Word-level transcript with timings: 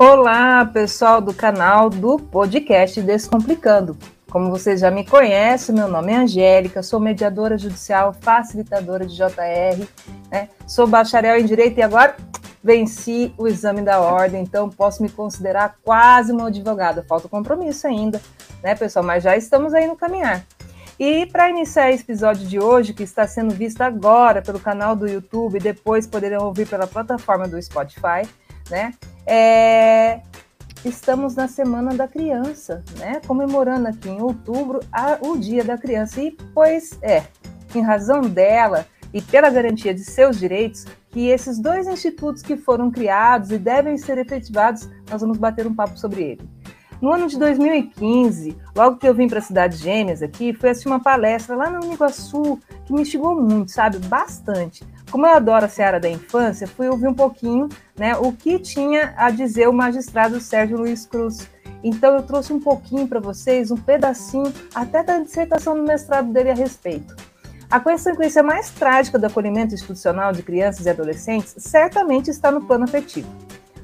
Olá, 0.00 0.64
pessoal 0.64 1.20
do 1.20 1.34
canal 1.34 1.90
do 1.90 2.20
podcast 2.20 3.02
Descomplicando. 3.02 3.98
Como 4.30 4.48
vocês 4.48 4.78
já 4.78 4.92
me 4.92 5.04
conhecem, 5.04 5.74
meu 5.74 5.88
nome 5.88 6.12
é 6.12 6.18
Angélica, 6.18 6.84
sou 6.84 7.00
mediadora 7.00 7.58
judicial, 7.58 8.14
facilitadora 8.14 9.04
de 9.04 9.16
JR, 9.16 9.88
né? 10.30 10.50
sou 10.68 10.86
bacharel 10.86 11.40
em 11.40 11.44
Direito 11.44 11.78
e 11.78 11.82
agora 11.82 12.14
venci 12.62 13.34
o 13.36 13.48
exame 13.48 13.82
da 13.82 13.98
ordem, 13.98 14.40
então 14.40 14.70
posso 14.70 15.02
me 15.02 15.08
considerar 15.08 15.74
quase 15.82 16.30
uma 16.30 16.46
advogada. 16.46 17.04
Falta 17.08 17.28
compromisso 17.28 17.88
ainda, 17.88 18.22
né, 18.62 18.76
pessoal? 18.76 19.04
Mas 19.04 19.24
já 19.24 19.36
estamos 19.36 19.74
aí 19.74 19.88
no 19.88 19.96
caminhar. 19.96 20.46
E 20.96 21.26
para 21.26 21.50
iniciar 21.50 21.90
esse 21.90 22.04
episódio 22.04 22.46
de 22.46 22.60
hoje, 22.60 22.94
que 22.94 23.02
está 23.02 23.26
sendo 23.26 23.52
visto 23.52 23.80
agora 23.80 24.42
pelo 24.42 24.60
canal 24.60 24.94
do 24.94 25.08
YouTube 25.08 25.56
e 25.56 25.60
depois 25.60 26.06
poderão 26.06 26.46
ouvir 26.46 26.68
pela 26.68 26.86
plataforma 26.86 27.48
do 27.48 27.60
Spotify, 27.60 28.28
né? 28.70 28.94
É, 29.30 30.22
estamos 30.82 31.34
na 31.34 31.46
Semana 31.48 31.94
da 31.94 32.08
Criança, 32.08 32.82
né? 32.98 33.20
Comemorando 33.26 33.86
aqui 33.86 34.08
em 34.08 34.22
outubro 34.22 34.80
a, 34.90 35.18
o 35.20 35.36
Dia 35.36 35.62
da 35.62 35.76
Criança. 35.76 36.22
E, 36.22 36.34
pois 36.54 36.98
é, 37.02 37.24
em 37.74 37.82
razão 37.82 38.22
dela 38.22 38.86
e 39.12 39.20
pela 39.20 39.50
garantia 39.50 39.92
de 39.92 40.02
seus 40.02 40.38
direitos, 40.38 40.86
que 41.10 41.28
esses 41.28 41.58
dois 41.58 41.86
institutos 41.86 42.42
que 42.42 42.56
foram 42.56 42.90
criados 42.90 43.50
e 43.50 43.58
devem 43.58 43.98
ser 43.98 44.16
efetivados, 44.16 44.88
nós 45.10 45.20
vamos 45.20 45.36
bater 45.36 45.66
um 45.66 45.74
papo 45.74 45.98
sobre 45.98 46.22
ele. 46.22 46.48
No 46.98 47.12
ano 47.12 47.26
de 47.26 47.38
2015, 47.38 48.56
logo 48.74 48.96
que 48.96 49.06
eu 49.06 49.14
vim 49.14 49.28
para 49.28 49.40
a 49.40 49.42
Cidade 49.42 49.76
Gêmeas 49.76 50.22
aqui, 50.22 50.54
fui 50.54 50.70
assistir 50.70 50.88
uma 50.88 51.00
palestra 51.00 51.54
lá 51.54 51.68
no 51.68 51.84
Uniguaçu 51.84 52.58
que 52.86 52.94
me 52.94 53.02
instigou 53.02 53.38
muito, 53.38 53.72
sabe? 53.72 53.98
Bastante. 53.98 54.84
Como 55.10 55.26
eu 55.26 55.32
adoro 55.32 55.64
a 55.64 55.68
Seara 55.68 55.98
da 55.98 56.08
Infância, 56.08 56.66
fui 56.66 56.88
ouvir 56.88 57.08
um 57.08 57.14
pouquinho 57.14 57.68
né, 57.96 58.14
o 58.16 58.30
que 58.30 58.58
tinha 58.58 59.14
a 59.16 59.30
dizer 59.30 59.66
o 59.66 59.72
magistrado 59.72 60.38
Sérgio 60.38 60.76
Luiz 60.76 61.06
Cruz. 61.06 61.48
Então 61.82 62.14
eu 62.14 62.22
trouxe 62.22 62.52
um 62.52 62.60
pouquinho 62.60 63.08
para 63.08 63.18
vocês, 63.18 63.70
um 63.70 63.76
pedacinho 63.76 64.52
até 64.74 65.02
da 65.02 65.18
dissertação 65.18 65.74
do 65.74 65.82
mestrado 65.82 66.30
dele 66.30 66.50
a 66.50 66.54
respeito. 66.54 67.16
A 67.70 67.80
consequência 67.80 68.42
mais 68.42 68.70
trágica 68.70 69.18
do 69.18 69.26
acolhimento 69.26 69.74
institucional 69.74 70.32
de 70.32 70.42
crianças 70.42 70.86
e 70.86 70.90
adolescentes 70.90 71.54
certamente 71.58 72.28
está 72.30 72.50
no 72.50 72.66
plano 72.66 72.84
afetivo. 72.84 73.28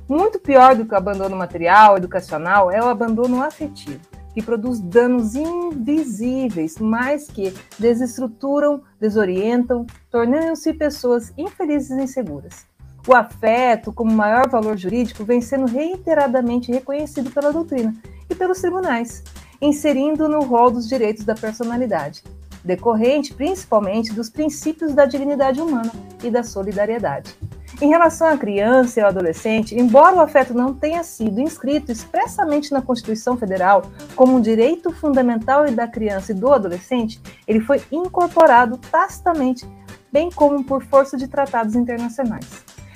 Muito 0.07 0.39
pior 0.39 0.75
do 0.75 0.85
que 0.85 0.93
o 0.93 0.97
abandono 0.97 1.37
material, 1.37 1.97
educacional, 1.97 2.71
é 2.71 2.83
o 2.83 2.89
abandono 2.89 3.43
afetivo, 3.43 4.01
que 4.35 4.43
produz 4.43 4.81
danos 4.81 5.37
invisíveis, 5.37 6.77
mas 6.79 7.29
que 7.29 7.55
desestruturam, 7.79 8.83
desorientam, 9.01 9.87
tornando-se 10.11 10.75
pessoas 10.75 11.33
infelizes 11.39 11.91
e 11.91 12.03
inseguras. 12.03 12.67
O 13.07 13.15
afeto, 13.15 13.93
como 13.93 14.11
maior 14.11 14.49
valor 14.49 14.77
jurídico, 14.77 15.25
vem 15.25 15.41
sendo 15.41 15.67
reiteradamente 15.67 16.73
reconhecido 16.73 17.31
pela 17.31 17.53
doutrina 17.53 17.95
e 18.29 18.35
pelos 18.35 18.61
tribunais, 18.61 19.23
inserindo 19.61 20.29
no 20.29 20.41
rol 20.41 20.71
dos 20.71 20.89
direitos 20.89 21.25
da 21.25 21.35
personalidade, 21.35 22.25
decorrente 22.65 23.35
principalmente 23.35 24.13
dos 24.13 24.31
princípios 24.31 24.95
da 24.95 25.05
dignidade 25.05 25.61
humana 25.61 25.93
e 26.23 26.31
da 26.31 26.43
solidariedade. 26.43 27.37
Em 27.83 27.89
relação 27.89 28.29
à 28.29 28.39
criança 28.39 29.01
e 29.01 29.03
ao 29.03 29.09
adolescente, 29.09 29.75
embora 29.75 30.15
o 30.15 30.21
afeto 30.21 30.55
não 30.55 30.73
tenha 30.73 31.03
sido 31.03 31.41
inscrito 31.41 31.91
expressamente 31.91 32.73
na 32.73 32.81
Constituição 32.81 33.37
Federal 33.37 33.83
como 34.15 34.37
um 34.37 34.41
direito 34.41 34.93
fundamental 34.93 35.69
da 35.73 35.89
criança 35.89 36.31
e 36.31 36.35
do 36.35 36.53
adolescente, 36.53 37.21
ele 37.49 37.61
foi 37.61 37.83
incorporado 37.91 38.79
tacitamente, 38.79 39.69
bem 40.13 40.31
como 40.31 40.63
por 40.63 40.85
força 40.85 41.17
de 41.17 41.27
tratados 41.27 41.75
internacionais. 41.75 42.49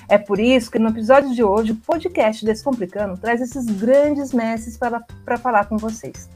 É 0.07 0.17
por 0.17 0.39
isso 0.39 0.71
que 0.71 0.79
no 0.79 0.89
episódio 0.89 1.35
de 1.35 1.43
hoje 1.43 1.73
o 1.73 1.75
podcast 1.75 2.43
Descomplicando 2.43 3.17
traz 3.17 3.41
esses 3.41 3.65
grandes 3.65 4.31
mestres 4.33 4.77
para, 4.77 5.01
para 5.25 5.37
falar 5.37 5.65
com 5.65 5.77
vocês. 5.77 6.29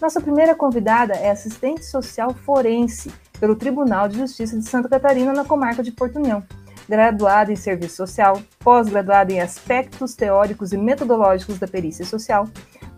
Nossa 0.00 0.20
primeira 0.20 0.54
convidada 0.54 1.14
é 1.14 1.30
assistente 1.30 1.84
social 1.84 2.34
forense 2.44 3.10
pelo 3.38 3.54
Tribunal 3.54 4.08
de 4.08 4.18
Justiça 4.18 4.58
de 4.58 4.68
Santa 4.68 4.88
Catarina, 4.88 5.32
na 5.32 5.44
comarca 5.44 5.82
de 5.82 5.92
Porto 5.92 6.16
União 6.16 6.42
graduada 6.88 7.52
em 7.52 7.56
Serviço 7.56 7.96
Social, 7.96 8.40
pós-graduada 8.60 9.32
em 9.32 9.40
Aspectos 9.40 10.14
Teóricos 10.14 10.72
e 10.72 10.78
Metodológicos 10.78 11.58
da 11.58 11.68
Perícia 11.68 12.04
Social, 12.04 12.48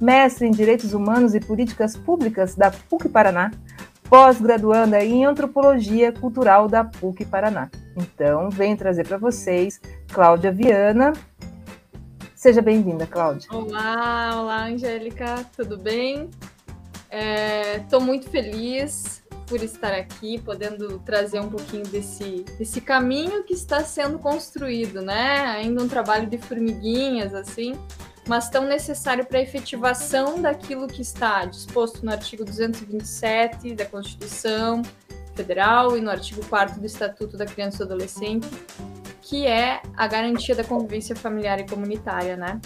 mestre 0.01 0.47
em 0.47 0.51
Direitos 0.53 0.95
Humanos 0.95 1.35
e 1.35 1.41
Políticas 1.41 1.97
Públicas 1.97 2.55
da 2.55 2.71
PUC 2.71 3.09
Paraná, 3.09 3.51
pós-graduanda 4.09 5.05
em 5.05 5.25
Antropologia 5.25 6.13
Cultural 6.13 6.69
da 6.69 6.85
PUC 6.85 7.25
Paraná. 7.25 7.69
Então, 7.97 8.49
venho 8.49 8.77
trazer 8.77 9.07
para 9.07 9.19
vocês 9.19 9.81
Cláudia 10.13 10.53
Viana. 10.53 11.13
Seja 12.35 12.63
bem-vinda, 12.63 13.07
Cláudia. 13.07 13.49
Olá, 13.53 14.41
olá, 14.41 14.65
Angélica, 14.65 15.45
tudo 15.57 15.77
bem? 15.77 16.31
Estou 17.83 18.01
é, 18.01 18.05
muito 18.05 18.31
feliz 18.31 19.21
por 19.51 19.61
estar 19.65 19.93
aqui, 19.93 20.41
podendo 20.41 21.01
trazer 21.01 21.41
um 21.41 21.51
pouquinho 21.51 21.83
desse, 21.83 22.45
desse 22.57 22.81
caminho 22.81 23.43
que 23.43 23.53
está 23.53 23.83
sendo 23.83 24.17
construído, 24.17 25.03
né? 25.03 25.41
Ainda 25.41 25.83
um 25.83 25.89
trabalho 25.89 26.29
de 26.29 26.39
formiguinhas, 26.39 27.35
assim, 27.35 27.75
mas 28.29 28.49
tão 28.49 28.65
necessário 28.65 29.27
para 29.27 29.39
a 29.39 29.43
efetivação 29.43 30.41
daquilo 30.41 30.87
que 30.87 31.03
está 31.03 31.45
disposto 31.47 32.07
no 32.07 32.13
artigo 32.13 32.45
227 32.45 33.75
da 33.75 33.85
Constituição 33.85 34.83
Federal 35.35 35.99
e 35.99 36.01
no 36.01 36.11
artigo 36.11 36.47
4 36.47 36.79
do 36.79 36.87
Estatuto 36.87 37.37
da 37.37 37.45
Criança 37.45 37.79
e 37.83 37.87
do 37.89 37.95
Adolescente, 37.95 38.47
que 39.31 39.47
é 39.47 39.81
a 39.97 40.09
garantia 40.09 40.57
da 40.57 40.65
convivência 40.65 41.15
familiar 41.15 41.61
e 41.61 41.65
comunitária, 41.65 42.37
né? 42.37 42.61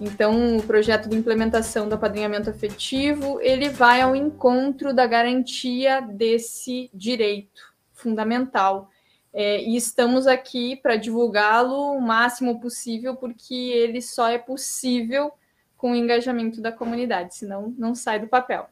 Então, 0.00 0.56
o 0.56 0.62
projeto 0.64 1.08
de 1.08 1.16
implementação 1.16 1.88
do 1.88 1.94
apadrinhamento 1.94 2.50
afetivo, 2.50 3.40
ele 3.40 3.68
vai 3.68 4.00
ao 4.00 4.16
encontro 4.16 4.92
da 4.92 5.06
garantia 5.06 6.00
desse 6.00 6.90
direito 6.92 7.62
fundamental. 7.92 8.90
É, 9.32 9.62
e 9.62 9.76
estamos 9.76 10.26
aqui 10.26 10.74
para 10.82 10.96
divulgá-lo 10.96 11.94
o 11.94 12.00
máximo 12.00 12.60
possível, 12.60 13.14
porque 13.14 13.54
ele 13.54 14.02
só 14.02 14.28
é 14.28 14.36
possível 14.36 15.30
com 15.76 15.92
o 15.92 15.94
engajamento 15.94 16.60
da 16.60 16.72
comunidade, 16.72 17.36
senão 17.36 17.72
não 17.78 17.94
sai 17.94 18.18
do 18.18 18.26
papel. 18.26 18.66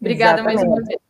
Obrigada 0.00 0.42
Exatamente. 0.42 0.64
mais 0.64 0.78
uma 0.78 0.86
vez. 0.86 1.00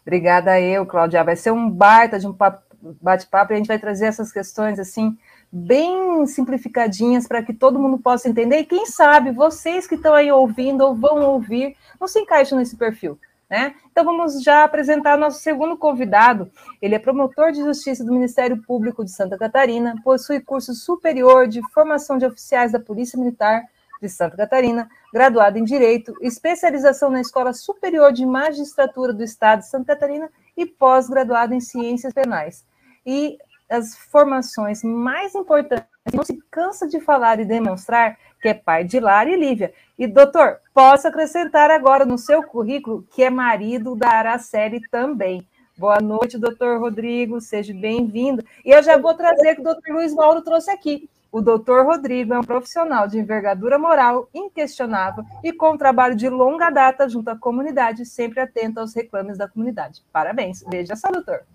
Obrigada 0.00 0.58
eu, 0.58 0.86
Cláudia. 0.86 1.22
Vai 1.22 1.36
ser 1.36 1.50
um 1.50 1.68
baita 1.68 2.18
de 2.18 2.26
um 2.26 2.32
bate-papo 2.80 3.52
e 3.52 3.54
a 3.54 3.56
gente 3.56 3.68
vai 3.68 3.78
trazer 3.78 4.06
essas 4.06 4.32
questões 4.32 4.78
assim 4.78 5.16
bem 5.50 6.26
simplificadinhas 6.26 7.26
para 7.26 7.42
que 7.42 7.54
todo 7.54 7.78
mundo 7.78 7.98
possa 7.98 8.28
entender. 8.28 8.58
E 8.58 8.66
quem 8.66 8.86
sabe 8.86 9.30
vocês 9.30 9.86
que 9.86 9.94
estão 9.94 10.14
aí 10.14 10.30
ouvindo 10.30 10.82
ou 10.82 10.94
vão 10.94 11.22
ouvir 11.22 11.76
não 12.00 12.06
se 12.06 12.20
encaixam 12.20 12.58
nesse 12.58 12.76
perfil. 12.76 13.18
Né? 13.50 13.74
Então 13.90 14.04
vamos 14.04 14.42
já 14.42 14.62
apresentar 14.62 15.16
nosso 15.16 15.40
segundo 15.40 15.76
convidado. 15.76 16.50
Ele 16.82 16.94
é 16.94 16.98
promotor 16.98 17.50
de 17.50 17.60
justiça 17.60 18.04
do 18.04 18.12
Ministério 18.12 18.62
Público 18.62 19.02
de 19.02 19.10
Santa 19.10 19.38
Catarina, 19.38 19.94
possui 20.04 20.40
curso 20.40 20.74
superior 20.74 21.48
de 21.48 21.62
formação 21.72 22.18
de 22.18 22.26
oficiais 22.26 22.72
da 22.72 22.78
Polícia 22.78 23.18
Militar 23.18 23.64
de 24.02 24.08
Santa 24.08 24.36
Catarina, 24.36 24.88
graduado 25.12 25.58
em 25.58 25.64
Direito, 25.64 26.14
especialização 26.20 27.10
na 27.10 27.20
Escola 27.20 27.52
Superior 27.52 28.12
de 28.12 28.24
Magistratura 28.24 29.12
do 29.12 29.24
Estado 29.24 29.60
de 29.60 29.68
Santa 29.68 29.94
Catarina 29.94 30.30
e 30.56 30.66
pós-graduado 30.66 31.54
em 31.54 31.60
Ciências 31.60 32.12
Penais. 32.12 32.64
E 33.10 33.38
as 33.70 33.96
formações 33.96 34.84
mais 34.84 35.34
importantes, 35.34 35.88
não 36.12 36.22
se 36.22 36.38
cansa 36.50 36.86
de 36.86 37.00
falar 37.00 37.40
e 37.40 37.44
demonstrar 37.46 38.18
que 38.38 38.48
é 38.48 38.52
pai 38.52 38.84
de 38.84 39.00
Lara 39.00 39.30
e 39.30 39.34
Lívia. 39.34 39.72
E, 39.98 40.06
doutor, 40.06 40.58
posso 40.74 41.08
acrescentar 41.08 41.70
agora 41.70 42.04
no 42.04 42.18
seu 42.18 42.42
currículo 42.42 43.06
que 43.10 43.22
é 43.22 43.30
marido 43.30 43.96
da 43.96 44.10
Araceli 44.10 44.86
também. 44.90 45.42
Boa 45.78 46.02
noite, 46.02 46.36
doutor 46.36 46.80
Rodrigo, 46.80 47.40
seja 47.40 47.72
bem-vindo. 47.72 48.44
E 48.62 48.72
eu 48.72 48.82
já 48.82 48.98
vou 48.98 49.14
trazer 49.14 49.54
que 49.54 49.62
o 49.62 49.64
doutor 49.64 49.90
Luiz 49.90 50.12
Mauro 50.14 50.42
trouxe 50.42 50.70
aqui. 50.70 51.08
O 51.32 51.40
doutor 51.40 51.86
Rodrigo 51.86 52.34
é 52.34 52.38
um 52.38 52.44
profissional 52.44 53.08
de 53.08 53.18
envergadura 53.18 53.78
moral 53.78 54.28
inquestionável 54.34 55.24
e 55.42 55.50
com 55.50 55.72
um 55.72 55.78
trabalho 55.78 56.14
de 56.14 56.28
longa 56.28 56.68
data 56.68 57.08
junto 57.08 57.30
à 57.30 57.38
comunidade, 57.38 58.04
sempre 58.04 58.40
atento 58.40 58.80
aos 58.80 58.94
reclames 58.94 59.38
da 59.38 59.48
comunidade. 59.48 60.02
Parabéns. 60.12 60.62
Veja 60.68 60.94
só, 60.94 61.10
doutor. 61.10 61.46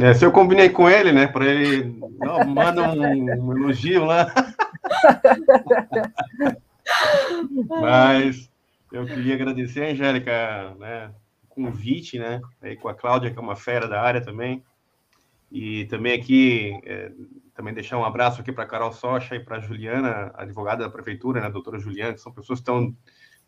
É, 0.00 0.14
se 0.14 0.24
eu 0.24 0.30
combinei 0.30 0.68
com 0.68 0.88
ele, 0.88 1.10
né, 1.10 1.26
para 1.26 1.44
ele 1.44 1.98
não, 2.20 2.44
manda 2.46 2.88
um, 2.88 3.02
um 3.02 3.56
elogio 3.56 4.04
lá. 4.04 4.32
Mas 7.68 8.48
eu 8.92 9.04
queria 9.04 9.34
agradecer 9.34 9.84
a 9.84 9.90
Angélica, 9.90 10.76
né, 10.78 11.10
o 11.42 11.48
convite, 11.48 12.16
né, 12.16 12.40
aí 12.62 12.76
com 12.76 12.88
a 12.88 12.94
Cláudia, 12.94 13.32
que 13.32 13.38
é 13.38 13.42
uma 13.42 13.56
fera 13.56 13.88
da 13.88 14.00
área 14.00 14.20
também. 14.20 14.62
E 15.50 15.86
também 15.86 16.12
aqui, 16.12 16.78
é, 16.84 17.10
também 17.52 17.74
deixar 17.74 17.98
um 17.98 18.04
abraço 18.04 18.40
aqui 18.40 18.52
para 18.52 18.62
a 18.64 18.68
Carol 18.68 18.92
Socha 18.92 19.34
e 19.34 19.40
para 19.40 19.56
a 19.56 19.60
Juliana, 19.60 20.30
advogada 20.34 20.84
da 20.84 20.90
prefeitura, 20.90 21.40
né, 21.40 21.46
a 21.46 21.50
doutora 21.50 21.78
Juliana, 21.80 22.14
que 22.14 22.20
são 22.20 22.30
pessoas 22.32 22.60
que 22.60 22.62
estão 22.62 22.94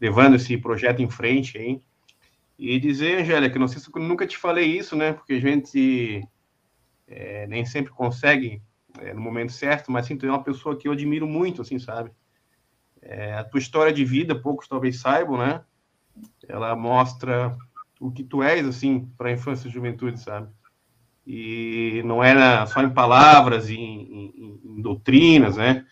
levando 0.01 0.35
esse 0.35 0.57
projeto 0.57 1.01
em 1.01 1.09
frente 1.09 1.57
aí. 1.59 1.81
E 2.59 2.81
dizer, 2.81 3.21
Angélica, 3.21 3.57
não 3.57 3.69
sei 3.69 3.81
se 3.81 3.89
eu 3.95 4.03
nunca 4.03 4.27
te 4.27 4.37
falei 4.37 4.67
isso, 4.67 4.97
né, 4.97 5.13
porque 5.13 5.35
a 5.35 5.41
gente 5.41 6.27
é, 7.11 7.47
nem 7.49 7.65
sempre 7.67 7.93
consegue 7.93 8.63
é, 9.01 9.13
no 9.13 9.21
momento 9.21 9.53
certo, 9.53 9.91
mas 9.91 10.07
sim, 10.07 10.17
tu 10.17 10.27
é 10.27 10.31
uma 10.31 10.43
pessoa 10.43 10.77
que 10.77 10.89
eu 10.89 10.93
admiro 10.93 11.27
muito, 11.27 11.61
assim, 11.61 11.79
sabe? 11.79 12.11
É, 13.03 13.35
a 13.35 13.45
tua 13.45 13.59
história 13.59 13.93
de 13.93 14.05
vida, 14.05 14.35
poucos 14.35 14.69
talvez 14.69 15.01
saibam, 15.01 15.37
né? 15.37 15.63
Ela 16.49 16.75
mostra 16.77 17.57
o 17.99 18.11
que 18.11 18.23
tu 18.23 18.43
és, 18.43 18.67
assim, 18.67 19.07
para 19.17 19.29
a 19.29 19.33
infância 19.33 19.69
e 19.69 19.71
juventude, 19.71 20.21
sabe? 20.21 20.49
E 21.27 22.03
não 22.05 22.23
é 22.23 22.67
só 22.67 22.83
em 22.83 22.91
palavras, 22.91 23.69
em, 23.69 23.77
em, 23.77 24.61
em 24.65 24.83
doutrinas, 24.83 25.57
né? 25.57 25.85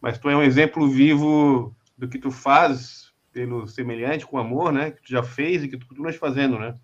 Mas 0.00 0.18
tu 0.18 0.28
é 0.28 0.36
um 0.36 0.42
exemplo 0.42 0.88
vivo 0.88 1.74
do 1.96 2.08
que 2.08 2.18
tu 2.18 2.30
fazes 2.30 3.12
pelo 3.32 3.66
semelhante, 3.66 4.26
com 4.26 4.38
amor, 4.38 4.72
né? 4.72 4.90
Que 4.90 5.02
tu 5.02 5.10
já 5.10 5.22
fez 5.22 5.62
e 5.62 5.68
que 5.68 5.76
tu 5.76 5.86
continuas 5.86 6.16
fazendo, 6.16 6.58
né? 6.58 6.74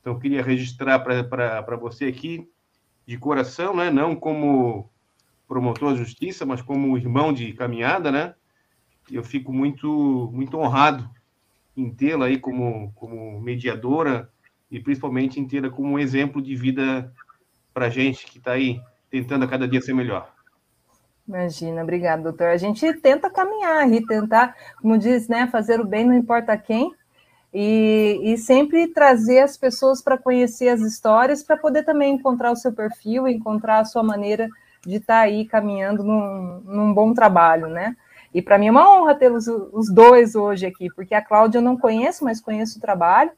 Então, 0.00 0.14
eu 0.14 0.18
queria 0.18 0.42
registrar 0.42 0.98
para 0.98 1.76
você 1.76 2.06
aqui, 2.06 2.48
de 3.10 3.18
coração, 3.18 3.74
né? 3.74 3.90
Não 3.90 4.14
como 4.14 4.88
promotor 5.48 5.94
de 5.94 5.98
justiça, 5.98 6.46
mas 6.46 6.62
como 6.62 6.96
irmão 6.96 7.32
de 7.32 7.52
caminhada, 7.52 8.12
né? 8.12 8.36
Eu 9.10 9.24
fico 9.24 9.52
muito, 9.52 10.30
muito 10.32 10.56
honrado 10.56 11.10
em 11.76 11.90
tê-la 11.90 12.26
aí 12.26 12.38
como, 12.38 12.92
como 12.94 13.40
mediadora 13.40 14.30
e 14.70 14.78
principalmente 14.78 15.40
em 15.40 15.48
tê-la 15.48 15.70
como 15.70 15.88
um 15.88 15.98
exemplo 15.98 16.40
de 16.40 16.54
vida 16.54 17.12
para 17.74 17.90
gente 17.90 18.26
que 18.26 18.38
está 18.38 18.52
aí 18.52 18.80
tentando 19.10 19.44
a 19.44 19.48
cada 19.48 19.66
dia 19.66 19.80
ser 19.80 19.92
melhor. 19.92 20.32
Imagina, 21.26 21.82
obrigada, 21.82 22.22
doutor. 22.22 22.46
A 22.46 22.56
gente 22.56 22.92
tenta 23.00 23.28
caminhar 23.28 23.90
e 23.92 24.06
tentar, 24.06 24.54
como 24.80 24.96
diz, 24.96 25.26
né, 25.26 25.48
fazer 25.48 25.80
o 25.80 25.84
bem 25.84 26.06
não 26.06 26.14
importa 26.14 26.56
quem, 26.56 26.94
e, 27.52 28.20
e 28.22 28.38
sempre 28.38 28.86
trazer 28.86 29.40
as 29.40 29.56
pessoas 29.56 30.00
para 30.00 30.16
conhecer 30.16 30.68
as 30.68 30.80
histórias, 30.80 31.42
para 31.42 31.56
poder 31.56 31.84
também 31.84 32.14
encontrar 32.14 32.52
o 32.52 32.56
seu 32.56 32.72
perfil, 32.72 33.26
encontrar 33.26 33.80
a 33.80 33.84
sua 33.84 34.02
maneira 34.02 34.48
de 34.86 34.96
estar 34.96 35.14
tá 35.14 35.20
aí 35.20 35.44
caminhando 35.44 36.04
num, 36.04 36.60
num 36.64 36.94
bom 36.94 37.12
trabalho, 37.12 37.66
né? 37.66 37.96
E 38.32 38.40
para 38.40 38.56
mim 38.56 38.68
é 38.68 38.70
uma 38.70 38.88
honra 38.88 39.14
tê-los 39.14 39.48
os 39.48 39.92
dois 39.92 40.36
hoje 40.36 40.64
aqui, 40.64 40.88
porque 40.94 41.14
a 41.14 41.22
Cláudia 41.22 41.58
eu 41.58 41.62
não 41.62 41.76
conheço, 41.76 42.24
mas 42.24 42.40
conheço 42.40 42.78
o 42.78 42.80
trabalho, 42.80 43.32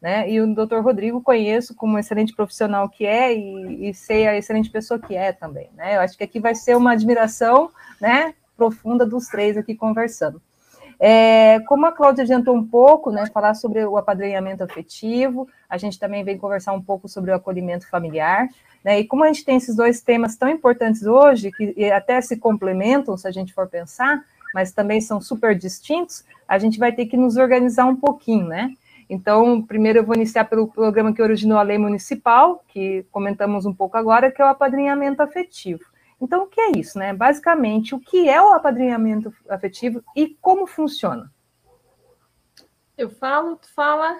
né? 0.00 0.30
E 0.30 0.40
o 0.40 0.54
doutor 0.54 0.84
Rodrigo 0.84 1.20
conheço 1.20 1.74
como 1.74 1.98
excelente 1.98 2.32
profissional 2.34 2.88
que 2.88 3.04
é 3.04 3.36
e, 3.36 3.88
e 3.88 3.94
sei 3.94 4.28
a 4.28 4.36
excelente 4.36 4.70
pessoa 4.70 5.00
que 5.00 5.16
é 5.16 5.32
também, 5.32 5.68
né? 5.74 5.96
Eu 5.96 6.00
acho 6.00 6.16
que 6.16 6.22
aqui 6.22 6.38
vai 6.38 6.54
ser 6.54 6.76
uma 6.76 6.92
admiração, 6.92 7.70
né? 8.00 8.34
Profunda 8.56 9.04
dos 9.04 9.26
três 9.26 9.56
aqui 9.56 9.74
conversando. 9.74 10.40
É, 10.98 11.60
como 11.66 11.84
a 11.86 11.92
Cláudia 11.92 12.24
adiantou 12.24 12.54
um 12.54 12.66
pouco, 12.66 13.10
né, 13.10 13.26
falar 13.26 13.54
sobre 13.54 13.84
o 13.84 13.96
apadrinhamento 13.96 14.64
afetivo, 14.64 15.46
a 15.68 15.76
gente 15.76 15.98
também 15.98 16.24
vem 16.24 16.38
conversar 16.38 16.72
um 16.72 16.80
pouco 16.80 17.08
sobre 17.08 17.30
o 17.30 17.34
acolhimento 17.34 17.88
familiar, 17.88 18.48
né, 18.82 19.00
e 19.00 19.04
como 19.04 19.24
a 19.24 19.26
gente 19.26 19.44
tem 19.44 19.56
esses 19.56 19.76
dois 19.76 20.00
temas 20.00 20.36
tão 20.36 20.48
importantes 20.48 21.04
hoje, 21.04 21.50
que 21.52 21.90
até 21.90 22.20
se 22.20 22.36
complementam, 22.36 23.16
se 23.16 23.28
a 23.28 23.30
gente 23.30 23.52
for 23.52 23.68
pensar, 23.68 24.24
mas 24.54 24.72
também 24.72 25.00
são 25.00 25.20
super 25.20 25.54
distintos, 25.54 26.24
a 26.48 26.58
gente 26.58 26.78
vai 26.78 26.92
ter 26.92 27.06
que 27.06 27.16
nos 27.16 27.36
organizar 27.36 27.84
um 27.84 27.96
pouquinho, 27.96 28.46
né? 28.46 28.72
Então, 29.08 29.62
primeiro 29.62 29.98
eu 29.98 30.04
vou 30.04 30.16
iniciar 30.16 30.44
pelo 30.46 30.66
programa 30.66 31.12
que 31.12 31.22
originou 31.22 31.58
a 31.58 31.62
lei 31.62 31.78
municipal, 31.78 32.64
que 32.68 33.04
comentamos 33.12 33.66
um 33.66 33.72
pouco 33.72 33.96
agora, 33.96 34.30
que 34.30 34.40
é 34.40 34.44
o 34.44 34.48
apadrinhamento 34.48 35.22
afetivo. 35.22 35.84
Então, 36.20 36.44
o 36.44 36.46
que 36.46 36.60
é 36.60 36.72
isso, 36.72 36.98
né? 36.98 37.12
Basicamente, 37.12 37.94
o 37.94 38.00
que 38.00 38.28
é 38.28 38.40
o 38.40 38.52
apadrinhamento 38.52 39.32
afetivo 39.48 40.02
e 40.14 40.34
como 40.40 40.66
funciona? 40.66 41.30
Eu 42.96 43.10
falo, 43.10 43.56
tu 43.56 43.72
fala. 43.74 44.18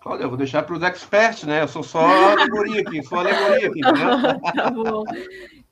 Cláudia, 0.00 0.24
eu 0.24 0.28
vou 0.28 0.36
deixar 0.36 0.64
para 0.64 0.74
os 0.74 0.82
experts, 0.82 1.44
né? 1.44 1.62
Eu 1.62 1.68
sou 1.68 1.84
só 1.84 2.00
alegoria 2.00 2.80
aqui, 2.80 3.02
sou 3.04 3.18
alegoria 3.18 3.68
aqui, 3.68 3.80
né? 3.80 4.40
tá 4.56 4.70
bom. 4.70 5.04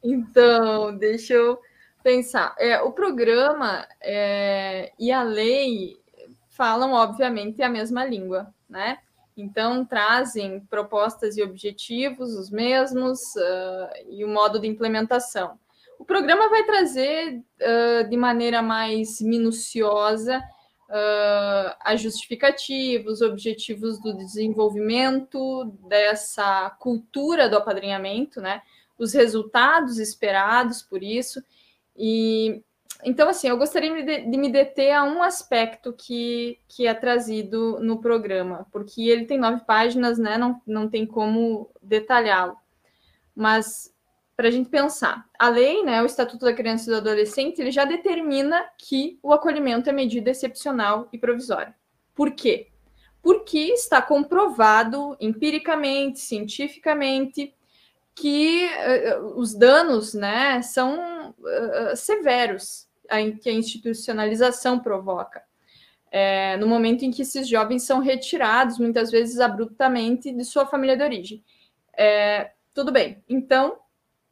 Então, 0.02 0.96
deixa 0.96 1.34
eu 1.34 1.60
pensar. 2.02 2.54
É, 2.56 2.80
o 2.80 2.92
programa 2.92 3.86
é, 4.00 4.92
e 4.98 5.10
a 5.10 5.24
lei 5.24 6.00
falam, 6.48 6.92
obviamente, 6.92 7.60
a 7.62 7.68
mesma 7.68 8.04
língua, 8.04 8.54
né? 8.68 8.98
Então, 9.40 9.84
trazem 9.84 10.60
propostas 10.60 11.36
e 11.36 11.42
objetivos 11.42 12.34
os 12.34 12.50
mesmos 12.50 13.18
uh, 13.36 14.08
e 14.08 14.24
o 14.24 14.28
modo 14.28 14.58
de 14.58 14.66
implementação. 14.66 15.58
O 15.98 16.04
programa 16.04 16.48
vai 16.48 16.64
trazer 16.64 17.36
uh, 17.36 18.08
de 18.08 18.16
maneira 18.16 18.62
mais 18.62 19.20
minuciosa 19.20 20.38
uh, 20.38 21.76
a 21.80 21.94
justificativa, 21.96 23.10
os 23.10 23.20
objetivos 23.20 24.00
do 24.00 24.16
desenvolvimento 24.16 25.64
dessa 25.88 26.70
cultura 26.78 27.48
do 27.48 27.56
apadrinhamento, 27.56 28.40
né? 28.40 28.62
os 28.98 29.14
resultados 29.14 29.98
esperados 29.98 30.82
por 30.82 31.02
isso. 31.02 31.42
E 31.96 32.62
então, 33.04 33.28
assim, 33.28 33.48
eu 33.48 33.56
gostaria 33.56 34.02
de, 34.02 34.36
me 34.36 34.50
deter 34.50 34.92
a 34.92 35.04
um 35.04 35.22
aspecto 35.22 35.92
que, 35.92 36.58
que 36.68 36.86
é 36.86 36.94
trazido 36.94 37.78
no 37.80 38.00
programa, 38.00 38.66
porque 38.70 39.02
ele 39.02 39.24
tem 39.24 39.38
nove 39.38 39.64
páginas, 39.64 40.18
né? 40.18 40.36
Não, 40.36 40.60
não 40.66 40.88
tem 40.88 41.06
como 41.06 41.70
detalhá-lo. 41.82 42.56
Mas, 43.34 43.94
para 44.36 44.48
a 44.48 44.50
gente 44.50 44.68
pensar, 44.68 45.26
a 45.38 45.48
lei, 45.48 45.82
né, 45.82 46.02
o 46.02 46.06
Estatuto 46.06 46.44
da 46.44 46.52
Criança 46.52 46.88
e 46.88 46.92
do 46.92 46.98
Adolescente, 46.98 47.60
ele 47.60 47.70
já 47.70 47.84
determina 47.84 48.64
que 48.76 49.18
o 49.22 49.32
acolhimento 49.32 49.88
é 49.88 49.92
medida 49.92 50.30
excepcional 50.30 51.08
e 51.12 51.18
provisória. 51.18 51.74
Por 52.14 52.32
quê? 52.32 52.68
Porque 53.22 53.58
está 53.58 54.02
comprovado 54.02 55.16
empiricamente, 55.20 56.20
cientificamente, 56.20 57.54
que 58.14 58.66
uh, 58.66 59.38
os 59.38 59.54
danos 59.54 60.12
né, 60.12 60.60
são 60.62 61.30
uh, 61.30 61.96
severos 61.96 62.89
que 63.40 63.50
a 63.50 63.52
institucionalização 63.52 64.78
provoca. 64.78 65.42
É, 66.12 66.56
no 66.56 66.66
momento 66.66 67.04
em 67.04 67.10
que 67.10 67.22
esses 67.22 67.48
jovens 67.48 67.84
são 67.84 68.00
retirados, 68.00 68.78
muitas 68.78 69.10
vezes 69.10 69.38
abruptamente, 69.38 70.32
de 70.32 70.44
sua 70.44 70.66
família 70.66 70.96
de 70.96 71.02
origem. 71.02 71.44
É, 71.96 72.52
tudo 72.74 72.90
bem. 72.90 73.22
Então, 73.28 73.78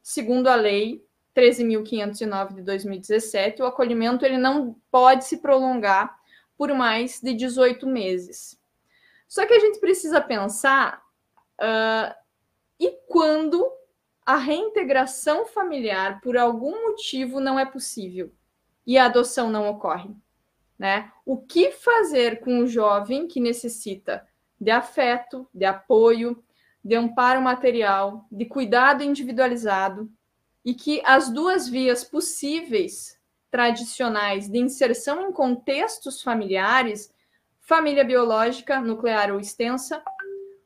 segundo 0.01 0.47
a 0.47 0.55
lei 0.55 1.03
13.509 1.35 2.55
de 2.55 2.61
2017, 2.63 3.61
o 3.61 3.65
acolhimento 3.65 4.25
ele 4.25 4.37
não 4.37 4.75
pode 4.91 5.25
se 5.25 5.37
prolongar 5.37 6.17
por 6.57 6.73
mais 6.73 7.21
de 7.21 7.33
18 7.33 7.87
meses. 7.87 8.59
Só 9.27 9.45
que 9.45 9.53
a 9.53 9.59
gente 9.59 9.79
precisa 9.79 10.19
pensar 10.19 11.01
uh, 11.61 12.13
e 12.79 12.91
quando 13.07 13.71
a 14.25 14.35
reintegração 14.35 15.45
familiar, 15.45 16.19
por 16.21 16.37
algum 16.37 16.89
motivo, 16.89 17.39
não 17.39 17.57
é 17.57 17.65
possível 17.65 18.31
e 18.85 18.97
a 18.97 19.05
adoção 19.05 19.49
não 19.49 19.69
ocorre. 19.69 20.09
Né? 20.77 21.11
O 21.25 21.37
que 21.37 21.71
fazer 21.71 22.39
com 22.39 22.59
o 22.59 22.67
jovem 22.67 23.27
que 23.27 23.39
necessita 23.39 24.25
de 24.59 24.71
afeto, 24.71 25.47
de 25.53 25.65
apoio, 25.65 26.43
de 26.83 26.95
amparo 26.95 27.41
material, 27.41 28.25
de 28.31 28.45
cuidado 28.45 29.03
individualizado 29.03 30.09
e 30.63 30.73
que 30.73 31.01
as 31.05 31.29
duas 31.29 31.67
vias 31.67 32.03
possíveis 32.03 33.19
tradicionais 33.51 34.47
de 34.49 34.59
inserção 34.59 35.27
em 35.27 35.31
contextos 35.31 36.21
familiares, 36.21 37.13
família 37.61 38.03
biológica, 38.03 38.79
nuclear 38.79 39.31
ou 39.31 39.39
extensa, 39.39 40.03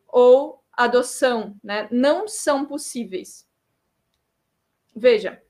ou 0.07 0.63
adoção, 0.71 1.55
né, 1.63 1.87
não 1.91 2.27
são 2.27 2.65
possíveis. 2.65 3.47
Veja, 4.95 5.42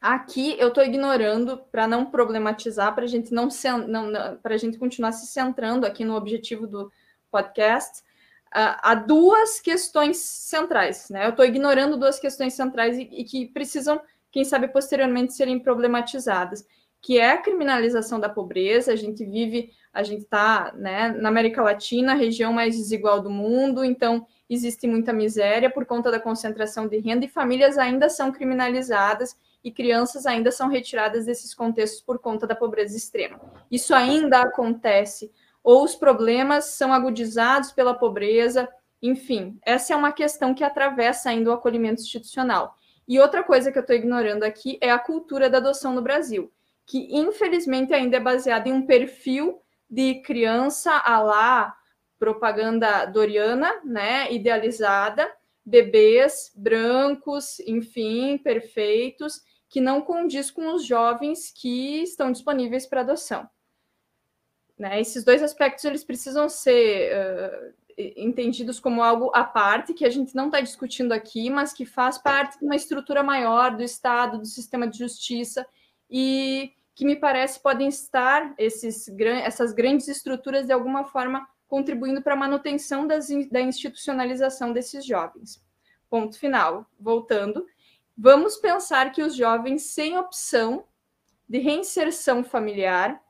Aqui 0.00 0.54
eu 0.58 0.68
estou 0.68 0.84
ignorando 0.84 1.58
para 1.72 1.88
não 1.88 2.06
problematizar, 2.06 2.94
para 2.94 3.04
a 3.04 3.08
gente 3.08 3.32
não, 3.32 3.48
não, 3.88 4.36
para 4.36 4.54
a 4.54 4.58
gente 4.58 4.78
continuar 4.78 5.12
se 5.12 5.26
centrando 5.26 5.86
aqui 5.86 6.04
no 6.04 6.14
objetivo 6.14 6.66
do 6.66 6.92
podcast. 7.30 8.02
Uh, 8.48 8.76
há 8.82 8.94
duas 8.94 9.60
questões 9.60 10.18
centrais, 10.18 11.08
né? 11.10 11.26
Eu 11.26 11.30
estou 11.30 11.44
ignorando 11.44 11.96
duas 11.96 12.18
questões 12.18 12.54
centrais 12.54 12.96
e, 12.96 13.08
e, 13.10 13.24
que 13.24 13.46
precisam, 13.46 14.00
quem 14.30 14.44
sabe, 14.44 14.68
posteriormente 14.68 15.32
serem 15.32 15.58
problematizadas, 15.58 16.64
que 17.02 17.18
é 17.18 17.32
a 17.32 17.42
criminalização 17.42 18.20
da 18.20 18.28
pobreza. 18.28 18.92
A 18.92 18.96
gente 18.96 19.24
vive, 19.24 19.72
a 19.92 20.02
gente 20.02 20.22
está 20.22 20.72
né, 20.76 21.08
na 21.08 21.28
América 21.28 21.62
Latina, 21.62 22.12
a 22.12 22.16
região 22.16 22.52
mais 22.52 22.76
desigual 22.76 23.20
do 23.20 23.30
mundo, 23.30 23.84
então 23.84 24.26
existe 24.48 24.86
muita 24.86 25.12
miséria 25.12 25.70
por 25.70 25.84
conta 25.84 26.10
da 26.10 26.20
concentração 26.20 26.86
de 26.86 26.98
renda 26.98 27.24
e 27.24 27.28
famílias 27.28 27.76
ainda 27.76 28.08
são 28.08 28.30
criminalizadas 28.30 29.36
e 29.66 29.72
crianças 29.72 30.26
ainda 30.26 30.52
são 30.52 30.68
retiradas 30.68 31.26
desses 31.26 31.52
contextos 31.52 32.00
por 32.00 32.20
conta 32.20 32.46
da 32.46 32.54
pobreza 32.54 32.96
extrema. 32.96 33.40
Isso 33.68 33.92
ainda 33.92 34.42
acontece, 34.42 35.32
ou 35.60 35.82
os 35.82 35.96
problemas 35.96 36.66
são 36.66 36.92
agudizados 36.92 37.72
pela 37.72 37.92
pobreza, 37.92 38.68
enfim, 39.02 39.58
essa 39.66 39.92
é 39.92 39.96
uma 39.96 40.12
questão 40.12 40.54
que 40.54 40.62
atravessa 40.62 41.30
ainda 41.30 41.50
o 41.50 41.52
acolhimento 41.52 42.00
institucional. 42.00 42.76
E 43.08 43.18
outra 43.18 43.42
coisa 43.42 43.72
que 43.72 43.78
eu 43.78 43.80
estou 43.80 43.96
ignorando 43.96 44.44
aqui 44.44 44.78
é 44.80 44.92
a 44.92 45.00
cultura 45.00 45.50
da 45.50 45.58
adoção 45.58 45.92
no 45.92 46.00
Brasil, 46.00 46.52
que 46.86 47.08
infelizmente 47.10 47.92
ainda 47.92 48.18
é 48.18 48.20
baseada 48.20 48.68
em 48.68 48.72
um 48.72 48.86
perfil 48.86 49.60
de 49.90 50.22
criança 50.22 50.92
a 50.92 51.20
lá 51.20 51.74
propaganda 52.20 53.04
doriana, 53.06 53.80
né, 53.84 54.32
idealizada, 54.32 55.28
bebês 55.64 56.52
brancos, 56.54 57.58
enfim, 57.66 58.38
perfeitos, 58.38 59.40
que 59.68 59.80
não 59.80 60.00
condiz 60.00 60.50
com 60.50 60.74
os 60.74 60.84
jovens 60.84 61.52
que 61.54 62.02
estão 62.02 62.30
disponíveis 62.30 62.86
para 62.86 63.00
adoção. 63.00 63.48
Né? 64.78 65.00
Esses 65.00 65.24
dois 65.24 65.42
aspectos 65.42 65.84
eles 65.84 66.04
precisam 66.04 66.48
ser 66.48 67.12
uh, 67.12 67.74
entendidos 67.98 68.78
como 68.78 69.02
algo 69.02 69.30
à 69.34 69.42
parte, 69.42 69.94
que 69.94 70.04
a 70.04 70.10
gente 70.10 70.34
não 70.34 70.46
está 70.46 70.60
discutindo 70.60 71.12
aqui, 71.12 71.48
mas 71.48 71.72
que 71.72 71.86
faz 71.86 72.18
parte 72.18 72.58
de 72.58 72.64
uma 72.64 72.76
estrutura 72.76 73.22
maior 73.22 73.74
do 73.74 73.82
Estado, 73.82 74.38
do 74.38 74.46
sistema 74.46 74.86
de 74.86 74.98
justiça, 74.98 75.66
e 76.10 76.72
que 76.94 77.04
me 77.04 77.16
parece 77.16 77.60
podem 77.60 77.88
estar 77.88 78.54
esses, 78.58 79.08
essas 79.42 79.72
grandes 79.72 80.08
estruturas 80.08 80.66
de 80.66 80.72
alguma 80.72 81.04
forma 81.04 81.46
contribuindo 81.66 82.22
para 82.22 82.34
a 82.34 82.36
manutenção 82.36 83.06
das, 83.06 83.28
da 83.50 83.60
institucionalização 83.60 84.72
desses 84.72 85.04
jovens. 85.04 85.62
Ponto 86.08 86.38
final. 86.38 86.86
Voltando, 86.98 87.66
vamos 88.16 88.56
pensar 88.56 89.12
que 89.12 89.22
os 89.22 89.34
jovens 89.34 89.82
sem 89.82 90.16
opção 90.16 90.86
de 91.48 91.58
reinserção 91.58 92.42
familiar 92.42 93.20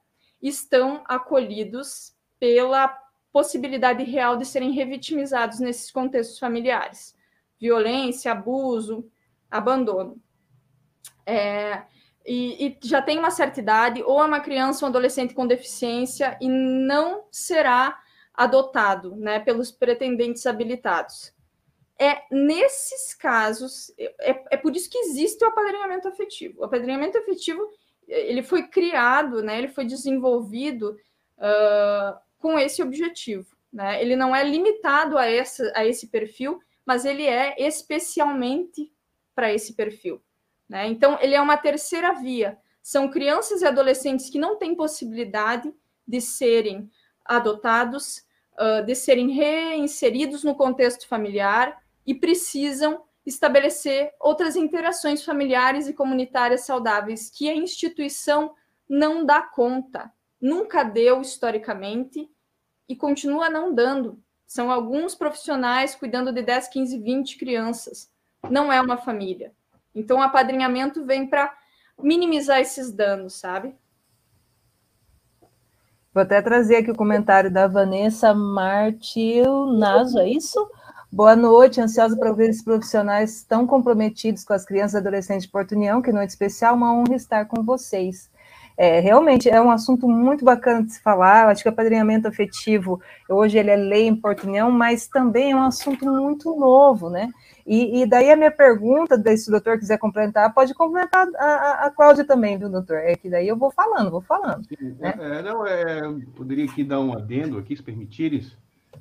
estão 0.40 1.02
acolhidos 1.06 2.14
pela 2.38 2.88
possibilidade 3.32 4.02
real 4.04 4.36
de 4.36 4.46
serem 4.46 4.70
revitimizados 4.70 5.60
nesses 5.60 5.90
contextos 5.90 6.38
familiares. 6.38 7.14
Violência, 7.60 8.32
abuso, 8.32 9.10
abandono. 9.50 10.20
É, 11.26 11.82
e, 12.24 12.66
e, 12.66 12.78
já 12.82 13.02
tem 13.02 13.18
uma 13.18 13.30
certa 13.30 13.60
idade, 13.60 14.02
ou 14.02 14.20
é 14.20 14.24
uma 14.24 14.40
criança 14.40 14.84
ou 14.84 14.88
um 14.88 14.90
adolescente 14.90 15.34
com 15.34 15.46
deficiência, 15.46 16.38
e 16.40 16.48
não 16.48 17.24
será 17.30 17.98
adotado 18.32 19.16
né, 19.16 19.40
pelos 19.40 19.70
pretendentes 19.70 20.46
habilitados. 20.46 21.35
É 21.98 22.22
nesses 22.30 23.14
casos, 23.14 23.90
é, 23.98 24.44
é 24.50 24.56
por 24.56 24.76
isso 24.76 24.90
que 24.90 24.98
existe 24.98 25.42
o 25.44 25.48
apadrinhamento 25.48 26.08
afetivo. 26.08 26.60
O 26.60 26.64
apadrinhamento 26.64 27.16
afetivo 27.16 27.70
ele 28.06 28.42
foi 28.42 28.68
criado, 28.68 29.42
né, 29.42 29.58
ele 29.58 29.68
foi 29.68 29.84
desenvolvido 29.84 30.96
uh, 31.38 32.18
com 32.38 32.58
esse 32.58 32.82
objetivo. 32.82 33.56
Né? 33.72 34.00
Ele 34.00 34.16
não 34.16 34.34
é 34.34 34.44
limitado 34.44 35.18
a, 35.18 35.26
essa, 35.26 35.70
a 35.74 35.84
esse 35.84 36.06
perfil, 36.08 36.60
mas 36.84 37.04
ele 37.04 37.26
é 37.26 37.54
especialmente 37.58 38.92
para 39.34 39.52
esse 39.52 39.74
perfil. 39.74 40.22
Né? 40.68 40.86
Então, 40.86 41.18
ele 41.20 41.34
é 41.34 41.40
uma 41.40 41.56
terceira 41.56 42.12
via. 42.12 42.58
São 42.82 43.10
crianças 43.10 43.62
e 43.62 43.66
adolescentes 43.66 44.30
que 44.30 44.38
não 44.38 44.56
têm 44.56 44.74
possibilidade 44.74 45.74
de 46.06 46.20
serem 46.20 46.88
adotados, 47.24 48.24
uh, 48.54 48.84
de 48.86 48.94
serem 48.94 49.30
reinseridos 49.30 50.44
no 50.44 50.54
contexto 50.54 51.08
familiar 51.08 51.76
e 52.06 52.14
precisam 52.14 53.02
estabelecer 53.24 54.12
outras 54.20 54.54
interações 54.54 55.24
familiares 55.24 55.88
e 55.88 55.92
comunitárias 55.92 56.64
saudáveis 56.64 57.28
que 57.28 57.48
a 57.48 57.54
instituição 57.54 58.54
não 58.88 59.26
dá 59.26 59.42
conta, 59.42 60.12
nunca 60.40 60.84
deu 60.84 61.20
historicamente 61.20 62.30
e 62.88 62.94
continua 62.94 63.50
não 63.50 63.74
dando. 63.74 64.22
São 64.46 64.70
alguns 64.70 65.14
profissionais 65.14 65.96
cuidando 65.96 66.32
de 66.32 66.40
10, 66.40 66.68
15, 66.68 66.98
20 67.00 67.36
crianças. 67.36 68.12
Não 68.48 68.72
é 68.72 68.80
uma 68.80 68.96
família. 68.96 69.52
Então, 69.92 70.18
o 70.18 70.22
apadrinhamento 70.22 71.04
vem 71.04 71.26
para 71.26 71.52
minimizar 72.00 72.60
esses 72.60 72.92
danos, 72.92 73.34
sabe? 73.34 73.74
Vou 76.14 76.22
até 76.22 76.40
trazer 76.40 76.76
aqui 76.76 76.90
o 76.90 76.96
comentário 76.96 77.50
da 77.50 77.66
Vanessa 77.66 78.32
Martil 78.32 79.66
Naso, 79.66 80.18
é 80.18 80.28
isso? 80.28 80.70
Boa 81.10 81.36
noite, 81.36 81.80
ansiosa 81.80 82.16
para 82.16 82.32
ver 82.32 82.50
esses 82.50 82.64
profissionais 82.64 83.44
tão 83.44 83.66
comprometidos 83.66 84.44
com 84.44 84.52
as 84.52 84.64
crianças 84.64 84.94
e 84.94 84.96
adolescentes 84.98 85.44
de 85.44 85.50
Porto 85.50 85.72
União, 85.72 86.02
que 86.02 86.12
noite 86.12 86.30
especial, 86.30 86.74
uma 86.74 86.92
honra 86.92 87.14
estar 87.14 87.44
com 87.46 87.62
vocês. 87.62 88.28
É, 88.76 89.00
realmente 89.00 89.48
é 89.48 89.58
um 89.62 89.70
assunto 89.70 90.06
muito 90.06 90.44
bacana 90.44 90.82
de 90.82 90.92
se 90.92 91.00
falar. 91.00 91.44
Eu 91.44 91.48
acho 91.48 91.62
que 91.62 91.68
o 91.68 91.72
apadrinhamento 91.72 92.28
afetivo, 92.28 93.00
hoje 93.28 93.56
ele 93.56 93.70
é 93.70 93.76
lei 93.76 94.06
em 94.06 94.16
Porto 94.16 94.46
União, 94.46 94.70
mas 94.70 95.06
também 95.06 95.52
é 95.52 95.56
um 95.56 95.62
assunto 95.62 96.04
muito 96.04 96.54
novo, 96.56 97.08
né? 97.08 97.30
E, 97.66 98.02
e, 98.02 98.06
daí 98.06 98.30
a 98.30 98.36
minha 98.36 98.50
pergunta, 98.50 99.16
se 99.36 99.48
o 99.48 99.52
doutor 99.52 99.78
quiser 99.78 99.98
complementar, 99.98 100.52
pode 100.52 100.74
complementar 100.74 101.26
a, 101.36 101.44
a, 101.44 101.86
a 101.86 101.90
Cláudia 101.90 102.24
também, 102.24 102.58
viu, 102.58 102.68
doutor? 102.68 102.98
É 102.98 103.16
que 103.16 103.30
daí 103.30 103.48
eu 103.48 103.56
vou 103.56 103.70
falando, 103.70 104.10
vou 104.10 104.20
falando. 104.20 104.66
Sim, 104.66 104.94
né? 105.00 105.14
é, 105.18 105.42
não, 105.42 105.66
é, 105.66 106.02
poderia 106.36 106.64
aqui 106.64 106.84
dar 106.84 107.00
um 107.00 107.12
adendo 107.12 107.58
aqui, 107.58 107.74
se 107.76 107.82
permitires. 107.82 108.56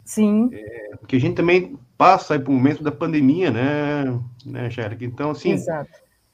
Sim. 0.05 0.50
É, 0.53 0.95
porque 0.97 1.15
a 1.15 1.19
gente 1.19 1.35
também 1.35 1.77
passa 1.97 2.39
por 2.39 2.51
um 2.51 2.55
momento 2.55 2.83
da 2.83 2.91
pandemia, 2.91 3.50
né, 3.50 4.03
né, 4.45 4.67
Angélica? 4.67 5.03
Então, 5.03 5.31
assim, 5.31 5.53
Exato. 5.53 5.89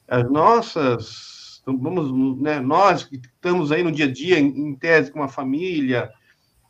as 0.07 0.29
nossas, 0.29 1.63
vamos, 1.65 2.41
né, 2.41 2.59
nós 2.59 3.05
que 3.05 3.15
estamos 3.15 3.71
aí 3.71 3.81
no 3.81 3.91
dia 3.91 4.05
a 4.05 4.11
dia, 4.11 4.37
em, 4.37 4.75
tese, 4.75 5.09
com 5.09 5.19
uma 5.19 5.29
família 5.29 6.11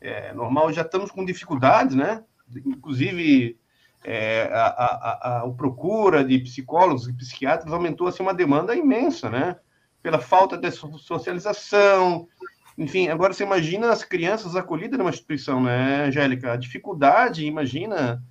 é, 0.00 0.32
normal, 0.32 0.72
já 0.72 0.82
estamos 0.82 1.10
com 1.10 1.24
dificuldades, 1.24 1.96
né? 1.96 2.22
Inclusive, 2.64 3.58
é, 4.04 4.48
a, 4.52 4.66
a, 4.66 5.38
a, 5.38 5.44
o 5.44 5.54
procura 5.54 6.24
de 6.24 6.38
psicólogos 6.38 7.08
e 7.08 7.12
psiquiatras 7.12 7.72
aumentou 7.72 8.06
assim, 8.06 8.22
uma 8.22 8.34
demanda 8.34 8.76
imensa, 8.76 9.28
né? 9.28 9.56
Pela 10.02 10.18
falta 10.18 10.56
de 10.56 10.70
socialização, 10.70 12.28
enfim, 12.76 13.08
agora 13.08 13.32
você 13.32 13.44
imagina 13.44 13.90
as 13.90 14.04
crianças 14.04 14.56
acolhidas 14.56 14.98
numa 14.98 15.10
instituição, 15.10 15.62
né, 15.62 16.04
Angélica? 16.04 16.52
A 16.52 16.56
dificuldade, 16.56 17.44
imagina, 17.44 18.22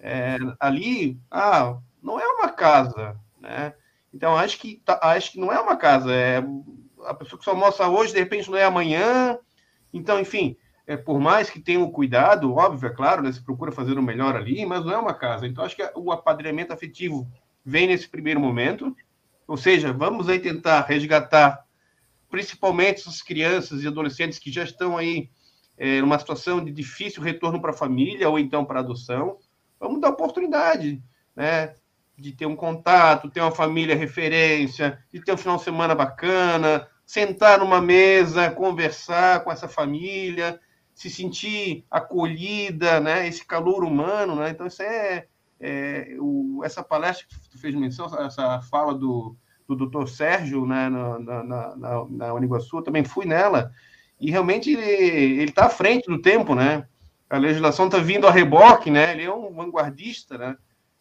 é, 0.00 0.38
ali, 0.58 1.18
ah, 1.30 1.78
não 2.02 2.20
é 2.20 2.26
uma 2.26 2.48
casa, 2.48 3.16
né? 3.40 3.74
Então, 4.12 4.36
acho 4.36 4.58
que, 4.58 4.80
tá, 4.84 4.98
acho 5.02 5.32
que 5.32 5.40
não 5.40 5.52
é 5.52 5.60
uma 5.60 5.76
casa, 5.76 6.12
é 6.12 6.42
a 7.04 7.14
pessoa 7.14 7.38
que 7.38 7.44
só 7.44 7.52
almoça 7.52 7.86
hoje, 7.88 8.12
de 8.12 8.18
repente 8.18 8.50
não 8.50 8.58
é 8.58 8.64
amanhã. 8.64 9.38
Então, 9.92 10.18
enfim, 10.18 10.56
é, 10.86 10.96
por 10.96 11.20
mais 11.20 11.50
que 11.50 11.60
tenha 11.60 11.80
o 11.80 11.90
cuidado, 11.90 12.54
óbvio, 12.54 12.88
é 12.88 12.92
claro, 12.92 13.22
né, 13.22 13.32
se 13.32 13.42
procura 13.42 13.72
fazer 13.72 13.98
o 13.98 14.02
melhor 14.02 14.36
ali, 14.36 14.64
mas 14.64 14.84
não 14.84 14.92
é 14.92 14.98
uma 14.98 15.14
casa. 15.14 15.46
Então, 15.46 15.64
acho 15.64 15.76
que 15.76 15.90
o 15.94 16.12
apadrinhamento 16.12 16.72
afetivo 16.72 17.28
vem 17.64 17.88
nesse 17.88 18.08
primeiro 18.08 18.40
momento, 18.40 18.96
ou 19.46 19.56
seja, 19.56 19.92
vamos 19.92 20.28
aí 20.28 20.38
tentar 20.38 20.80
resgatar 20.82 21.65
principalmente 22.36 23.00
essas 23.00 23.22
crianças 23.22 23.82
e 23.82 23.86
adolescentes 23.86 24.38
que 24.38 24.52
já 24.52 24.62
estão 24.62 24.98
aí 24.98 25.30
é, 25.78 26.02
numa 26.02 26.18
situação 26.18 26.62
de 26.62 26.70
difícil 26.70 27.22
retorno 27.22 27.62
para 27.62 27.70
a 27.70 27.76
família 27.76 28.28
ou 28.28 28.38
então 28.38 28.62
para 28.62 28.80
adoção. 28.80 29.38
Vamos 29.80 30.02
dar 30.02 30.10
oportunidade, 30.10 31.02
né? 31.34 31.72
De 32.14 32.32
ter 32.32 32.44
um 32.44 32.54
contato, 32.54 33.30
ter 33.30 33.40
uma 33.40 33.50
família 33.50 33.96
referência, 33.96 35.02
de 35.10 35.22
ter 35.22 35.32
um 35.32 35.36
final 35.38 35.56
de 35.56 35.62
semana 35.62 35.94
bacana, 35.94 36.86
sentar 37.06 37.60
numa 37.60 37.80
mesa, 37.80 38.50
conversar 38.50 39.42
com 39.42 39.50
essa 39.50 39.66
família, 39.66 40.60
se 40.92 41.08
sentir 41.08 41.86
acolhida, 41.90 43.00
né? 43.00 43.26
Esse 43.26 43.46
calor 43.46 43.82
humano, 43.82 44.36
né? 44.36 44.50
Então, 44.50 44.66
isso 44.66 44.82
é, 44.82 45.26
é 45.58 46.16
o, 46.20 46.60
essa 46.62 46.82
palestra 46.82 47.26
que 47.26 47.48
tu 47.48 47.58
fez 47.58 47.74
menção, 47.74 48.14
essa 48.18 48.60
fala 48.60 48.92
do, 48.94 49.34
do 49.68 49.74
doutor 49.74 50.08
Sérgio 50.08 50.66
né, 50.66 50.88
na, 50.88 51.18
na, 51.18 51.44
na, 51.76 52.06
na 52.08 52.34
Uniguaçu, 52.34 52.82
também 52.82 53.04
fui 53.04 53.26
nela, 53.26 53.72
e 54.20 54.30
realmente 54.30 54.70
ele 54.72 55.50
está 55.50 55.66
à 55.66 55.70
frente 55.70 56.06
do 56.06 56.20
tempo, 56.20 56.54
né? 56.54 56.86
A 57.28 57.36
legislação 57.36 57.86
está 57.86 57.98
vindo 57.98 58.26
a 58.26 58.30
reboque, 58.30 58.90
né? 58.90 59.12
Ele 59.12 59.24
é 59.24 59.32
um 59.32 59.52
vanguardista, 59.52 60.38
né? 60.38 60.56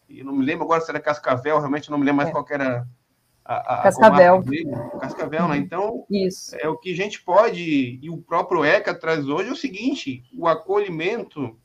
E 0.10 0.24
não 0.24 0.34
me 0.34 0.45
lembro 0.45 0.65
agora 0.65 0.81
se 0.81 0.89
era 0.89 1.00
Cascavel, 1.00 1.60
realmente 1.60 1.89
não 1.89 1.98
me 1.98 2.05
lembro 2.05 2.17
mais 2.17 2.29
é. 2.29 2.31
qual 2.31 2.45
era 2.50 2.86
a, 3.43 3.75
a 3.75 3.84
Cascavel. 3.84 4.43
Cascavel, 5.00 5.48
né? 5.48 5.57
Então, 5.57 6.05
Isso. 6.10 6.55
é 6.60 6.67
o 6.67 6.77
que 6.77 6.91
a 6.91 6.95
gente 6.95 7.22
pode, 7.22 8.00
e 8.01 8.10
o 8.10 8.17
próprio 8.17 8.65
ECA 8.65 8.93
traz 8.93 9.27
hoje 9.27 9.50
é 9.50 9.53
o 9.53 9.55
seguinte, 9.55 10.24
o 10.36 10.48
acolhimento 10.48 11.57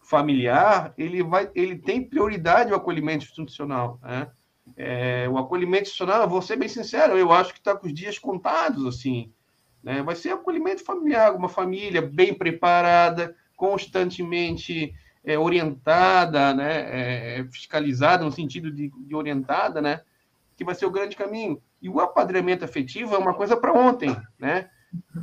familiar, 0.00 0.94
ele 0.96 1.22
vai, 1.22 1.50
ele 1.54 1.76
tem 1.76 2.02
prioridade 2.02 2.72
o 2.72 2.76
acolhimento 2.76 3.24
institucional, 3.24 4.00
né? 4.02 4.28
É, 4.76 5.28
o 5.28 5.38
acolhimento 5.38 5.82
institucional, 5.82 6.28
vou 6.28 6.42
ser 6.42 6.56
bem 6.56 6.68
sincero, 6.68 7.16
eu 7.16 7.32
acho 7.32 7.52
que 7.52 7.58
está 7.58 7.76
com 7.76 7.86
os 7.86 7.94
dias 7.94 8.18
contados, 8.18 8.84
assim. 8.86 9.32
Né? 9.82 10.02
Vai 10.02 10.16
ser 10.16 10.30
acolhimento 10.30 10.84
familiar, 10.84 11.34
uma 11.34 11.48
família 11.48 12.02
bem 12.02 12.34
preparada, 12.34 13.34
constantemente 13.56 14.94
é, 15.24 15.38
orientada, 15.38 16.54
né? 16.54 17.38
É, 17.40 17.44
fiscalizada, 17.50 18.24
no 18.24 18.32
sentido 18.32 18.70
de, 18.70 18.90
de, 18.90 19.14
orientada, 19.14 19.80
né? 19.80 20.00
que 20.56 20.64
vai 20.64 20.74
ser 20.74 20.86
o 20.86 20.90
grande 20.90 21.16
caminho. 21.16 21.62
E 21.80 21.88
o 21.88 22.00
apadrinhamento 22.00 22.64
afetivo 22.64 23.14
é 23.14 23.18
uma 23.18 23.34
coisa 23.34 23.56
para 23.56 23.72
ontem, 23.72 24.14
né? 24.38 24.68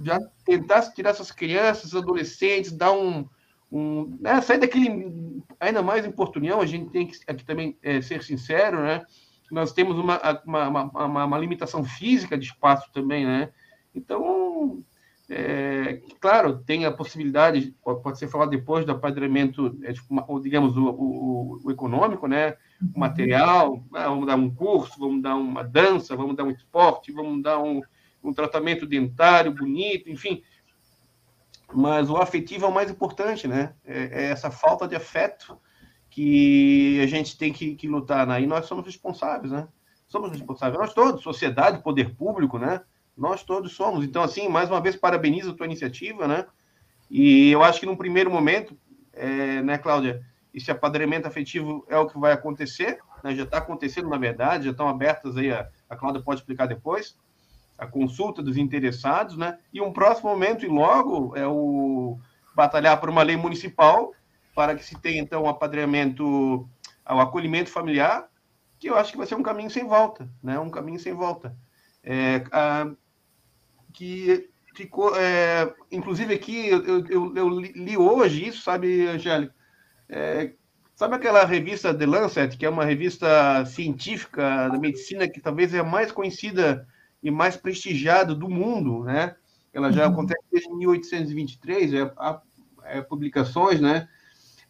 Já 0.03 0.19
tentar 0.45 0.81
tirar 0.93 1.09
essas 1.09 1.31
crianças, 1.31 1.93
adolescentes, 1.93 2.71
dar 2.71 2.93
um, 2.93 3.27
um 3.71 4.17
né? 4.21 4.39
sair 4.41 4.59
daquele 4.59 5.43
ainda 5.59 5.81
mais 5.81 6.05
em 6.05 6.11
Portunhão, 6.11 6.61
a 6.61 6.65
gente 6.65 6.89
tem 6.91 7.07
que 7.07 7.17
aqui 7.27 7.43
também 7.43 7.77
é, 7.81 8.01
ser 8.01 8.23
sincero, 8.23 8.81
né? 8.81 9.05
Nós 9.51 9.71
temos 9.71 9.97
uma, 9.97 10.19
uma, 10.45 10.67
uma, 10.69 11.25
uma, 11.25 11.37
limitação 11.37 11.83
física 11.83 12.37
de 12.37 12.45
espaço 12.45 12.91
também, 12.91 13.25
né? 13.25 13.49
Então, 13.93 14.83
é, 15.29 16.01
claro, 16.19 16.59
tem 16.59 16.85
a 16.85 16.91
possibilidade, 16.91 17.75
pode 17.83 18.17
ser 18.19 18.27
falado 18.27 18.49
depois 18.49 18.85
do 18.85 18.91
apadrinhamento, 18.91 19.77
é, 19.83 19.93
tipo, 19.93 20.39
digamos, 20.39 20.75
o, 20.77 20.89
o, 20.89 21.61
o, 21.63 21.71
econômico, 21.71 22.27
né? 22.27 22.57
O 22.93 22.99
material, 22.99 23.83
ah, 23.93 24.09
vamos 24.09 24.27
dar 24.27 24.35
um 24.35 24.53
curso, 24.53 24.99
vamos 24.99 25.21
dar 25.21 25.35
uma 25.35 25.63
dança, 25.63 26.15
vamos 26.15 26.35
dar 26.35 26.43
um 26.43 26.51
esporte, 26.51 27.11
vamos 27.11 27.41
dar 27.41 27.59
um, 27.59 27.81
um 28.23 28.33
tratamento 28.33 28.85
dentário 28.85 29.53
bonito, 29.53 30.09
enfim. 30.09 30.43
Mas 31.73 32.09
o 32.09 32.17
afetivo 32.17 32.65
é 32.65 32.69
o 32.69 32.73
mais 32.73 32.91
importante, 32.91 33.47
né? 33.47 33.73
É, 33.83 34.23
é 34.23 34.23
essa 34.31 34.51
falta 34.51 34.87
de 34.87 34.95
afeto 34.95 35.57
que 36.15 37.01
a 37.03 37.07
gente 37.07 37.37
tem 37.37 37.51
que, 37.51 37.75
que 37.75 37.89
lutar, 37.89 38.25
né? 38.25 38.41
E 38.41 38.47
nós 38.47 38.67
somos 38.67 38.85
responsáveis, 38.85 39.51
né? 39.51 39.67
Somos 40.07 40.31
responsáveis, 40.31 40.79
nós 40.79 40.93
todos, 40.93 41.21
sociedade, 41.21 41.83
poder 41.83 42.15
público, 42.15 42.57
né? 42.57 42.79
Nós 43.17 43.43
todos 43.43 43.73
somos. 43.73 44.05
Então, 44.05 44.23
assim, 44.23 44.47
mais 44.47 44.69
uma 44.69 44.79
vez, 44.79 44.95
parabenizo 44.95 45.51
a 45.51 45.53
tua 45.53 45.65
iniciativa, 45.65 46.25
né? 46.25 46.45
E 47.11 47.51
eu 47.51 47.61
acho 47.61 47.81
que 47.81 47.85
num 47.85 47.97
primeiro 47.97 48.31
momento, 48.31 48.77
é, 49.11 49.61
né, 49.61 49.77
Cláudia, 49.77 50.25
esse 50.53 50.71
apadrinhamento 50.71 51.27
afetivo 51.27 51.85
é 51.89 51.97
o 51.97 52.07
que 52.07 52.17
vai 52.17 52.31
acontecer, 52.31 52.97
né? 53.21 53.35
já 53.35 53.43
está 53.43 53.57
acontecendo, 53.57 54.07
na 54.07 54.17
verdade, 54.17 54.65
já 54.65 54.71
estão 54.71 54.87
abertas 54.87 55.35
aí, 55.35 55.51
a, 55.51 55.67
a 55.89 55.97
Cláudia 55.97 56.21
pode 56.21 56.39
explicar 56.39 56.65
depois, 56.65 57.17
a 57.77 57.85
consulta 57.85 58.41
dos 58.41 58.55
interessados, 58.55 59.35
né? 59.35 59.59
E 59.73 59.81
um 59.81 59.91
próximo 59.91 60.29
momento, 60.29 60.65
e 60.65 60.69
logo, 60.69 61.35
é 61.35 61.45
o 61.45 62.17
batalhar 62.55 63.01
por 63.01 63.09
uma 63.09 63.21
lei 63.21 63.35
municipal 63.35 64.13
para 64.55 64.73
que 64.73 64.85
se 64.85 64.97
tenha, 64.99 65.21
então, 65.21 65.41
o 65.41 65.45
um 65.45 65.49
apadrinhamento, 65.49 66.25
o 66.25 67.19
acolhimento 67.19 67.69
familiar, 67.69 68.27
que 68.79 68.89
eu 68.89 68.95
acho 68.95 69.11
que 69.11 69.17
vai 69.17 69.27
ser 69.27 69.35
um 69.35 69.43
caminho 69.43 69.69
sem 69.69 69.85
volta, 69.85 70.29
né? 70.41 70.57
Um 70.57 70.69
caminho 70.69 70.99
sem 70.99 71.13
volta. 71.13 71.55
É, 72.01 72.43
a, 72.51 72.89
que 73.93 74.49
ficou, 74.73 75.15
é, 75.17 75.73
inclusive 75.91 76.33
aqui, 76.33 76.67
eu, 76.67 77.05
eu, 77.07 77.35
eu, 77.35 77.49
li 77.59 77.97
hoje 77.97 78.47
isso, 78.47 78.61
sabe, 78.61 79.07
Angélica? 79.07 79.53
É, 80.07 80.53
sabe 80.95 81.15
aquela 81.15 81.43
revista 81.45 81.93
The 81.93 82.05
Lancet, 82.05 82.57
que 82.57 82.65
é 82.65 82.69
uma 82.69 82.85
revista 82.85 83.65
científica 83.65 84.69
da 84.69 84.77
medicina 84.77 85.27
que 85.27 85.41
talvez 85.41 85.73
é 85.73 85.79
a 85.79 85.83
mais 85.83 86.11
conhecida 86.11 86.87
e 87.21 87.29
mais 87.29 87.57
prestigiada 87.57 88.33
do 88.33 88.49
mundo, 88.49 89.03
né? 89.03 89.35
Ela 89.73 89.91
já 89.91 90.05
uhum. 90.05 90.13
acontece 90.13 90.43
desde 90.49 90.73
1823, 90.73 91.93
é, 91.93 92.11
é, 92.83 93.01
publicações, 93.01 93.81
né? 93.81 94.07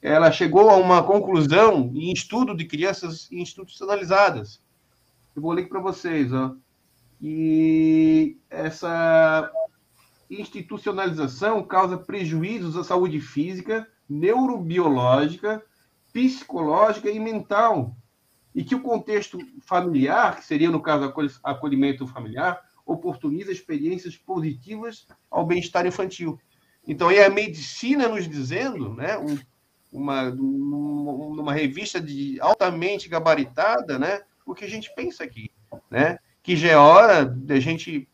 Ela 0.07 0.31
chegou 0.31 0.69
a 0.69 0.75
uma 0.75 1.01
conclusão 1.01 1.91
em 1.95 2.13
estudo 2.13 2.55
de 2.55 2.65
crianças 2.65 3.27
institucionalizadas. 3.31 4.61
Eu 5.35 5.41
vou 5.41 5.51
ler 5.51 5.67
para 5.67 5.79
vocês, 5.79 6.31
ó. 6.31 6.55
E 7.19 8.37
essa 8.47 9.51
institucionalização 10.29 11.63
causa 11.63 11.97
prejuízos 11.97 12.77
à 12.77 12.83
saúde 12.83 13.19
física, 13.19 13.87
neurobiológica, 14.07 15.65
psicológica 16.13 17.09
e 17.09 17.19
mental. 17.19 17.97
E 18.53 18.63
que 18.63 18.75
o 18.75 18.83
contexto 18.83 19.39
familiar, 19.61 20.35
que 20.35 20.45
seria, 20.45 20.69
no 20.69 20.83
caso, 20.83 21.11
acolhimento 21.43 22.05
familiar, 22.05 22.61
oportuniza 22.85 23.51
experiências 23.51 24.15
positivas 24.15 25.07
ao 25.31 25.47
bem-estar 25.47 25.87
infantil. 25.87 26.39
Então, 26.87 27.09
é 27.09 27.25
a 27.25 27.29
medicina 27.31 28.07
nos 28.07 28.29
dizendo, 28.29 28.93
né, 28.93 29.17
um, 29.17 29.35
uma, 29.95 30.29
numa 30.29 31.53
revista 31.53 31.99
de 32.01 32.39
altamente 32.41 33.07
gabaritada, 33.07 33.97
né, 33.97 34.21
o 34.45 34.53
que 34.53 34.65
a 34.65 34.69
gente 34.69 34.93
pensa 34.93 35.23
aqui, 35.23 35.49
né? 35.89 36.19
Que 36.43 36.55
já 36.55 36.69
é 36.69 36.77
hora 36.77 37.25
da 37.25 37.59
gente 37.59 38.07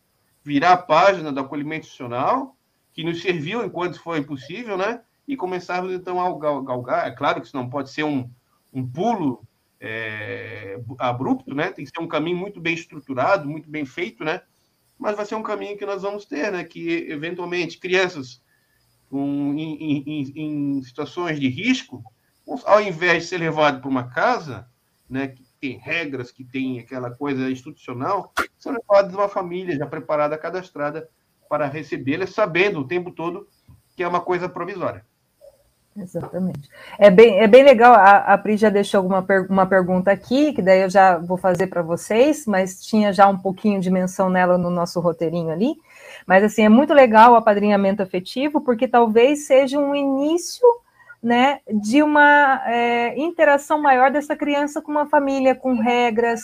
virar 0.43 0.73
a 0.73 0.77
página 0.77 1.31
do 1.31 1.39
acolhimento 1.39 1.85
institucional, 1.85 2.55
que 2.93 3.03
nos 3.03 3.21
serviu 3.21 3.63
enquanto 3.65 4.01
foi 4.01 4.23
possível, 4.23 4.77
né? 4.77 5.01
E 5.27 5.35
começarmos, 5.35 5.91
então, 5.91 6.21
a 6.21 6.61
galgar. 6.63 7.07
É 7.07 7.11
claro 7.11 7.41
que 7.41 7.47
isso 7.47 7.55
não 7.55 7.69
pode 7.69 7.91
ser 7.91 8.03
um, 8.03 8.29
um 8.71 8.87
pulo 8.87 9.45
é, 9.79 10.79
abrupto, 10.97 11.53
né? 11.53 11.71
Tem 11.71 11.83
que 11.83 11.91
ser 11.91 12.01
um 12.01 12.07
caminho 12.07 12.37
muito 12.37 12.61
bem 12.61 12.73
estruturado, 12.73 13.49
muito 13.49 13.69
bem 13.69 13.85
feito, 13.85 14.23
né? 14.23 14.41
Mas 14.97 15.15
vai 15.15 15.25
ser 15.25 15.35
um 15.35 15.43
caminho 15.43 15.77
que 15.77 15.85
nós 15.85 16.01
vamos 16.01 16.25
ter, 16.25 16.51
né? 16.51 16.63
Que, 16.63 17.07
eventualmente, 17.09 17.77
crianças 17.77 18.41
com, 19.11 19.53
em, 19.57 20.03
em, 20.07 20.33
em 20.35 20.83
situações 20.83 21.37
de 21.37 21.49
risco, 21.49 22.01
ao 22.65 22.81
invés 22.81 23.23
de 23.23 23.29
ser 23.29 23.37
levado 23.37 23.81
para 23.81 23.89
uma 23.89 24.07
casa, 24.07 24.65
né? 25.09 25.27
Que 25.27 25.43
tem 25.59 25.77
regras, 25.77 26.31
que 26.31 26.43
tem 26.43 26.79
aquela 26.79 27.11
coisa 27.11 27.51
institucional, 27.51 28.33
são 28.57 28.71
levados 28.71 29.13
uma 29.13 29.27
família 29.27 29.77
já 29.77 29.85
preparada, 29.85 30.37
cadastrada 30.37 31.07
para 31.49 31.67
recebê-la, 31.67 32.25
sabendo 32.25 32.79
o 32.79 32.87
tempo 32.87 33.11
todo 33.11 33.47
que 33.95 34.01
é 34.01 34.07
uma 34.07 34.21
coisa 34.21 34.47
provisória. 34.47 35.05
Exatamente. 35.95 36.69
É 36.97 37.11
bem, 37.11 37.37
é 37.39 37.47
bem 37.47 37.63
legal, 37.63 37.93
a, 37.93 38.33
a 38.33 38.37
Pri 38.37 38.55
já 38.55 38.69
deixou 38.69 38.99
alguma 38.99 39.21
per, 39.21 39.45
uma 39.49 39.65
pergunta 39.65 40.09
aqui, 40.09 40.53
que 40.53 40.61
daí 40.61 40.83
eu 40.83 40.89
já 40.89 41.17
vou 41.17 41.37
fazer 41.37 41.67
para 41.67 41.81
vocês, 41.81 42.45
mas 42.47 42.81
tinha 42.81 43.11
já 43.11 43.27
um 43.27 43.37
pouquinho 43.37 43.81
de 43.81 43.91
menção 43.91 44.29
nela 44.29 44.57
no 44.57 44.69
nosso 44.69 45.01
roteirinho 45.01 45.49
ali. 45.49 45.75
Mas 46.31 46.45
assim, 46.45 46.63
é 46.63 46.69
muito 46.69 46.93
legal 46.93 47.33
o 47.33 47.35
apadrinhamento 47.35 48.01
afetivo, 48.01 48.61
porque 48.61 48.87
talvez 48.87 49.47
seja 49.47 49.77
um 49.77 49.93
início 49.93 50.65
né, 51.21 51.59
de 51.69 52.01
uma 52.01 52.61
é, 52.67 53.19
interação 53.19 53.81
maior 53.81 54.09
dessa 54.09 54.33
criança 54.33 54.81
com 54.81 54.93
uma 54.93 55.05
família, 55.09 55.53
com 55.53 55.75
regras, 55.75 56.41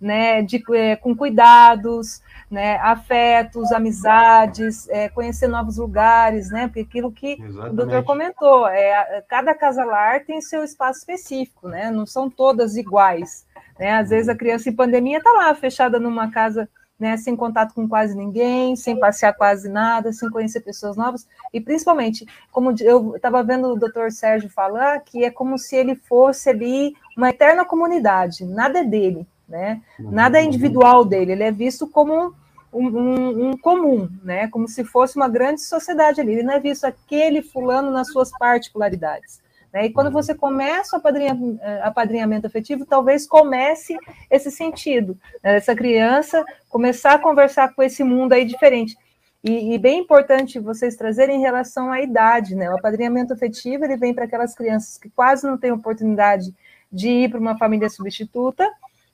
né, 0.00 0.42
de, 0.42 0.60
é, 0.74 0.96
com 0.96 1.14
cuidados, 1.14 2.20
né, 2.50 2.78
afetos, 2.78 3.70
amizades, 3.70 4.88
é, 4.88 5.08
conhecer 5.08 5.46
novos 5.46 5.76
lugares, 5.76 6.50
né, 6.50 6.66
porque 6.66 6.80
aquilo 6.80 7.12
que 7.12 7.40
Exatamente. 7.40 7.72
o 7.72 7.76
doutor 7.76 8.02
comentou, 8.02 8.66
é, 8.66 9.22
cada 9.28 9.54
casalar 9.54 10.24
tem 10.24 10.40
seu 10.40 10.64
espaço 10.64 10.98
específico, 10.98 11.68
né, 11.68 11.92
não 11.92 12.06
são 12.06 12.28
todas 12.28 12.76
iguais, 12.76 13.46
né, 13.78 13.92
às 13.92 14.10
vezes 14.10 14.28
a 14.28 14.34
criança 14.34 14.68
em 14.68 14.74
pandemia 14.74 15.18
está 15.18 15.30
lá, 15.30 15.54
fechada 15.54 16.00
numa 16.00 16.28
casa 16.28 16.68
né, 16.98 17.16
sem 17.16 17.36
contato 17.36 17.74
com 17.74 17.88
quase 17.88 18.16
ninguém, 18.16 18.74
sem 18.74 18.98
passear 18.98 19.32
quase 19.32 19.68
nada, 19.68 20.12
sem 20.12 20.28
conhecer 20.30 20.60
pessoas 20.60 20.96
novas, 20.96 21.26
e 21.52 21.60
principalmente, 21.60 22.26
como 22.50 22.74
eu 22.80 23.14
estava 23.16 23.42
vendo 23.42 23.68
o 23.68 23.78
doutor 23.78 24.10
Sérgio 24.10 24.50
falar, 24.50 25.00
que 25.00 25.24
é 25.24 25.30
como 25.30 25.56
se 25.56 25.76
ele 25.76 25.94
fosse 25.94 26.50
ali 26.50 26.94
uma 27.16 27.30
eterna 27.30 27.64
comunidade, 27.64 28.44
nada 28.44 28.80
é 28.80 28.84
dele, 28.84 29.26
né? 29.48 29.80
Nada 29.98 30.38
é 30.38 30.44
individual 30.44 31.04
dele, 31.04 31.32
ele 31.32 31.44
é 31.44 31.52
visto 31.52 31.86
como 31.86 32.34
um, 32.72 32.86
um, 32.86 33.48
um, 33.48 33.56
comum, 33.56 34.08
né? 34.22 34.48
Como 34.48 34.68
se 34.68 34.84
fosse 34.84 35.16
uma 35.16 35.28
grande 35.28 35.60
sociedade 35.60 36.20
ali, 36.20 36.32
ele 36.32 36.42
não 36.42 36.54
é 36.54 36.60
visto 36.60 36.84
aquele 36.84 37.42
fulano 37.42 37.90
nas 37.90 38.08
suas 38.12 38.30
particularidades. 38.38 39.40
Né? 39.72 39.86
E 39.86 39.90
quando 39.90 40.06
uhum. 40.06 40.12
você 40.12 40.34
começa 40.34 40.96
o 40.96 40.98
apadrinhamento, 40.98 41.62
eh, 41.62 41.80
apadrinhamento 41.82 42.46
afetivo, 42.46 42.86
talvez 42.86 43.26
comece 43.26 43.96
esse 44.30 44.50
sentido, 44.50 45.18
né? 45.42 45.56
essa 45.56 45.74
criança 45.74 46.44
começar 46.68 47.14
a 47.14 47.18
conversar 47.18 47.74
com 47.74 47.82
esse 47.82 48.02
mundo 48.02 48.32
aí 48.32 48.44
diferente. 48.44 48.96
E, 49.42 49.74
e, 49.74 49.78
bem 49.78 50.00
importante 50.00 50.58
vocês 50.58 50.96
trazerem 50.96 51.36
em 51.36 51.40
relação 51.40 51.92
à 51.92 52.00
idade, 52.00 52.56
né? 52.56 52.68
O 52.70 52.76
apadrinhamento 52.76 53.32
afetivo 53.32 53.84
ele 53.84 53.96
vem 53.96 54.12
para 54.12 54.24
aquelas 54.24 54.52
crianças 54.52 54.98
que 54.98 55.08
quase 55.10 55.46
não 55.46 55.56
têm 55.56 55.70
oportunidade 55.70 56.52
de 56.90 57.08
ir 57.08 57.30
para 57.30 57.38
uma 57.38 57.56
família 57.56 57.88
substituta, 57.88 58.68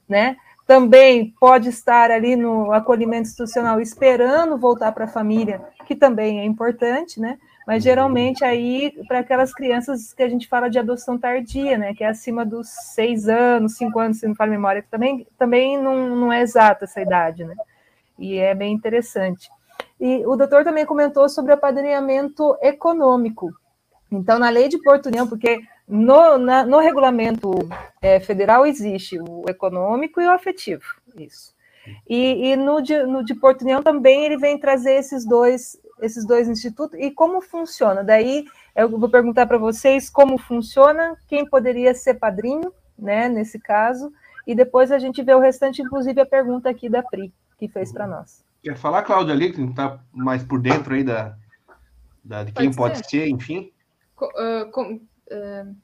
né? 0.08 0.36
Também 0.66 1.34
pode 1.38 1.68
estar 1.68 2.10
ali 2.10 2.36
no 2.36 2.72
acolhimento 2.72 3.28
institucional 3.28 3.80
esperando 3.82 4.56
voltar 4.56 4.92
para 4.92 5.04
a 5.04 5.08
família, 5.08 5.60
que 5.86 5.94
também 5.94 6.40
é 6.40 6.44
importante, 6.44 7.20
né? 7.20 7.38
Mas 7.66 7.82
geralmente 7.82 8.44
aí 8.44 8.92
para 9.08 9.20
aquelas 9.20 9.52
crianças 9.52 10.12
que 10.12 10.22
a 10.22 10.28
gente 10.28 10.48
fala 10.48 10.68
de 10.68 10.78
adoção 10.78 11.18
tardia, 11.18 11.78
né, 11.78 11.94
que 11.94 12.04
é 12.04 12.08
acima 12.08 12.44
dos 12.44 12.68
seis 12.68 13.28
anos, 13.28 13.76
cinco 13.76 13.98
anos, 13.98 14.18
se 14.18 14.26
não 14.26 14.34
fala 14.34 14.50
memória, 14.50 14.82
que 14.82 14.88
também, 14.88 15.26
também 15.38 15.80
não, 15.80 16.14
não 16.14 16.32
é 16.32 16.42
exata 16.42 16.84
essa 16.84 17.00
idade, 17.00 17.44
né, 17.44 17.54
e 18.18 18.38
é 18.38 18.54
bem 18.54 18.72
interessante. 18.72 19.48
E 20.00 20.24
o 20.26 20.36
doutor 20.36 20.64
também 20.64 20.84
comentou 20.84 21.28
sobre 21.28 21.52
o 21.52 21.54
apadrinhamento 21.54 22.56
econômico. 22.60 23.52
Então, 24.10 24.38
na 24.38 24.50
lei 24.50 24.68
de 24.68 24.78
Porto 24.78 25.06
União, 25.06 25.26
porque 25.26 25.60
no, 25.88 26.38
na, 26.38 26.64
no 26.64 26.78
regulamento 26.78 27.52
é, 28.00 28.20
federal 28.20 28.66
existe 28.66 29.18
o 29.18 29.44
econômico 29.48 30.20
e 30.20 30.26
o 30.26 30.30
afetivo, 30.30 30.84
isso. 31.16 31.54
E, 32.08 32.52
e 32.52 32.56
no, 32.56 32.80
de, 32.80 33.02
no 33.04 33.24
de 33.24 33.34
Porto 33.34 33.62
União 33.62 33.82
também 33.82 34.24
ele 34.24 34.38
vem 34.38 34.58
trazer 34.58 34.94
esses 34.94 35.26
dois 35.26 35.78
esses 36.00 36.26
dois 36.26 36.48
institutos 36.48 36.98
e 36.98 37.10
como 37.10 37.40
funciona. 37.40 38.02
Daí 38.02 38.44
eu 38.74 38.88
vou 38.88 39.08
perguntar 39.08 39.46
para 39.46 39.58
vocês 39.58 40.10
como 40.10 40.38
funciona, 40.38 41.16
quem 41.28 41.48
poderia 41.48 41.94
ser 41.94 42.14
padrinho, 42.14 42.72
né, 42.98 43.28
nesse 43.28 43.58
caso, 43.58 44.12
e 44.46 44.54
depois 44.54 44.92
a 44.92 44.98
gente 44.98 45.22
vê 45.22 45.34
o 45.34 45.40
restante, 45.40 45.82
inclusive 45.82 46.20
a 46.20 46.26
pergunta 46.26 46.68
aqui 46.68 46.88
da 46.88 47.02
Pri, 47.02 47.32
que 47.58 47.68
fez 47.68 47.92
para 47.92 48.06
nós. 48.06 48.44
Quer 48.62 48.76
falar, 48.76 49.02
Cláudia, 49.02 49.34
ali, 49.34 49.52
que 49.52 49.60
não 49.60 49.70
está 49.70 50.00
mais 50.12 50.42
por 50.42 50.60
dentro 50.60 50.94
aí 50.94 51.04
da, 51.04 51.36
da 52.22 52.44
de 52.44 52.52
quem 52.52 52.72
pode, 52.72 52.94
pode 52.94 53.10
ser. 53.10 53.28
enfim? 53.28 53.70
Co, 54.14 54.26
uh, 54.26 54.70
com, 54.70 54.94
uh... 54.94 55.76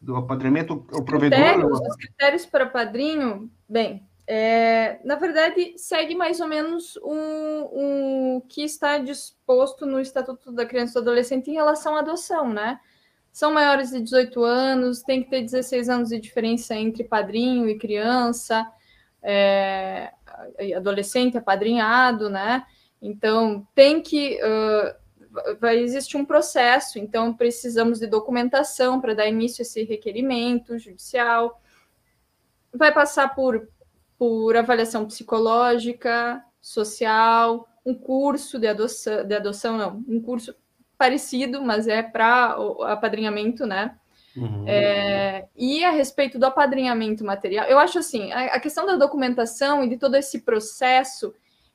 Do 0.00 0.16
apadrinhamento, 0.16 0.86
o 0.92 1.02
provedor... 1.04 1.38
Critérios, 1.38 1.80
os 1.80 1.96
critérios 1.96 2.46
para 2.46 2.66
padrinho, 2.66 3.50
bem, 3.68 4.07
é, 4.30 5.00
na 5.04 5.14
verdade, 5.14 5.72
segue 5.78 6.14
mais 6.14 6.38
ou 6.38 6.46
menos 6.46 6.96
o 6.96 7.10
um, 7.10 8.36
um, 8.36 8.40
que 8.46 8.62
está 8.62 8.98
disposto 8.98 9.86
no 9.86 9.98
Estatuto 9.98 10.52
da 10.52 10.66
Criança 10.66 10.90
e 10.90 10.94
do 10.96 11.08
Adolescente 11.08 11.50
em 11.50 11.54
relação 11.54 11.96
à 11.96 12.00
adoção, 12.00 12.52
né? 12.52 12.78
São 13.32 13.54
maiores 13.54 13.88
de 13.88 14.02
18 14.02 14.44
anos, 14.44 15.00
tem 15.00 15.22
que 15.22 15.30
ter 15.30 15.40
16 15.40 15.88
anos 15.88 16.10
de 16.10 16.20
diferença 16.20 16.74
entre 16.74 17.04
padrinho 17.04 17.70
e 17.70 17.78
criança, 17.78 18.70
é, 19.22 20.12
adolescente 20.76 21.38
apadrinhado, 21.38 22.28
né? 22.28 22.66
Então, 23.00 23.66
tem 23.74 24.02
que. 24.02 24.38
Uh, 24.42 25.56
vai 25.58 25.78
existir 25.78 26.18
um 26.18 26.24
processo, 26.24 26.98
então 26.98 27.32
precisamos 27.32 27.98
de 27.98 28.06
documentação 28.06 29.00
para 29.00 29.14
dar 29.14 29.26
início 29.26 29.62
a 29.62 29.64
esse 29.64 29.84
requerimento 29.84 30.78
judicial. 30.78 31.62
Vai 32.74 32.92
passar 32.92 33.34
por 33.34 33.66
por 34.18 34.56
avaliação 34.56 35.06
psicológica, 35.06 36.42
social, 36.60 37.68
um 37.86 37.94
curso 37.94 38.58
de 38.58 38.66
adoção, 38.66 39.24
de 39.24 39.34
adoção 39.34 39.78
não, 39.78 40.04
um 40.08 40.20
curso 40.20 40.54
parecido, 40.98 41.62
mas 41.62 41.86
é 41.86 42.02
para 42.02 42.56
apadrinhamento, 42.86 43.64
né? 43.64 43.96
Uhum. 44.36 44.64
É, 44.66 45.46
e 45.56 45.84
a 45.84 45.90
respeito 45.90 46.38
do 46.38 46.46
apadrinhamento 46.46 47.24
material, 47.24 47.66
eu 47.66 47.78
acho 47.78 47.98
assim, 47.98 48.30
a, 48.32 48.56
a 48.56 48.60
questão 48.60 48.84
da 48.84 48.96
documentação 48.96 49.82
e 49.82 49.88
de 49.88 49.96
todo 49.96 50.16
esse 50.16 50.40
processo, 50.40 51.32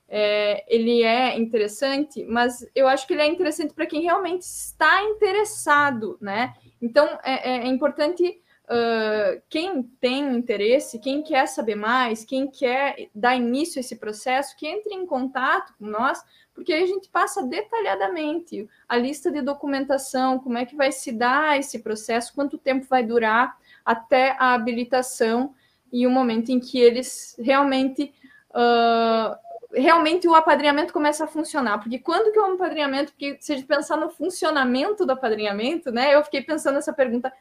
é, 0.08 0.64
ele 0.68 1.02
é 1.04 1.38
interessante, 1.38 2.24
mas 2.26 2.66
eu 2.76 2.88
acho 2.88 3.08
que 3.08 3.14
ele 3.14 3.22
é 3.22 3.28
interessante 3.28 3.74
para 3.74 3.86
quem 3.86 4.02
realmente 4.02 4.42
está 4.42 5.02
interessado, 5.04 6.18
né? 6.22 6.54
Então, 6.82 7.06
é, 7.24 7.50
é, 7.50 7.58
é 7.64 7.68
importante 7.68 8.42
Uh, 8.74 9.40
quem 9.50 9.84
tem 9.84 10.36
interesse, 10.36 10.98
quem 10.98 11.22
quer 11.22 11.48
saber 11.48 11.76
mais, 11.76 12.26
quem 12.26 12.50
quer 12.50 13.10
dar 13.14 13.36
início 13.36 13.78
a 13.78 13.82
esse 13.82 13.98
processo, 13.98 14.56
que 14.58 14.66
entre 14.66 14.96
em 14.96 15.06
contato 15.06 15.74
com 15.78 15.86
nós, 15.86 16.24
porque 16.56 16.74
aí 16.74 16.82
a 16.82 16.88
gente 16.88 17.08
passa 17.10 17.44
detalhadamente 17.44 18.68
a 18.88 18.98
lista 18.98 19.30
de 19.30 19.42
documentação, 19.42 20.40
como 20.40 20.58
é 20.58 20.66
que 20.66 20.76
vai 20.76 20.92
se 20.92 21.12
dar 21.12 21.60
esse 21.60 21.80
processo, 21.80 22.34
quanto 22.34 22.58
tempo 22.58 22.88
vai 22.90 23.04
durar 23.04 23.56
até 23.86 24.36
a 24.40 24.54
habilitação 24.54 25.54
e 25.92 26.08
o 26.08 26.10
momento 26.10 26.50
em 26.50 26.60
que 26.60 26.80
eles 26.80 27.36
realmente 27.38 28.12
uh, 28.50 29.36
realmente 29.76 30.28
o 30.28 30.36
apadrinhamento 30.36 30.94
começa 30.94 31.26
a 31.26 31.28
funcionar. 31.28 31.80
Porque 31.80 32.00
quando 32.00 32.32
que 32.32 32.40
é 32.40 32.42
um 32.42 32.54
apadrinhamento? 32.54 33.12
Porque 33.12 33.38
se 33.40 33.54
a 33.54 33.56
gente 33.56 33.68
pensar 33.68 33.98
no 33.98 34.10
funcionamento 34.10 35.06
do 35.06 35.12
apadrinhamento, 35.12 35.92
né? 35.92 36.16
Eu 36.16 36.24
fiquei 36.24 36.42
pensando 36.42 36.76
nessa 36.76 36.94
pergunta 36.94 37.32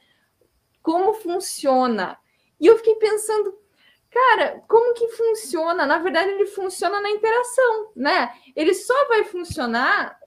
como 0.82 1.14
funciona. 1.14 2.18
E 2.60 2.66
eu 2.66 2.76
fiquei 2.76 2.94
pensando, 2.96 3.58
cara, 4.10 4.62
como 4.68 4.94
que 4.94 5.08
funciona? 5.08 5.86
Na 5.86 5.98
verdade, 5.98 6.30
ele 6.30 6.46
funciona 6.46 7.00
na 7.00 7.10
interação, 7.10 7.92
né? 7.94 8.32
Ele 8.54 8.74
só 8.74 9.08
vai 9.08 9.24
funcionar 9.24 10.18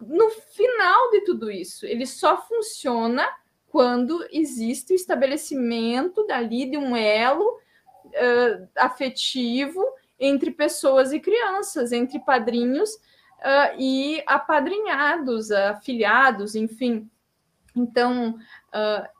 no 0.00 0.30
final 0.30 1.10
de 1.10 1.20
tudo 1.22 1.50
isso. 1.50 1.84
Ele 1.86 2.06
só 2.06 2.40
funciona 2.46 3.28
quando 3.68 4.26
existe 4.30 4.92
o 4.92 4.96
estabelecimento 4.96 6.26
dali 6.26 6.70
de 6.70 6.78
um 6.78 6.96
elo 6.96 7.58
uh, 8.06 8.68
afetivo 8.76 9.84
entre 10.18 10.50
pessoas 10.50 11.12
e 11.12 11.20
crianças, 11.20 11.92
entre 11.92 12.18
padrinhos 12.18 12.94
uh, 12.94 13.76
e 13.78 14.22
apadrinhados, 14.26 15.50
afiliados, 15.50 16.54
enfim. 16.54 17.08
Então, 17.76 18.36
uh, 18.68 19.17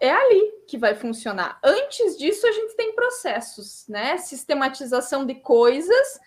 é 0.00 0.10
ali 0.10 0.52
que 0.66 0.78
vai 0.78 0.94
funcionar. 0.94 1.58
Antes 1.62 2.16
disso, 2.16 2.46
a 2.46 2.52
gente 2.52 2.74
tem 2.76 2.94
processos, 2.94 3.86
né? 3.88 4.16
Sistematização 4.18 5.24
de 5.24 5.34
coisas 5.34 6.20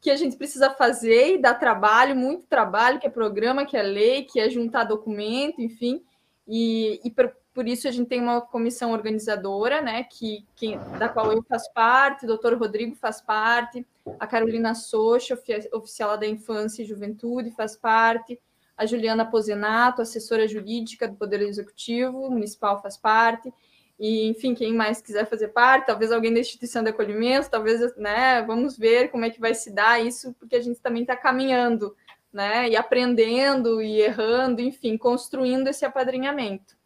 que 0.00 0.10
a 0.10 0.16
gente 0.16 0.36
precisa 0.36 0.70
fazer 0.70 1.34
e 1.34 1.38
dá 1.38 1.52
trabalho, 1.52 2.14
muito 2.14 2.46
trabalho, 2.46 3.00
que 3.00 3.06
é 3.06 3.10
programa, 3.10 3.66
que 3.66 3.76
é 3.76 3.82
lei, 3.82 4.24
que 4.24 4.38
é 4.38 4.48
juntar 4.48 4.84
documento, 4.84 5.60
enfim. 5.60 6.02
E, 6.46 7.00
e 7.04 7.10
por, 7.10 7.34
por, 7.52 7.66
isso 7.66 7.88
a 7.88 7.90
gente 7.90 8.08
tem 8.08 8.20
uma 8.20 8.40
comissão 8.40 8.92
organizadora, 8.92 9.82
né? 9.82 10.04
Que, 10.04 10.46
que, 10.54 10.76
da 10.98 11.08
qual 11.08 11.32
eu 11.32 11.42
faço 11.42 11.72
parte, 11.72 12.24
o 12.24 12.28
doutor 12.28 12.54
Rodrigo 12.54 12.94
faz 12.94 13.20
parte, 13.20 13.86
a 14.18 14.26
Carolina 14.26 14.74
Socha, 14.74 15.38
oficial 15.72 16.16
da 16.16 16.26
Infância 16.26 16.82
e 16.82 16.86
Juventude, 16.86 17.50
faz 17.50 17.76
parte, 17.76 18.40
a 18.78 18.86
Juliana 18.86 19.28
Posenato, 19.28 20.00
assessora 20.00 20.46
jurídica 20.46 21.08
do 21.08 21.16
Poder 21.16 21.42
Executivo 21.42 22.30
Municipal, 22.30 22.80
faz 22.80 22.96
parte. 22.96 23.52
E, 23.98 24.28
enfim, 24.28 24.54
quem 24.54 24.72
mais 24.72 25.02
quiser 25.02 25.28
fazer 25.28 25.48
parte, 25.48 25.86
talvez 25.86 26.12
alguém 26.12 26.32
da 26.32 26.38
instituição 26.38 26.84
de 26.84 26.90
acolhimento, 26.90 27.50
talvez, 27.50 27.96
né, 27.96 28.40
vamos 28.42 28.78
ver 28.78 29.10
como 29.10 29.24
é 29.24 29.30
que 29.30 29.40
vai 29.40 29.52
se 29.52 29.72
dar 29.72 30.00
isso, 30.00 30.32
porque 30.34 30.54
a 30.54 30.60
gente 30.60 30.80
também 30.80 31.02
está 31.02 31.16
caminhando, 31.16 31.96
né, 32.32 32.68
e 32.68 32.76
aprendendo 32.76 33.82
e 33.82 34.00
errando, 34.00 34.62
enfim, 34.62 34.96
construindo 34.96 35.66
esse 35.66 35.84
apadrinhamento. 35.84 36.78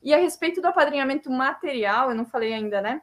E 0.00 0.14
a 0.14 0.18
respeito 0.18 0.60
do 0.60 0.68
apadrinhamento 0.68 1.28
material, 1.28 2.10
eu 2.10 2.14
não 2.14 2.24
falei 2.24 2.52
ainda, 2.52 2.80
né? 2.80 3.02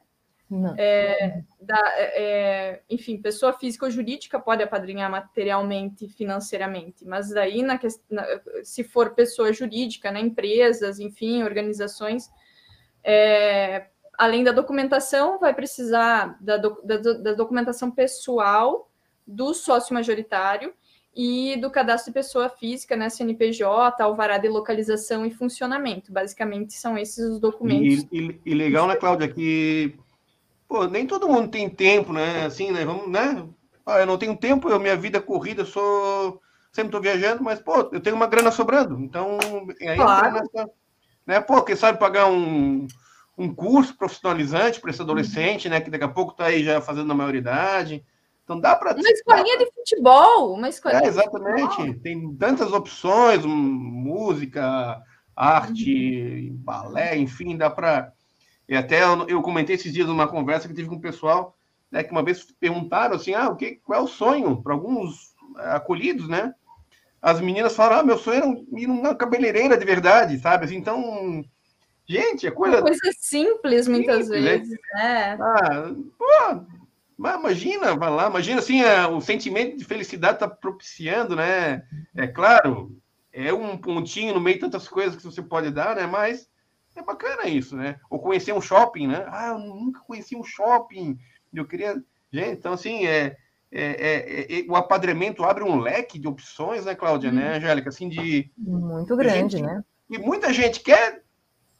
É, 0.78 1.44
da, 1.62 1.82
é, 1.96 2.24
é, 2.24 2.82
enfim, 2.90 3.22
pessoa 3.22 3.54
física 3.54 3.86
ou 3.86 3.92
jurídica 3.92 4.38
pode 4.38 4.62
apadrinhar 4.62 5.10
materialmente, 5.10 6.10
financeiramente, 6.10 7.06
mas 7.06 7.30
daí, 7.30 7.62
na, 7.62 7.80
na, 8.10 8.26
se 8.62 8.84
for 8.84 9.12
pessoa 9.12 9.54
jurídica, 9.54 10.12
né, 10.12 10.20
empresas, 10.20 11.00
enfim, 11.00 11.44
organizações, 11.44 12.30
é, 13.02 13.88
além 14.18 14.44
da 14.44 14.52
documentação, 14.52 15.40
vai 15.40 15.54
precisar 15.54 16.38
da, 16.42 16.58
do, 16.58 16.82
da, 16.84 16.98
da 16.98 17.34
documentação 17.34 17.90
pessoal 17.90 18.92
do 19.26 19.54
sócio 19.54 19.94
majoritário 19.94 20.74
e 21.16 21.58
do 21.62 21.72
cadastro 21.72 22.12
de 22.12 22.14
pessoa 22.14 22.50
física, 22.50 22.98
né, 22.98 23.10
CNPJ, 23.10 24.04
alvará 24.04 24.38
de 24.38 24.50
localização 24.50 25.26
e 25.26 25.32
funcionamento. 25.32 26.12
Basicamente, 26.12 26.74
são 26.74 26.98
esses 26.98 27.24
os 27.26 27.40
documentos. 27.40 28.06
E, 28.12 28.20
e, 28.20 28.42
e 28.46 28.54
legal, 28.54 28.88
né, 28.88 28.98
Cláudia, 28.98 29.30
que 29.30 29.98
pô, 30.72 30.86
nem 30.86 31.06
todo 31.06 31.28
mundo 31.28 31.50
tem 31.50 31.70
tempo, 31.70 32.14
né? 32.14 32.46
Assim, 32.46 32.72
né? 32.72 32.86
Vamos, 32.86 33.10
né? 33.10 33.46
Ah, 33.86 34.00
eu 34.00 34.06
não 34.06 34.18
tenho 34.18 34.38
tempo, 34.38 34.70
eu, 34.70 34.80
minha 34.80 34.96
vida 34.96 35.18
é 35.18 35.22
corrida, 35.22 35.66
sou 35.66 36.42
sempre 36.72 36.88
estou 36.88 37.02
viajando, 37.02 37.44
mas 37.44 37.60
pô, 37.60 37.90
eu 37.92 38.00
tenho 38.00 38.16
uma 38.16 38.28
grana 38.28 38.50
sobrando, 38.50 38.98
então 39.02 39.38
aí 39.82 39.98
claro. 39.98 40.32
nessa, 40.32 40.70
né? 41.28 41.42
Pô, 41.42 41.62
quem 41.62 41.76
sabe 41.76 42.00
pagar 42.00 42.28
um, 42.28 42.88
um 43.38 43.54
curso 43.54 43.98
profissionalizante 43.98 44.80
para 44.80 44.92
esse 44.92 45.02
adolescente, 45.02 45.68
né? 45.68 45.82
Que 45.82 45.90
daqui 45.90 46.06
a 46.06 46.08
pouco 46.08 46.32
está 46.32 46.46
aí 46.46 46.64
já 46.64 46.80
fazendo 46.80 47.12
a 47.12 47.16
maioridade. 47.16 48.06
Então 48.46 48.58
dá 48.58 48.74
para 48.74 48.94
uma 48.94 49.10
escolinha 49.10 49.58
de 49.58 49.70
futebol, 49.74 50.54
uma 50.54 50.70
escolinha. 50.70 51.04
É, 51.04 51.08
exatamente. 51.08 51.96
Tem 51.96 52.34
tantas 52.36 52.72
opções, 52.72 53.46
música, 53.46 55.02
arte, 55.36 56.50
uhum. 56.50 56.58
balé, 56.58 57.18
enfim, 57.18 57.58
dá 57.58 57.70
para 57.70 58.14
e 58.68 58.76
até 58.76 59.04
eu, 59.04 59.28
eu, 59.28 59.42
comentei 59.42 59.76
esses 59.76 59.92
dias 59.92 60.08
numa 60.08 60.28
conversa 60.28 60.68
que 60.68 60.74
tive 60.74 60.90
com 60.90 60.96
o 60.96 61.02
pessoal, 61.02 61.58
né, 61.92 62.04
que 62.04 62.12
uma 62.12 62.24
vez 62.24 62.44
perguntaram 62.60 63.16
assim, 63.16 63.34
ah, 63.34 63.50
o 63.50 63.56
que, 63.56 63.82
qual 63.84 64.00
é 64.00 64.04
o 64.04 64.08
sonho 64.08 64.62
para 64.62 64.74
alguns 64.74 65.36
é, 65.60 65.72
acolhidos, 65.72 66.28
né? 66.28 66.54
As 67.22 67.40
meninas 67.40 67.76
falaram, 67.76 68.00
ah, 68.00 68.04
meu 68.04 68.18
sonho 68.18 68.38
era 68.38 68.82
ir 68.82 68.88
numa 68.88 69.14
cabeleireira 69.14 69.78
de 69.78 69.86
verdade, 69.86 70.40
sabe? 70.40 70.66
Assim, 70.66 70.78
então, 70.78 71.44
gente, 72.08 72.48
é 72.48 72.52
coisa... 72.52 72.78
Uma 72.78 72.84
coisa 72.84 73.12
simples, 73.20 73.88
muitas 73.88 74.26
simples, 74.26 74.44
né? 74.44 74.58
vezes, 74.58 74.80
né? 74.96 75.38
Ah, 75.40 75.94
pô, 76.18 76.66
mas 77.22 77.36
imagina, 77.36 77.96
vai 77.96 78.10
lá, 78.10 78.28
imagina 78.28 78.60
assim, 78.60 78.82
é, 78.82 79.06
o 79.06 79.22
sentimento 79.22 79.78
de 79.78 79.86
felicidade 79.86 80.36
está 80.36 80.48
propiciando, 80.48 81.36
né? 81.36 81.84
É 82.16 82.26
claro, 82.26 82.98
é 83.32 83.54
um 83.54 83.78
pontinho 83.78 84.34
no 84.34 84.42
meio 84.42 84.56
de 84.56 84.62
tantas 84.62 84.88
coisas 84.88 85.16
que 85.16 85.24
você 85.24 85.42
pode 85.42 85.70
dar, 85.70 85.96
né? 85.96 86.08
Mas 86.08 86.50
é 86.96 87.02
bacana 87.02 87.48
isso, 87.48 87.76
né? 87.76 88.00
Ou 88.10 88.20
conhecer 88.20 88.54
um 88.54 88.62
shopping, 88.62 89.08
né? 89.08 89.26
Ah, 89.28 89.48
eu 89.50 89.60
nunca 89.60 90.02
conheci 90.02 90.36
um 90.36 90.44
shopping. 90.44 91.18
Eu 91.54 91.66
queria. 91.66 92.02
Gente, 92.32 92.52
então, 92.52 92.74
assim, 92.74 93.06
é, 93.06 93.36
é, 93.72 94.52
é, 94.52 94.60
é 94.60 94.66
o 94.68 94.76
apadramento 94.76 95.44
abre 95.44 95.64
um 95.64 95.80
leque 95.80 96.20
de 96.20 96.28
opções, 96.28 96.86
né, 96.86 96.96
Cláudia, 96.96 97.30
hum. 97.30 97.34
né, 97.34 97.52
uhum. 97.52 97.58
Angélica? 97.58 97.90
Assim, 97.90 98.10
de. 98.10 98.52
Muito 98.58 99.16
grande, 99.16 99.58
gente, 99.58 99.64
né? 99.64 99.84
E 100.10 100.18
muita 100.18 100.52
gente 100.52 100.82
quer, 100.82 101.24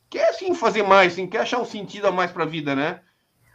quer 0.10 0.30
assim, 0.30 0.54
fazer 0.54 0.84
mais, 0.84 1.14
assim, 1.14 1.28
quer 1.28 1.42
achar 1.42 1.60
um 1.60 1.66
sentido 1.66 2.08
a 2.08 2.12
mais 2.12 2.32
para 2.32 2.44
a 2.44 2.48
vida, 2.48 2.76
né? 2.76 3.02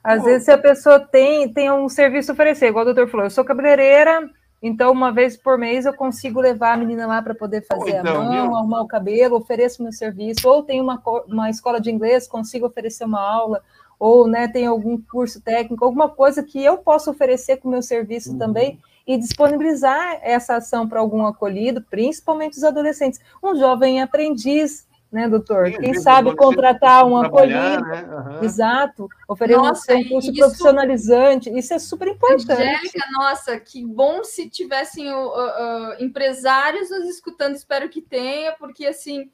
Às 0.05 0.21
Pô. 0.21 0.27
vezes, 0.27 0.45
se 0.45 0.53
a 0.53 0.59
pessoa 0.59 1.01
tem, 1.01 1.53
tem 1.53 1.71
um 1.71 1.89
serviço 1.89 2.31
a 2.31 2.35
oferecer, 2.35 2.69
igual 2.69 2.83
o 2.83 2.87
doutor 2.93 3.09
falou, 3.09 3.27
eu 3.27 3.31
sou 3.31 3.45
cabeleireira, 3.45 4.31
então, 4.63 4.91
uma 4.91 5.13
vez 5.13 5.37
por 5.37 5.59
mês, 5.59 5.85
eu 5.85 5.93
consigo 5.93 6.41
levar 6.41 6.73
a 6.73 6.77
menina 6.77 7.07
lá 7.07 7.21
para 7.21 7.35
poder 7.35 7.67
fazer 7.67 7.99
então, 7.99 8.23
a 8.23 8.25
mão, 8.25 8.33
viu? 8.33 8.57
arrumar 8.57 8.83
o 8.83 8.89
cabelo, 8.89 9.37
ofereço 9.37 9.83
meu 9.83 9.93
serviço, 9.93 10.49
ou 10.49 10.63
tem 10.63 10.81
uma, 10.81 11.01
uma 11.27 11.51
escola 11.51 11.81
de 11.81 11.91
inglês, 11.91 12.27
consigo 12.27 12.67
oferecer 12.67 13.05
uma 13.05 13.21
aula, 13.21 13.63
ou 13.99 14.27
né, 14.27 14.49
tem 14.49 14.67
algum 14.67 15.01
curso 15.01 15.41
técnico, 15.41 15.85
alguma 15.85 16.09
coisa 16.09 16.43
que 16.43 16.63
eu 16.63 16.79
possa 16.79 17.11
oferecer 17.11 17.59
com 17.59 17.69
o 17.69 17.71
meu 17.71 17.83
serviço 17.83 18.33
uhum. 18.33 18.39
também 18.39 18.79
e 19.07 19.17
disponibilizar 19.17 20.19
essa 20.23 20.57
ação 20.57 20.89
para 20.89 21.01
algum 21.01 21.25
acolhido, 21.25 21.83
principalmente 21.83 22.57
os 22.57 22.65
adolescentes. 22.65 23.21
Um 23.43 23.55
jovem 23.55 24.03
aprendiz, 24.03 24.87
né, 25.17 25.27
doutor? 25.27 25.69
Sim, 25.69 25.79
Quem 25.79 25.95
sabe 25.95 26.37
contratar 26.37 27.07
um 27.07 27.17
acolhido, 27.17 27.81
né? 27.87 28.03
uhum. 28.03 28.45
exato, 28.45 29.09
oferecer 29.27 29.97
um 29.97 30.09
curso 30.11 30.31
isso, 30.31 30.39
profissionalizante, 30.39 31.51
isso 31.59 31.73
é 31.73 31.79
super 31.79 32.09
importante. 32.09 32.53
Angélica, 32.53 33.03
nossa, 33.13 33.59
que 33.59 33.83
bom 33.83 34.23
se 34.23 34.51
tivessem 34.51 35.11
uh, 35.11 35.27
uh, 35.27 36.05
empresários 36.05 36.91
nos 36.91 37.09
escutando, 37.09 37.57
espero 37.57 37.89
que 37.89 38.03
tenha, 38.03 38.53
porque 38.53 38.85
assim 38.85 39.31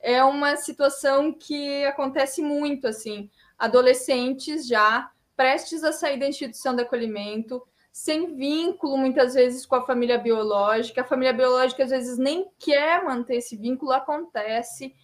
é 0.00 0.24
uma 0.24 0.56
situação 0.56 1.32
que 1.32 1.84
acontece 1.84 2.40
muito, 2.40 2.86
assim, 2.86 3.28
adolescentes 3.58 4.66
já 4.66 5.10
prestes 5.36 5.84
a 5.84 5.92
sair 5.92 6.18
da 6.18 6.26
instituição 6.26 6.74
de 6.74 6.80
acolhimento, 6.80 7.62
sem 7.92 8.36
vínculo, 8.36 8.96
muitas 8.96 9.34
vezes, 9.34 9.66
com 9.66 9.74
a 9.74 9.84
família 9.84 10.18
biológica. 10.18 11.00
A 11.00 11.04
família 11.04 11.32
biológica, 11.32 11.82
às 11.82 11.90
vezes, 11.90 12.16
nem 12.18 12.46
quer 12.58 13.04
manter 13.04 13.36
esse 13.36 13.56
vínculo, 13.56 13.92
acontece. 13.92 14.94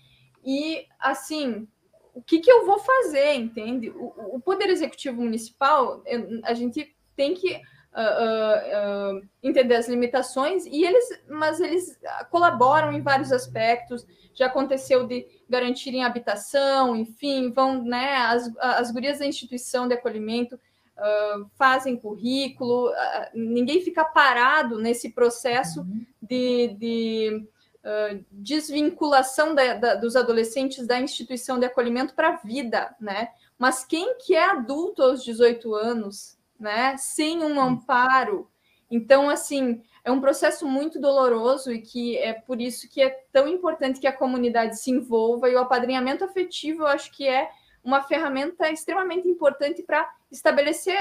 E, 0.45 0.87
assim, 0.99 1.67
o 2.15 2.23
que, 2.23 2.41
que 2.41 2.51
eu 2.51 2.67
vou 2.67 2.79
fazer, 2.79 3.35
entende? 3.35 3.91
O, 3.91 4.37
o 4.37 4.41
Poder 4.41 4.69
Executivo 4.69 5.23
Municipal, 5.23 6.03
a 6.45 6.55
gente 6.55 6.95
tem 7.17 7.35
que 7.35 7.55
uh, 7.93 9.19
uh, 9.19 9.29
entender 9.43 9.75
as 9.75 9.89
limitações, 9.89 10.67
e 10.67 10.85
eles, 10.85 11.23
mas 11.29 11.61
eles 11.61 11.99
colaboram 12.31 12.93
em 12.93 13.01
vários 13.01 13.33
aspectos. 13.33 14.07
Já 14.35 14.47
aconteceu 14.47 15.07
de 15.07 15.27
garantirem 15.49 16.05
habitação, 16.05 16.97
enfim, 16.97 17.53
vão, 17.53 17.83
né? 17.83 18.17
As, 18.17 18.51
as 18.59 18.91
gurias 18.91 19.19
da 19.19 19.27
instituição 19.27 19.87
de 19.87 19.95
acolhimento 19.95 20.57
uh, 20.57 21.51
fazem 21.57 21.97
currículo, 21.97 22.89
uh, 22.89 22.95
ninguém 23.35 23.83
fica 23.83 24.05
parado 24.05 24.79
nesse 24.79 25.11
processo 25.11 25.81
uhum. 25.81 26.07
de, 26.21 26.77
de 26.79 27.49
uh, 27.85 28.25
desvinculação 28.31 29.55
da, 29.55 29.75
da, 29.75 29.95
dos 29.95 30.17
adolescentes 30.17 30.87
da 30.87 31.01
instituição 31.01 31.59
de 31.59 31.67
acolhimento 31.67 32.15
para 32.15 32.31
a 32.31 32.37
vida, 32.37 32.95
né? 33.01 33.29
Mas 33.59 33.85
quem 33.85 34.17
que 34.19 34.35
é 34.35 34.45
adulto 34.45 35.03
aos 35.03 35.25
18 35.25 35.75
anos, 35.75 36.39
né? 36.59 36.97
Sem 36.97 37.43
um 37.43 37.61
amparo. 37.61 38.51
Então, 38.91 39.31
assim, 39.31 39.83
é 40.05 40.11
um 40.11 40.21
processo 40.21 40.67
muito 40.67 41.01
doloroso 41.01 41.73
e 41.73 41.81
que 41.81 42.17
é 42.19 42.33
por 42.33 42.61
isso 42.61 42.89
que 42.89 43.01
é 43.01 43.11
tão 43.33 43.49
importante 43.49 44.01
que 44.01 44.07
a 44.07 44.17
comunidade 44.17 44.79
se 44.79 44.91
envolva 44.91 45.49
e 45.49 45.55
o 45.55 45.59
apadrinhamento 45.59 46.25
afetivo, 46.25 46.83
eu 46.83 46.89
acho 46.89 47.11
que 47.13 47.27
é 47.27 47.51
uma 47.85 48.03
ferramenta 48.03 48.71
extremamente 48.71 49.27
importante 49.29 49.83
para 49.83 50.09
estabelecer 50.31 50.97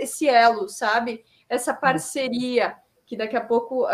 esse 0.00 0.28
elo, 0.28 0.68
sabe? 0.68 1.24
Essa 1.48 1.74
parceria 1.74 2.76
que 3.12 3.16
daqui 3.18 3.36
a 3.36 3.44
pouco 3.44 3.86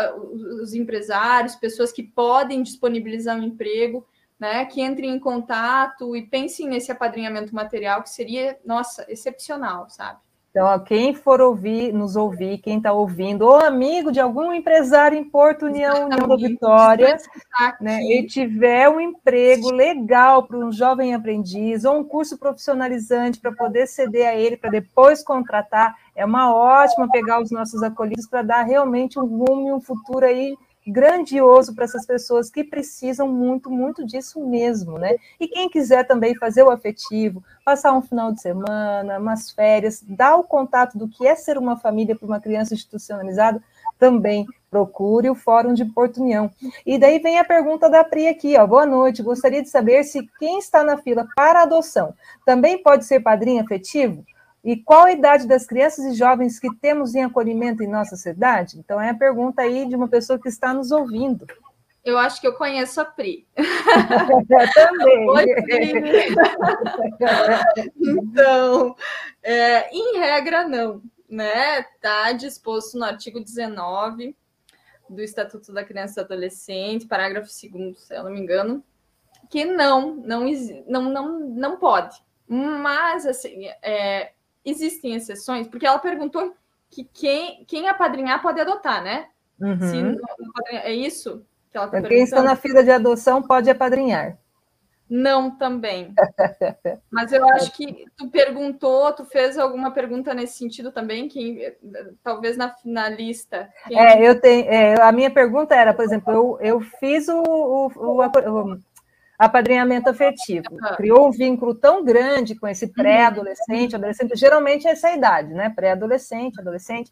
os 0.61 0.73
empresários, 0.73 1.53
pessoas 1.53 1.91
que 1.91 2.01
podem 2.01 2.63
disponibilizar 2.63 3.37
um 3.37 3.43
emprego, 3.43 4.07
né, 4.39 4.63
que 4.63 4.81
entrem 4.81 5.11
em 5.11 5.19
contato 5.19 6.15
e 6.15 6.25
pensem 6.25 6.69
nesse 6.69 6.89
apadrinhamento 6.89 7.53
material 7.53 8.01
que 8.01 8.09
seria, 8.09 8.57
nossa, 8.63 9.05
excepcional, 9.11 9.89
sabe? 9.89 10.21
Então, 10.51 10.65
ó, 10.65 10.79
quem 10.79 11.13
for 11.13 11.39
ouvir, 11.41 11.93
nos 11.93 12.15
ouvir, 12.15 12.57
quem 12.57 12.77
está 12.77 12.91
ouvindo, 12.91 13.43
ou 13.45 13.57
amigo 13.57 14.11
de 14.11 14.19
algum 14.19 14.51
empresário 14.51 15.15
em 15.15 15.23
Porto 15.23 15.67
União, 15.67 16.05
União 16.05 16.27
da 16.27 16.35
Vitória, 16.35 17.17
né, 17.79 18.01
e 18.01 18.25
tiver 18.25 18.89
um 18.89 18.99
emprego 18.99 19.71
legal 19.71 20.47
para 20.47 20.57
um 20.57 20.71
jovem 20.71 21.13
aprendiz, 21.13 21.85
ou 21.85 21.99
um 21.99 22.03
curso 22.03 22.35
profissionalizante 22.39 23.39
para 23.39 23.51
poder 23.51 23.85
ceder 23.85 24.27
a 24.27 24.35
ele, 24.35 24.57
para 24.57 24.71
depois 24.71 25.23
contratar, 25.23 25.95
é 26.15 26.25
uma 26.25 26.51
ótima 26.51 27.07
pegar 27.11 27.39
os 27.39 27.51
nossos 27.51 27.83
acolhidos 27.83 28.25
para 28.25 28.41
dar 28.41 28.63
realmente 28.63 29.19
um 29.19 29.25
rumo 29.25 29.69
e 29.69 29.71
um 29.71 29.79
futuro 29.79 30.25
aí 30.25 30.57
grandioso 30.89 31.73
para 31.73 31.85
essas 31.85 32.05
pessoas 32.05 32.49
que 32.49 32.63
precisam 32.63 33.27
muito, 33.27 33.69
muito 33.69 34.05
disso 34.05 34.43
mesmo, 34.45 34.97
né? 34.97 35.15
E 35.39 35.47
quem 35.47 35.69
quiser 35.69 36.05
também 36.05 36.35
fazer 36.35 36.63
o 36.63 36.69
afetivo, 36.69 37.43
passar 37.63 37.93
um 37.93 38.01
final 38.01 38.31
de 38.31 38.41
semana, 38.41 39.19
umas 39.19 39.51
férias, 39.51 40.03
dar 40.07 40.35
o 40.35 40.43
contato 40.43 40.97
do 40.97 41.07
que 41.07 41.27
é 41.27 41.35
ser 41.35 41.57
uma 41.57 41.77
família 41.77 42.15
para 42.15 42.25
uma 42.25 42.39
criança 42.39 42.73
institucionalizada, 42.73 43.61
também 43.97 44.47
procure 44.71 45.29
o 45.29 45.35
Fórum 45.35 45.73
de 45.73 45.83
Porto 45.83 46.21
União. 46.21 46.49
E 46.85 46.97
daí 46.97 47.19
vem 47.19 47.37
a 47.37 47.43
pergunta 47.43 47.89
da 47.89 48.03
Pri 48.03 48.27
aqui, 48.27 48.57
ó. 48.57 48.65
Boa 48.65 48.85
noite. 48.85 49.21
Gostaria 49.21 49.61
de 49.61 49.69
saber 49.69 50.03
se 50.03 50.27
quem 50.39 50.59
está 50.59 50.83
na 50.83 50.97
fila 50.97 51.27
para 51.35 51.63
adoção 51.63 52.13
também 52.45 52.81
pode 52.81 53.05
ser 53.05 53.19
padrinho 53.19 53.61
afetivo? 53.63 54.23
E 54.63 54.75
qual 54.75 55.05
a 55.05 55.11
idade 55.11 55.47
das 55.47 55.65
crianças 55.65 56.05
e 56.05 56.17
jovens 56.17 56.59
que 56.59 56.73
temos 56.75 57.15
em 57.15 57.23
acolhimento 57.23 57.81
em 57.81 57.87
nossa 57.87 58.15
cidade? 58.15 58.77
Então, 58.77 58.99
é 58.99 59.09
a 59.09 59.15
pergunta 59.15 59.61
aí 59.61 59.87
de 59.87 59.95
uma 59.95 60.07
pessoa 60.07 60.37
que 60.39 60.49
está 60.49 60.73
nos 60.73 60.91
ouvindo. 60.91 61.47
Eu 62.03 62.17
acho 62.17 62.41
que 62.41 62.47
eu 62.47 62.53
conheço 62.53 62.99
a 62.99 63.05
Pri. 63.05 63.47
eu 63.55 63.65
também. 64.73 65.29
Oi, 65.29 65.45
Pri. 65.61 65.93
então, 67.95 68.95
é, 69.43 69.89
em 69.95 70.17
regra, 70.17 70.67
não. 70.67 71.01
Né? 71.29 71.81
Está 71.81 72.31
disposto 72.31 72.97
no 72.97 73.05
artigo 73.05 73.39
19 73.39 74.35
do 75.09 75.21
Estatuto 75.21 75.71
da 75.71 75.83
Criança 75.83 76.19
e 76.19 76.23
do 76.23 76.25
Adolescente, 76.25 77.07
parágrafo 77.07 77.49
2 77.71 77.99
se 77.99 78.15
eu 78.15 78.23
não 78.23 78.31
me 78.31 78.39
engano, 78.39 78.83
que 79.49 79.65
não, 79.65 80.15
não, 80.15 80.45
não, 80.87 81.01
não, 81.09 81.39
não 81.39 81.77
pode. 81.77 82.17
Mas, 82.47 83.25
assim, 83.25 83.67
é, 83.81 84.31
existem 84.65 85.15
exceções, 85.15 85.67
porque 85.67 85.85
ela 85.85 85.99
perguntou 85.99 86.53
que 86.89 87.03
quem, 87.03 87.63
quem 87.65 87.87
apadrinhar 87.87 88.41
pode 88.41 88.59
adotar, 88.59 89.03
né? 89.03 89.27
Uhum. 89.59 89.79
Se 89.79 90.01
não, 90.01 90.17
é 90.71 90.93
isso 90.93 91.43
que 91.69 91.77
ela 91.77 91.85
está 91.85 92.01
Quem 92.01 92.23
está 92.23 92.41
na 92.41 92.55
fila 92.55 92.83
de 92.83 92.91
adoção 92.91 93.41
pode 93.41 93.69
apadrinhar. 93.69 94.37
Não, 95.09 95.49
também. 95.49 96.13
Mas 97.09 97.33
eu 97.33 97.43
acho 97.49 97.71
que 97.71 98.05
tu 98.15 98.29
perguntou, 98.29 99.11
tu 99.11 99.25
fez 99.25 99.57
alguma 99.57 99.89
pergunta 99.89 100.35
nesse 100.35 100.59
sentido 100.59 100.91
também, 100.91 101.27
que 101.27 101.75
talvez 102.23 102.55
na 102.55 102.69
finalista. 102.69 103.67
Quem... 103.87 103.99
É, 103.99 104.21
eu 104.21 104.39
tenho. 104.39 104.69
É, 104.69 105.01
a 105.01 105.11
minha 105.11 105.31
pergunta 105.31 105.73
era, 105.73 105.95
por 105.95 106.05
exemplo, 106.05 106.31
eu, 106.31 106.59
eu 106.61 106.81
fiz 106.99 107.27
o, 107.27 107.41
o, 107.41 107.87
o 108.19 108.77
apadrinhamento 109.39 110.09
afetivo. 110.09 110.65
Criou 110.97 111.29
um 111.29 111.31
vínculo 111.31 111.73
tão 111.73 112.03
grande 112.03 112.55
com 112.55 112.67
esse 112.67 112.87
pré-adolescente, 112.87 113.95
adolescente, 113.95 114.35
geralmente 114.35 114.85
é 114.85 114.91
essa 114.91 115.09
idade, 115.11 115.53
né? 115.53 115.69
Pré-adolescente, 115.69 116.59
adolescente, 116.59 117.09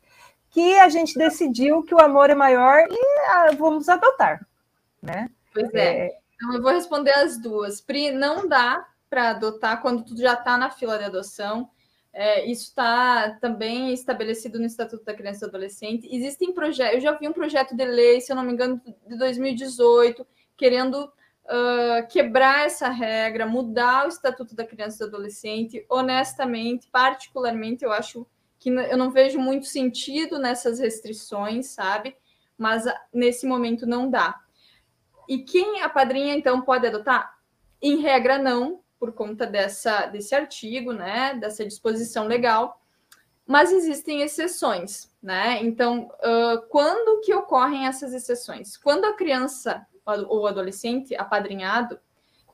que 0.50 0.78
a 0.78 0.90
gente 0.90 1.18
decidiu 1.18 1.84
que 1.84 1.96
o 1.96 2.02
amor 2.02 2.30
é 2.30 2.36
maior 2.36 2.80
e 2.90 3.30
ah, 3.30 3.52
vamos 3.58 3.88
adotar, 3.88 4.46
né? 5.02 5.30
Pois 5.54 5.74
é. 5.74 6.08
é. 6.08 6.18
Então 6.36 6.54
eu 6.54 6.62
vou 6.62 6.72
responder 6.72 7.12
as 7.12 7.40
duas. 7.40 7.80
Pri, 7.80 8.12
não 8.12 8.48
dá 8.48 8.86
para 9.10 9.30
adotar 9.30 9.82
quando 9.82 10.04
tu 10.04 10.18
já 10.18 10.34
está 10.34 10.58
na 10.58 10.70
fila 10.70 10.98
de 10.98 11.06
adoção. 11.06 11.70
É, 12.12 12.46
isso 12.46 12.63
está 12.63 13.38
também 13.40 13.94
estabelecido 13.94 14.60
no 14.60 14.66
Estatuto 14.66 15.06
da 15.06 15.13
Criança 15.13 15.46
e 15.46 15.48
Adolescente. 15.48 16.08
Existem 16.12 16.52
projetos, 16.52 16.96
eu 16.96 17.00
já 17.02 17.13
vi 17.13 17.28
um 17.28 17.34
projeto 17.34 17.76
de 17.76 17.86
lei, 17.86 18.20
se 18.20 18.32
eu 18.32 18.36
não 18.36 18.44
me 18.44 18.52
engano, 18.52 18.82
de 19.08 19.18
2018, 19.18 20.26
querendo 20.58 21.12
uh, 21.48 22.08
quebrar 22.08 22.66
essa 22.66 22.90
regra, 22.90 23.46
mudar 23.46 24.06
o 24.06 24.10
Estatuto 24.10 24.56
da 24.56 24.66
Criança 24.66 24.98
e 24.98 25.00
do 25.00 25.16
Adolescente. 25.16 25.86
Honestamente, 25.90 26.88
particularmente, 26.92 27.84
eu 27.84 27.92
acho 27.92 28.28
que 28.60 28.70
eu 28.70 28.98
não 28.98 29.12
vejo 29.12 29.40
muito 29.40 29.66
sentido 29.66 30.40
nessas 30.40 30.80
restrições, 30.80 31.68
sabe? 31.68 32.16
Mas 32.58 32.86
uh, 32.86 32.94
nesse 33.14 33.46
momento 33.46 33.86
não 33.86 34.10
dá. 34.10 34.40
E 35.28 35.40
quem 35.40 35.82
a 35.82 35.90
padrinha, 35.90 36.36
então, 36.36 36.62
pode 36.62 36.88
adotar? 36.88 37.38
Em 37.82 37.98
regra, 37.98 38.38
não, 38.38 38.82
por 39.00 39.14
conta 39.14 39.46
dessa, 39.46 40.08
desse 40.08 40.34
artigo, 40.34 40.94
né? 40.94 41.36
Dessa 41.36 41.66
disposição 41.66 42.26
legal. 42.26 42.82
Mas 43.46 43.72
existem 43.72 44.22
exceções, 44.22 45.10
né? 45.22 45.62
Então, 45.64 46.10
uh, 46.20 46.62
quando 46.70 47.22
que 47.22 47.34
ocorrem 47.34 47.88
essas 47.88 48.14
exceções? 48.14 48.76
Quando 48.76 49.06
a 49.06 49.14
criança 49.14 49.86
ou 50.28 50.48
adolescente 50.48 51.15
apadrinhado 51.15 52.00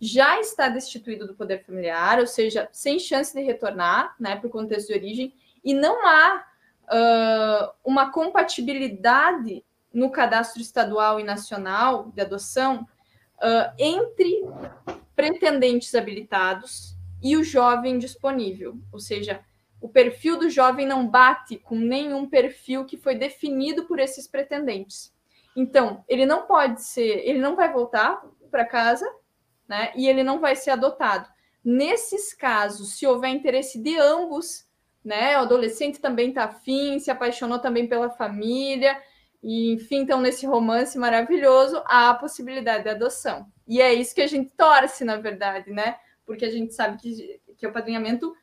já 0.02 0.40
está 0.40 0.68
destituído 0.68 1.26
do 1.26 1.34
poder 1.34 1.64
familiar, 1.64 2.20
ou 2.20 2.28
seja, 2.28 2.68
sem 2.74 3.00
chance 3.00 3.34
de 3.34 3.42
retornar 3.42 4.16
né, 4.20 4.36
para 4.36 4.48
o 4.48 4.52
contexto 4.52 4.88
de 4.88 4.94
origem, 4.94 5.34
e 5.64 5.74
não 5.74 6.06
há 6.06 6.44
uh, 6.84 7.72
uma 7.86 8.12
compatibilidade 8.12 9.64
no 9.94 10.10
cadastro 10.10 10.62
estadual 10.62 11.20
e 11.20 11.24
nacional 11.24 12.12
de 12.14 12.22
adoção 12.22 12.86
uh, 13.38 13.74
entre 13.80 14.44
pretendentes 15.16 15.96
habilitados 15.96 16.98
e 17.22 17.38
o 17.38 17.44
jovem 17.44 17.98
disponível, 17.98 18.78
ou 18.92 19.00
seja, 19.00 19.40
o 19.80 19.88
perfil 19.88 20.38
do 20.38 20.50
jovem 20.50 20.86
não 20.86 21.08
bate 21.08 21.58
com 21.58 21.76
nenhum 21.76 22.28
perfil 22.28 22.84
que 22.84 22.98
foi 22.98 23.16
definido 23.16 23.86
por 23.86 24.00
esses 24.00 24.28
pretendentes. 24.28 25.13
Então, 25.56 26.04
ele 26.08 26.26
não 26.26 26.46
pode 26.46 26.84
ser, 26.84 27.22
ele 27.28 27.40
não 27.40 27.56
vai 27.56 27.72
voltar 27.72 28.24
para 28.50 28.66
casa, 28.66 29.10
né? 29.68 29.92
E 29.96 30.08
ele 30.08 30.24
não 30.24 30.40
vai 30.40 30.56
ser 30.56 30.72
adotado. 30.72 31.30
Nesses 31.64 32.34
casos, 32.34 32.98
se 32.98 33.06
houver 33.08 33.30
interesse 33.30 33.80
de 33.80 33.98
ambos, 33.98 34.68
né? 35.04 35.38
O 35.38 35.42
adolescente 35.42 36.00
também 36.00 36.30
está 36.30 36.46
afim, 36.46 37.00
se 37.00 37.12
apaixonou 37.12 37.60
também 37.60 37.88
pela 37.88 38.10
família, 38.10 38.98
e 39.42 39.74
enfim, 39.74 39.98
então 39.98 40.22
nesse 40.22 40.46
romance 40.46 40.98
maravilhoso 40.98 41.82
há 41.86 42.12
a 42.12 42.16
possibilidade 42.16 42.84
de 42.84 42.90
adoção. 42.90 43.46
E 43.68 43.82
é 43.82 43.94
isso 43.94 44.16
que 44.16 44.22
a 44.22 44.28
gente 44.28 44.54
torce, 44.56 45.04
na 45.04 45.18
verdade, 45.18 45.72
né? 45.72 45.98
Porque 46.26 46.46
a 46.46 46.52
gente 46.52 46.74
sabe 46.74 46.98
que, 46.98 47.42
que 47.58 47.68
o 47.68 47.74
padrinhamento 47.74 48.34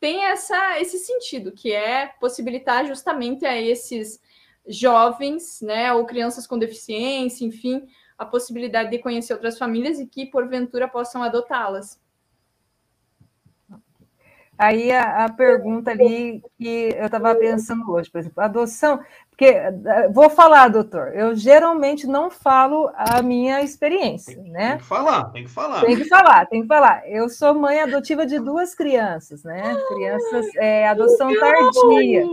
tem 0.00 0.24
essa, 0.24 0.80
esse 0.80 0.98
sentido, 0.98 1.52
que 1.52 1.72
é 1.72 2.06
possibilitar 2.20 2.86
justamente 2.86 3.44
a 3.44 3.60
esses 3.60 4.20
jovens, 4.68 5.60
né, 5.62 5.92
ou 5.92 6.04
crianças 6.04 6.46
com 6.46 6.58
deficiência, 6.58 7.44
enfim, 7.44 7.86
a 8.16 8.26
possibilidade 8.26 8.90
de 8.90 8.98
conhecer 8.98 9.32
outras 9.32 9.58
famílias 9.58 9.98
e 9.98 10.06
que, 10.06 10.26
porventura, 10.26 10.88
possam 10.88 11.22
adotá-las. 11.22 12.00
Aí 14.58 14.90
a, 14.90 15.26
a, 15.26 15.32
pergunta 15.32 15.92
ali 15.92 16.42
que 16.58 16.92
eu 16.96 17.06
estava 17.06 17.32
pensando 17.36 17.88
hoje, 17.92 18.10
por 18.10 18.18
exemplo, 18.18 18.42
adoção, 18.42 18.98
porque 19.30 19.44
eh, 19.44 20.08
vou 20.12 20.28
falar, 20.28 20.66
doutor, 20.66 21.14
eu 21.14 21.32
geralmente 21.36 22.08
não 22.08 22.28
falo 22.28 22.90
a 22.96 23.22
minha 23.22 23.62
experiência, 23.62 24.34
tem, 24.34 24.50
né? 24.50 24.70
Tem 24.70 24.78
que 24.78 24.84
falar, 24.84 25.24
tem 25.26 25.44
que 25.44 25.50
falar. 25.50 25.80
Tem 25.82 25.96
que 25.96 26.04
falar, 26.06 26.46
tem 26.46 26.62
que 26.62 26.66
falar. 26.66 27.08
Eu 27.08 27.28
sou 27.28 27.54
mãe 27.54 27.80
adotiva 27.80 28.26
de 28.26 28.40
duas 28.40 28.74
crianças, 28.74 29.44
né? 29.44 29.76
Crianças, 29.86 30.46
é, 30.56 30.88
adoção 30.88 31.32
tardia. 31.38 32.26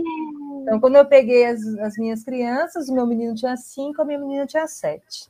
Então, 0.66 0.80
quando 0.80 0.96
eu 0.96 1.04
peguei 1.06 1.46
as, 1.46 1.64
as, 1.78 1.96
minhas 1.96 2.24
crianças, 2.24 2.88
o 2.88 2.92
meu 2.92 3.06
menino 3.06 3.36
tinha 3.36 3.56
cinco, 3.56 4.02
a 4.02 4.04
minha 4.04 4.18
menina 4.18 4.44
tinha 4.46 4.66
sete. 4.66 5.28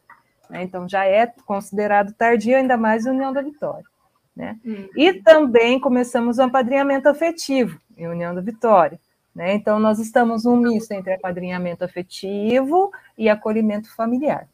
Né? 0.49 0.62
Então, 0.62 0.88
já 0.88 1.05
é 1.05 1.27
considerado 1.44 2.14
tardio, 2.14 2.57
ainda 2.57 2.79
mais 2.79 3.05
União 3.05 3.35
da 3.35 3.42
Vitória. 3.42 3.85
Né? 4.35 4.59
Hum. 4.64 4.88
E 4.96 5.12
também 5.12 5.79
começamos 5.79 6.38
o 6.38 6.42
apadrinhamento 6.42 7.07
afetivo 7.07 7.79
em 7.99 8.07
União 8.07 8.35
da 8.35 8.40
Vitória. 8.40 8.99
Né? 9.35 9.53
Então, 9.53 9.79
nós 9.79 9.99
estamos 9.99 10.44
num 10.44 10.57
misto 10.57 10.92
entre 10.92 11.12
apadrinhamento 11.12 11.85
afetivo 11.85 12.90
e 13.18 13.29
acolhimento 13.29 13.94
familiar. 13.94 14.49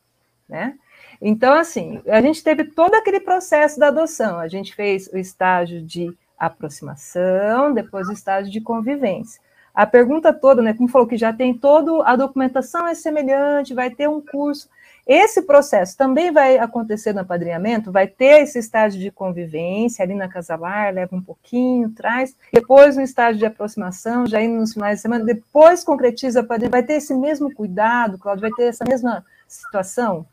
Né? 0.49 0.77
Então, 1.21 1.55
assim, 1.55 2.03
a 2.09 2.21
gente 2.21 2.42
teve 2.42 2.64
todo 2.64 2.95
aquele 2.95 3.21
processo 3.21 3.79
da 3.79 3.87
adoção. 3.87 4.40
A 4.40 4.49
gente 4.49 4.75
fez 4.75 5.09
o 5.12 5.16
estágio 5.16 5.81
de 5.81 6.12
aproximação, 6.37 7.73
depois 7.73 8.09
o 8.09 8.12
estágio 8.12 8.51
de 8.51 8.61
convivência. 8.61 9.40
A 9.74 9.87
pergunta 9.87 10.32
toda, 10.32 10.61
né, 10.61 10.74
como 10.74 10.88
falou 10.88 11.08
que 11.08 11.16
já 11.16 11.32
tem 11.32 11.54
toda 11.54 12.04
a 12.04 12.14
documentação 12.14 12.87
é 12.87 12.94
semelhante, 12.94 13.72
vai 13.74 13.90
ter 13.90 14.08
um 14.08 14.20
curso. 14.20 14.68
Esse 15.06 15.42
processo 15.42 15.96
também 15.96 16.30
vai 16.30 16.58
acontecer 16.58 17.12
no 17.12 17.20
apadrinhamento, 17.20 17.90
vai 17.90 18.06
ter 18.06 18.42
esse 18.42 18.58
estágio 18.58 19.00
de 19.00 19.11
convivência 19.11 20.04
ali 20.04 20.14
na 20.14 20.28
casalar, 20.28 20.94
leva 20.94 21.16
um 21.16 21.22
pouquinho, 21.22 21.90
traz, 21.90 22.37
depois 22.52 22.96
um 22.96 23.00
estágio 23.00 23.38
de 23.38 23.46
aproximação, 23.46 24.26
já 24.26 24.40
indo 24.40 24.61
nos 24.61 24.74
finais 24.74 24.98
de 24.98 25.02
semana, 25.02 25.24
depois 25.24 25.82
concretiza 25.82 26.46
vai 26.70 26.82
ter 26.82 26.94
esse 26.94 27.14
mesmo 27.14 27.52
cuidado, 27.52 28.18
Cláudio, 28.18 28.42
vai 28.42 28.50
ter 28.52 28.64
essa 28.64 28.85
mesma 28.85 29.24
situação? 29.48 30.24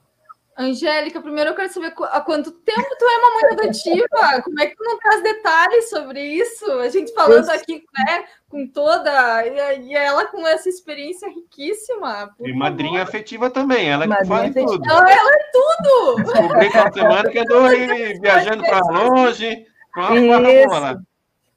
Angélica, 0.60 1.22
primeiro 1.22 1.52
eu 1.52 1.56
quero 1.56 1.72
saber 1.72 1.94
há 2.12 2.20
quanto 2.20 2.52
tempo 2.52 2.96
tu 3.00 3.06
é 3.06 3.18
uma 3.18 3.34
mãe 3.34 3.54
adotiva? 3.54 4.42
Como 4.44 4.60
é 4.60 4.66
que 4.66 4.76
tu 4.76 4.84
não 4.84 5.00
traz 5.00 5.24
detalhes 5.24 5.90
sobre 5.90 6.22
isso? 6.22 6.70
A 6.80 6.90
gente 6.90 7.14
falando 7.14 7.50
aqui 7.50 7.82
né, 7.98 8.26
com 8.50 8.68
toda. 8.68 9.48
E 9.48 9.96
ela 9.96 10.26
com 10.26 10.46
essa 10.46 10.68
experiência 10.68 11.30
riquíssima. 11.30 12.36
E 12.42 12.52
madrinha 12.52 13.04
afetiva 13.04 13.50
também, 13.50 13.90
ela 13.90 14.06
que 14.06 14.26
faz 14.26 14.54
tudo. 14.54 14.86
Ela, 14.86 15.10
ela 15.10 15.32
é 15.32 15.52
tudo! 15.54 16.24
Descobri 16.24 16.68
essa 16.68 16.92
semana 16.92 17.30
que 17.30 17.40
andou 17.40 17.64
aí 17.64 18.20
viajando 18.20 18.62
para 18.62 18.80
longe. 18.92 19.66
Isso. 20.14 21.04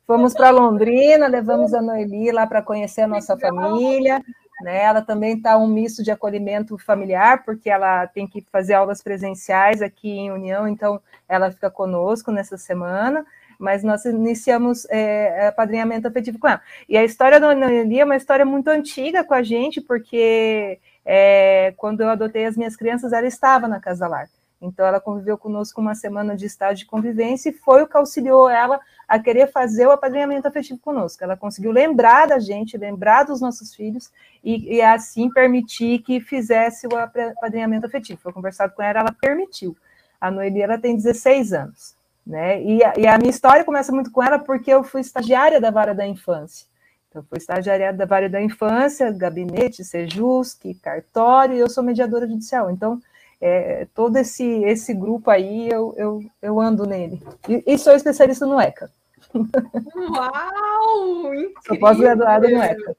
Fomos 0.06 0.32
para 0.32 0.50
Londrina, 0.50 1.26
levamos 1.26 1.74
a 1.74 1.82
Noeli 1.82 2.30
lá 2.30 2.46
para 2.46 2.62
conhecer 2.62 3.00
a 3.00 3.08
nossa 3.08 3.36
família. 3.36 4.22
Né? 4.62 4.82
Ela 4.82 5.02
também 5.02 5.36
está 5.36 5.58
um 5.58 5.66
misto 5.66 6.02
de 6.02 6.10
acolhimento 6.10 6.78
familiar, 6.78 7.44
porque 7.44 7.68
ela 7.68 8.06
tem 8.06 8.26
que 8.26 8.46
fazer 8.52 8.74
aulas 8.74 9.02
presenciais 9.02 9.82
aqui 9.82 10.10
em 10.10 10.30
União, 10.30 10.68
então 10.68 11.00
ela 11.28 11.50
fica 11.50 11.70
conosco 11.70 12.30
nessa 12.30 12.56
semana, 12.56 13.26
mas 13.58 13.82
nós 13.82 14.04
iniciamos 14.04 14.86
é, 14.88 15.50
padrinhamento 15.50 16.06
afetivo 16.06 16.38
com 16.38 16.48
ela. 16.48 16.60
E 16.88 16.96
a 16.96 17.04
história 17.04 17.40
da 17.40 17.54
Noeli 17.54 18.00
é 18.00 18.04
uma 18.04 18.16
história 18.16 18.44
muito 18.44 18.68
antiga 18.68 19.24
com 19.24 19.34
a 19.34 19.42
gente, 19.42 19.80
porque 19.80 20.78
é, 21.04 21.74
quando 21.76 22.00
eu 22.02 22.08
adotei 22.08 22.46
as 22.46 22.56
minhas 22.56 22.76
crianças, 22.76 23.12
ela 23.12 23.26
estava 23.26 23.66
na 23.66 23.80
Casa 23.80 24.06
Lar. 24.06 24.28
Então, 24.62 24.86
ela 24.86 25.00
conviveu 25.00 25.36
conosco 25.36 25.80
uma 25.80 25.94
semana 25.94 26.36
de 26.36 26.46
estágio 26.46 26.84
de 26.84 26.86
convivência 26.86 27.50
e 27.50 27.52
foi 27.52 27.82
o 27.82 27.86
que 27.86 27.96
auxiliou 27.96 28.48
ela 28.48 28.80
a 29.08 29.18
querer 29.18 29.50
fazer 29.50 29.88
o 29.88 29.90
apadrinhamento 29.90 30.46
afetivo 30.46 30.78
conosco. 30.78 31.22
Ela 31.24 31.36
conseguiu 31.36 31.72
lembrar 31.72 32.28
da 32.28 32.38
gente, 32.38 32.78
lembrar 32.78 33.24
dos 33.24 33.40
nossos 33.40 33.74
filhos 33.74 34.12
e, 34.42 34.76
e 34.76 34.80
assim 34.80 35.28
permitir 35.30 35.98
que 35.98 36.20
fizesse 36.20 36.86
o 36.86 36.96
apadrinhamento 36.96 37.86
afetivo. 37.86 38.20
Foi 38.22 38.32
conversado 38.32 38.72
com 38.72 38.82
ela, 38.82 39.00
ela 39.00 39.12
permitiu. 39.12 39.76
A 40.20 40.30
Noeli, 40.30 40.62
ela 40.62 40.78
tem 40.78 40.94
16 40.94 41.52
anos. 41.52 41.96
Né? 42.24 42.62
E, 42.62 42.84
a, 42.84 42.92
e 42.96 43.06
a 43.08 43.18
minha 43.18 43.30
história 43.30 43.64
começa 43.64 43.90
muito 43.90 44.12
com 44.12 44.22
ela 44.22 44.38
porque 44.38 44.72
eu 44.72 44.84
fui 44.84 45.00
estagiária 45.00 45.60
da 45.60 45.72
vara 45.72 45.92
da 45.92 46.06
infância. 46.06 46.68
Então, 47.10 47.22
fui 47.28 47.36
estagiária 47.36 47.92
da 47.92 48.06
vara 48.06 48.28
da 48.28 48.40
infância, 48.40 49.10
gabinete, 49.10 49.84
Sejusc, 49.84 50.62
cartório, 50.80 51.56
e 51.56 51.58
eu 51.58 51.68
sou 51.68 51.82
mediadora 51.82 52.26
judicial. 52.26 52.70
Então, 52.70 53.02
é, 53.44 53.88
todo 53.92 54.16
esse, 54.18 54.44
esse 54.62 54.94
grupo 54.94 55.28
aí, 55.28 55.68
eu, 55.68 55.92
eu, 55.96 56.20
eu 56.40 56.60
ando 56.60 56.86
nele. 56.86 57.20
E, 57.48 57.60
e 57.66 57.76
sou 57.76 57.92
especialista 57.92 58.46
no 58.46 58.60
ECA. 58.60 58.88
Uau! 59.34 59.34
Incrível. 61.34 61.54
Sou 61.66 61.76
pós-graduada 61.80 62.48
no 62.48 62.62
ECA. 62.62 62.96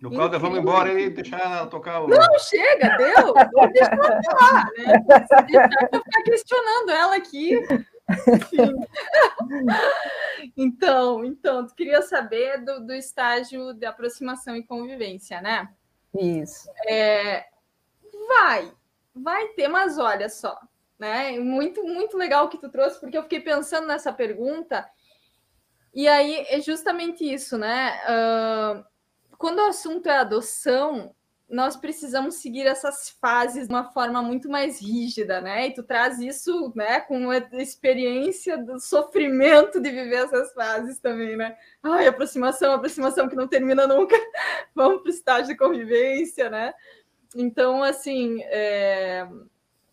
No 0.00 0.10
Cláudia, 0.10 0.38
vamos 0.38 0.58
embora 0.58 1.00
e 1.00 1.10
deixar 1.10 1.40
ela 1.40 1.66
tocar 1.66 2.00
o. 2.00 2.08
Não, 2.08 2.38
chega, 2.38 2.96
deu. 2.96 3.34
Deixa 3.72 3.90
ela 3.90 4.20
falar, 4.22 4.64
né? 4.76 4.94
Eu 5.92 6.02
ficar 6.02 6.22
questionando 6.24 6.90
ela 6.90 7.16
aqui. 7.16 7.60
então, 10.56 11.24
então, 11.24 11.66
tu 11.66 11.74
queria 11.74 12.00
saber 12.02 12.64
do, 12.64 12.86
do 12.86 12.94
estágio 12.94 13.74
de 13.74 13.86
aproximação 13.86 14.54
e 14.56 14.62
convivência, 14.62 15.40
né? 15.40 15.68
Isso. 16.16 16.70
É, 16.88 17.44
vai, 18.28 18.72
Vai 19.22 19.48
ter, 19.48 19.68
mas 19.68 19.98
olha 19.98 20.28
só, 20.28 20.58
né? 20.98 21.38
Muito, 21.38 21.84
muito 21.84 22.16
legal 22.16 22.48
que 22.48 22.58
tu 22.58 22.68
trouxe, 22.68 23.00
porque 23.00 23.16
eu 23.16 23.22
fiquei 23.22 23.40
pensando 23.40 23.86
nessa 23.86 24.12
pergunta. 24.12 24.88
E 25.94 26.06
aí 26.06 26.46
é 26.48 26.60
justamente 26.60 27.24
isso, 27.24 27.56
né? 27.56 27.98
Uh, 28.04 28.84
quando 29.36 29.58
o 29.58 29.66
assunto 29.66 30.08
é 30.08 30.18
adoção, 30.18 31.14
nós 31.48 31.76
precisamos 31.76 32.36
seguir 32.36 32.66
essas 32.66 33.08
fases 33.08 33.66
de 33.66 33.74
uma 33.74 33.90
forma 33.90 34.20
muito 34.20 34.50
mais 34.50 34.82
rígida, 34.82 35.40
né? 35.40 35.68
E 35.68 35.74
tu 35.74 35.82
traz 35.82 36.18
isso, 36.18 36.72
né, 36.76 37.00
com 37.00 37.30
a 37.30 37.38
experiência 37.52 38.58
do 38.58 38.78
sofrimento 38.78 39.80
de 39.80 39.90
viver 39.90 40.24
essas 40.24 40.52
fases 40.52 40.98
também, 40.98 41.36
né? 41.36 41.56
Ai, 41.82 42.06
aproximação, 42.06 42.74
aproximação 42.74 43.28
que 43.28 43.36
não 43.36 43.48
termina 43.48 43.86
nunca. 43.86 44.14
Vamos 44.74 45.00
para 45.00 45.08
o 45.08 45.14
estágio 45.14 45.48
de 45.48 45.56
convivência, 45.56 46.50
né? 46.50 46.74
Então, 47.36 47.82
assim, 47.82 48.42
é... 48.44 49.28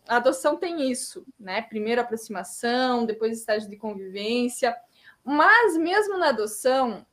a 0.08 0.16
adoção 0.16 0.56
tem 0.56 0.90
isso, 0.90 1.26
né? 1.38 1.62
Primeiro 1.62 2.00
aproximação, 2.00 3.04
depois 3.04 3.38
estágio 3.38 3.68
de 3.68 3.76
convivência. 3.76 4.76
Mas 5.24 5.76
mesmo 5.76 6.18
na 6.18 6.28
adoção, 6.28 7.04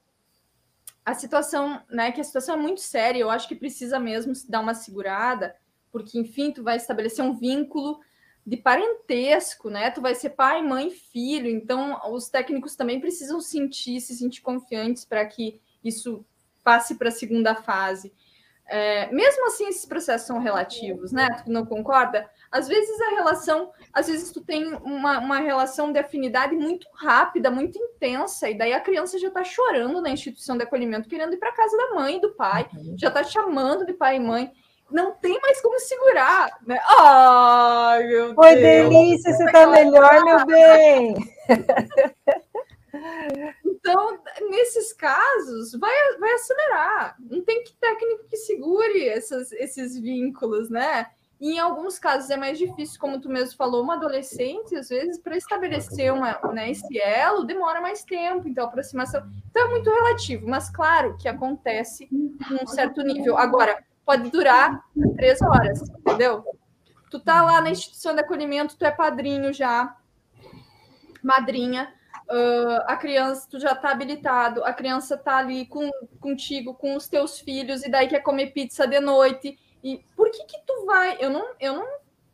a 1.05 1.13
situação, 1.13 1.81
né? 1.89 2.11
Que 2.11 2.21
a 2.21 2.23
situação 2.23 2.55
é 2.55 2.57
muito 2.57 2.81
séria, 2.81 3.19
eu 3.19 3.29
acho 3.29 3.47
que 3.47 3.55
precisa 3.55 3.99
mesmo 3.99 4.33
dar 4.47 4.61
uma 4.61 4.73
segurada, 4.73 5.55
porque, 5.91 6.17
enfim, 6.17 6.51
tu 6.51 6.63
vai 6.63 6.77
estabelecer 6.77 7.23
um 7.23 7.35
vínculo 7.35 7.99
de 8.45 8.57
parentesco, 8.57 9.69
né? 9.69 9.89
Tu 9.91 10.01
vai 10.01 10.15
ser 10.15 10.31
pai, 10.31 10.61
mãe, 10.61 10.89
filho. 10.89 11.47
Então, 11.47 11.99
os 12.11 12.29
técnicos 12.29 12.75
também 12.75 12.99
precisam 12.99 13.39
sentir, 13.39 14.01
se 14.01 14.15
sentir 14.15 14.41
confiantes 14.41 15.05
para 15.05 15.25
que 15.25 15.61
isso 15.83 16.25
passe 16.63 16.95
para 16.95 17.09
a 17.09 17.11
segunda 17.11 17.55
fase. 17.55 18.13
É, 18.67 19.11
mesmo 19.11 19.47
assim, 19.47 19.67
esses 19.67 19.85
processos 19.85 20.25
são 20.25 20.39
relativos, 20.39 21.11
né? 21.11 21.27
Tu 21.43 21.51
não 21.51 21.65
concorda? 21.65 22.29
Às 22.51 22.67
vezes 22.67 22.99
a 23.01 23.15
relação, 23.15 23.71
às 23.91 24.07
vezes 24.07 24.31
tu 24.31 24.41
tem 24.41 24.73
uma, 24.75 25.19
uma 25.19 25.39
relação 25.39 25.91
de 25.91 25.99
afinidade 25.99 26.55
muito 26.55 26.87
rápida, 26.95 27.51
muito 27.51 27.77
intensa, 27.77 28.49
e 28.49 28.57
daí 28.57 28.73
a 28.73 28.79
criança 28.79 29.19
já 29.19 29.29
tá 29.29 29.43
chorando 29.43 30.01
na 30.01 30.09
instituição 30.09 30.57
de 30.57 30.63
acolhimento, 30.63 31.09
querendo 31.09 31.33
ir 31.33 31.37
para 31.37 31.51
casa 31.51 31.75
da 31.75 31.95
mãe, 31.95 32.21
do 32.21 32.33
pai, 32.33 32.69
uhum. 32.73 32.95
já 32.97 33.11
tá 33.11 33.23
chamando 33.23 33.85
de 33.85 33.93
pai 33.93 34.15
e 34.15 34.19
mãe. 34.19 34.51
Não 34.89 35.11
tem 35.13 35.39
mais 35.41 35.61
como 35.61 35.79
segurar, 35.79 36.49
né? 36.67 36.79
Ai, 36.85 38.03
meu 38.03 38.25
Oi, 38.25 38.27
Deus! 38.27 38.37
Oi, 38.37 38.55
delícia, 38.55 39.33
você 39.33 39.51
tá 39.51 39.67
melhor, 39.67 40.23
meu 40.23 40.45
bem! 40.45 41.15
Então, 43.85 44.17
nesses 44.49 44.93
casos, 44.93 45.73
vai, 45.73 46.17
vai 46.17 46.33
acelerar. 46.35 47.17
Não 47.19 47.43
tem 47.43 47.65
que 47.65 47.75
técnico 47.75 48.23
que 48.29 48.37
segure 48.37 49.05
essas, 49.09 49.51
esses 49.51 49.99
vínculos, 49.99 50.69
né? 50.69 51.07
E 51.37 51.55
em 51.55 51.59
alguns 51.59 51.99
casos 51.99 52.29
é 52.29 52.37
mais 52.37 52.57
difícil, 52.57 52.97
como 52.97 53.19
tu 53.19 53.27
mesmo 53.27 53.57
falou, 53.57 53.83
uma 53.83 53.95
adolescente, 53.95 54.73
às 54.77 54.87
vezes, 54.87 55.19
para 55.19 55.35
estabelecer 55.35 56.13
uma, 56.13 56.39
né, 56.53 56.71
esse 56.71 56.97
elo, 56.97 57.43
demora 57.43 57.81
mais 57.81 58.05
tempo, 58.05 58.47
então 58.47 58.63
aproximação. 58.63 59.29
Então 59.49 59.67
é 59.67 59.69
muito 59.69 59.89
relativo, 59.89 60.47
mas 60.47 60.69
claro 60.69 61.17
que 61.17 61.27
acontece 61.27 62.07
num 62.09 62.65
certo 62.65 63.01
nível. 63.01 63.37
Agora, 63.37 63.83
pode 64.05 64.29
durar 64.29 64.85
três 65.17 65.41
horas, 65.41 65.81
entendeu? 65.81 66.45
Tu 67.11 67.19
tá 67.19 67.41
lá 67.41 67.59
na 67.59 67.71
instituição 67.71 68.15
de 68.15 68.21
acolhimento, 68.21 68.77
tu 68.77 68.85
é 68.85 68.91
padrinho 68.91 69.51
já, 69.51 69.97
madrinha, 71.21 71.93
uh, 72.29 72.83
a 72.85 72.95
criança, 72.97 73.47
tu 73.49 73.59
já 73.59 73.75
tá 73.75 73.91
habilitado, 73.91 74.63
a 74.63 74.73
criança 74.73 75.17
tá 75.17 75.37
ali 75.37 75.65
com, 75.65 75.89
contigo, 76.19 76.73
com 76.73 76.95
os 76.95 77.07
teus 77.07 77.39
filhos, 77.39 77.83
e 77.83 77.89
daí 77.89 78.07
quer 78.07 78.21
comer 78.21 78.51
pizza 78.51 78.87
de 78.87 78.99
noite. 78.99 79.57
E 79.83 79.97
por 80.15 80.31
que 80.31 80.45
que 80.45 80.61
tu 80.65 80.85
vai? 80.85 81.17
Eu 81.19 81.29
não, 81.29 81.53
eu 81.59 81.73
não, 81.73 81.87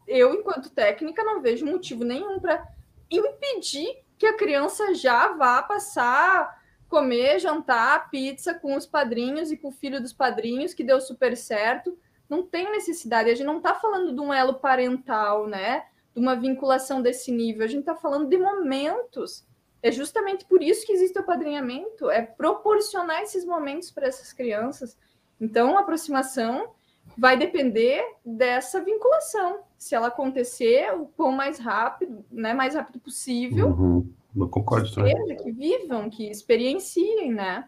eu, 0.07 0.33
enquanto 0.33 0.69
técnica, 0.69 1.23
não 1.23 1.41
vejo 1.41 1.65
motivo 1.65 2.03
nenhum 2.03 2.39
para 2.39 2.67
impedir 3.09 4.03
que 4.17 4.25
a 4.25 4.35
criança 4.37 4.93
já 4.93 5.33
vá 5.33 5.61
passar 5.63 6.59
comer, 6.89 7.39
jantar, 7.39 8.09
pizza 8.09 8.53
com 8.53 8.75
os 8.75 8.85
padrinhos 8.85 9.51
e 9.51 9.57
com 9.57 9.67
o 9.69 9.71
filho 9.71 10.01
dos 10.01 10.11
padrinhos, 10.11 10.73
que 10.73 10.83
deu 10.83 10.99
super 10.99 11.37
certo. 11.37 11.97
Não 12.27 12.43
tem 12.43 12.69
necessidade. 12.71 13.29
A 13.29 13.35
gente 13.35 13.45
não 13.45 13.57
está 13.57 13.75
falando 13.75 14.13
de 14.13 14.19
um 14.19 14.33
elo 14.33 14.55
parental, 14.55 15.47
né? 15.47 15.85
De 16.13 16.19
uma 16.19 16.35
vinculação 16.35 17.01
desse 17.01 17.31
nível. 17.31 17.63
A 17.63 17.67
gente 17.67 17.81
está 17.81 17.95
falando 17.95 18.27
de 18.27 18.37
momentos. 18.37 19.47
É 19.81 19.91
justamente 19.91 20.45
por 20.45 20.61
isso 20.61 20.85
que 20.85 20.91
existe 20.91 21.17
o 21.17 21.23
padrinhamento, 21.23 22.09
é 22.09 22.21
proporcionar 22.21 23.21
esses 23.21 23.45
momentos 23.45 23.91
para 23.91 24.07
essas 24.07 24.33
crianças. 24.33 24.97
Então, 25.39 25.77
a 25.77 25.81
aproximação 25.81 26.71
vai 27.17 27.37
depender 27.37 28.03
dessa 28.25 28.83
vinculação. 28.83 29.61
Se 29.77 29.95
ela 29.95 30.07
acontecer 30.07 30.93
o 30.93 31.05
quão 31.05 31.31
mais 31.31 31.59
rápido, 31.59 32.25
né, 32.29 32.53
mais 32.53 32.75
rápido 32.75 32.99
possível, 32.99 33.69
uhum. 33.69 34.13
Eu 34.35 34.47
concordo 34.47 34.93
também. 34.93 35.15
Que 35.37 35.51
vivam, 35.51 36.09
que 36.09 36.29
experienciem, 36.29 37.33
né? 37.33 37.65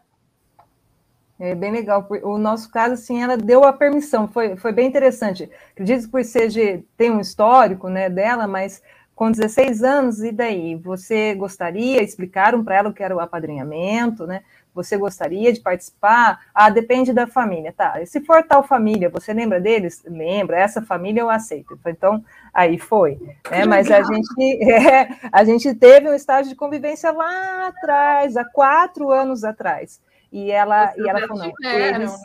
É 1.40 1.56
bem 1.56 1.72
legal. 1.72 2.08
O 2.24 2.38
nosso 2.38 2.70
caso, 2.70 2.94
assim, 2.94 3.22
ela 3.22 3.36
deu 3.36 3.64
a 3.64 3.74
permissão, 3.74 4.28
foi, 4.28 4.56
foi 4.58 4.72
bem 4.72 4.88
interessante. 4.88 5.50
Acredito 5.72 6.08
que 6.08 6.16
o 6.16 6.20
ICG 6.20 6.86
tem 6.96 7.10
um 7.10 7.20
histórico 7.20 7.90
né, 7.90 8.10
dela, 8.10 8.48
mas 8.48 8.84
com 9.16 9.32
16 9.32 9.84
anos, 9.84 10.24
e 10.24 10.32
daí? 10.32 10.76
Você 10.76 11.36
gostaria, 11.36 12.02
explicaram 12.02 12.64
para 12.64 12.76
ela 12.76 12.90
o 12.90 12.94
que 12.94 13.04
era 13.04 13.16
o 13.16 13.20
apadrinhamento, 13.20 14.26
né? 14.26 14.44
Você 14.74 14.98
gostaria 14.98 15.52
de 15.52 15.60
participar? 15.60 16.40
Ah, 16.54 16.70
depende 16.70 17.12
da 17.12 17.28
família, 17.28 17.74
tá? 17.76 18.04
Se 18.06 18.22
for 18.22 18.42
tal 18.42 18.64
família, 18.64 19.10
você 19.10 19.34
lembra 19.34 19.60
deles? 19.60 20.02
Lembra, 20.08 20.58
essa 20.58 20.82
família 20.82 21.22
eu 21.22 21.30
aceito. 21.30 21.78
Então, 21.86 22.24
aí 22.54 22.80
foi. 22.80 23.20
Né? 23.50 23.66
Mas 23.66 23.92
a 23.92 24.02
gente, 24.02 24.64
é, 24.64 25.10
a 25.32 25.44
gente 25.44 25.74
teve 25.76 26.10
um 26.10 26.14
estágio 26.14 26.50
de 26.50 26.56
convivência 26.56 27.12
lá 27.12 27.68
atrás, 27.68 28.38
há 28.38 28.46
quatro 28.46 29.12
anos 29.12 29.44
atrás. 29.44 30.02
E 30.32 30.50
ela, 30.50 30.94
e 30.98 31.10
ela 31.10 31.28
falou, 31.28 31.54
não, 31.60 31.70
eles, 31.70 32.12
né? 32.12 32.18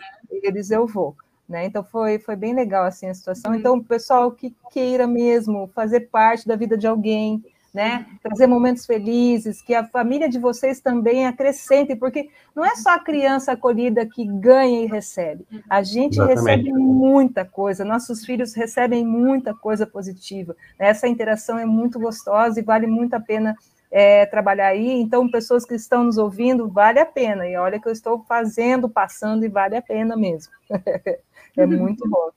eles 0.45 0.70
eu 0.70 0.87
vou. 0.87 1.16
Né? 1.49 1.66
Então 1.66 1.84
foi, 1.84 2.18
foi 2.18 2.34
bem 2.34 2.55
legal 2.55 2.84
assim 2.84 3.09
a 3.09 3.14
situação. 3.14 3.53
Uhum. 3.53 3.59
Então, 3.59 3.82
pessoal 3.82 4.32
que 4.32 4.55
queira 4.72 5.07
mesmo 5.07 5.70
fazer 5.74 6.09
parte 6.11 6.47
da 6.47 6.57
vida 6.57 6.76
de 6.76 6.86
alguém, 6.86 7.42
né? 7.76 8.07
Trazer 8.22 8.47
momentos 8.47 8.86
felizes, 8.86 9.61
que 9.61 9.74
a 9.74 9.86
família 9.86 10.30
de 10.30 10.38
vocês 10.38 10.80
também 10.80 11.26
acrescente, 11.26 11.94
porque 11.94 12.30
não 12.55 12.64
é 12.64 12.74
só 12.74 12.94
a 12.94 12.99
criança 12.99 13.53
acolhida 13.53 14.07
que 14.07 14.24
ganha 14.24 14.82
e 14.82 14.86
recebe. 14.86 15.47
A 15.68 15.82
gente 15.82 16.14
Exatamente. 16.14 16.40
recebe 16.40 16.72
muita 16.72 17.44
coisa, 17.44 17.84
nossos 17.84 18.24
filhos 18.24 18.55
recebem 18.55 19.05
muita 19.05 19.53
coisa 19.53 19.86
positiva. 19.86 20.57
Essa 20.78 21.07
interação 21.07 21.59
é 21.59 21.66
muito 21.66 22.01
gostosa 22.01 22.59
e 22.59 22.62
vale 22.62 22.86
muito 22.86 23.12
a 23.12 23.20
pena 23.20 23.55
é, 23.90 24.24
trabalhar 24.24 24.68
aí. 24.68 25.01
Então, 25.01 25.30
pessoas 25.30 25.66
que 25.66 25.74
estão 25.74 26.05
nos 26.05 26.16
ouvindo, 26.16 26.68
vale 26.68 26.99
a 26.99 27.07
pena. 27.07 27.47
E 27.47 27.57
olha 27.57 27.78
que 27.78 27.86
eu 27.86 27.92
estou 27.92 28.24
fazendo, 28.26 28.88
passando, 28.88 29.44
e 29.44 29.49
vale 29.49 29.76
a 29.76 29.82
pena 29.82 30.16
mesmo. 30.16 30.51
é 31.57 31.66
muito 31.66 32.09
bom. 32.09 32.30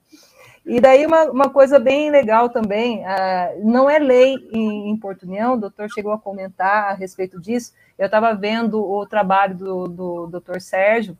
E 0.64 0.80
daí 0.80 1.06
uma, 1.06 1.24
uma 1.24 1.50
coisa 1.50 1.78
bem 1.78 2.10
legal 2.10 2.48
também, 2.50 3.00
uh, 3.00 3.68
não 3.68 3.88
é 3.88 3.98
lei 3.98 4.36
em, 4.52 4.90
em 4.90 4.96
Porto 4.96 5.24
União, 5.24 5.54
o 5.54 5.60
doutor 5.60 5.90
chegou 5.90 6.12
a 6.12 6.18
comentar 6.18 6.90
a 6.90 6.92
respeito 6.92 7.40
disso, 7.40 7.72
eu 7.98 8.06
estava 8.06 8.34
vendo 8.34 8.80
o 8.80 9.06
trabalho 9.06 9.56
do, 9.56 9.88
do 9.88 10.26
doutor 10.26 10.60
Sérgio, 10.60 11.16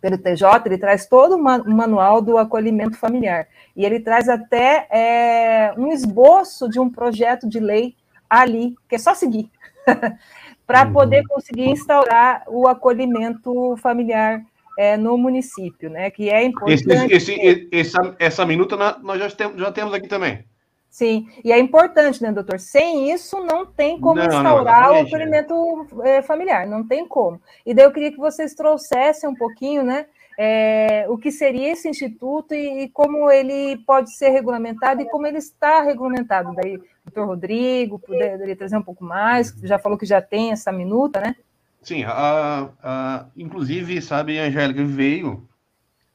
pelo 0.00 0.18
TJ, 0.18 0.62
ele 0.66 0.78
traz 0.78 1.06
todo 1.06 1.36
o 1.36 1.38
manual 1.38 2.20
do 2.20 2.36
acolhimento 2.36 2.98
familiar, 2.98 3.46
e 3.76 3.84
ele 3.84 4.00
traz 4.00 4.28
até 4.28 4.88
é, 4.90 5.74
um 5.78 5.92
esboço 5.92 6.68
de 6.68 6.80
um 6.80 6.90
projeto 6.90 7.48
de 7.48 7.60
lei 7.60 7.94
ali, 8.28 8.74
que 8.88 8.96
é 8.96 8.98
só 8.98 9.14
seguir, 9.14 9.48
para 10.66 10.84
uhum. 10.86 10.92
poder 10.92 11.24
conseguir 11.28 11.70
instaurar 11.70 12.42
o 12.48 12.66
acolhimento 12.66 13.76
familiar 13.76 14.44
é, 14.78 14.96
no 14.96 15.16
município, 15.16 15.90
né? 15.90 16.10
Que 16.10 16.30
é 16.30 16.44
importante. 16.44 17.12
Esse, 17.12 17.32
esse, 17.32 17.68
essa, 17.72 18.16
essa 18.18 18.46
minuta 18.46 18.76
nós 19.02 19.18
já 19.18 19.30
temos, 19.30 19.60
já 19.60 19.72
temos 19.72 19.94
aqui 19.94 20.08
também. 20.08 20.44
Sim, 20.92 21.26
e 21.42 21.50
é 21.50 21.58
importante, 21.58 22.22
né, 22.22 22.30
doutor? 22.30 22.60
Sem 22.60 23.10
isso 23.10 23.42
não 23.42 23.64
tem 23.64 23.98
como 23.98 24.16
não, 24.16 24.26
instaurar 24.26 24.90
não, 24.90 24.96
o 24.96 25.06
acolhimento 25.06 25.86
é, 26.04 26.20
familiar, 26.20 26.66
não 26.66 26.86
tem 26.86 27.08
como. 27.08 27.40
E 27.64 27.72
daí 27.72 27.86
eu 27.86 27.92
queria 27.92 28.12
que 28.12 28.18
vocês 28.18 28.54
trouxessem 28.54 29.26
um 29.26 29.34
pouquinho, 29.34 29.82
né, 29.82 30.04
é, 30.38 31.06
o 31.08 31.16
que 31.16 31.30
seria 31.30 31.72
esse 31.72 31.88
instituto 31.88 32.54
e, 32.54 32.82
e, 32.82 32.88
como 32.90 33.30
ele 33.30 33.78
pode 33.86 34.14
ser 34.14 34.28
regulamentado 34.30 35.00
e 35.00 35.08
como 35.08 35.26
ele 35.26 35.38
está 35.38 35.80
regulamentado. 35.82 36.54
Daí, 36.54 36.78
doutor 37.06 37.26
Rodrigo, 37.26 37.98
poderia 37.98 38.54
trazer 38.54 38.76
um 38.76 38.82
pouco 38.82 39.02
mais, 39.02 39.54
já 39.62 39.78
falou 39.78 39.96
que 39.96 40.04
já 40.04 40.20
tem 40.20 40.52
essa 40.52 40.70
minuta, 40.70 41.20
né? 41.20 41.34
Sim, 41.82 42.04
a, 42.04 42.70
a, 42.80 43.26
inclusive, 43.36 44.00
sabe, 44.00 44.38
a 44.38 44.44
Angélica 44.44 44.84
veio 44.84 45.48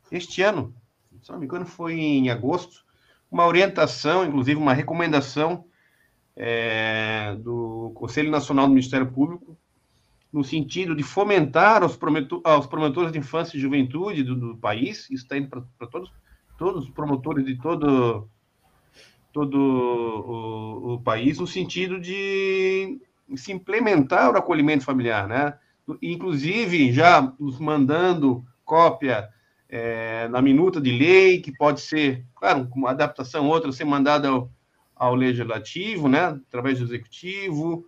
este 0.09 0.41
ano, 0.41 0.73
me 1.37 1.45
engano, 1.45 1.65
foi 1.65 1.93
em 1.93 2.29
agosto, 2.29 2.85
uma 3.29 3.45
orientação, 3.45 4.25
inclusive 4.25 4.57
uma 4.57 4.73
recomendação 4.73 5.65
é, 6.37 7.35
do 7.39 7.91
Conselho 7.95 8.31
Nacional 8.31 8.67
do 8.67 8.73
Ministério 8.73 9.11
Público, 9.11 9.57
no 10.31 10.41
sentido 10.41 10.95
de 10.95 11.03
fomentar 11.03 11.83
os, 11.83 11.99
os 11.99 12.67
promotores 12.67 13.11
de 13.11 13.19
infância 13.19 13.57
e 13.57 13.59
juventude 13.59 14.23
do, 14.23 14.35
do 14.35 14.57
país, 14.57 15.09
isso 15.09 15.23
está 15.23 15.37
indo 15.37 15.49
para 15.49 15.87
todos, 15.87 16.09
todos 16.57 16.83
os 16.85 16.89
promotores 16.89 17.45
de 17.45 17.57
todo, 17.57 18.29
todo 19.33 19.57
o, 19.57 20.93
o 20.93 21.01
país, 21.01 21.39
no 21.39 21.47
sentido 21.47 21.99
de 21.99 23.01
se 23.35 23.51
implementar 23.51 24.31
o 24.31 24.37
acolhimento 24.37 24.83
familiar, 24.83 25.27
né? 25.27 25.53
Inclusive, 26.01 26.91
já 26.91 27.33
nos 27.39 27.59
mandando 27.59 28.45
cópia 28.63 29.29
é, 29.69 30.27
na 30.29 30.41
minuta 30.41 30.79
de 30.79 30.91
lei, 30.91 31.41
que 31.41 31.51
pode 31.51 31.81
ser, 31.81 32.25
claro, 32.35 32.69
uma 32.75 32.91
adaptação 32.91 33.47
outra, 33.47 33.71
ser 33.71 33.85
mandada 33.85 34.29
ao, 34.29 34.51
ao 34.95 35.15
legislativo, 35.15 36.07
né? 36.07 36.39
Através 36.47 36.79
do 36.79 36.85
executivo, 36.85 37.85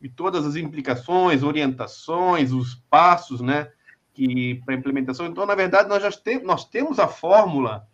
e 0.00 0.08
todas 0.08 0.44
as 0.44 0.56
implicações, 0.56 1.42
orientações, 1.42 2.52
os 2.52 2.74
passos, 2.90 3.40
né? 3.40 3.70
Que 4.12 4.56
para 4.64 4.74
implementação. 4.74 5.26
Então, 5.26 5.46
na 5.46 5.54
verdade, 5.54 5.88
nós 5.88 6.02
já 6.02 6.10
tem, 6.10 6.42
nós 6.42 6.64
temos 6.68 6.98
a 6.98 7.08
fórmula 7.08 7.86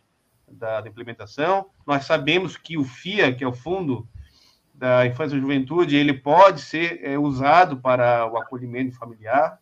da, 0.51 0.80
da 0.80 0.88
implementação, 0.88 1.66
nós 1.86 2.05
sabemos 2.05 2.57
que 2.57 2.78
o 2.78 2.84
FIA, 2.84 3.34
que 3.34 3.44
é 3.44 3.46
o 3.46 3.53
Fundo 3.53 4.09
da 4.79 5.05
infância 5.05 5.35
e 5.35 5.41
juventude, 5.41 5.97
ele 5.97 6.14
pode 6.14 6.61
ser 6.61 7.01
é, 7.03 7.18
usado 7.18 7.79
para 7.79 8.31
o 8.31 8.39
acolhimento 8.39 8.97
familiar, 8.97 9.59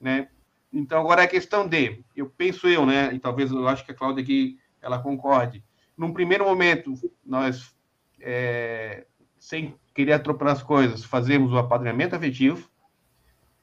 né? 0.00 0.28
Então, 0.72 1.00
agora 1.00 1.20
é 1.20 1.24
a 1.24 1.28
questão 1.28 1.68
de, 1.68 2.02
eu 2.16 2.30
penso 2.30 2.66
eu, 2.66 2.84
né, 2.84 3.12
e 3.12 3.18
talvez 3.18 3.50
eu 3.50 3.68
acho 3.68 3.84
que 3.84 3.92
a 3.92 3.94
Cláudia 3.94 4.22
aqui, 4.22 4.58
ela 4.80 4.98
concorde, 4.98 5.62
num 5.96 6.12
primeiro 6.12 6.44
momento, 6.44 6.94
nós, 7.24 7.74
é, 8.20 9.06
sem 9.38 9.74
querer 9.94 10.14
atropelar 10.14 10.54
as 10.54 10.62
coisas, 10.62 11.04
fazemos 11.04 11.52
o 11.52 11.58
apadrinhamento 11.58 12.16
afetivo, 12.16 12.70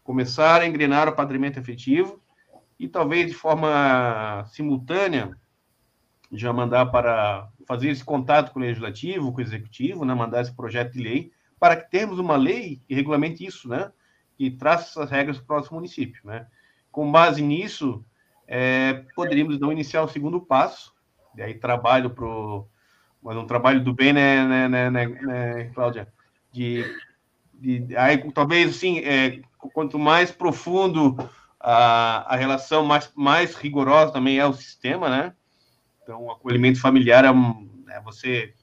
começar 0.04 0.62
a 0.62 0.68
engrenar 0.68 1.08
o 1.08 1.12
apadrinhamento 1.12 1.60
afetivo, 1.60 2.22
e 2.80 2.88
talvez 2.88 3.28
de 3.28 3.34
forma 3.34 4.46
simultânea, 4.48 5.36
já 6.32 6.52
mandar 6.52 6.88
para 6.88 7.50
fazer 7.66 7.89
esse 7.89 8.03
contato 8.03 8.51
com 8.51 8.59
o 8.59 8.61
legislativo, 8.61 9.32
com 9.32 9.39
o 9.39 9.41
executivo, 9.41 10.05
né, 10.05 10.13
mandar 10.13 10.41
esse 10.41 10.53
projeto 10.53 10.93
de 10.93 11.01
lei, 11.01 11.32
para 11.59 11.76
que 11.76 11.89
tenhamos 11.89 12.20
uma 12.20 12.36
lei 12.36 12.82
que 12.88 12.93
regulamente 12.93 13.45
isso, 13.45 13.68
né, 13.68 13.91
que 14.38 14.51
traça 14.51 14.89
essas 14.89 15.11
regras 15.11 15.38
para 15.38 15.43
o 15.43 15.47
próximo 15.47 15.76
município. 15.78 16.22
Né. 16.24 16.47
Com 16.91 17.11
base 17.11 17.41
nisso, 17.41 18.03
é, 18.47 19.05
poderíamos 19.16 19.55
então 19.55 19.72
iniciar 19.72 20.03
o 20.03 20.07
segundo 20.07 20.39
passo, 20.39 20.93
e 21.36 21.41
aí 21.41 21.53
trabalho 21.53 22.09
para 22.09 22.26
mas 23.26 23.38
um 23.38 23.47
trabalho 23.47 23.84
do 23.84 23.91
bem, 23.91 24.13
né, 24.13 24.45
né, 24.45 24.68
né, 24.70 24.89
né, 24.91 25.07
né 25.07 25.63
Cláudia? 25.74 26.07
De, 26.51 26.86
de, 27.55 27.97
aí, 27.97 28.32
talvez, 28.32 28.70
assim, 28.70 28.99
é, 28.99 29.41
quanto 29.74 29.97
mais 29.97 30.32
profundo 30.32 31.18
a, 31.59 32.34
a 32.34 32.36
relação, 32.36 32.86
mais, 32.86 33.11
mais 33.16 33.55
rigorosa 33.55 34.13
também 34.13 34.38
é 34.38 34.45
o 34.45 34.53
sistema, 34.53 35.09
né? 35.09 35.34
Então, 36.06 36.26
o 36.26 36.32
acolhimento 36.32 36.80
familiar 36.80 37.26
é, 37.26 37.30
é 37.95 37.99
você 37.99 38.53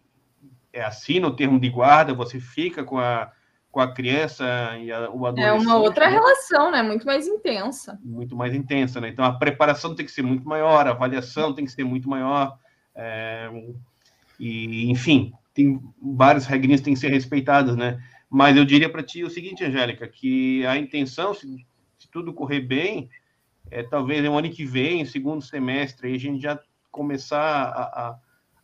é, 0.72 0.84
assina 0.84 1.26
o 1.26 1.34
termo 1.34 1.58
de 1.58 1.68
guarda, 1.68 2.14
você 2.14 2.38
fica 2.38 2.84
com 2.84 3.00
a, 3.00 3.32
com 3.68 3.80
a 3.80 3.92
criança 3.92 4.44
e 4.78 4.92
a, 4.92 5.10
o 5.10 5.26
adolescente. 5.26 5.48
É 5.48 5.52
uma 5.52 5.76
outra 5.76 6.06
né? 6.08 6.12
relação, 6.12 6.70
né? 6.70 6.82
Muito 6.82 7.04
mais 7.04 7.26
intensa. 7.26 7.98
Muito 8.04 8.36
mais 8.36 8.54
intensa, 8.54 9.00
né? 9.00 9.08
Então, 9.08 9.24
a 9.24 9.32
preparação 9.32 9.92
tem 9.92 10.06
que 10.06 10.12
ser 10.12 10.22
muito 10.22 10.48
maior, 10.48 10.86
a 10.86 10.92
avaliação 10.92 11.52
tem 11.52 11.64
que 11.64 11.72
ser 11.72 11.82
muito 11.82 12.08
maior. 12.08 12.56
É, 12.94 13.50
e, 14.38 14.88
enfim, 14.88 15.32
tem 15.52 15.82
várias 16.00 16.46
regrinhas 16.46 16.80
que 16.80 16.84
têm 16.84 16.94
que 16.94 17.00
ser 17.00 17.10
respeitadas, 17.10 17.76
né? 17.76 18.00
Mas 18.30 18.56
eu 18.56 18.64
diria 18.64 18.88
para 18.88 19.02
ti 19.02 19.24
o 19.24 19.30
seguinte, 19.30 19.64
Angélica, 19.64 20.06
que 20.06 20.64
a 20.64 20.76
intenção, 20.76 21.34
se, 21.34 21.66
se 21.98 22.08
tudo 22.08 22.32
correr 22.32 22.60
bem, 22.60 23.10
é 23.68 23.82
talvez 23.82 24.22
no 24.22 24.38
ano 24.38 24.48
que 24.48 24.64
vem, 24.64 25.04
segundo 25.04 25.42
semestre, 25.42 26.06
aí 26.06 26.14
a 26.14 26.18
gente 26.18 26.40
já 26.40 26.56
começar 26.92 27.40
a, 27.40 28.18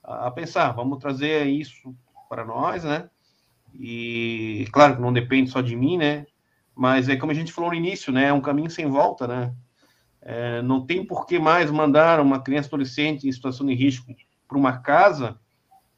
a, 0.05 0.27
a 0.27 0.31
pensar, 0.31 0.71
vamos 0.73 0.99
trazer 0.99 1.47
isso 1.47 1.95
para 2.29 2.45
nós, 2.45 2.85
né? 2.85 3.09
E 3.75 4.67
claro 4.71 4.97
que 4.97 5.03
não 5.03 5.13
depende 5.13 5.51
só 5.51 5.61
de 5.61 5.75
mim, 5.75 5.97
né? 5.97 6.27
Mas 6.75 7.09
é 7.09 7.17
como 7.17 7.33
a 7.33 7.35
gente 7.35 7.53
falou 7.53 7.71
no 7.71 7.77
início, 7.77 8.13
né? 8.13 8.27
É 8.27 8.33
um 8.33 8.41
caminho 8.41 8.71
sem 8.71 8.87
volta, 8.87 9.27
né? 9.27 9.55
É, 10.21 10.63
não 10.63 10.85
tem 10.85 11.05
por 11.05 11.27
que 11.27 11.39
mais 11.39 11.71
mandar 11.71 12.21
uma 12.21 12.41
criança 12.41 12.69
adolescente 12.69 13.27
em 13.27 13.33
situação 13.33 13.67
de 13.67 13.75
risco 13.75 14.15
para 14.47 14.59
uma 14.59 14.79
casa, 14.79 15.39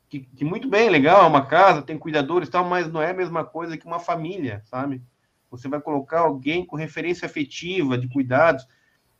que, 0.08 0.20
que, 0.20 0.44
muito 0.44 0.68
bem, 0.68 0.90
legal, 0.90 1.22
é 1.22 1.26
uma 1.26 1.46
casa, 1.46 1.82
tem 1.82 1.98
cuidadores 1.98 2.48
e 2.48 2.50
tal, 2.50 2.64
mas 2.64 2.90
não 2.90 3.00
é 3.00 3.10
a 3.10 3.14
mesma 3.14 3.44
coisa 3.44 3.76
que 3.76 3.86
uma 3.86 4.00
família, 4.00 4.62
sabe? 4.64 5.02
Você 5.50 5.68
vai 5.68 5.80
colocar 5.80 6.20
alguém 6.20 6.64
com 6.64 6.76
referência 6.76 7.26
afetiva, 7.26 7.96
de 7.96 8.08
cuidados, 8.08 8.66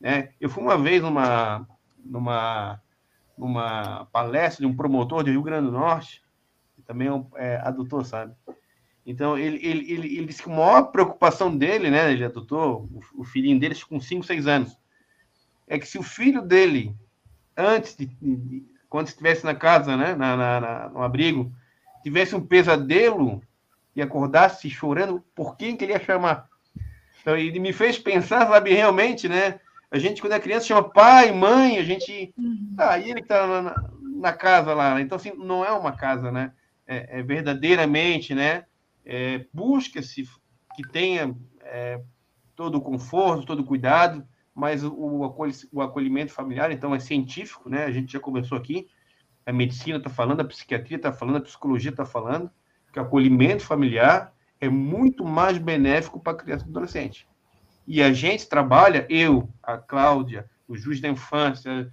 né? 0.01 0.31
Eu 0.41 0.49
fui 0.49 0.63
uma 0.63 0.77
vez 0.77 1.03
numa, 1.03 1.67
numa, 2.05 2.81
numa 3.41 4.05
palestra 4.13 4.65
de 4.65 4.71
um 4.71 4.77
promotor 4.77 5.25
de 5.25 5.31
Rio 5.31 5.43
Grande 5.43 5.67
do 5.67 5.73
Norte, 5.73 6.23
que 6.77 6.83
também 6.83 7.09
é, 7.09 7.55
é 7.55 7.61
adotor, 7.65 8.05
sabe? 8.05 8.35
Então, 9.05 9.37
ele, 9.37 9.57
ele, 9.67 9.93
ele, 9.93 10.17
ele, 10.19 10.27
disse 10.27 10.43
que 10.43 10.51
a 10.51 10.55
maior 10.55 10.83
preocupação 10.93 11.57
dele, 11.57 11.91
né? 11.91 12.13
Ele 12.13 12.25
adotou 12.25 12.89
o, 12.93 13.23
o 13.23 13.25
filhinho 13.25 13.59
dele 13.59 13.75
com 13.89 13.99
5, 13.99 14.25
6 14.25 14.47
anos 14.47 14.81
é 15.71 15.79
que 15.79 15.87
se 15.87 15.97
o 15.97 16.03
filho 16.03 16.43
dele, 16.43 16.97
antes 17.57 17.97
de, 17.97 18.07
de 18.07 18.67
quando 18.89 19.07
estivesse 19.07 19.45
na 19.45 19.55
casa, 19.55 19.97
né, 19.97 20.17
na, 20.17 20.37
na, 20.37 20.61
na, 20.61 20.89
no 20.89 21.01
abrigo, 21.01 21.55
tivesse 22.03 22.35
um 22.35 22.45
pesadelo 22.45 23.41
e 23.95 24.03
acordasse 24.03 24.69
chorando, 24.69 25.25
por 25.33 25.57
quem 25.57 25.77
que 25.77 25.85
ele 25.85 25.93
ia 25.93 26.05
chamar? 26.05 26.49
Então, 27.23 27.37
ele 27.37 27.61
me 27.61 27.73
fez 27.73 27.97
pensar, 27.97 28.49
sabe, 28.49 28.75
realmente, 28.75 29.29
né? 29.29 29.61
A 29.91 29.99
gente, 29.99 30.21
quando 30.21 30.35
é 30.35 30.41
criança, 30.41 30.67
chama 30.67 30.89
pai, 30.89 31.33
mãe, 31.33 31.79
a 31.79 31.85
gente. 31.85 32.33
Uhum. 32.39 32.75
Ah, 32.79 32.99
e 32.99 33.11
ele 33.11 33.21
que 33.21 33.33
está 33.33 33.47
na, 33.47 33.91
na, 34.03 34.33
casa 34.33 34.73
lá. 34.73 35.01
Então, 35.01 35.17
assim, 35.17 35.33
não 35.37 35.65
é 35.65 35.73
uma 35.73 35.93
casa, 35.93 36.31
né? 36.31 36.53
É, 36.87 37.21
é 37.21 37.23
verdadeiramente, 37.23 38.35
né? 38.35 38.65
É, 39.05 39.47
Busca-se 39.53 40.25
que 40.77 40.83
tenha 40.91 41.35
é, 41.63 42.01
todo 42.55 42.77
o 42.77 42.81
conforto, 42.81 43.47
todo 43.47 43.61
o 43.61 43.67
cuidado 43.67 44.27
mas 44.55 44.85
o, 44.85 45.35
o 45.73 45.81
acolhimento 45.81 46.33
familiar, 46.33 46.71
então, 46.71 46.95
é 46.95 47.01
científico, 47.01 47.71
né? 47.71 47.85
A 47.85 47.91
gente 47.91 48.13
já 48.13 48.21
conversou 48.21 48.59
aqui, 48.59 48.89
a 49.47 49.53
medicina 49.53 49.97
está 49.97 50.11
falando, 50.11 50.41
a 50.41 50.45
psiquiatria 50.45 50.99
está 50.99 51.13
falando, 51.13 51.37
a 51.37 51.41
psicologia 51.41 51.91
está 51.91 52.05
falando, 52.05 52.51
que 52.93 52.99
o 52.99 53.03
acolhimento 53.03 53.65
familiar 53.65 54.35
é 54.61 54.69
muito 54.69 55.25
mais 55.25 55.57
benéfico 55.57 56.21
para 56.21 56.35
a 56.35 56.37
criança 56.37 56.67
e 56.67 56.69
adolescente. 56.69 57.27
E 57.91 58.01
a 58.01 58.13
gente 58.13 58.49
trabalha, 58.49 59.05
eu, 59.11 59.53
a 59.61 59.77
Cláudia, 59.77 60.49
o 60.69 60.77
juiz 60.77 61.01
da 61.01 61.09
infância, 61.09 61.91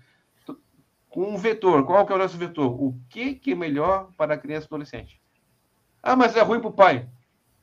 com 1.09 1.33
um 1.33 1.37
vetor. 1.37 1.83
Qual 1.87 2.05
que 2.05 2.13
é 2.13 2.15
o 2.15 2.19
nosso 2.19 2.37
vetor? 2.37 2.71
O 2.71 2.95
que, 3.09 3.33
que 3.33 3.53
é 3.53 3.55
melhor 3.55 4.11
para 4.15 4.35
a 4.35 4.37
criança 4.37 4.65
e 4.65 4.67
adolescente? 4.67 5.19
Ah, 6.03 6.15
mas 6.15 6.35
é 6.35 6.41
ruim 6.43 6.59
para 6.59 6.69
o 6.69 6.73
pai. 6.73 7.09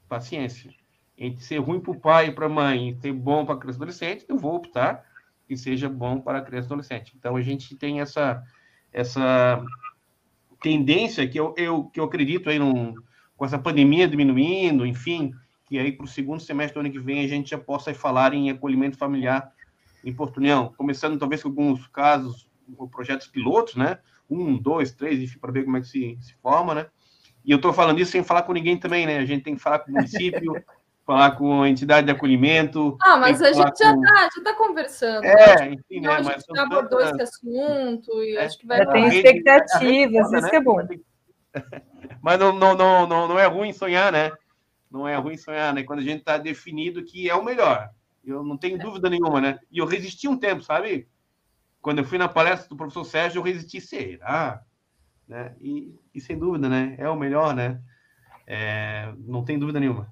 Paciência 0.08 0.74
entre 1.16 1.44
ser 1.44 1.58
ruim 1.58 1.78
para 1.78 1.92
o 1.92 2.00
pai 2.00 2.26
e 2.26 2.32
para 2.32 2.46
a 2.46 2.48
mãe 2.48 2.88
e 2.88 3.00
ser 3.00 3.12
bom 3.12 3.46
para 3.46 3.54
a 3.54 3.58
criança 3.58 3.78
e 3.78 3.82
adolescente, 3.82 4.26
eu 4.28 4.36
vou 4.36 4.56
optar 4.56 5.04
que 5.46 5.56
seja 5.56 5.88
bom 5.88 6.20
para 6.20 6.38
a 6.38 6.42
criança 6.42 6.66
e 6.66 6.70
adolescente. 6.70 7.14
Então, 7.16 7.36
a 7.36 7.40
gente 7.40 7.76
tem 7.76 8.00
essa, 8.00 8.42
essa 8.92 9.64
tendência 10.60 11.28
que 11.28 11.38
eu, 11.38 11.54
eu, 11.56 11.84
que 11.84 12.00
eu 12.00 12.04
acredito 12.04 12.50
aí 12.50 12.58
num, 12.58 12.96
com 13.36 13.44
essa 13.44 13.60
pandemia 13.60 14.08
diminuindo, 14.08 14.84
enfim, 14.84 15.32
que 15.74 15.78
aí 15.80 15.90
para 15.90 16.04
o 16.04 16.08
segundo 16.08 16.40
semestre 16.40 16.74
do 16.74 16.80
ano 16.80 16.92
que 16.92 17.00
vem 17.00 17.24
a 17.24 17.28
gente 17.28 17.50
já 17.50 17.58
possa 17.58 17.92
falar 17.92 18.32
em 18.32 18.48
acolhimento 18.48 18.96
familiar 18.96 19.52
em 20.04 20.14
Porto 20.14 20.36
União, 20.36 20.72
começando 20.76 21.18
talvez 21.18 21.42
com 21.42 21.48
alguns 21.48 21.88
casos, 21.88 22.48
com 22.76 22.86
projetos 22.86 23.26
pilotos, 23.26 23.74
né? 23.74 23.98
Um, 24.30 24.56
dois, 24.56 24.92
três, 24.92 25.20
enfim, 25.20 25.38
para 25.38 25.50
ver 25.50 25.64
como 25.64 25.76
é 25.76 25.80
que 25.80 25.88
se, 25.88 26.16
se 26.20 26.34
forma, 26.36 26.74
né? 26.76 26.86
E 27.44 27.50
eu 27.50 27.56
estou 27.56 27.72
falando 27.72 27.98
isso 27.98 28.12
sem 28.12 28.22
falar 28.22 28.42
com 28.42 28.52
ninguém 28.52 28.76
também, 28.76 29.04
né? 29.04 29.18
A 29.18 29.24
gente 29.24 29.42
tem 29.42 29.56
que 29.56 29.62
falar 29.62 29.80
com 29.80 29.90
o 29.90 29.94
município, 29.94 30.62
falar 31.04 31.32
com 31.32 31.62
a 31.62 31.68
entidade 31.68 32.06
de 32.06 32.12
acolhimento. 32.12 32.96
Ah, 33.02 33.16
mas 33.16 33.42
a 33.42 33.52
gente 33.52 33.76
já 33.76 33.92
está 33.92 34.28
já 34.36 34.44
tá 34.44 34.54
conversando. 34.54 35.24
É, 35.24 35.72
enfim, 35.72 36.00
né? 36.00 36.08
Mas 36.08 36.28
a 36.28 36.32
gente 36.34 36.44
já 36.54 36.62
abordou 36.62 37.00
esse 37.00 37.20
assunto 37.20 38.22
e 38.22 38.36
é, 38.36 38.44
acho 38.44 38.58
que 38.58 38.66
vai. 38.66 38.78
Já 38.78 38.92
tem 38.92 39.08
expectativas, 39.08 40.32
isso 40.32 40.50
que 40.50 40.56
é 40.56 40.62
bom. 40.62 40.76
Mas 42.22 42.38
não, 42.38 42.52
não, 42.52 42.76
não, 42.76 43.06
não, 43.08 43.28
não 43.28 43.38
é 43.38 43.46
ruim 43.46 43.72
sonhar, 43.72 44.12
né? 44.12 44.30
Não 44.94 45.08
é 45.08 45.16
ruim 45.16 45.36
sonhar, 45.36 45.74
né? 45.74 45.82
Quando 45.82 45.98
a 45.98 46.02
gente 46.02 46.20
está 46.20 46.38
definido 46.38 47.04
que 47.04 47.28
é 47.28 47.34
o 47.34 47.44
melhor. 47.44 47.90
Eu 48.24 48.44
não 48.44 48.56
tenho 48.56 48.78
dúvida 48.78 49.10
nenhuma, 49.10 49.40
né? 49.40 49.58
E 49.68 49.78
eu 49.78 49.86
resisti 49.86 50.28
um 50.28 50.38
tempo, 50.38 50.62
sabe? 50.62 51.08
Quando 51.82 51.98
eu 51.98 52.04
fui 52.04 52.16
na 52.16 52.28
palestra 52.28 52.68
do 52.68 52.76
professor 52.76 53.04
Sérgio, 53.04 53.40
eu 53.40 53.42
resisti, 53.42 53.80
será? 53.80 54.62
Né? 55.26 55.52
E, 55.60 55.92
e 56.14 56.20
sem 56.20 56.38
dúvida, 56.38 56.68
né? 56.68 56.94
É 56.96 57.08
o 57.08 57.16
melhor, 57.16 57.56
né? 57.56 57.80
É, 58.46 59.12
não 59.18 59.44
tem 59.44 59.58
dúvida 59.58 59.80
nenhuma. 59.80 60.06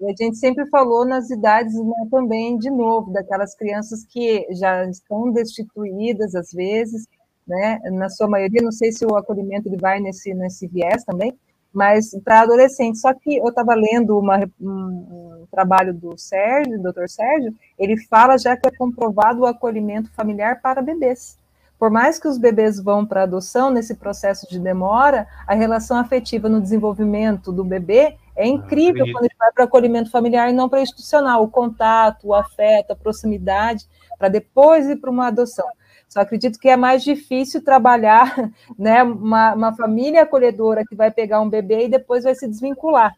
E 0.00 0.06
a 0.06 0.08
gente 0.08 0.36
sempre 0.38 0.66
falou 0.70 1.06
nas 1.06 1.30
idades 1.30 1.76
né, 1.76 2.08
também, 2.10 2.58
de 2.58 2.68
novo, 2.68 3.12
daquelas 3.12 3.54
crianças 3.54 4.04
que 4.04 4.44
já 4.54 4.84
estão 4.86 5.30
destituídas, 5.30 6.34
às 6.34 6.50
vezes, 6.50 7.06
né, 7.46 7.78
na 7.92 8.08
sua 8.08 8.26
maioria, 8.26 8.60
não 8.60 8.72
sei 8.72 8.90
se 8.90 9.06
o 9.06 9.14
acolhimento 9.14 9.68
ele 9.68 9.76
vai 9.76 10.00
nesse, 10.00 10.34
nesse 10.34 10.66
viés 10.66 11.04
também, 11.04 11.38
mas 11.76 12.18
para 12.24 12.40
adolescentes. 12.40 13.02
Só 13.02 13.12
que 13.12 13.36
eu 13.36 13.48
estava 13.48 13.74
lendo 13.74 14.18
uma, 14.18 14.50
um, 14.58 15.46
trabalho 15.50 15.92
do 15.92 16.16
Sérgio, 16.16 16.78
do 16.78 16.84
doutor 16.84 17.06
Sérgio, 17.06 17.54
ele 17.78 17.98
fala 17.98 18.38
já 18.38 18.56
que 18.56 18.66
é 18.66 18.70
comprovado 18.74 19.42
o 19.42 19.46
acolhimento 19.46 20.10
familiar 20.12 20.62
para 20.62 20.80
bebês. 20.80 21.36
Por 21.78 21.90
mais 21.90 22.18
que 22.18 22.26
os 22.26 22.38
bebês 22.38 22.82
vão 22.82 23.04
para 23.04 23.24
adoção, 23.24 23.70
nesse 23.70 23.94
processo 23.94 24.48
de 24.48 24.58
demora, 24.58 25.26
a 25.46 25.54
relação 25.54 25.98
afetiva 25.98 26.48
no 26.48 26.62
desenvolvimento 26.62 27.52
do 27.52 27.62
bebê 27.62 28.16
é 28.34 28.44
ah, 28.44 28.46
incrível 28.46 29.04
quando 29.12 29.24
ele 29.24 29.34
vai 29.38 29.52
para 29.52 29.64
acolhimento 29.64 30.10
familiar 30.10 30.48
e 30.48 30.54
não 30.54 30.70
para 30.70 30.80
institucional. 30.80 31.42
O 31.42 31.50
contato, 31.50 32.28
o 32.28 32.34
afeto, 32.34 32.92
a 32.92 32.96
proximidade, 32.96 33.84
para 34.18 34.28
depois 34.28 34.88
ir 34.88 34.96
para 34.96 35.10
uma 35.10 35.26
adoção. 35.26 35.66
Só 36.08 36.20
acredito 36.20 36.58
que 36.58 36.68
é 36.68 36.76
mais 36.76 37.02
difícil 37.02 37.62
trabalhar 37.62 38.34
né, 38.78 39.02
uma, 39.02 39.54
uma 39.54 39.76
família 39.76 40.22
acolhedora 40.22 40.84
que 40.84 40.94
vai 40.94 41.10
pegar 41.10 41.40
um 41.40 41.50
bebê 41.50 41.84
e 41.84 41.90
depois 41.90 42.24
vai 42.24 42.34
se 42.34 42.48
desvincular. 42.48 43.14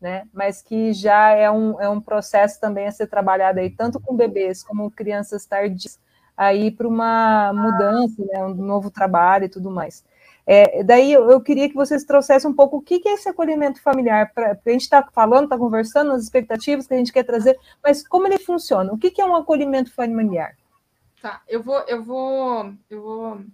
Né? 0.00 0.24
Mas 0.32 0.60
que 0.60 0.92
já 0.92 1.30
é 1.30 1.50
um, 1.50 1.80
é 1.80 1.88
um 1.88 2.00
processo 2.00 2.60
também 2.60 2.86
a 2.86 2.90
ser 2.90 3.06
trabalhado 3.06 3.60
aí, 3.60 3.70
tanto 3.70 4.00
com 4.00 4.16
bebês 4.16 4.62
como 4.62 4.90
crianças 4.90 5.46
tardias, 5.46 6.00
aí 6.36 6.70
para 6.72 6.88
uma 6.88 7.52
mudança, 7.52 8.24
né, 8.24 8.44
um 8.44 8.54
novo 8.54 8.90
trabalho 8.90 9.44
e 9.44 9.48
tudo 9.48 9.70
mais. 9.70 10.04
É, 10.44 10.82
daí 10.82 11.12
eu, 11.12 11.40
queria 11.40 11.68
que 11.68 11.74
vocês 11.74 12.04
trouxessem 12.04 12.50
um 12.50 12.54
pouco 12.54 12.78
o 12.78 12.82
que, 12.82 12.98
que 12.98 13.08
é 13.08 13.14
esse 13.14 13.28
acolhimento 13.28 13.80
familiar, 13.80 14.32
para 14.34 14.58
a 14.66 14.70
gente 14.70 14.82
está 14.82 15.06
falando, 15.12 15.44
está 15.44 15.56
conversando, 15.56 16.12
as 16.12 16.24
expectativas 16.24 16.86
que 16.86 16.94
a 16.94 16.96
gente 16.96 17.12
quer 17.12 17.22
trazer, 17.22 17.56
mas 17.82 18.06
como 18.06 18.26
ele 18.26 18.38
funciona? 18.38 18.92
O 18.92 18.98
que, 18.98 19.10
que 19.10 19.20
é 19.20 19.24
um 19.24 19.36
acolhimento 19.36 19.94
familiar? 19.94 20.56
Tá, 21.22 21.40
eu 21.46 21.62
vou, 21.62 21.78
eu 21.86 22.02
vou, 22.02 22.74
eu 22.90 23.00
vou 23.00 23.44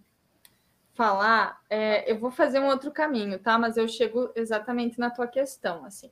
falar, 0.94 1.60
é, 1.68 2.10
eu 2.10 2.18
vou 2.18 2.30
fazer 2.30 2.58
um 2.58 2.66
outro 2.68 2.90
caminho, 2.90 3.38
tá? 3.38 3.58
Mas 3.58 3.76
eu 3.76 3.86
chego 3.86 4.32
exatamente 4.34 4.98
na 4.98 5.10
tua 5.10 5.26
questão, 5.26 5.84
assim. 5.84 6.10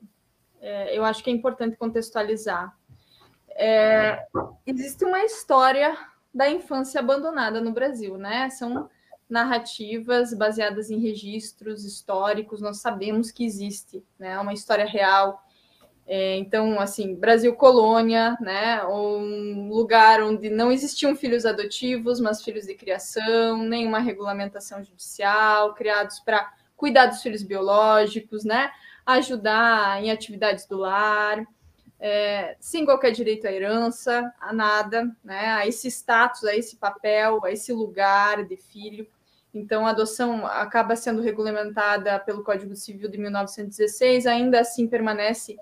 É, 0.61 0.97
eu 0.97 1.03
acho 1.03 1.25
que 1.25 1.31
é 1.31 1.33
importante 1.33 1.79
contextualizar. 1.79 2.77
É, 3.53 4.27
existe 4.67 5.03
uma 5.07 5.25
história 5.25 5.97
da 6.33 6.47
infância 6.51 7.01
abandonada 7.01 7.59
no 7.59 7.73
Brasil, 7.73 8.19
né? 8.19 8.51
São 8.51 8.91
narrativas 9.27 10.35
baseadas 10.35 10.91
em 10.91 10.99
registros 10.99 11.87
históricos, 11.87 12.61
nós 12.61 12.83
sabemos 12.83 13.31
que 13.31 13.47
existe, 13.47 14.05
né? 14.19 14.39
Uma 14.39 14.53
história 14.53 14.85
real. 14.85 15.43
É, 16.07 16.37
então, 16.37 16.79
assim, 16.79 17.15
Brasil 17.17 17.55
colônia, 17.55 18.37
né? 18.41 18.85
Um 18.87 19.69
lugar 19.69 20.23
onde 20.23 20.49
não 20.49 20.71
existiam 20.71 21.17
filhos 21.17 21.45
adotivos, 21.45 22.21
mas 22.21 22.43
filhos 22.43 22.67
de 22.67 22.75
criação, 22.75 23.59
nenhuma 23.59 23.99
regulamentação 23.99 24.85
judicial, 24.85 25.75
criados 25.75 26.21
para 26.21 26.53
cuidar 26.77 27.07
dos 27.07 27.23
filhos 27.23 27.43
biológicos, 27.43 28.45
né? 28.45 28.71
Ajudar 29.05 30.03
em 30.03 30.11
atividades 30.11 30.67
do 30.67 30.77
lar 30.77 31.45
é, 31.99 32.57
sem 32.61 32.85
qualquer 32.85 33.11
direito 33.11 33.47
à 33.47 33.53
herança, 33.53 34.33
a 34.41 34.53
nada, 34.53 35.11
né, 35.25 35.47
a 35.53 35.67
esse 35.67 35.89
status, 35.89 36.45
a 36.45 36.55
esse 36.55 36.77
papel, 36.77 37.45
a 37.45 37.51
esse 37.51 37.73
lugar 37.73 38.45
de 38.45 38.57
filho. 38.57 39.07
Então, 39.55 39.87
a 39.87 39.91
adoção 39.91 40.47
acaba 40.47 40.95
sendo 40.97 41.23
regulamentada 41.23 42.19
pelo 42.21 42.45
Código 42.45 42.77
Civil 42.77 43.09
de 43.09 43.17
1916, 43.17 44.27
ainda 44.27 44.61
assim 44.61 44.87
permanece 44.87 45.57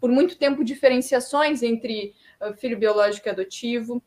por 0.00 0.10
muito 0.10 0.36
tempo 0.36 0.64
diferenciações 0.64 1.62
entre 1.62 2.14
filho 2.56 2.78
biológico 2.78 3.28
e 3.28 3.30
adotivo. 3.30 4.02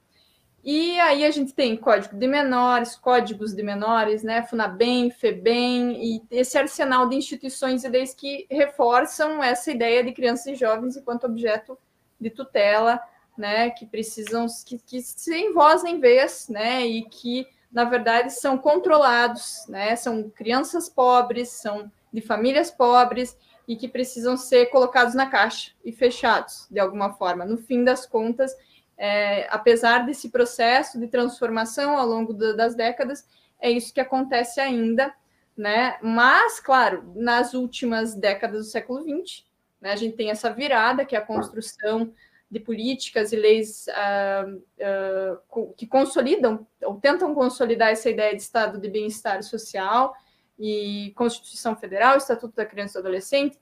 E 0.68 1.00
aí 1.00 1.24
a 1.24 1.30
gente 1.30 1.54
tem 1.54 1.78
código 1.78 2.18
de 2.18 2.28
menores, 2.28 2.96
códigos 2.96 3.54
de 3.54 3.62
menores, 3.62 4.24
né, 4.24 4.42
FUNABEM, 4.42 5.12
FEBEM, 5.12 5.92
e 6.04 6.24
esse 6.32 6.58
arsenal 6.58 7.08
de 7.08 7.16
instituições 7.16 7.84
e 7.84 7.88
leis 7.88 8.16
que 8.16 8.48
reforçam 8.50 9.44
essa 9.44 9.70
ideia 9.70 10.04
de 10.04 10.12
crianças 10.12 10.48
e 10.48 10.56
jovens 10.56 10.98
enquanto 10.98 11.28
objeto 11.28 11.78
de 12.20 12.32
tutela, 12.32 13.00
né, 13.38 13.70
que 13.70 13.86
precisam, 13.86 14.48
que, 14.66 14.80
que 14.80 15.04
sem 15.04 15.54
voz 15.54 15.84
nem 15.84 16.00
vez, 16.00 16.50
né, 16.50 16.84
e 16.84 17.04
que, 17.04 17.46
na 17.72 17.84
verdade, 17.84 18.34
são 18.34 18.58
controlados, 18.58 19.68
né, 19.70 19.96
são 19.96 20.32
crianças 20.32 20.90
pobres, 20.90 21.50
são 21.50 21.92
de 22.12 22.22
famílias 22.22 22.72
pobres, 22.72 23.38
e 23.68 23.76
que 23.76 23.88
precisam 23.88 24.38
ser 24.38 24.68
colocados 24.68 25.16
na 25.16 25.26
caixa 25.26 25.72
e 25.84 25.92
fechados, 25.92 26.68
de 26.70 26.80
alguma 26.80 27.14
forma. 27.14 27.46
No 27.46 27.58
fim 27.58 27.84
das 27.84 28.06
contas, 28.06 28.56
é, 28.98 29.48
apesar 29.50 30.06
desse 30.06 30.30
processo 30.30 31.00
de 31.00 31.08
transformação 31.08 31.98
ao 31.98 32.08
longo 32.08 32.34
do, 32.34 32.56
das 32.56 32.76
décadas, 32.76 33.28
é 33.60 33.70
isso 33.70 33.94
que 33.94 34.00
acontece 34.00 34.60
ainda, 34.60 35.14
né? 35.58 35.98
Mas, 36.02 36.60
claro, 36.60 37.12
nas 37.16 37.54
últimas 37.54 38.14
décadas 38.14 38.66
do 38.66 38.72
século 38.72 39.02
XX, 39.02 39.46
né, 39.82 39.92
a 39.92 39.96
gente 39.96 40.16
tem 40.16 40.30
essa 40.30 40.52
virada, 40.52 41.06
que 41.06 41.16
é 41.16 41.20
a 41.20 41.26
construção 41.26 42.14
de 42.50 42.60
políticas 42.60 43.34
e 43.34 43.36
leis 43.36 43.86
uh, 43.88 45.42
uh, 45.58 45.74
que 45.76 45.88
consolidam 45.88 46.66
ou 46.84 46.96
tentam 46.96 47.34
consolidar 47.34 47.90
essa 47.90 48.10
ideia 48.10 48.36
de 48.36 48.42
estado 48.42 48.80
de 48.80 48.88
bem-estar 48.88 49.42
social 49.44 50.16
e 50.58 51.14
Constituição 51.16 51.76
Federal, 51.76 52.18
Estatuto 52.18 52.56
da 52.56 52.66
Criança 52.66 53.00
e 53.00 53.02
do 53.02 53.08
Adolescente, 53.08 53.60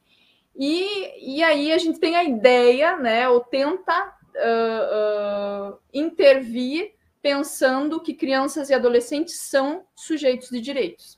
e, 0.56 1.38
e 1.38 1.44
aí 1.44 1.72
a 1.72 1.78
gente 1.78 2.00
tem 2.00 2.16
a 2.16 2.24
ideia, 2.24 2.98
né, 2.98 3.28
ou 3.28 3.40
tenta 3.40 4.16
uh, 4.36 5.74
uh, 5.74 5.80
intervir 5.94 6.94
pensando 7.24 8.02
que 8.02 8.14
crianças 8.14 8.70
e 8.70 8.74
adolescentes 8.74 9.40
são 9.40 9.86
sujeitos 9.96 10.50
de 10.50 10.60
direitos, 10.60 11.18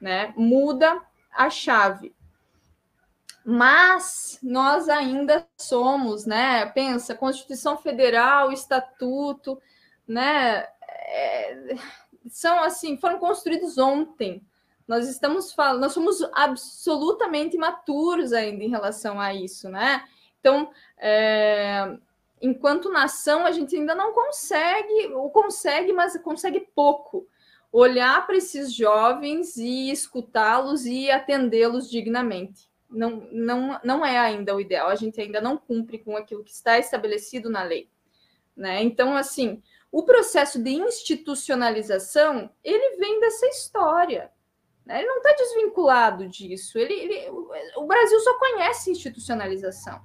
né? 0.00 0.32
Muda 0.38 0.98
a 1.30 1.50
chave. 1.50 2.14
Mas 3.44 4.38
nós 4.42 4.88
ainda 4.88 5.46
somos, 5.58 6.24
né? 6.24 6.64
Pensa, 6.64 7.14
Constituição 7.14 7.76
Federal, 7.76 8.50
Estatuto, 8.50 9.60
né? 10.08 10.66
É, 10.80 11.76
são 12.30 12.62
assim, 12.62 12.96
foram 12.96 13.18
construídos 13.18 13.76
ontem. 13.76 14.42
Nós 14.86 15.08
estamos 15.08 15.52
falando, 15.52 15.80
nós 15.80 15.92
somos 15.92 16.22
absolutamente 16.34 17.56
imaturos 17.56 18.32
ainda 18.32 18.62
em 18.62 18.68
relação 18.68 19.18
a 19.18 19.32
isso, 19.34 19.68
né? 19.68 20.04
Então, 20.40 20.70
é, 20.98 21.96
enquanto 22.40 22.90
nação, 22.90 23.46
a 23.46 23.50
gente 23.50 23.74
ainda 23.74 23.94
não 23.94 24.12
consegue, 24.12 25.12
ou 25.14 25.30
consegue, 25.30 25.92
mas 25.92 26.16
consegue 26.18 26.68
pouco, 26.74 27.26
olhar 27.72 28.26
para 28.26 28.36
esses 28.36 28.72
jovens 28.72 29.56
e 29.56 29.90
escutá-los 29.90 30.84
e 30.84 31.10
atendê-los 31.10 31.90
dignamente. 31.90 32.70
Não, 32.90 33.26
não, 33.32 33.80
não 33.82 34.06
é 34.06 34.18
ainda 34.18 34.54
o 34.54 34.60
ideal, 34.60 34.88
a 34.88 34.94
gente 34.94 35.20
ainda 35.20 35.40
não 35.40 35.56
cumpre 35.56 35.98
com 35.98 36.16
aquilo 36.16 36.44
que 36.44 36.52
está 36.52 36.78
estabelecido 36.78 37.48
na 37.48 37.62
lei. 37.62 37.88
Né? 38.54 38.82
Então, 38.82 39.16
assim, 39.16 39.62
o 39.90 40.04
processo 40.04 40.62
de 40.62 40.70
institucionalização, 40.70 42.50
ele 42.62 42.96
vem 42.96 43.18
dessa 43.18 43.46
história. 43.46 44.30
Né? 44.84 44.98
Ele 44.98 45.08
não 45.08 45.18
está 45.18 45.32
desvinculado 45.32 46.28
disso. 46.28 46.78
Ele, 46.78 46.94
ele, 46.94 47.30
o 47.76 47.86
Brasil 47.86 48.20
só 48.20 48.38
conhece 48.38 48.90
institucionalização 48.90 50.02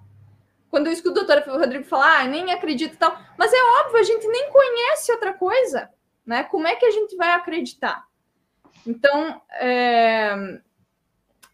quando 0.69 0.87
eu 0.87 0.93
escuto 0.93 1.21
o 1.21 1.25
doutor 1.25 1.43
Rodrigo 1.47 1.83
falar, 1.83 2.21
ah, 2.21 2.27
nem 2.27 2.51
acredito 2.51 2.97
tal, 2.97 3.17
mas 3.37 3.51
é 3.51 3.57
óbvio, 3.81 3.99
a 3.99 4.03
gente 4.03 4.27
nem 4.27 4.51
conhece 4.51 5.11
outra 5.11 5.33
coisa, 5.33 5.89
né? 6.25 6.43
Como 6.43 6.67
é 6.67 6.75
que 6.75 6.85
a 6.85 6.91
gente 6.91 7.15
vai 7.15 7.31
acreditar? 7.31 8.07
Então, 8.85 9.41
é... 9.53 10.61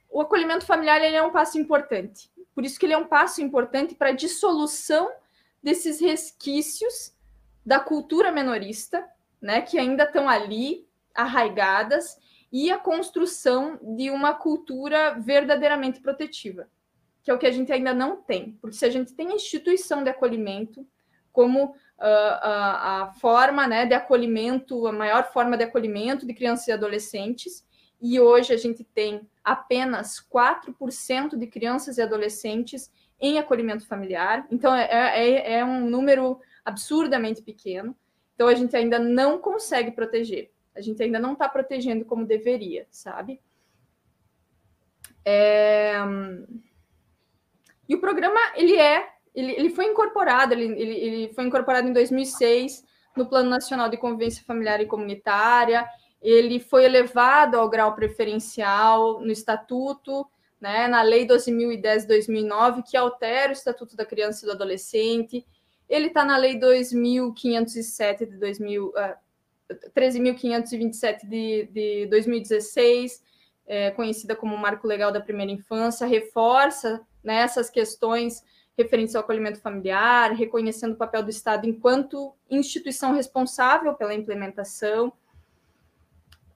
o 0.10 0.22
acolhimento 0.22 0.66
familiar 0.66 1.02
ele 1.02 1.16
é 1.16 1.24
um 1.24 1.32
passo 1.32 1.58
importante. 1.58 2.30
Por 2.54 2.66
isso 2.66 2.80
que 2.80 2.86
ele 2.86 2.94
é 2.94 2.98
um 2.98 3.08
passo 3.08 3.42
importante 3.42 3.96
para 3.96 4.10
a 4.10 4.16
dissolução 4.16 5.12
desses 5.64 6.00
resquícios 6.00 7.14
da 7.66 7.80
cultura 7.80 8.32
menorista, 8.32 9.06
né, 9.42 9.62
que 9.62 9.80
ainda 9.80 10.04
estão 10.04 10.30
ali 10.30 10.88
arraigadas, 11.14 12.18
e 12.64 12.72
a 12.72 12.78
construção 12.78 13.80
de 13.82 14.10
uma 14.10 14.34
cultura 14.34 15.18
verdadeiramente 15.20 16.00
protetiva 16.00 16.68
que 17.26 17.32
é 17.32 17.34
o 17.34 17.40
que 17.40 17.48
a 17.48 17.52
gente 17.52 17.74
ainda 17.74 17.92
não 17.92 18.18
tem. 18.18 18.56
Porque 18.62 18.78
se 18.78 18.86
a 18.86 18.90
gente 18.90 19.12
tem 19.14 19.34
instituição 19.34 20.04
de 20.04 20.12
acolhimento 20.12 20.88
como 21.34 21.66
uh, 21.66 21.76
a, 21.98 23.02
a 23.02 23.14
forma 23.14 23.66
né, 23.66 23.84
de 23.88 23.96
acolhimento, 23.96 24.86
a 24.86 24.92
maior 24.92 25.34
forma 25.34 25.58
de 25.58 25.64
acolhimento 25.64 26.26
de 26.26 26.36
crianças 26.36 26.68
e 26.68 26.72
adolescentes, 26.72 27.66
e 28.00 28.20
hoje 28.20 28.54
a 28.54 28.58
gente 28.58 28.84
tem 28.84 29.28
apenas 29.44 30.24
4% 30.32 31.36
de 31.36 31.48
crianças 31.48 31.98
e 31.98 32.02
adolescentes 32.04 32.92
em 33.20 33.40
acolhimento 33.40 33.88
familiar, 33.88 34.46
então 34.52 34.76
é, 34.76 34.88
é, 34.92 35.54
é 35.54 35.66
um 35.66 35.90
número 35.90 36.40
absurdamente 36.64 37.42
pequeno. 37.42 37.96
Então 38.36 38.48
a 38.48 38.54
gente 38.54 38.76
ainda 38.76 39.00
não 39.00 39.40
consegue 39.40 39.90
proteger, 39.92 40.52
a 40.76 40.82
gente 40.82 41.02
ainda 41.02 41.20
não 41.20 41.34
está 41.34 41.48
protegendo 41.48 42.06
como 42.06 42.26
deveria, 42.26 42.86
sabe? 42.90 43.42
É... 45.24 45.96
E 47.88 47.96
o 47.96 48.02
programa, 48.02 48.40
ele 48.56 48.76
é, 48.78 49.08
ele, 49.34 49.52
ele 49.54 49.70
foi 49.70 49.86
incorporado, 49.86 50.54
ele, 50.54 50.66
ele, 50.66 50.94
ele 50.94 51.34
foi 51.34 51.46
incorporado 51.46 51.88
em 51.88 51.94
2006 51.94 52.84
no 53.16 53.28
Plano 53.28 53.50
Nacional 53.50 53.90
de 53.90 53.98
Convivência 53.98 54.44
Familiar 54.44 54.82
e 54.82 54.88
Comunitária, 54.88 55.88
ele 56.22 56.60
foi 56.60 56.86
elevado 56.86 57.58
ao 57.58 57.70
grau 57.70 57.94
preferencial 57.94 59.22
no 59.22 59.32
Estatuto, 59.32 60.28
né, 60.60 60.88
na 60.88 61.02
Lei 61.04 61.28
12.010-2009, 61.28 62.84
que 62.90 62.98
altera 62.98 63.50
o 63.50 63.54
Estatuto 63.54 63.96
da 63.96 64.06
Criança 64.06 64.44
e 64.44 64.48
do 64.48 64.54
Adolescente, 64.54 65.46
ele 65.88 66.08
está 66.08 66.26
na 66.26 66.36
Lei 66.38 66.60
2.507 66.60 68.26
de 68.26 68.38
2000, 68.38 68.88
uh, 68.88 68.94
13.527 69.96 71.28
de, 71.28 71.70
de 71.72 72.06
2016, 72.08 73.24
é, 73.68 73.92
conhecida 73.92 74.36
como 74.36 74.58
Marco 74.58 74.88
Legal 74.88 75.12
da 75.12 75.22
Primeira 75.22 75.52
Infância, 75.52 76.06
reforça 76.06 77.02
né, 77.24 77.38
essas 77.38 77.70
questões 77.70 78.44
referentes 78.78 79.16
ao 79.16 79.22
acolhimento 79.22 79.60
familiar, 79.60 80.34
reconhecendo 80.34 80.94
o 80.94 80.98
papel 80.98 81.24
do 81.24 81.30
Estado 81.30 81.68
enquanto 81.68 82.34
instituição 82.50 83.14
responsável 83.14 83.94
pela 83.94 84.14
implementação. 84.14 85.14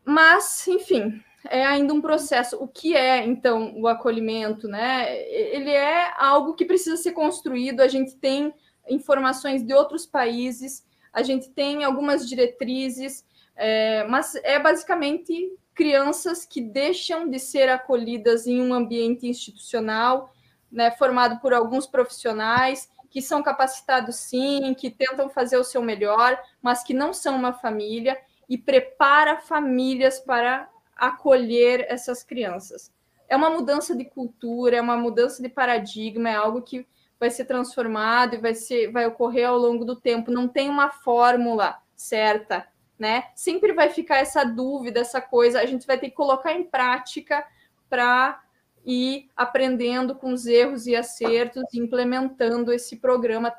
Mas, 0.03 0.68
enfim, 0.68 1.22
é 1.47 1.66
ainda 1.66 1.93
um 1.93 2.01
processo. 2.01 2.57
O 2.57 2.68
que 2.68 2.95
é, 2.95 3.26
então, 3.26 3.74
o 3.80 3.88
acolhimento? 3.88 4.68
Né? 4.68 5.18
Ele 5.30 5.72
é 5.72 6.14
algo 6.18 6.53
que 6.53 6.66
precisa 6.66 6.97
ser 6.97 7.14
construído, 7.14 7.82
a 7.82 7.88
gente 7.88 8.16
tem 8.18 8.53
informações 8.89 9.64
de 9.64 9.74
outros 9.74 10.05
países, 10.05 10.86
a 11.14 11.24
gente 11.24 11.49
tem 11.49 11.84
algumas 11.84 12.28
diretrizes, 12.28 13.26
é, 13.55 14.03
mas 14.05 14.36
é 14.36 14.60
basicamente 14.60 15.51
crianças 15.74 16.45
que 16.45 16.62
deixam 16.62 17.30
de 17.30 17.39
ser 17.39 17.70
acolhidas 17.70 18.47
em 18.47 18.62
um 18.62 18.74
ambiente 18.74 19.28
institucional 19.28 20.34
né, 20.72 20.91
formado 20.91 21.39
por 21.39 21.53
alguns 21.53 21.88
profissionais 21.88 22.89
que 23.10 23.22
são 23.22 23.41
capacitados 23.41 24.18
sim, 24.18 24.74
que 24.76 24.91
tentam 24.91 25.30
fazer 25.30 25.57
o 25.57 25.64
seu 25.64 25.82
melhor, 25.82 26.39
mas 26.62 26.84
que 26.84 26.93
não 26.93 27.12
são 27.12 27.36
uma 27.36 27.53
família 27.53 28.20
e 28.47 28.57
prepara 28.57 29.38
famílias 29.38 30.20
para 30.20 30.70
acolher 30.95 31.86
essas 31.89 32.24
crianças. 32.24 32.93
É 33.28 33.36
uma 33.36 33.49
mudança 33.49 33.95
de 33.95 34.05
cultura, 34.05 34.78
é 34.78 34.82
uma 34.82 34.97
mudança 34.97 35.41
de 35.41 35.49
paradigma, 35.49 36.30
é 36.30 36.36
algo 36.36 36.62
que 36.62 36.86
vai 37.20 37.30
ser 37.30 37.45
transformado 37.45 38.36
e 38.36 38.39
vai 38.39 38.55
ser 38.55 38.91
vai 38.91 39.05
ocorrer 39.05 39.47
ao 39.47 39.57
longo 39.57 39.84
do 39.84 39.95
tempo, 39.95 40.32
não 40.32 40.47
tem 40.47 40.70
uma 40.70 40.89
fórmula 40.89 41.78
certa, 41.95 42.65
né? 42.97 43.26
Sempre 43.36 43.74
vai 43.74 43.89
ficar 43.89 44.17
essa 44.17 44.43
dúvida, 44.43 45.01
essa 45.01 45.20
coisa, 45.20 45.59
a 45.59 45.65
gente 45.65 45.86
vai 45.86 45.97
ter 45.97 46.09
que 46.09 46.15
colocar 46.15 46.53
em 46.53 46.63
prática 46.63 47.45
para 47.89 48.41
e 48.86 49.28
aprendendo 49.36 50.15
com 50.15 50.32
os 50.32 50.45
erros 50.45 50.88
e 50.88 50.95
acertos, 50.95 51.63
implementando 51.74 52.72
esse 52.72 52.95
programa 52.95 53.53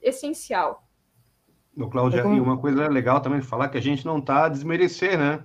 essencial. 0.00 0.86
No 1.76 1.90
Cláudia, 1.90 2.20
e 2.20 2.40
uma 2.40 2.58
coisa 2.58 2.88
legal 2.88 3.20
também 3.20 3.42
falar 3.42 3.68
que 3.68 3.78
a 3.78 3.82
gente 3.82 4.04
não 4.04 4.18
está 4.18 4.44
a 4.44 4.48
desmerecer, 4.48 5.18
né? 5.18 5.44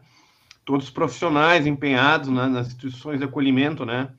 Todos 0.64 0.86
os 0.86 0.92
profissionais 0.92 1.68
empenhados 1.68 2.30
né, 2.30 2.48
nas 2.48 2.68
instituições 2.68 3.20
de 3.20 3.26
acolhimento, 3.26 3.86
né? 3.86 4.12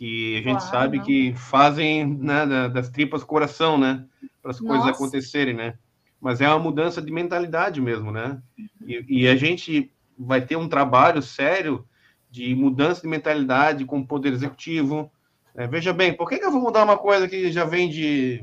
Que 0.00 0.38
a 0.38 0.38
gente 0.38 0.60
claro, 0.60 0.70
sabe 0.70 0.96
não. 0.96 1.04
que 1.04 1.34
fazem 1.34 2.06
né, 2.06 2.70
das 2.70 2.88
tripas 2.88 3.22
coração, 3.22 3.76
né? 3.76 4.06
Para 4.40 4.52
as 4.52 4.58
coisas 4.58 4.86
acontecerem, 4.86 5.52
né? 5.52 5.74
Mas 6.18 6.40
é 6.40 6.48
uma 6.48 6.58
mudança 6.58 7.02
de 7.02 7.12
mentalidade 7.12 7.82
mesmo, 7.82 8.10
né? 8.10 8.40
E, 8.86 9.04
e 9.06 9.28
a 9.28 9.36
gente 9.36 9.92
vai 10.18 10.40
ter 10.40 10.56
um 10.56 10.70
trabalho 10.70 11.20
sério 11.20 11.86
de 12.30 12.54
mudança 12.54 13.02
de 13.02 13.08
mentalidade 13.08 13.84
com 13.84 13.98
o 13.98 14.06
poder 14.06 14.32
executivo. 14.32 15.12
É, 15.54 15.66
veja 15.66 15.92
bem, 15.92 16.14
por 16.14 16.30
que, 16.30 16.38
que, 16.38 16.46
eu 16.46 16.50
vou 16.50 16.62
mudar 16.62 16.82
uma 16.82 16.96
coisa 16.96 17.28
que 17.28 17.52
já 17.52 17.66
vem 17.66 17.90
de, 17.90 18.42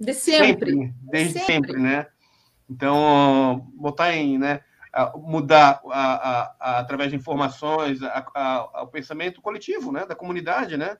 de 0.00 0.12
sempre, 0.12 0.72
sempre 0.72 0.94
desde 1.02 1.38
sempre. 1.38 1.44
sempre, 1.44 1.76
né? 1.80 2.08
Então, 2.68 3.70
botar 3.76 4.12
em, 4.12 4.38
né, 4.38 4.60
mudar 5.16 5.80
a, 5.90 6.52
a, 6.60 6.78
através 6.78 7.10
de 7.10 7.16
informações 7.16 7.98
o 8.82 8.86
pensamento 8.86 9.42
coletivo, 9.42 9.90
né, 9.90 10.06
da 10.06 10.14
comunidade, 10.14 10.76
né? 10.76 10.96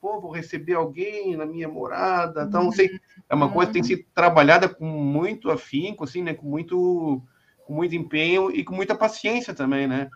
Pô, 0.00 0.20
vou 0.20 0.30
receber 0.30 0.74
alguém 0.74 1.36
na 1.36 1.44
minha 1.44 1.68
morada, 1.68 2.44
então, 2.44 2.70
sei, 2.70 2.88
é 3.28 3.34
uma 3.34 3.50
coisa 3.50 3.68
que 3.68 3.72
tem 3.74 3.82
que 3.82 3.88
ser 3.88 4.06
trabalhada 4.14 4.68
com 4.68 4.86
muito 4.86 5.50
afinco, 5.50 6.04
assim, 6.04 6.22
né, 6.22 6.34
com 6.34 6.46
muito, 6.46 7.22
com 7.64 7.74
muito 7.74 7.94
empenho 7.96 8.50
e 8.50 8.64
com 8.64 8.74
muita 8.74 8.94
paciência 8.94 9.52
também, 9.52 9.88
né? 9.88 10.08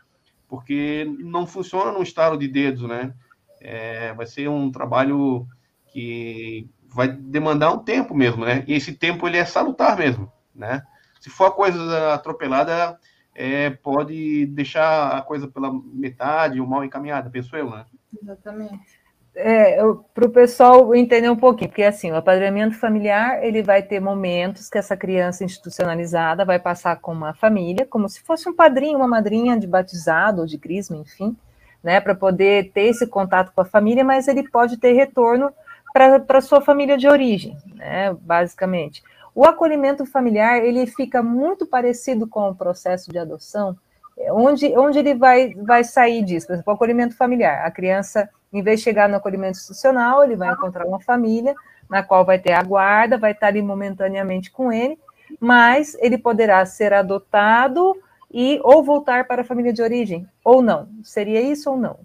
Porque 0.48 1.04
não 1.18 1.46
funciona 1.46 1.90
num 1.90 2.02
estalo 2.02 2.36
de 2.36 2.46
dedos, 2.46 2.82
né? 2.82 3.12
É, 3.60 4.12
vai 4.14 4.26
ser 4.26 4.48
um 4.48 4.70
trabalho 4.70 5.46
que 5.86 6.68
vai 6.88 7.08
demandar 7.08 7.72
um 7.72 7.78
tempo 7.78 8.14
mesmo, 8.14 8.44
né? 8.44 8.64
E 8.66 8.74
esse 8.74 8.92
tempo 8.92 9.26
ele 9.26 9.38
é 9.38 9.44
salutar 9.44 9.96
mesmo, 9.96 10.30
né? 10.54 10.82
Se 11.20 11.30
for 11.30 11.46
a 11.46 11.50
coisa 11.52 12.14
atropelada, 12.14 12.98
é, 13.34 13.70
pode 13.70 14.46
deixar 14.46 15.16
a 15.16 15.22
coisa 15.22 15.48
pela 15.48 15.72
metade 15.72 16.60
ou 16.60 16.66
mal 16.66 16.84
encaminhada, 16.84 17.30
penso 17.30 17.56
eu, 17.56 17.70
né? 17.70 17.84
Exatamente. 18.22 19.02
É, 19.34 19.78
para 20.12 20.26
o 20.26 20.30
pessoal 20.30 20.94
entender 20.94 21.30
um 21.30 21.36
pouquinho, 21.36 21.70
porque 21.70 21.82
assim, 21.82 22.10
o 22.10 22.16
apadrinhamento 22.16 22.78
familiar 22.78 23.42
ele 23.42 23.62
vai 23.62 23.82
ter 23.82 23.98
momentos 23.98 24.68
que 24.68 24.76
essa 24.76 24.94
criança 24.94 25.42
institucionalizada 25.42 26.44
vai 26.44 26.58
passar 26.58 26.96
com 26.96 27.12
uma 27.12 27.32
família, 27.32 27.86
como 27.86 28.10
se 28.10 28.20
fosse 28.20 28.46
um 28.46 28.54
padrinho, 28.54 28.98
uma 28.98 29.08
madrinha 29.08 29.58
de 29.58 29.66
batizado 29.66 30.42
ou 30.42 30.46
de 30.46 30.58
crisma, 30.58 30.98
enfim, 30.98 31.34
né, 31.82 31.98
para 31.98 32.14
poder 32.14 32.72
ter 32.72 32.88
esse 32.88 33.06
contato 33.06 33.52
com 33.54 33.62
a 33.62 33.64
família, 33.64 34.04
mas 34.04 34.28
ele 34.28 34.46
pode 34.46 34.76
ter 34.76 34.92
retorno 34.92 35.50
para 35.94 36.40
sua 36.42 36.60
família 36.60 36.98
de 36.98 37.08
origem, 37.08 37.56
né, 37.74 38.14
basicamente. 38.20 39.02
O 39.34 39.44
acolhimento 39.44 40.04
familiar 40.04 40.62
ele 40.64 40.86
fica 40.86 41.22
muito 41.22 41.66
parecido 41.66 42.26
com 42.26 42.50
o 42.50 42.54
processo 42.54 43.10
de 43.10 43.18
adoção, 43.18 43.76
é, 44.18 44.32
onde, 44.32 44.66
onde 44.76 44.98
ele 44.98 45.14
vai, 45.14 45.54
vai 45.54 45.84
sair 45.84 46.22
disso. 46.22 46.46
Por 46.46 46.52
exemplo, 46.54 46.72
o 46.72 46.76
acolhimento 46.76 47.16
familiar. 47.16 47.64
A 47.64 47.70
criança, 47.70 48.28
em 48.52 48.62
vez 48.62 48.80
de 48.80 48.84
chegar 48.84 49.08
no 49.08 49.16
acolhimento 49.16 49.58
institucional, 49.58 50.22
ele 50.22 50.36
vai 50.36 50.52
encontrar 50.52 50.86
uma 50.86 51.00
família 51.00 51.54
na 51.88 52.02
qual 52.02 52.24
vai 52.24 52.38
ter 52.38 52.52
a 52.52 52.62
guarda, 52.62 53.18
vai 53.18 53.32
estar 53.32 53.48
ali 53.48 53.62
momentaneamente 53.62 54.50
com 54.50 54.72
ele, 54.72 54.98
mas 55.40 55.96
ele 56.00 56.18
poderá 56.18 56.64
ser 56.64 56.92
adotado 56.92 57.96
e 58.30 58.60
ou 58.62 58.82
voltar 58.82 59.26
para 59.26 59.42
a 59.42 59.44
família 59.44 59.72
de 59.72 59.82
origem, 59.82 60.26
ou 60.42 60.62
não. 60.62 60.88
Seria 61.02 61.40
isso 61.40 61.70
ou 61.70 61.76
não? 61.76 61.98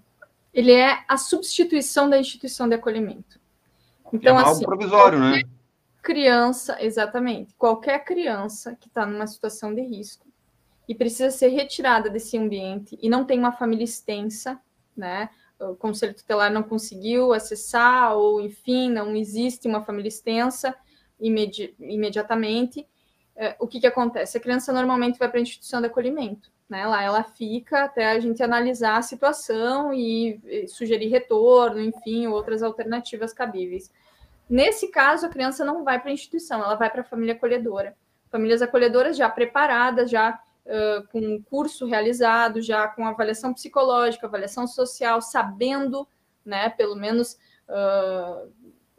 Ele 0.52 0.72
é 0.72 0.98
a 1.08 1.16
substituição 1.16 2.08
da 2.08 2.18
instituição 2.18 2.68
de 2.68 2.74
acolhimento. 2.74 3.38
Então, 4.12 4.36
é 4.36 4.40
algo 4.40 4.52
assim, 4.52 4.64
provisório, 4.64 5.18
né? 5.18 5.42
Criança, 6.08 6.82
exatamente. 6.82 7.54
Qualquer 7.58 8.02
criança 8.02 8.74
que 8.80 8.88
está 8.88 9.04
numa 9.04 9.26
situação 9.26 9.74
de 9.74 9.82
risco 9.82 10.26
e 10.88 10.94
precisa 10.94 11.30
ser 11.30 11.48
retirada 11.48 12.08
desse 12.08 12.38
ambiente 12.38 12.98
e 13.02 13.10
não 13.10 13.26
tem 13.26 13.38
uma 13.38 13.52
família 13.52 13.84
extensa, 13.84 14.58
né? 14.96 15.28
O 15.60 15.74
conselho 15.74 16.14
tutelar 16.14 16.50
não 16.50 16.62
conseguiu 16.62 17.34
acessar, 17.34 18.16
ou 18.16 18.40
enfim, 18.40 18.90
não 18.90 19.14
existe 19.14 19.68
uma 19.68 19.84
família 19.84 20.08
extensa 20.08 20.74
imedi 21.20 21.74
imediatamente. 21.78 22.88
É, 23.36 23.54
o 23.60 23.66
que, 23.66 23.78
que 23.78 23.86
acontece? 23.86 24.38
A 24.38 24.40
criança 24.40 24.72
normalmente 24.72 25.18
vai 25.18 25.28
para 25.28 25.38
a 25.38 25.42
instituição 25.42 25.78
de 25.82 25.88
acolhimento. 25.88 26.50
Né? 26.70 26.86
Lá 26.86 27.02
ela 27.02 27.22
fica 27.22 27.84
até 27.84 28.12
a 28.12 28.18
gente 28.18 28.42
analisar 28.42 28.96
a 28.96 29.02
situação 29.02 29.92
e, 29.92 30.40
e 30.46 30.68
sugerir 30.68 31.08
retorno, 31.08 31.78
enfim, 31.78 32.28
outras 32.28 32.62
alternativas 32.62 33.34
cabíveis. 33.34 33.92
Nesse 34.48 34.88
caso, 34.88 35.26
a 35.26 35.28
criança 35.28 35.64
não 35.64 35.84
vai 35.84 36.00
para 36.00 36.10
a 36.10 36.12
instituição, 36.12 36.62
ela 36.62 36.74
vai 36.74 36.88
para 36.90 37.02
a 37.02 37.04
família 37.04 37.34
acolhedora. 37.34 37.96
Famílias 38.30 38.62
acolhedoras 38.62 39.16
já 39.16 39.28
preparadas, 39.28 40.10
já 40.10 40.40
uh, 40.64 41.06
com 41.08 41.20
um 41.20 41.42
curso 41.42 41.86
realizado, 41.86 42.60
já 42.62 42.88
com 42.88 43.06
avaliação 43.06 43.52
psicológica, 43.52 44.26
avaliação 44.26 44.66
social, 44.66 45.20
sabendo, 45.20 46.06
né, 46.44 46.70
pelo 46.70 46.96
menos 46.96 47.38
uh, 47.68 48.50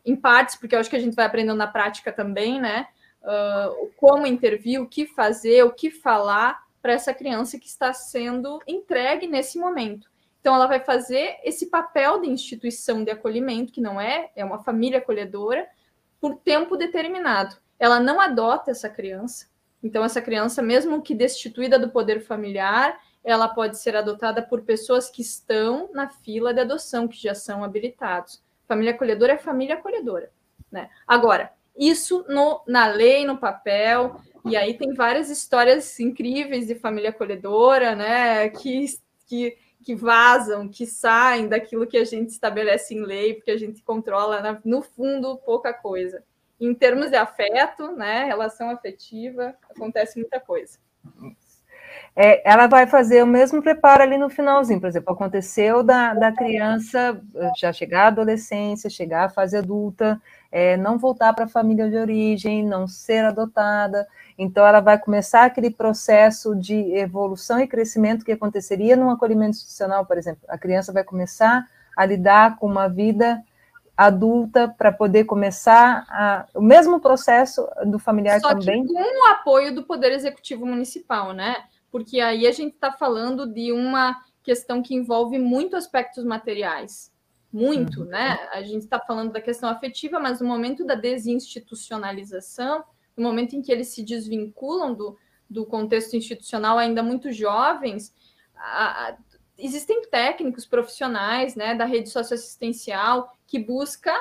em 0.06 0.16
partes, 0.16 0.56
porque 0.56 0.76
eu 0.76 0.80
acho 0.80 0.90
que 0.90 0.96
a 0.96 1.00
gente 1.00 1.16
vai 1.16 1.26
aprendendo 1.26 1.58
na 1.58 1.68
prática 1.68 2.12
também, 2.12 2.60
né, 2.60 2.88
uh, 3.24 3.92
como 3.98 4.26
intervir, 4.26 4.82
o 4.82 4.88
que 4.88 5.06
fazer, 5.06 5.64
o 5.64 5.72
que 5.72 5.90
falar 5.90 6.64
para 6.82 6.94
essa 6.94 7.14
criança 7.14 7.60
que 7.60 7.68
está 7.68 7.94
sendo 7.94 8.60
entregue 8.68 9.28
nesse 9.28 9.58
momento. 9.58 10.09
Então, 10.40 10.56
ela 10.56 10.68
vai 10.68 10.80
fazer 10.80 11.38
esse 11.44 11.68
papel 11.68 12.22
de 12.22 12.30
instituição 12.30 13.04
de 13.04 13.12
acolhimento, 13.12 13.74
que 13.74 13.82
não 13.82 14.00
é, 14.00 14.32
é 14.36 14.44
uma 14.44 14.64
família 14.64 15.00
acolhedora, 15.00 15.68
por 16.20 16.36
tempo 16.36 16.78
determinado. 16.78 17.56
Ela 17.78 18.00
não 18.00 18.20
adota 18.20 18.72
essa 18.72 18.90
criança. 18.90 19.48
Então, 19.82 20.04
essa 20.04 20.22
criança, 20.22 20.62
mesmo 20.62 21.02
que 21.02 21.16
destituída 21.16 21.80
do 21.80 21.90
poder 21.90 22.22
familiar, 22.22 23.00
ela 23.24 23.48
pode 23.48 23.78
ser 23.78 23.96
adotada 23.96 24.42
por 24.42 24.62
pessoas 24.62 25.10
que 25.10 25.22
estão 25.22 25.90
na 25.94 26.10
fila 26.10 26.54
de 26.54 26.62
adoção, 26.62 27.08
que 27.08 27.22
já 27.22 27.34
são 27.34 27.64
habilitados. 27.64 28.42
Família 28.68 28.94
acolhedora 28.94 29.34
é 29.34 29.38
família 29.38 29.76
acolhedora. 29.76 30.32
Né? 30.72 30.90
Agora, 31.08 31.52
isso 31.78 32.26
no, 32.28 32.62
na 32.68 32.88
lei, 32.88 33.26
no 33.26 33.38
papel, 33.38 34.20
e 34.46 34.56
aí 34.56 34.74
tem 34.74 34.94
várias 34.94 35.30
histórias 35.30 36.00
incríveis 36.00 36.68
de 36.68 36.76
família 36.76 37.10
acolhedora, 37.10 37.96
né? 37.96 38.50
Que, 38.50 38.86
que, 39.28 39.58
que 39.84 39.96
vazam, 39.96 40.68
que 40.68 40.86
saem 40.86 41.48
daquilo 41.48 41.88
que 41.88 41.98
a 41.98 42.06
gente 42.06 42.30
estabelece 42.30 42.94
em 42.94 43.02
lei, 43.02 43.36
porque 43.36 43.52
a 43.52 43.58
gente 43.58 43.82
controla, 43.82 44.42
né? 44.42 44.60
no 44.64 44.82
fundo, 44.82 45.38
pouca 45.38 45.74
coisa. 45.74 46.24
Em 46.60 46.74
termos 46.74 47.10
de 47.10 47.16
afeto, 47.16 47.92
né? 47.94 48.26
Relação 48.26 48.70
afetiva, 48.70 49.56
acontece 49.70 50.20
muita 50.20 50.40
coisa. 50.40 50.78
É, 52.16 52.50
ela 52.50 52.68
vai 52.68 52.86
fazer 52.86 53.24
o 53.24 53.28
mesmo 53.28 53.62
preparo 53.62 54.04
ali 54.04 54.18
no 54.18 54.30
finalzinho, 54.30 54.80
por 54.80 54.88
exemplo, 54.88 55.14
aconteceu 55.14 55.82
da, 55.82 56.14
da 56.14 56.32
criança 56.34 57.22
já 57.58 57.72
chegar 57.72 58.04
à 58.04 58.08
adolescência, 58.08 58.90
chegar 58.90 59.26
à 59.26 59.30
fase 59.30 59.56
adulta, 59.56 60.22
é, 60.52 60.76
não 60.78 60.98
voltar 60.98 61.34
para 61.34 61.46
a 61.46 61.50
família 61.50 61.90
de 61.90 61.96
origem, 61.96 62.66
não 62.66 62.88
ser 62.88 63.26
adotada. 63.26 64.08
Então, 64.38 64.66
ela 64.66 64.80
vai 64.80 64.98
começar 64.98 65.46
aquele 65.46 65.70
processo 65.70 66.56
de 66.56 66.94
evolução 66.96 67.60
e 67.60 67.68
crescimento 67.68 68.26
que 68.26 68.32
aconteceria 68.32 68.96
num 68.96 69.10
acolhimento 69.10 69.58
institucional, 69.58 70.06
por 70.06 70.18
exemplo. 70.18 70.42
A 70.48 70.58
criança 70.58 70.92
vai 70.92 71.04
começar 71.04 71.68
a 71.96 72.06
lidar 72.06 72.58
com 72.58 72.66
uma 72.66 72.88
vida 72.88 73.44
adulta 73.96 74.74
para 74.78 74.92
poder 74.92 75.26
começar 75.26 76.06
a, 76.10 76.46
o 76.56 76.62
mesmo 76.62 77.02
processo 77.02 77.68
do 77.86 78.00
familiar 78.00 78.40
Só 78.40 78.50
também. 78.50 78.86
Que 78.86 78.94
com 78.94 79.26
o 79.26 79.28
apoio 79.28 79.76
do 79.76 79.84
Poder 79.84 80.14
Executivo 80.14 80.66
Municipal, 80.66 81.34
né? 81.34 81.58
Porque 81.92 82.22
aí 82.22 82.48
a 82.48 82.52
gente 82.52 82.76
está 82.76 82.92
falando 82.92 83.46
de 83.46 83.74
uma 83.74 84.16
questão 84.42 84.82
que 84.82 84.96
envolve 84.96 85.38
muito 85.38 85.76
aspectos 85.76 86.24
materiais 86.24 87.12
muito, 87.52 88.02
uhum. 88.02 88.08
né? 88.08 88.48
A 88.52 88.62
gente 88.62 88.84
está 88.84 89.00
falando 89.00 89.32
da 89.32 89.42
questão 89.42 89.70
afetiva, 89.70 90.20
mas 90.20 90.40
no 90.40 90.48
momento 90.48 90.86
da 90.86 90.96
desinstitucionalização, 90.96 92.84
no 93.18 93.24
momento 93.24 93.56
em 93.56 93.62
que 93.62 93.72
eles 93.72 93.88
se 93.90 94.04
desvinculam 94.04 94.94
do, 94.94 95.18
do 95.50 95.66
contexto 95.66 96.16
institucional 96.16 96.78
ainda 96.78 97.02
muito 97.02 97.32
jovens, 97.32 98.14
a, 98.56 99.10
a, 99.10 99.18
existem 99.58 100.04
técnicos 100.04 100.66
profissionais, 100.66 101.56
né, 101.56 101.76
da 101.76 101.86
rede 101.86 102.10
socioassistencial 102.10 103.36
que 103.48 103.58
busca, 103.58 104.14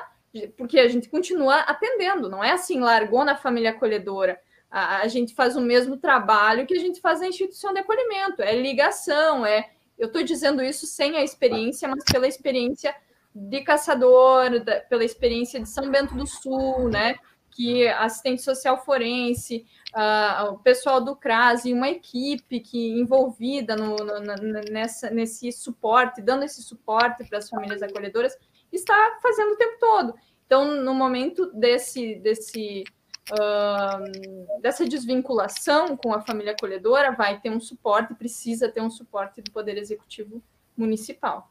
porque 0.56 0.78
a 0.78 0.88
gente 0.88 1.08
continua 1.08 1.60
atendendo, 1.60 2.28
não 2.28 2.42
é 2.42 2.52
assim, 2.52 2.80
largou 2.80 3.24
na 3.24 3.36
família 3.36 3.70
acolhedora. 3.70 4.40
A, 4.70 5.02
a 5.02 5.08
gente 5.08 5.34
faz 5.34 5.56
o 5.56 5.60
mesmo 5.60 5.96
trabalho 5.96 6.66
que 6.66 6.74
a 6.74 6.80
gente 6.80 7.00
faz 7.00 7.20
na 7.20 7.28
instituição 7.28 7.72
de 7.72 7.80
acolhimento, 7.80 8.42
é 8.42 8.54
ligação, 8.56 9.44
é. 9.44 9.70
Eu 9.98 10.06
estou 10.06 10.22
dizendo 10.22 10.62
isso 10.62 10.86
sem 10.86 11.16
a 11.16 11.24
experiência, 11.24 11.88
mas 11.88 12.04
pela 12.04 12.28
experiência 12.28 12.94
de 13.34 13.60
caçador, 13.62 14.60
da, 14.60 14.80
pela 14.80 15.04
experiência 15.04 15.60
de 15.60 15.68
São 15.68 15.90
Bento 15.90 16.14
do 16.14 16.26
Sul, 16.26 16.88
né? 16.88 17.16
Que 17.50 17.88
assistente 17.88 18.42
social 18.42 18.84
forense, 18.84 19.66
uh, 19.94 20.52
o 20.52 20.58
pessoal 20.58 21.00
do 21.00 21.16
CRAS 21.16 21.64
e 21.64 21.72
uma 21.72 21.88
equipe 21.88 22.60
que 22.60 22.90
envolvida 22.90 23.74
no, 23.74 23.96
no, 23.96 24.60
nessa, 24.70 25.10
nesse 25.10 25.50
suporte, 25.50 26.22
dando 26.22 26.44
esse 26.44 26.62
suporte 26.62 27.24
para 27.24 27.38
as 27.38 27.48
famílias 27.48 27.82
acolhedoras, 27.82 28.36
está 28.72 29.18
fazendo 29.20 29.52
o 29.52 29.56
tempo 29.56 29.76
todo. 29.80 30.14
Então, 30.46 30.82
no 30.82 30.94
momento 30.94 31.50
desse, 31.52 32.14
desse 32.16 32.84
uh, 33.32 34.60
dessa 34.60 34.86
desvinculação 34.86 35.96
com 35.96 36.12
a 36.12 36.20
família 36.20 36.52
acolhedora, 36.52 37.12
vai 37.12 37.40
ter 37.40 37.50
um 37.50 37.60
suporte, 37.60 38.14
precisa 38.14 38.68
ter 38.68 38.80
um 38.80 38.90
suporte 38.90 39.42
do 39.42 39.50
Poder 39.50 39.76
Executivo 39.76 40.42
Municipal. 40.76 41.50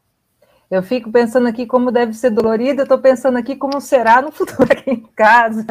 Eu 0.70 0.82
fico 0.82 1.10
pensando 1.10 1.48
aqui 1.48 1.66
como 1.66 1.90
deve 1.90 2.12
ser 2.12 2.30
dolorido, 2.30 2.80
eu 2.80 2.84
estou 2.84 2.98
pensando 2.98 3.38
aqui 3.38 3.56
como 3.56 3.80
será 3.80 4.20
no 4.20 4.30
futuro 4.30 4.64
aqui 4.70 4.90
em 4.90 5.00
casa, 5.16 5.64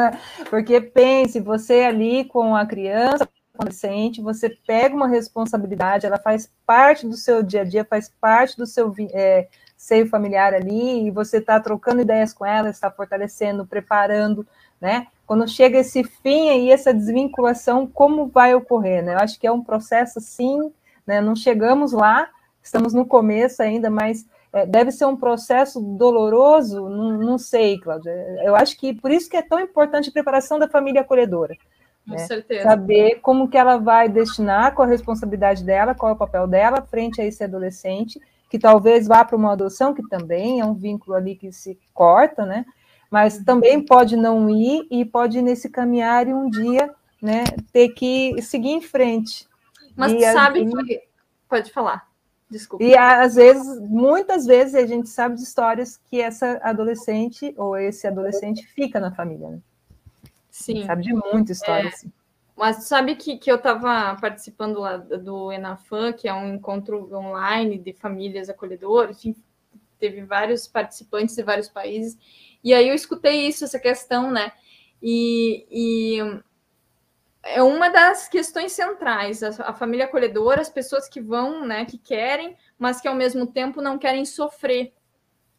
porque 0.50 0.82
pense, 0.82 1.40
você 1.40 1.82
ali 1.82 2.26
com 2.26 2.56
a 2.56 2.66
criança, 2.66 3.30
adolescente, 3.54 4.22
você 4.22 4.50
pega 4.50 4.96
uma 4.96 5.08
responsabilidade, 5.08 6.06
ela 6.06 6.18
faz 6.18 6.52
parte 6.66 7.08
do 7.08 7.16
seu 7.16 7.44
dia 7.44 7.62
a 7.62 7.64
dia, 7.64 7.86
faz 7.86 8.12
parte 8.22 8.56
do 8.56 8.66
seu 8.66 8.94
é, 9.12 9.48
seio 9.76 10.08
familiar 10.08 10.54
ali, 10.54 11.08
e 11.08 11.12
você 11.12 11.38
está 11.38 11.60
trocando 11.60 12.02
ideias 12.02 12.34
com 12.34 12.46
ela, 12.46 12.70
está 12.70 12.90
fortalecendo, 12.90 13.66
preparando, 13.66 14.46
né? 14.80 15.08
Quando 15.26 15.48
chega 15.48 15.80
esse 15.80 16.04
fim 16.04 16.50
aí, 16.50 16.72
essa 16.72 16.94
desvinculação, 16.94 17.86
como 17.86 18.28
vai 18.28 18.56
ocorrer, 18.56 19.04
né? 19.04 19.16
Eu 19.16 19.20
acho 19.20 19.40
que 19.40 19.48
é 19.48 19.52
um 19.52 19.64
processo, 19.64 20.22
sim, 20.22 20.72
né? 21.06 21.20
Não 21.20 21.36
chegamos 21.36 21.92
lá, 21.92 22.30
estamos 22.62 22.94
no 22.94 23.06
começo 23.06 23.62
ainda, 23.62 23.90
mas 23.90 24.26
é, 24.26 24.37
deve 24.68 24.92
ser 24.92 25.06
um 25.06 25.16
processo 25.16 25.80
doloroso, 25.82 26.90
não, 26.90 27.18
não 27.18 27.38
sei, 27.38 27.80
Cláudia. 27.80 28.12
Eu 28.44 28.56
acho 28.56 28.78
que 28.78 28.94
por 28.94 29.12
isso 29.12 29.30
que 29.30 29.38
é 29.38 29.42
tão 29.42 29.60
importante 29.60 30.10
a 30.10 30.14
preparação 30.14 30.58
da 30.58 30.68
família 30.68 31.02
acolhedora. 31.02 31.56
Com 32.08 32.14
né? 32.14 32.20
certeza. 32.20 32.64
Saber 32.64 33.20
como 33.22 33.50
que 33.50 33.58
ela 33.58 33.78
vai 33.78 34.08
destinar, 34.08 34.74
qual 34.74 34.88
a 34.88 34.92
responsabilidade 34.92 35.64
dela, 35.64 35.94
qual 35.94 36.12
é 36.12 36.16
o 36.16 36.18
papel 36.18 36.48
dela 36.48 36.82
frente 36.82 37.22
a 37.22 37.26
esse 37.26 37.44
adolescente, 37.44 38.20
que 38.50 38.58
talvez 38.58 39.08
vá 39.08 39.26
para 39.26 39.36
uma 39.36 39.52
adoção, 39.52 39.94
que 39.94 40.08
também 40.08 40.62
é 40.62 40.66
um 40.66 40.74
vínculo 40.74 41.16
ali 41.16 41.36
que 41.36 41.52
se 41.52 41.78
corta, 41.94 42.46
né? 42.46 42.66
Mas 43.12 43.38
uhum. 43.38 43.44
também 43.44 43.86
pode 43.86 44.16
não 44.16 44.50
ir 44.50 44.88
e 44.90 45.04
pode 45.04 45.40
ir 45.40 45.42
nesse 45.42 45.70
caminhar 45.70 46.28
e 46.28 46.34
um 46.34 46.50
dia 46.50 46.90
né, 47.22 47.44
ter 47.72 47.90
que 47.90 48.42
seguir 48.42 48.70
em 48.70 48.82
frente. 48.82 49.48
Mas 49.96 50.14
e 50.14 50.22
sabe 50.32 50.64
assim, 50.64 50.86
que. 50.86 51.02
Pode 51.50 51.72
falar. 51.72 52.07
Desculpa. 52.50 52.84
E 52.84 52.96
às 52.98 53.36
vezes, 53.36 53.80
muitas 53.82 54.46
vezes, 54.46 54.76
a 54.76 54.86
gente 54.86 55.10
sabe 55.10 55.36
de 55.36 55.44
histórias 55.44 55.98
que 56.10 56.22
essa 56.22 56.60
adolescente 56.64 57.54
ou 57.58 57.78
esse 57.78 58.08
adolescente 58.08 58.66
fica 58.68 59.00
na 59.00 59.12
família, 59.12 59.50
né? 59.50 59.60
Sim. 60.50 60.86
Sabe 60.86 61.04
de 61.04 61.14
muita 61.14 61.52
história, 61.52 61.88
é, 61.88 61.88
assim. 61.90 62.12
Mas 62.56 62.86
sabe 62.86 63.16
que, 63.16 63.38
que 63.38 63.52
eu 63.52 63.58
estava 63.58 64.16
participando 64.20 64.80
lá 64.80 64.98
do 64.98 65.52
Enafan, 65.52 66.14
que 66.14 66.28
é 66.28 66.34
um 66.34 66.56
encontro 66.56 67.14
online 67.14 67.78
de 67.78 67.94
famílias 67.94 68.50
acolhedoras, 68.50 69.24
enfim, 69.24 69.36
teve 70.00 70.24
vários 70.24 70.68
participantes 70.68 71.36
de 71.36 71.44
vários 71.44 71.68
países, 71.68 72.18
e 72.64 72.74
aí 72.74 72.88
eu 72.88 72.96
escutei 72.96 73.48
isso, 73.48 73.64
essa 73.64 73.80
questão, 73.80 74.32
né? 74.32 74.52
E, 75.02 75.68
e 75.70 76.42
é 77.54 77.64
uma 77.64 77.90
das 77.90 78.28
questões 78.28 78.74
centrais, 78.74 79.42
a, 79.42 79.50
a, 79.70 79.74
família 79.74 80.06
acolhedora, 80.06 80.62
as 80.62 80.70
pessoas 80.70 81.08
que 81.08 81.22
vão, 81.22 81.66
né, 81.66 81.86
que 81.86 81.98
querem, 81.98 82.56
mas 82.78 83.00
que 83.00 83.08
ao 83.08 83.16
mesmo 83.16 83.48
tempo 83.48 83.82
não 83.82 83.98
querem 83.98 84.26
sofrer, 84.26 84.94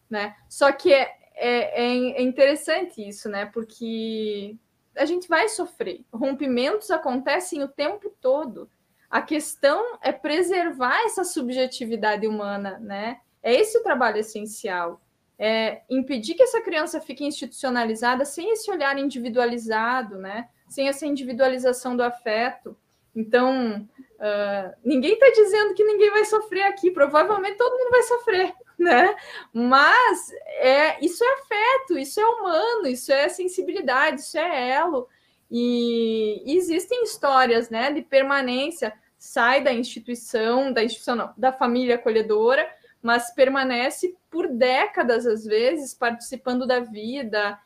né? 0.08 0.36
Só 0.48 0.70
que 0.72 0.92
é, 0.92 1.16
é, 1.34 1.82
é 1.82 2.22
interessante 2.22 3.06
isso, 3.06 3.28
né? 3.28 3.46
Porque 3.46 4.56
a 4.96 5.04
gente 5.04 5.28
vai 5.28 5.48
sofrer. 5.48 6.04
Rompimentos 6.12 6.90
acontecem 6.90 7.62
o 7.62 7.68
tempo 7.68 8.12
todo. 8.20 8.68
A 9.08 9.22
questão 9.22 9.98
é 10.02 10.12
preservar 10.12 11.04
essa 11.04 11.24
subjetividade 11.24 12.26
humana, 12.26 12.78
né? 12.78 13.20
É 13.42 13.54
esse 13.54 13.78
o 13.78 13.82
trabalho 13.82 14.18
essencial. 14.18 15.00
É 15.38 15.82
impedir 15.88 16.34
que 16.34 16.42
essa 16.42 16.60
criança 16.60 17.00
fique 17.00 17.24
institucionalizada 17.24 18.24
sem 18.24 18.52
esse 18.52 18.70
olhar 18.70 18.98
individualizado, 18.98 20.18
né? 20.18 20.48
Sem 20.68 20.88
essa 20.88 21.06
individualização 21.06 21.96
do 21.96 22.02
afeto. 22.02 22.76
Então, 23.14 23.88
uh, 24.18 24.76
ninguém 24.84 25.14
está 25.14 25.28
dizendo 25.30 25.74
que 25.74 25.82
ninguém 25.82 26.10
vai 26.10 26.24
sofrer 26.24 26.62
aqui, 26.62 26.90
provavelmente 26.90 27.56
todo 27.56 27.76
mundo 27.76 27.90
vai 27.90 28.02
sofrer, 28.02 28.52
né? 28.78 29.16
Mas 29.52 30.32
é, 30.60 31.04
isso 31.04 31.24
é 31.24 31.32
afeto, 31.34 31.98
isso 31.98 32.20
é 32.20 32.26
humano, 32.26 32.86
isso 32.86 33.12
é 33.12 33.28
sensibilidade, 33.28 34.20
isso 34.20 34.38
é 34.38 34.70
elo. 34.70 35.08
E, 35.50 36.42
existem 36.46 37.02
histórias 37.02 37.70
né, 37.70 37.90
de 37.90 38.02
permanência, 38.02 38.92
sai 39.16 39.62
da 39.62 39.72
instituição, 39.72 40.72
da 40.72 40.84
instituição 40.84 41.16
não, 41.16 41.34
da 41.36 41.52
família 41.52 41.96
acolhedora, 41.96 42.68
mas 43.02 43.32
permanece 43.34 44.14
por 44.30 44.48
décadas, 44.48 45.26
às 45.26 45.44
vezes, 45.44 45.94
participando 45.94 46.66
da 46.66 46.80
vida, 46.80 47.58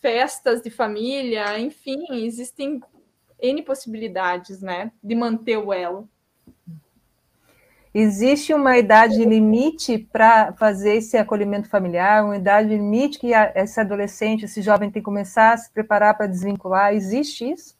festas 0.00 0.60
de 0.60 0.70
família, 0.70 1.58
enfim, 1.58 2.04
existem 2.24 2.80
N 3.40 3.62
possibilidades, 3.62 4.60
né, 4.60 4.92
de 5.02 5.14
manter 5.14 5.56
o 5.56 5.72
elo. 5.72 6.08
Existe 7.92 8.52
uma 8.52 8.76
idade 8.76 9.24
limite 9.24 9.98
para 9.98 10.52
fazer 10.54 10.96
esse 10.96 11.16
acolhimento 11.16 11.68
familiar, 11.68 12.24
uma 12.24 12.36
idade 12.36 12.68
limite 12.68 13.20
que 13.20 13.32
esse 13.32 13.78
adolescente, 13.78 14.46
esse 14.46 14.60
jovem 14.60 14.90
tem 14.90 15.00
que 15.00 15.04
começar 15.04 15.52
a 15.52 15.56
se 15.56 15.70
preparar 15.72 16.16
para 16.16 16.26
desvincular? 16.26 16.92
Existe 16.92 17.48
isso? 17.48 17.78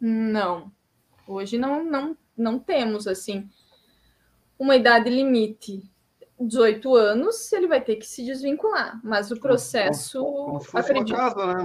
Não. 0.00 0.72
Hoje 1.26 1.56
não, 1.56 1.84
não, 1.84 2.16
não 2.36 2.58
temos 2.58 3.06
assim 3.06 3.48
uma 4.58 4.74
idade 4.74 5.08
limite. 5.08 5.82
18 6.46 6.94
anos, 6.94 7.52
ele 7.52 7.66
vai 7.66 7.80
ter 7.80 7.96
que 7.96 8.06
se 8.06 8.24
desvincular, 8.24 9.00
mas 9.02 9.30
o 9.30 9.38
processo. 9.38 10.22
Como, 10.22 10.44
como 10.46 10.60
se 10.60 10.66
fosse 10.68 10.90
acredito... 10.90 11.16
uma 11.16 11.34
casa, 11.34 11.54
né? 11.54 11.64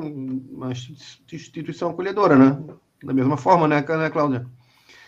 Uma 0.51 0.71
instituição 0.71 1.89
acolhedora, 1.89 2.36
né? 2.36 2.57
Da 3.03 3.13
mesma 3.13 3.38
forma, 3.38 3.67
né, 3.67 3.82
né, 3.82 4.09
Cláudia? 4.09 4.45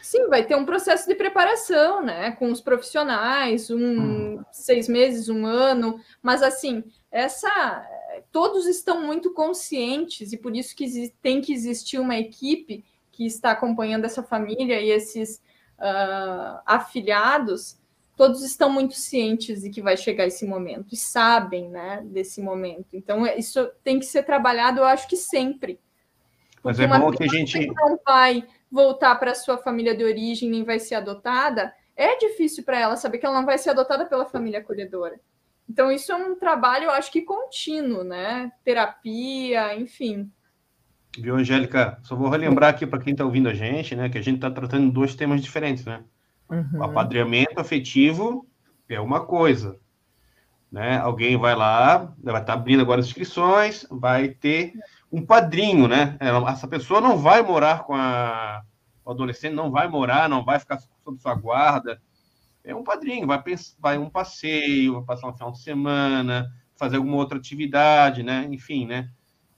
Sim, 0.01 0.27
vai 0.27 0.45
ter 0.45 0.55
um 0.55 0.65
processo 0.65 1.07
de 1.07 1.15
preparação, 1.15 2.03
né? 2.03 2.31
Com 2.31 2.51
os 2.51 2.59
profissionais, 2.61 3.69
um 3.69 3.77
hum. 3.77 4.43
seis 4.51 4.87
meses, 4.87 5.29
um 5.29 5.45
ano, 5.45 5.99
mas 6.21 6.43
assim, 6.43 6.83
essa. 7.11 7.87
Todos 8.31 8.65
estão 8.65 9.01
muito 9.01 9.33
conscientes, 9.33 10.31
e 10.31 10.37
por 10.37 10.55
isso 10.55 10.75
que 10.75 11.13
tem 11.21 11.41
que 11.41 11.53
existir 11.53 11.97
uma 11.97 12.17
equipe 12.17 12.83
que 13.11 13.25
está 13.25 13.51
acompanhando 13.51 14.05
essa 14.05 14.23
família 14.23 14.79
e 14.79 14.89
esses 14.89 15.41
uh, 15.79 16.61
afiliados 16.65 17.80
todos 18.21 18.43
estão 18.43 18.71
muito 18.71 18.93
cientes 18.93 19.63
de 19.63 19.71
que 19.71 19.81
vai 19.81 19.97
chegar 19.97 20.27
esse 20.27 20.45
momento 20.45 20.93
e 20.93 20.95
sabem, 20.95 21.67
né, 21.67 22.03
desse 22.05 22.39
momento. 22.39 22.89
Então, 22.93 23.25
é, 23.25 23.35
isso 23.35 23.67
tem 23.83 23.97
que 23.97 24.05
ser 24.05 24.21
trabalhado, 24.21 24.79
eu 24.79 24.85
acho 24.85 25.07
que 25.07 25.17
sempre. 25.17 25.79
Mas 26.63 26.79
é 26.79 26.85
bom 26.85 27.09
que 27.09 27.23
a 27.23 27.27
gente 27.27 27.65
não 27.65 27.99
vai 28.05 28.45
voltar 28.71 29.15
para 29.15 29.33
sua 29.33 29.57
família 29.57 29.97
de 29.97 30.03
origem 30.03 30.51
nem 30.51 30.63
vai 30.63 30.77
ser 30.77 30.93
adotada. 30.93 31.73
É 31.95 32.15
difícil 32.15 32.63
para 32.63 32.79
ela 32.79 32.95
saber 32.95 33.17
que 33.17 33.25
ela 33.25 33.39
não 33.39 33.45
vai 33.45 33.57
ser 33.57 33.71
adotada 33.71 34.05
pela 34.05 34.27
família 34.27 34.59
acolhedora. 34.59 35.19
Então, 35.67 35.91
isso 35.91 36.11
é 36.11 36.15
um 36.15 36.35
trabalho, 36.35 36.83
eu 36.83 36.91
acho 36.91 37.11
que 37.11 37.23
contínuo, 37.23 38.03
né? 38.03 38.51
Terapia, 38.63 39.75
enfim. 39.75 40.31
Viu, 41.17 41.37
Angélica? 41.37 41.97
Só 42.03 42.15
vou 42.15 42.29
relembrar 42.29 42.69
aqui 42.69 42.85
para 42.85 43.01
quem 43.01 43.13
está 43.13 43.25
ouvindo 43.25 43.49
a 43.49 43.53
gente, 43.55 43.95
né, 43.95 44.09
que 44.09 44.19
a 44.19 44.21
gente 44.21 44.35
está 44.35 44.51
tratando 44.51 44.91
dois 44.91 45.15
temas 45.15 45.41
diferentes, 45.41 45.85
né? 45.85 46.03
Uhum. 46.51 46.79
O 46.79 46.83
apadrinhamento 46.83 47.59
afetivo 47.59 48.45
é 48.87 48.99
uma 48.99 49.25
coisa. 49.25 49.79
Né? 50.71 50.97
Alguém 50.97 51.37
vai 51.37 51.55
lá, 51.55 52.13
vai 52.21 52.41
estar 52.41 52.53
abrindo 52.53 52.81
agora 52.81 52.99
as 52.99 53.07
inscrições, 53.07 53.85
vai 53.89 54.29
ter 54.29 54.73
um 55.11 55.25
padrinho, 55.25 55.87
né? 55.87 56.17
Essa 56.47 56.67
pessoa 56.67 57.01
não 57.01 57.17
vai 57.17 57.41
morar 57.41 57.83
com 57.83 57.93
a 57.93 58.63
o 59.03 59.11
adolescente, 59.11 59.53
não 59.53 59.71
vai 59.71 59.87
morar, 59.87 60.29
não 60.29 60.45
vai 60.45 60.59
ficar 60.59 60.79
sob 61.03 61.19
sua 61.19 61.33
guarda. 61.35 62.01
É 62.63 62.75
um 62.75 62.83
padrinho, 62.83 63.25
vai, 63.25 63.41
vai 63.79 63.97
um 63.97 64.09
passeio, 64.09 64.93
vai 64.93 65.03
passar 65.03 65.27
um 65.27 65.33
final 65.33 65.51
de 65.51 65.61
semana, 65.61 66.51
fazer 66.75 66.97
alguma 66.97 67.17
outra 67.17 67.37
atividade, 67.37 68.23
né? 68.23 68.47
Enfim, 68.51 68.85
né? 68.85 69.09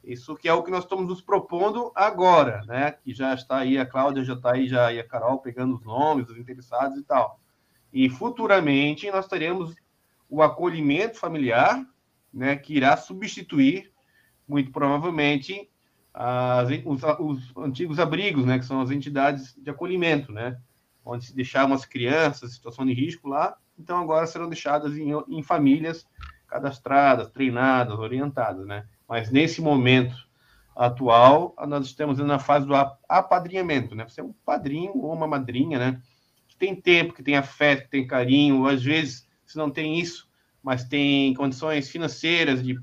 Isso 0.03 0.35
que 0.35 0.49
é 0.49 0.53
o 0.53 0.61
que 0.61 0.71
nós 0.71 0.83
estamos 0.83 1.07
nos 1.07 1.21
propondo 1.21 1.91
agora, 1.95 2.61
né? 2.67 2.91
Que 2.91 3.13
já 3.13 3.33
está 3.33 3.59
aí, 3.59 3.77
a 3.77 3.85
Cláudia 3.85 4.23
já 4.23 4.33
está 4.33 4.53
aí, 4.53 4.67
já 4.67 4.91
e 4.91 4.99
a 4.99 5.07
Carol 5.07 5.39
pegando 5.39 5.75
os 5.75 5.83
nomes 5.83 6.25
dos 6.25 6.37
interessados 6.37 6.97
e 6.97 7.03
tal. 7.03 7.39
E 7.91 8.09
futuramente 8.09 9.09
nós 9.09 9.27
teremos 9.27 9.73
o 10.29 10.41
acolhimento 10.41 11.17
familiar, 11.17 11.85
né? 12.33 12.57
Que 12.57 12.75
irá 12.75 12.97
substituir, 12.97 13.91
muito 14.45 14.71
provavelmente, 14.71 15.69
as, 16.13 16.67
os, 16.85 17.01
os, 17.19 17.57
antigos 17.57 17.97
abrigos, 17.97 18.45
né? 18.45 18.59
Que 18.59 18.65
são 18.65 18.81
as 18.81 18.91
entidades 18.91 19.55
de 19.57 19.69
acolhimento, 19.69 20.33
né? 20.33 20.59
Onde 21.05 21.25
se 21.25 21.35
deixavam 21.35 21.75
as 21.75 21.85
crianças 21.85 22.51
em 22.51 22.53
situação 22.53 22.85
de 22.85 22.93
risco 22.93 23.29
lá, 23.29 23.57
então 23.79 23.97
agora 23.97 24.27
serão 24.27 24.49
deixadas 24.49 24.97
em, 24.97 25.11
em 25.29 25.41
famílias 25.41 26.05
cadastradas, 26.47 27.29
treinadas, 27.29 27.97
orientadas, 27.97 28.65
né? 28.65 28.85
Mas 29.13 29.29
nesse 29.29 29.61
momento 29.61 30.15
atual, 30.75 31.53
nós 31.67 31.85
estamos 31.85 32.17
na 32.17 32.39
fase 32.39 32.65
do 32.65 32.73
apadrinhamento, 33.07 33.93
né? 33.93 34.09
Você 34.09 34.21
é 34.21 34.23
um 34.23 34.33
padrinho 34.43 34.97
ou 34.97 35.13
uma 35.13 35.27
madrinha, 35.27 35.77
né? 35.77 36.01
Que 36.47 36.57
tem 36.57 36.75
tempo, 36.75 37.13
que 37.13 37.21
tem 37.21 37.37
afeto, 37.37 37.83
que 37.83 37.89
tem 37.91 38.07
carinho. 38.07 38.65
Às 38.65 38.81
vezes, 38.81 39.29
se 39.45 39.55
não 39.55 39.69
tem 39.69 39.99
isso, 39.99 40.27
mas 40.63 40.83
tem 40.83 41.31
condições 41.35 41.91
financeiras 41.91 42.63
de, 42.63 42.81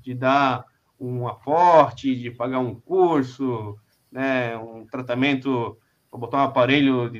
de 0.00 0.14
dar 0.14 0.64
um 1.00 1.26
aporte, 1.26 2.14
de 2.14 2.30
pagar 2.30 2.60
um 2.60 2.76
curso, 2.76 3.76
né? 4.08 4.56
Um 4.56 4.86
tratamento, 4.86 5.76
ou 6.12 6.20
botar 6.20 6.36
um 6.36 6.44
aparelho 6.44 7.10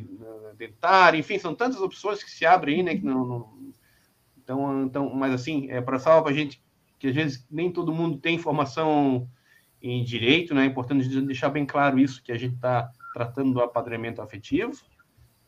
dentário, 0.57 1.19
enfim, 1.19 1.37
são 1.37 1.53
tantas 1.53 1.81
opções 1.81 2.23
que 2.23 2.31
se 2.31 2.47
abrem 2.47 2.77
aí, 2.77 2.83
né? 2.85 2.95
Que 2.95 3.05
não, 3.05 3.27
não... 3.27 3.73
Então, 4.39 4.85
então, 4.85 5.13
mas 5.13 5.35
assim, 5.35 5.69
é 5.69 5.81
para 5.81 5.99
salvar 5.99 6.33
a 6.33 6.37
gente 6.37 6.63
que 7.03 7.09
às 7.09 7.17
vezes 7.17 7.45
nem 7.51 7.69
todo 7.69 7.93
mundo 7.93 8.17
tem 8.17 8.37
informação 8.37 9.29
em 9.83 10.05
direito, 10.05 10.55
né? 10.55 10.63
É 10.63 10.67
importante 10.67 11.09
deixar 11.23 11.49
bem 11.49 11.67
claro 11.67 11.99
isso, 11.99 12.23
que 12.23 12.31
a 12.31 12.39
gente 12.39 12.55
está 12.55 12.93
tratando 13.13 13.55
do 13.55 13.61
apadrinhamento 13.61 14.23
afetivo, 14.23 14.81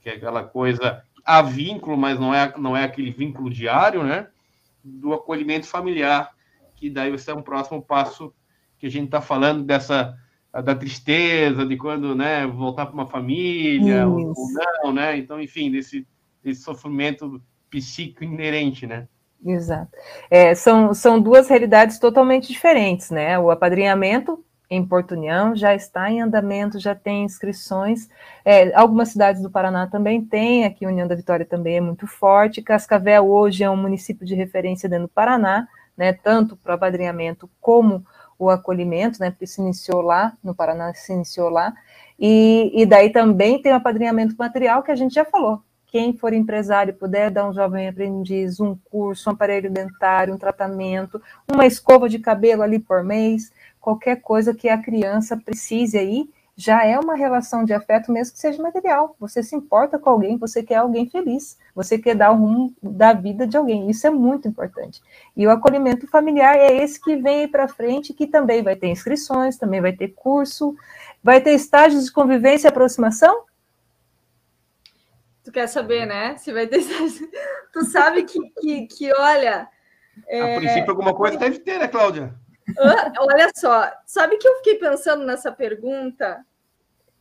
que 0.01 0.09
é 0.09 0.15
aquela 0.15 0.43
coisa, 0.43 1.05
há 1.25 1.41
vínculo, 1.43 1.97
mas 1.97 2.19
não 2.19 2.35
é, 2.35 2.53
não 2.59 2.77
é 2.77 2.83
aquele 2.83 3.13
vínculo 3.13 3.49
diário, 3.49 4.03
né? 4.03 4.27
Do 4.83 5.15
acolhimento 5.15 5.69
familiar, 5.69 6.35
que 6.75 6.91
daí 6.91 7.11
vai 7.11 7.19
ser 7.21 7.37
um 7.37 7.43
próximo 7.43 7.81
passo 7.81 8.35
que 8.77 8.87
a 8.87 8.91
gente 8.91 9.05
está 9.05 9.21
falando 9.21 9.63
dessa 9.63 10.19
da 10.53 10.75
tristeza, 10.75 11.65
de 11.65 11.77
quando 11.77 12.17
né, 12.17 12.49
voltar 12.49 12.87
para 12.87 12.95
uma 12.95 13.07
família 13.07 14.09
ou, 14.09 14.33
ou, 14.37 14.49
não, 14.83 14.93
né? 14.93 15.17
Então, 15.17 15.41
enfim, 15.41 15.71
desse, 15.71 16.05
desse 16.43 16.63
sofrimento 16.63 17.41
psíquico 17.71 18.25
inerente, 18.25 18.89
né? 18.89 19.07
Exato. 19.45 19.91
É, 20.31 20.55
são, 20.55 20.95
são 20.95 21.21
duas 21.21 21.49
realidades 21.49 21.99
totalmente 21.99 22.49
diferentes, 22.49 23.11
né? 23.11 23.39
O 23.39 23.51
apadrinhamento 23.51 24.43
em 24.71 24.85
Porto 24.85 25.13
União 25.13 25.55
já 25.55 25.75
está 25.75 26.11
em 26.11 26.23
andamento, 26.23 26.79
já 26.79 26.95
tem 26.95 27.25
inscrições. 27.25 28.09
É, 28.45 28.75
algumas 28.75 29.11
cidades 29.11 29.43
do 29.43 29.51
Paraná 29.51 29.87
também 29.87 30.25
têm, 30.25 30.65
aqui 30.65 30.87
União 30.87 31.07
da 31.07 31.15
Vitória 31.15 31.45
também 31.45 31.77
é 31.77 31.81
muito 31.81 32.07
forte. 32.07 32.63
Cascavel 32.63 33.29
hoje 33.29 33.63
é 33.63 33.71
um 33.71 33.77
município 33.77 34.27
de 34.27 34.35
referência 34.35 34.89
dentro 34.89 35.07
do 35.07 35.13
Paraná, 35.13 35.69
né? 35.97 36.15
Tanto 36.15 36.57
para 36.57 36.73
o 36.73 36.75
apadrinhamento 36.77 37.49
como 37.61 38.05
o 38.39 38.49
acolhimento, 38.49 39.21
né? 39.21 39.31
Porque 39.31 39.47
se 39.47 39.61
iniciou 39.61 40.01
lá, 40.01 40.33
no 40.43 40.55
Paraná 40.55 40.93
se 40.95 41.13
iniciou 41.13 41.51
lá. 41.51 41.75
E, 42.19 42.73
e 42.75 42.87
daí 42.87 43.11
também 43.11 43.61
tem 43.61 43.73
o 43.73 43.77
apadrinhamento 43.77 44.35
material, 44.39 44.83
que 44.83 44.91
a 44.91 44.97
gente 44.97 45.15
já 45.15 45.25
falou, 45.25 45.63
quem 45.95 46.13
for 46.13 46.33
empresário 46.33 46.93
puder 46.93 47.31
dar 47.31 47.49
um 47.49 47.55
jovem 47.55 47.87
aprendiz 47.87 48.59
um 48.59 48.77
curso, 48.91 49.31
um 49.31 49.33
aparelho 49.33 49.71
dentário, 49.71 50.35
um 50.35 50.37
tratamento, 50.37 51.23
uma 51.49 51.67
escova 51.67 52.09
de 52.09 52.19
cabelo 52.19 52.63
ali 52.63 52.81
por 52.81 53.05
mês, 53.05 53.53
qualquer 53.81 54.21
coisa 54.21 54.53
que 54.53 54.69
a 54.69 54.77
criança 54.77 55.37
precise 55.37 55.97
aí, 55.97 56.29
já 56.57 56.85
é 56.85 56.99
uma 56.99 57.15
relação 57.15 57.65
de 57.65 57.73
afeto, 57.73 58.11
mesmo 58.11 58.33
que 58.33 58.41
seja 58.41 58.61
material. 58.61 59.15
Você 59.21 59.41
se 59.41 59.55
importa 59.55 59.97
com 59.97 60.11
alguém, 60.11 60.37
você 60.37 60.65
quer 60.65 60.79
alguém 60.79 61.09
feliz, 61.09 61.57
você 61.73 61.97
quer 61.97 62.17
dar 62.17 62.33
o 62.33 62.39
rumo 62.39 62.75
da 62.83 63.13
vida 63.13 63.47
de 63.47 63.57
alguém. 63.57 63.89
Isso 63.89 64.05
é 64.05 64.11
muito 64.11 64.49
importante. 64.49 65.01
E 65.37 65.47
o 65.47 65.51
acolhimento 65.51 66.09
familiar 66.09 66.57
é 66.57 66.75
esse 66.75 67.01
que 67.01 67.15
vem 67.15 67.47
para 67.47 67.69
frente, 67.69 68.13
que 68.13 68.27
também 68.27 68.65
vai 68.65 68.75
ter 68.75 68.89
inscrições, 68.89 69.57
também 69.57 69.81
vai 69.81 69.93
ter 69.93 70.09
curso, 70.09 70.75
vai 71.23 71.41
ter 71.41 71.53
estágios 71.53 72.07
de 72.07 72.13
convivência 72.13 72.67
e 72.67 72.71
aproximação, 72.71 73.45
Tu 75.45 75.53
quer 75.53 75.67
saber, 75.67 76.07
né? 76.07 76.37
Se 76.39 76.53
vai 76.53 76.67
ter. 76.67 76.81
tu 77.73 77.85
sabe 77.85 78.25
que, 78.25 78.41
que, 78.61 78.87
que 78.87 79.13
olha. 79.13 79.69
É... 80.27 80.57
A 80.57 80.59
princípio, 80.59 80.91
alguma 80.91 81.15
coisa 81.15 81.37
deve 81.37 81.59
ter, 81.59 81.79
né, 81.79 81.87
Cláudia? 81.87 82.35
olha 83.19 83.51
só, 83.55 83.93
sabe 84.07 84.39
que 84.39 84.49
eu 84.49 84.57
fiquei 84.57 84.77
pensando 84.77 85.25
nessa 85.25 85.53
pergunta? 85.53 86.45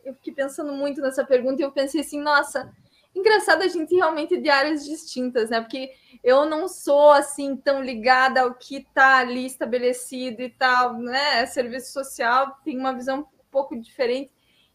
Eu 0.04 0.14
fiquei 0.16 0.34
pensando 0.34 0.72
muito 0.74 1.02
nessa 1.02 1.26
pergunta 1.26 1.62
e 1.62 1.66
eu 1.66 1.72
pensei 1.72 2.02
assim, 2.02 2.22
nossa, 2.22 2.72
engraçado 3.16 3.62
a 3.62 3.68
gente 3.68 3.94
realmente 3.94 4.38
de 4.38 4.50
áreas 4.50 4.86
distintas, 4.86 5.50
né? 5.50 5.62
Porque 5.62 5.92
eu 6.24 6.46
não 6.46 6.68
sou 6.68 7.12
assim 7.12 7.56
tão 7.56 7.82
ligada 7.82 8.42
ao 8.42 8.54
que 8.54 8.78
está 8.78 9.18
ali 9.18 9.46
estabelecido 9.46 10.42
e 10.42 10.50
tal, 10.50 10.94
né? 10.94 11.46
Serviço 11.46 11.92
social 11.92 12.58
tem 12.64 12.78
uma 12.78 12.94
visão 12.94 13.20
um 13.20 13.26
pouco 13.52 13.80
diferente. 13.80 14.32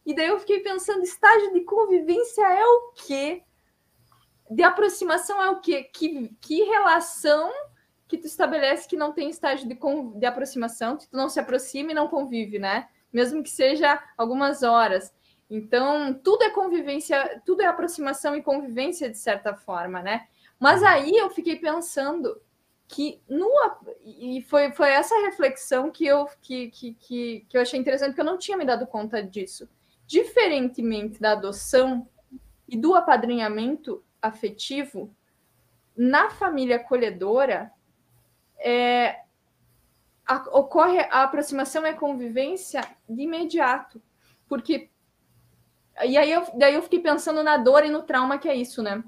E 0.09 0.14
daí 0.14 0.28
eu 0.28 0.40
fiquei 0.40 0.61
pensando, 0.61 1.02
estágio 1.02 1.52
de 1.52 1.61
convivência 1.61 2.40
é 2.40 2.64
o 2.64 2.92
quê? 2.94 3.42
De 4.50 4.62
aproximação 4.62 5.42
é 5.42 5.50
o 5.50 5.61
quê? 5.61 5.82
Que, 5.84 6.34
que 6.40 6.62
relação 6.62 7.52
que 8.09 8.16
tu 8.16 8.26
estabelece 8.26 8.88
que 8.88 8.96
não 8.96 9.12
tem 9.12 9.28
estágio 9.28 9.68
de, 9.68 9.78
de 10.18 10.24
aproximação, 10.24 10.96
que 10.96 11.06
tu 11.06 11.14
não 11.14 11.28
se 11.28 11.38
aproxima 11.38 11.90
e 11.90 11.94
não 11.94 12.09
convive, 12.09 12.59
né? 12.59 12.88
Mesmo 13.12 13.42
que 13.42 13.50
seja 13.50 14.02
algumas 14.16 14.62
horas. 14.62 15.12
Então, 15.50 16.14
tudo 16.14 16.42
é 16.42 16.48
convivência, 16.48 17.42
tudo 17.44 17.61
é 17.61 17.66
aproximação 17.66 18.34
e 18.34 18.42
convivência 18.42 19.11
de 19.11 19.18
certa 19.18 19.54
forma, 19.54 20.02
né? 20.02 20.26
Mas 20.59 20.82
aí 20.82 21.18
eu 21.18 21.28
fiquei 21.28 21.56
pensando 21.56 22.40
que 22.86 23.20
no 23.28 23.50
e 24.02 24.40
foi, 24.48 24.72
foi 24.72 24.88
essa 24.88 25.14
reflexão 25.26 25.90
que 25.90 26.06
eu 26.06 26.26
que, 26.40 26.70
que, 26.70 26.94
que, 26.94 27.46
que 27.46 27.59
eu 27.59 27.61
achei 27.61 27.78
interessante, 27.78 28.12
porque 28.12 28.22
eu 28.22 28.24
não 28.32 28.38
tinha 28.38 28.56
me 28.56 28.64
dado 28.64 28.86
conta 28.86 29.22
disso. 29.22 29.68
Diferentemente 30.09 31.20
da 31.20 31.32
adoção 31.32 32.09
e 32.66 32.78
do 32.78 32.94
apadrinhamento 32.94 34.02
afetivo, 34.22 35.14
na 35.94 36.30
família 36.30 36.76
acolhedora, 36.76 37.70
é, 38.59 39.20
a, 40.26 40.36
ocorre 40.59 40.98
a 40.98 41.24
aproximação 41.24 41.84
e 41.84 41.90
a 41.90 41.94
convivência 41.94 42.80
de 43.06 43.20
imediato. 43.20 44.00
Porque. 44.48 44.88
E 46.02 46.16
aí 46.16 46.32
eu, 46.32 46.46
daí 46.54 46.72
eu 46.72 46.82
fiquei 46.82 47.00
pensando 47.00 47.42
na 47.42 47.59
dor 47.59 47.84
e 47.84 47.90
no 47.90 48.02
trauma 48.02 48.38
que 48.38 48.48
é 48.48 48.54
isso, 48.54 48.82
né? 48.82 49.04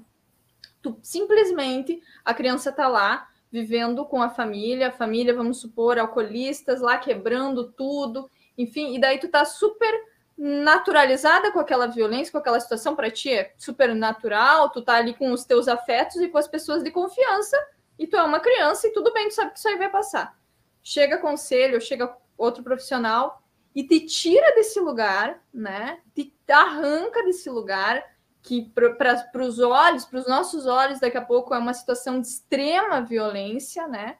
Tu, 0.83 0.99
simplesmente 1.01 1.99
a 2.23 2.31
criança 2.31 2.69
está 2.69 2.87
lá 2.87 3.27
vivendo 3.51 4.05
com 4.05 4.21
a 4.21 4.29
família, 4.29 4.89
a 4.89 4.91
família, 4.91 5.33
vamos 5.33 5.59
supor, 5.59 5.97
alcoolistas 5.97 6.79
lá 6.79 6.99
quebrando 6.99 7.71
tudo, 7.71 8.29
enfim, 8.55 8.95
e 8.95 9.01
daí 9.01 9.17
tu 9.17 9.27
tá 9.27 9.43
super 9.43 10.10
naturalizada 10.43 11.51
com 11.51 11.59
aquela 11.59 11.85
violência, 11.85 12.31
com 12.31 12.39
aquela 12.39 12.59
situação, 12.59 12.95
para 12.95 13.11
ti 13.11 13.31
é 13.31 13.53
super 13.59 13.93
natural, 13.93 14.71
tu 14.71 14.81
tá 14.81 14.95
ali 14.95 15.13
com 15.13 15.31
os 15.31 15.45
teus 15.45 15.67
afetos 15.67 16.15
e 16.15 16.29
com 16.29 16.37
as 16.39 16.47
pessoas 16.47 16.83
de 16.83 16.89
confiança, 16.89 17.55
e 17.99 18.07
tu 18.07 18.17
é 18.17 18.23
uma 18.23 18.39
criança 18.39 18.87
e 18.87 18.91
tudo 18.91 19.13
bem, 19.13 19.27
tu 19.27 19.35
sabe 19.35 19.51
que 19.51 19.59
isso 19.59 19.67
aí 19.67 19.77
vai 19.77 19.91
passar. 19.91 20.35
Chega 20.81 21.19
conselho, 21.19 21.79
chega 21.79 22.17
outro 22.35 22.63
profissional 22.63 23.43
e 23.75 23.83
te 23.83 23.99
tira 24.07 24.55
desse 24.55 24.79
lugar, 24.79 25.39
né? 25.53 25.99
Te 26.15 26.33
arranca 26.49 27.23
desse 27.23 27.47
lugar 27.47 28.03
que 28.41 28.73
para 28.73 29.45
os 29.45 29.59
olhos, 29.59 30.05
para 30.05 30.21
os 30.21 30.27
nossos 30.27 30.65
olhos, 30.65 30.99
daqui 30.99 31.17
a 31.17 31.23
pouco 31.23 31.53
é 31.53 31.59
uma 31.59 31.75
situação 31.75 32.19
de 32.19 32.25
extrema 32.25 32.99
violência, 32.99 33.87
né? 33.87 34.17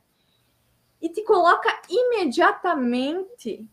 E 1.01 1.09
te 1.09 1.23
coloca 1.23 1.81
imediatamente 1.89 3.67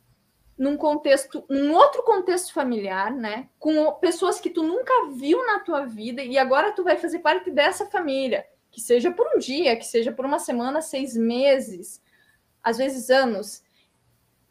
num 0.59 0.77
contexto, 0.77 1.45
um 1.49 1.73
outro 1.73 2.03
contexto 2.03 2.53
familiar, 2.53 3.13
né? 3.15 3.49
Com 3.61 3.93
pessoas 3.95 4.41
que 4.41 4.51
tu 4.51 4.65
nunca 4.65 4.93
viu 5.13 5.47
na 5.47 5.61
tua 5.61 5.87
vida 5.87 6.21
e 6.23 6.37
agora 6.37 6.73
tu 6.73 6.83
vai 6.83 6.97
fazer 6.97 7.21
parte 7.21 7.49
dessa 7.51 7.87
família, 7.87 8.45
que 8.71 8.81
seja 8.81 9.13
por 9.13 9.27
um 9.35 9.39
dia, 9.39 9.77
que 9.77 9.87
seja 9.87 10.11
por 10.11 10.27
uma 10.27 10.41
semana, 10.41 10.83
seis 10.83 11.17
meses, 11.17 12.03
às 12.61 12.77
vezes 12.77 13.09
anos. 13.09 13.63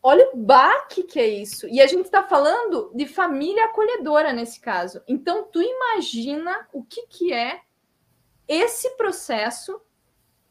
Olha 0.02 0.30
o 0.34 0.38
baque 0.38 1.04
que 1.04 1.20
é 1.20 1.28
isso. 1.28 1.68
E 1.68 1.82
a 1.82 1.88
gente 1.88 2.06
está 2.06 2.24
falando 2.24 2.90
de 2.96 3.06
família 3.06 3.66
acolhedora 3.66 4.32
nesse 4.32 4.62
caso. 4.62 5.02
Então, 5.08 5.44
tu 5.52 5.62
imagina 5.62 6.70
o 6.72 6.84
que, 6.84 7.06
que 7.08 7.34
é 7.34 7.60
esse 8.48 8.92
processo, 8.92 9.82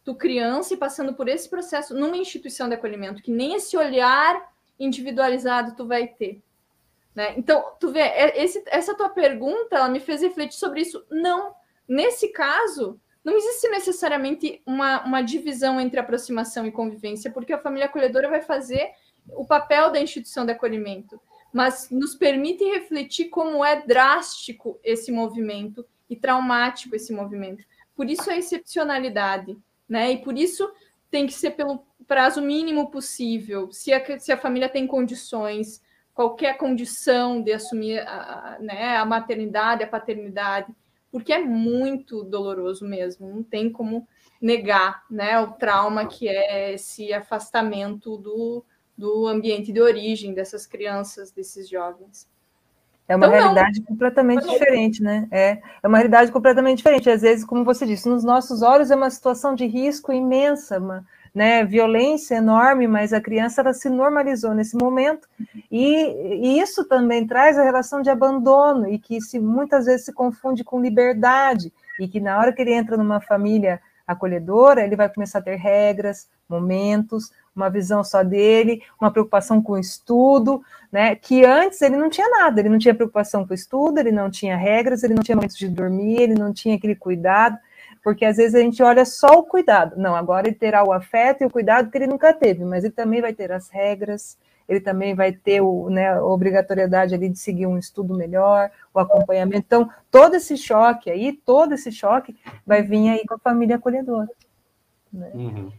tu 0.05 0.15
criança 0.15 0.75
e 0.75 0.77
passando 0.77 1.15
por 1.15 1.29
esse 1.29 1.49
processo 1.49 1.95
numa 1.95 2.19
instituição 2.19 2.69
de 2.69 2.75
acolhimento, 2.75 3.23
que 3.23 3.31
nem 3.31 3.55
esse 3.55 3.75
olhar 3.75 4.55
individualizado 4.79 5.75
tu 5.77 5.87
vai 5.87 6.07
ter. 6.07 6.43
Né? 7.15 7.35
Então, 7.37 7.73
tu 7.81 7.91
vê, 7.91 8.01
é, 8.01 8.43
esse, 8.43 8.63
essa 8.67 8.95
tua 8.95 9.09
pergunta, 9.09 9.77
ela 9.77 9.89
me 9.89 10.01
fez 10.01 10.21
refletir 10.21 10.59
sobre 10.59 10.83
isso. 10.83 11.05
Não, 11.11 11.55
nesse 11.89 12.29
caso, 12.29 13.01
não 13.25 13.37
existe 13.37 13.69
necessariamente 13.69 14.63
uma, 14.67 15.03
uma 15.05 15.23
divisão 15.23 15.81
entre 15.81 15.99
aproximação 15.99 16.67
e 16.67 16.71
convivência, 16.71 17.31
porque 17.31 17.53
a 17.53 17.59
família 17.59 17.87
acolhedora 17.87 18.29
vai 18.29 18.43
fazer 18.43 18.91
o 19.29 19.45
papel 19.45 19.91
da 19.91 20.01
instituição 20.01 20.45
de 20.45 20.53
acolhimento, 20.53 21.21
mas 21.53 21.91
nos 21.91 22.15
permite 22.15 22.63
refletir 22.65 23.29
como 23.29 23.65
é 23.65 23.85
drástico 23.85 24.79
esse 24.85 25.11
movimento 25.11 25.85
e 26.09 26.15
traumático 26.15 26.95
esse 26.95 27.13
movimento. 27.13 27.65
Por 27.97 28.09
isso 28.09 28.31
a 28.31 28.37
excepcionalidade, 28.37 29.59
né? 29.89 30.13
E 30.13 30.19
por 30.19 30.37
isso 30.37 30.71
tem 31.11 31.27
que 31.27 31.33
ser 31.33 31.53
pelo 31.53 31.85
prazo 32.07 32.41
mínimo 32.41 32.91
possível. 32.91 33.71
Se 33.73 33.93
a, 33.93 34.19
se 34.19 34.33
a 34.33 34.37
família 34.37 34.69
tem 34.69 34.87
condições, 34.87 35.83
qualquer 36.15 36.57
condição 36.57 37.43
de 37.43 37.53
assumir 37.53 37.99
a, 38.01 38.59
né, 38.61 38.97
a 38.97 39.05
maternidade, 39.05 39.85
a 39.85 39.89
paternidade, 39.89 40.75
porque 41.11 41.33
é 41.33 41.39
muito 41.39 42.25
doloroso 42.25 42.85
mesmo, 42.87 43.29
não 43.29 43.43
tem 43.43 43.71
como 43.71 44.07
negar 44.41 45.05
né, 45.11 45.39
o 45.41 45.53
trauma 45.53 46.07
que 46.07 46.29
é 46.29 46.73
esse 46.75 47.13
afastamento 47.13 48.17
do, 48.17 48.65
do 48.97 49.27
ambiente 49.27 49.73
de 49.73 49.81
origem 49.81 50.35
dessas 50.35 50.67
crianças, 50.67 51.31
desses 51.31 51.69
jovens. 51.69 52.29
É 53.09 53.15
uma 53.15 53.27
então, 53.27 53.39
realidade 53.39 53.79
não. 53.81 53.87
completamente 53.87 54.49
diferente, 54.49 55.03
né? 55.03 55.29
É, 55.31 55.59
é 55.83 55.87
uma 55.87 55.99
realidade 55.99 56.33
completamente 56.33 56.79
diferente. 56.79 57.09
Às 57.09 57.23
vezes, 57.23 57.45
como 57.45 57.65
você 57.65 57.87
disse, 57.87 58.09
nos 58.09 58.25
nossos 58.25 58.63
olhos 58.63 58.91
é 58.91 58.97
uma 58.97 59.11
situação 59.11 59.55
de 59.55 59.65
risco 59.65 60.13
imensa, 60.13 60.79
uma, 60.79 61.05
né, 61.33 61.65
violência 61.65 62.37
enorme, 62.37 62.89
mas 62.89 63.13
a 63.13 63.21
criança 63.21 63.61
ela 63.61 63.73
se 63.73 63.89
normalizou 63.89 64.55
nesse 64.55 64.75
momento. 64.75 65.29
E, 65.71 65.85
e, 65.85 66.59
isso 66.59 66.85
também 66.89 67.27
traz 67.27 67.59
a 67.59 67.63
relação 67.63 68.03
de 68.03 68.11
abandono, 68.11 68.89
e 68.89 68.99
que 68.99 69.21
se 69.21 69.39
muitas 69.39 69.85
vezes 69.85 70.07
se 70.07 70.13
confunde 70.13 70.65
com 70.65 70.81
liberdade, 70.81 71.73
e 72.01 72.09
que 72.09 72.21
na 72.21 72.39
hora 72.39 72.53
que 72.53 72.63
ele 72.63 72.73
entra 72.73 72.97
numa 72.97 73.21
família 73.21 73.81
acolhedora, 74.07 74.85
ele 74.85 74.97
vai 74.97 75.09
começar 75.09 75.41
a 75.41 75.43
ter 75.43 75.57
regras, 75.57 76.29
momentos, 76.49 77.33
uma 77.55 77.69
visão 77.69 78.05
só 78.05 78.23
dele, 78.23 78.83
uma 79.01 79.11
preocupação 79.11 79.61
com 79.61 79.73
o 79.73 79.79
estudo, 79.79 80.63
né? 80.93 81.17
Que 81.17 81.45
antes 81.45 81.81
ele 81.83 81.97
não 81.97 82.09
tinha 82.09 82.29
nada, 82.29 82.61
ele 82.61 82.69
não 82.69 82.79
tinha 82.79 82.95
preocupação 82.95 83.47
com 83.47 83.53
o 83.53 83.55
estudo, 83.55 83.99
ele 83.99 84.13
não 84.13 84.31
tinha 84.31 84.57
regras, 84.57 85.03
ele 85.03 85.15
não 85.15 85.23
tinha 85.23 85.35
momentos 85.35 85.57
de 85.57 85.69
dormir, 85.69 86.21
ele 86.21 86.35
não 86.35 86.53
tinha 86.53 86.77
aquele 86.77 86.95
cuidado, 86.95 87.59
porque 88.03 88.25
às 88.25 88.37
vezes 88.37 88.55
a 88.55 88.61
gente 88.61 88.83
olha 88.83 89.05
só 89.05 89.39
o 89.39 89.43
cuidado. 89.43 89.97
Não, 89.97 90.15
agora 90.15 90.47
ele 90.47 90.57
terá 90.57 90.85
o 90.85 90.93
afeto 90.93 91.43
e 91.43 91.47
o 91.47 91.51
cuidado 91.51 91.91
que 91.91 91.99
ele 91.99 92.07
nunca 92.07 92.33
teve, 92.33 92.65
mas 92.65 92.85
ele 92.85 92.93
também 92.93 93.21
vai 93.21 93.33
ter 93.33 93.51
as 93.51 93.69
regras, 93.69 94.39
ele 94.69 94.81
também 94.81 95.15
vai 95.15 95.33
ter 95.33 95.61
o, 95.61 95.89
né, 95.89 96.15
a 96.15 96.25
obrigatoriedade 96.25 97.15
ali 97.15 97.29
de 97.29 97.39
seguir 97.39 97.67
um 97.67 97.79
estudo 97.79 98.17
melhor, 98.17 98.71
o 98.93 98.99
acompanhamento. 98.99 99.65
Então, 99.67 99.89
todo 100.11 100.35
esse 100.35 100.57
choque 100.57 101.11
aí, 101.11 101.33
todo 101.33 101.75
esse 101.75 101.93
choque 101.93 102.37
vai 102.67 102.83
vir 102.83 103.09
aí 103.09 103.25
com 103.27 103.35
a 103.35 103.39
família 103.39 103.77
acolhedora. 103.77 104.29
Né? 105.13 105.31
Uhum. 105.35 105.73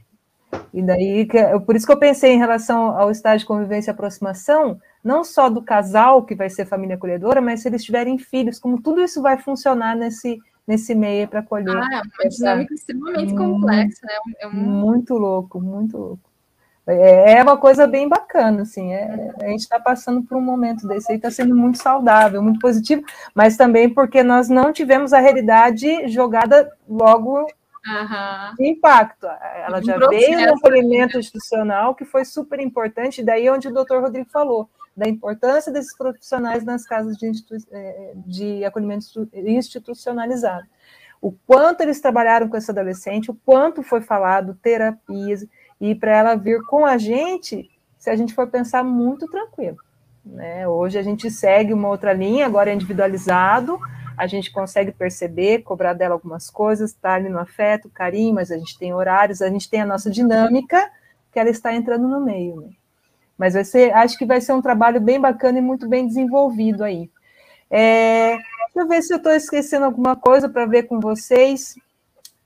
E 0.74 0.82
daí, 0.82 1.28
por 1.66 1.76
isso 1.76 1.86
que 1.86 1.92
eu 1.92 2.00
pensei 2.00 2.34
em 2.34 2.38
relação 2.38 2.98
ao 2.98 3.12
estágio 3.12 3.40
de 3.40 3.46
convivência 3.46 3.92
e 3.92 3.94
aproximação, 3.94 4.80
não 5.04 5.24
só 5.24 5.50
do 5.50 5.62
casal 5.62 6.24
que 6.24 6.36
vai 6.36 6.50
ser 6.50 6.66
família 6.66 6.96
acolhedora, 6.96 7.42
mas 7.42 7.62
se 7.62 7.68
eles 7.68 7.84
tiverem 7.84 8.18
filhos, 8.18 8.60
como 8.60 8.82
tudo 8.82 9.02
isso 9.02 9.22
vai 9.22 9.38
funcionar 9.38 9.96
nesse, 9.96 10.40
nesse 10.66 10.96
meio 10.96 11.28
para 11.28 11.42
acolher. 11.42 11.76
Ah, 11.78 12.02
é 12.20 12.24
uma 12.24 12.30
dinâmica 12.30 12.74
extremamente 12.74 13.36
complexa, 13.36 14.06
né? 14.06 14.14
É 14.40 14.48
um... 14.48 14.54
Muito 14.54 15.14
louco, 15.16 15.60
muito 15.60 15.98
louco. 15.98 16.27
É, 16.88 17.34
é 17.34 17.44
uma 17.44 17.58
coisa 17.58 17.86
bem 17.86 18.08
bacana, 18.08 18.62
assim, 18.62 18.94
é, 18.94 19.34
a 19.42 19.48
gente 19.50 19.60
está 19.60 19.78
passando 19.78 20.24
por 20.24 20.38
um 20.38 20.42
momento 20.42 20.88
desse 20.88 21.12
aí, 21.12 21.18
está 21.18 21.30
sendo 21.30 21.54
muito 21.54 21.78
saudável, 21.78 22.42
muito 22.42 22.60
positivo, 22.60 23.04
mas 23.36 23.58
também 23.58 23.90
porque 23.90 24.24
nós 24.24 24.48
não 24.48 24.72
tivemos 24.72 25.12
a 25.12 25.20
realidade 25.20 26.08
jogada 26.08 26.72
logo 26.88 27.46
Uhum. 27.88 28.56
de 28.58 28.68
impacto. 28.68 29.28
Ela 29.66 29.82
já 29.82 29.98
veio 29.98 30.46
no 30.46 30.56
acolhimento 30.56 31.14
né? 31.14 31.20
institucional, 31.22 31.96
que 31.96 32.04
foi 32.04 32.26
super 32.26 32.60
importante, 32.60 33.24
daí 33.24 33.50
onde 33.50 33.70
o 33.70 33.74
doutor 33.74 34.02
Rodrigo 34.02 34.30
falou, 34.30 34.70
da 34.96 35.08
importância 35.08 35.72
desses 35.72 35.96
profissionais 35.96 36.66
nas 36.66 36.86
casas 36.86 37.16
de, 37.16 37.32
é, 37.72 38.14
de 38.16 38.66
acolhimento 38.66 39.06
institucionalizado. 39.34 40.68
O 41.22 41.32
quanto 41.32 41.82
eles 41.82 42.02
trabalharam 42.02 42.50
com 42.50 42.58
esse 42.58 42.70
adolescente, 42.70 43.32
o 43.32 43.38
quanto 43.46 43.82
foi 43.82 44.02
falado, 44.02 44.58
terapias, 44.62 45.46
e 45.80 45.94
para 45.96 46.16
ela 46.16 46.36
vir 46.36 46.62
com 46.66 46.86
a 46.86 46.98
gente, 46.98 47.70
se 47.98 48.10
a 48.10 48.16
gente 48.16 48.34
for 48.34 48.48
pensar 48.48 48.84
muito 48.84 49.28
tranquilo. 49.28 49.78
Né? 50.26 50.68
Hoje 50.68 50.98
a 50.98 51.04
gente 51.04 51.30
segue 51.32 51.74
uma 51.74 51.90
outra 51.90 52.14
linha, 52.14 52.46
agora 52.46 52.70
é 52.70 52.74
individualizado, 52.74 53.80
a 54.18 54.26
gente 54.28 54.52
consegue 54.52 54.92
perceber, 54.92 55.64
cobrar 55.64 55.94
dela 55.94 56.16
algumas 56.16 56.50
coisas, 56.50 56.92
estar 56.92 57.10
tá 57.10 57.16
ali 57.16 57.30
no 57.30 57.40
afeto, 57.40 57.90
carinho, 57.90 58.36
mas 58.36 58.52
a 58.52 58.58
gente 58.58 58.78
tem 58.78 58.94
horários, 58.94 59.42
a 59.42 59.50
gente 59.50 59.70
tem 59.70 59.82
a 59.82 59.86
nossa 59.86 60.10
dinâmica, 60.10 60.90
que 61.32 61.40
ela 61.40 61.50
está 61.50 61.74
entrando 61.74 62.08
no 62.08 62.20
meio. 62.20 62.62
Né? 62.62 62.70
Mas 63.38 63.54
vai 63.54 63.64
ser, 63.64 63.94
acho 63.94 64.18
que 64.18 64.26
vai 64.26 64.42
ser 64.42 64.54
um 64.54 64.62
trabalho 64.62 65.00
bem 65.00 65.22
bacana 65.22 65.60
e 65.60 65.62
muito 65.62 65.88
bem 65.88 66.08
desenvolvido 66.08 66.84
aí. 66.84 67.10
É, 67.70 68.38
deixa 68.38 68.78
eu 68.78 68.88
ver 68.88 69.02
se 69.04 69.14
eu 69.14 69.18
estou 69.18 69.32
esquecendo 69.34 69.86
alguma 69.86 70.16
coisa 70.16 70.50
para 70.50 70.66
ver 70.66 70.84
com 70.84 71.00
vocês. 71.00 71.76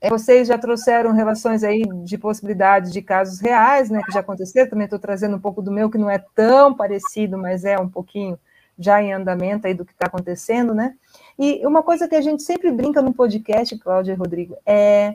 É, 0.02 0.08
vocês 0.10 0.48
já 0.48 0.58
trouxeram 0.58 1.12
relações 1.12 1.62
aí 1.62 1.84
de 2.02 2.18
possibilidades 2.18 2.92
de 2.92 3.00
casos 3.00 3.38
reais, 3.38 3.88
né, 3.88 4.02
que 4.04 4.10
já 4.10 4.18
aconteceram. 4.18 4.68
Também 4.68 4.86
estou 4.86 4.98
trazendo 4.98 5.36
um 5.36 5.40
pouco 5.40 5.62
do 5.62 5.70
meu, 5.70 5.88
que 5.88 5.96
não 5.96 6.10
é 6.10 6.18
tão 6.18 6.74
parecido, 6.74 7.38
mas 7.38 7.64
é 7.64 7.78
um 7.78 7.88
pouquinho 7.88 8.36
já 8.76 9.00
em 9.00 9.12
andamento 9.12 9.64
aí 9.64 9.74
do 9.74 9.84
que 9.84 9.92
está 9.92 10.06
acontecendo, 10.06 10.74
né? 10.74 10.96
E 11.38 11.64
uma 11.64 11.84
coisa 11.84 12.08
que 12.08 12.16
a 12.16 12.20
gente 12.20 12.42
sempre 12.42 12.72
brinca 12.72 13.00
no 13.00 13.14
podcast, 13.14 13.78
Cláudia 13.78 14.12
e 14.12 14.16
Rodrigo, 14.16 14.56
é 14.66 15.14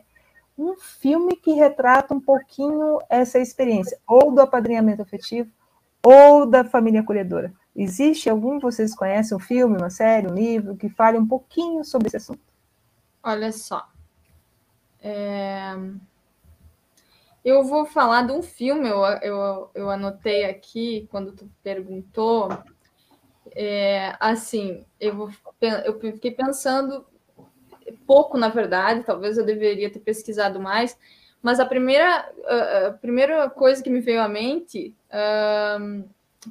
um 0.57 0.73
filme 0.77 1.35
que 1.35 1.51
retrata 1.51 2.13
um 2.13 2.21
pouquinho 2.21 2.99
essa 3.09 3.39
experiência, 3.39 3.99
ou 4.07 4.31
do 4.31 4.39
apadrinhamento 4.39 5.01
afetivo, 5.01 5.51
ou 6.01 6.45
da 6.45 6.63
família 6.63 7.01
acolhedora. 7.01 7.51
Existe 7.75 8.29
algum, 8.29 8.57
vocês 8.57 8.95
conhecem 8.95 9.35
um 9.35 9.39
filme, 9.39 9.75
uma 9.75 9.89
série, 9.89 10.27
um 10.27 10.33
livro, 10.33 10.77
que 10.77 10.87
fale 10.87 11.17
um 11.17 11.27
pouquinho 11.27 11.83
sobre 11.83 12.07
esse 12.07 12.15
assunto? 12.15 12.39
Olha 13.21 13.51
só. 13.51 13.85
É... 15.01 15.75
Eu 17.43 17.63
vou 17.63 17.85
falar 17.85 18.23
de 18.23 18.33
um 18.33 18.41
filme, 18.41 18.89
eu, 18.89 19.01
eu, 19.21 19.69
eu 19.73 19.89
anotei 19.89 20.45
aqui 20.45 21.07
quando 21.09 21.31
tu 21.31 21.49
perguntou, 21.63 22.49
é, 23.55 24.13
assim, 24.19 24.85
eu, 24.99 25.15
vou, 25.15 25.31
eu 25.85 25.97
fiquei 25.99 26.31
pensando 26.31 27.05
pouco, 28.05 28.37
na 28.37 28.49
verdade, 28.49 29.03
talvez 29.03 29.37
eu 29.37 29.45
deveria 29.45 29.89
ter 29.89 29.99
pesquisado 29.99 30.59
mais, 30.59 30.97
mas 31.41 31.59
a 31.59 31.65
primeira, 31.65 32.29
a 32.87 32.91
primeira 32.91 33.49
coisa 33.49 33.81
que 33.81 33.89
me 33.89 34.01
veio 34.01 34.21
à 34.21 34.27
mente, 34.27 34.95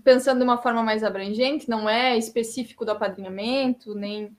pensando 0.03 0.39
de 0.39 0.45
uma 0.45 0.59
forma 0.59 0.83
mais 0.83 1.05
abrangente, 1.05 1.69
não 1.69 1.89
é 1.89 2.17
específico 2.17 2.85
do 2.85 2.93
apadrinhamento, 2.93 3.95
nem 3.95 4.37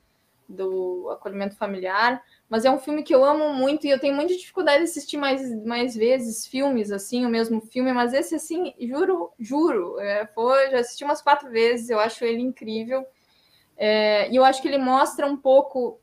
do 0.47 1.09
acolhimento 1.11 1.55
familiar, 1.55 2.23
mas 2.49 2.63
é 2.63 2.71
um 2.71 2.79
filme 2.79 3.03
que 3.03 3.13
eu 3.13 3.23
amo 3.25 3.53
muito 3.53 3.85
e 3.85 3.89
eu 3.89 3.99
tenho 3.99 4.15
muita 4.15 4.35
dificuldade 4.35 4.79
de 4.79 4.89
assistir 4.89 5.17
mais, 5.17 5.53
mais 5.65 5.95
vezes 5.95 6.47
filmes, 6.47 6.91
assim, 6.91 7.25
o 7.25 7.29
mesmo 7.29 7.59
filme, 7.59 7.91
mas 7.91 8.13
esse, 8.13 8.35
assim, 8.35 8.73
juro, 8.79 9.31
juro, 9.37 9.99
é, 9.99 10.25
foi, 10.27 10.71
já 10.71 10.79
assisti 10.79 11.03
umas 11.03 11.21
quatro 11.21 11.49
vezes, 11.49 11.89
eu 11.89 11.99
acho 11.99 12.23
ele 12.23 12.41
incrível, 12.41 13.05
é, 13.75 14.29
e 14.31 14.35
eu 14.35 14.45
acho 14.45 14.61
que 14.61 14.67
ele 14.67 14.77
mostra 14.77 15.27
um 15.27 15.35
pouco 15.35 15.99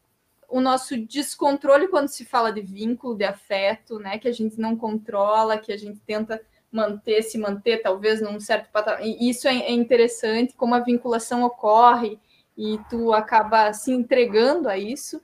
o 0.49 0.61
nosso 0.61 0.97
descontrole 0.97 1.88
quando 1.88 2.09
se 2.09 2.24
fala 2.24 2.53
de 2.53 2.61
vínculo, 2.61 3.16
de 3.16 3.24
afeto, 3.24 3.99
né, 3.99 4.18
que 4.18 4.28
a 4.28 4.32
gente 4.32 4.61
não 4.61 4.76
controla, 4.76 5.59
que 5.59 5.72
a 5.72 5.76
gente 5.76 5.99
tenta 6.01 6.40
manter, 6.70 7.22
se 7.22 7.38
manter, 7.38 7.78
talvez, 7.78 8.20
num 8.20 8.38
certo 8.38 8.70
patamar, 8.70 9.05
e 9.05 9.30
isso 9.30 9.49
é, 9.49 9.57
é 9.57 9.72
interessante, 9.72 10.55
como 10.55 10.74
a 10.74 10.80
vinculação 10.80 11.42
ocorre, 11.45 12.18
e 12.57 12.79
tu 12.89 13.13
acaba 13.13 13.73
se 13.73 13.93
entregando 13.93 14.69
a 14.69 14.79
isso, 14.79 15.21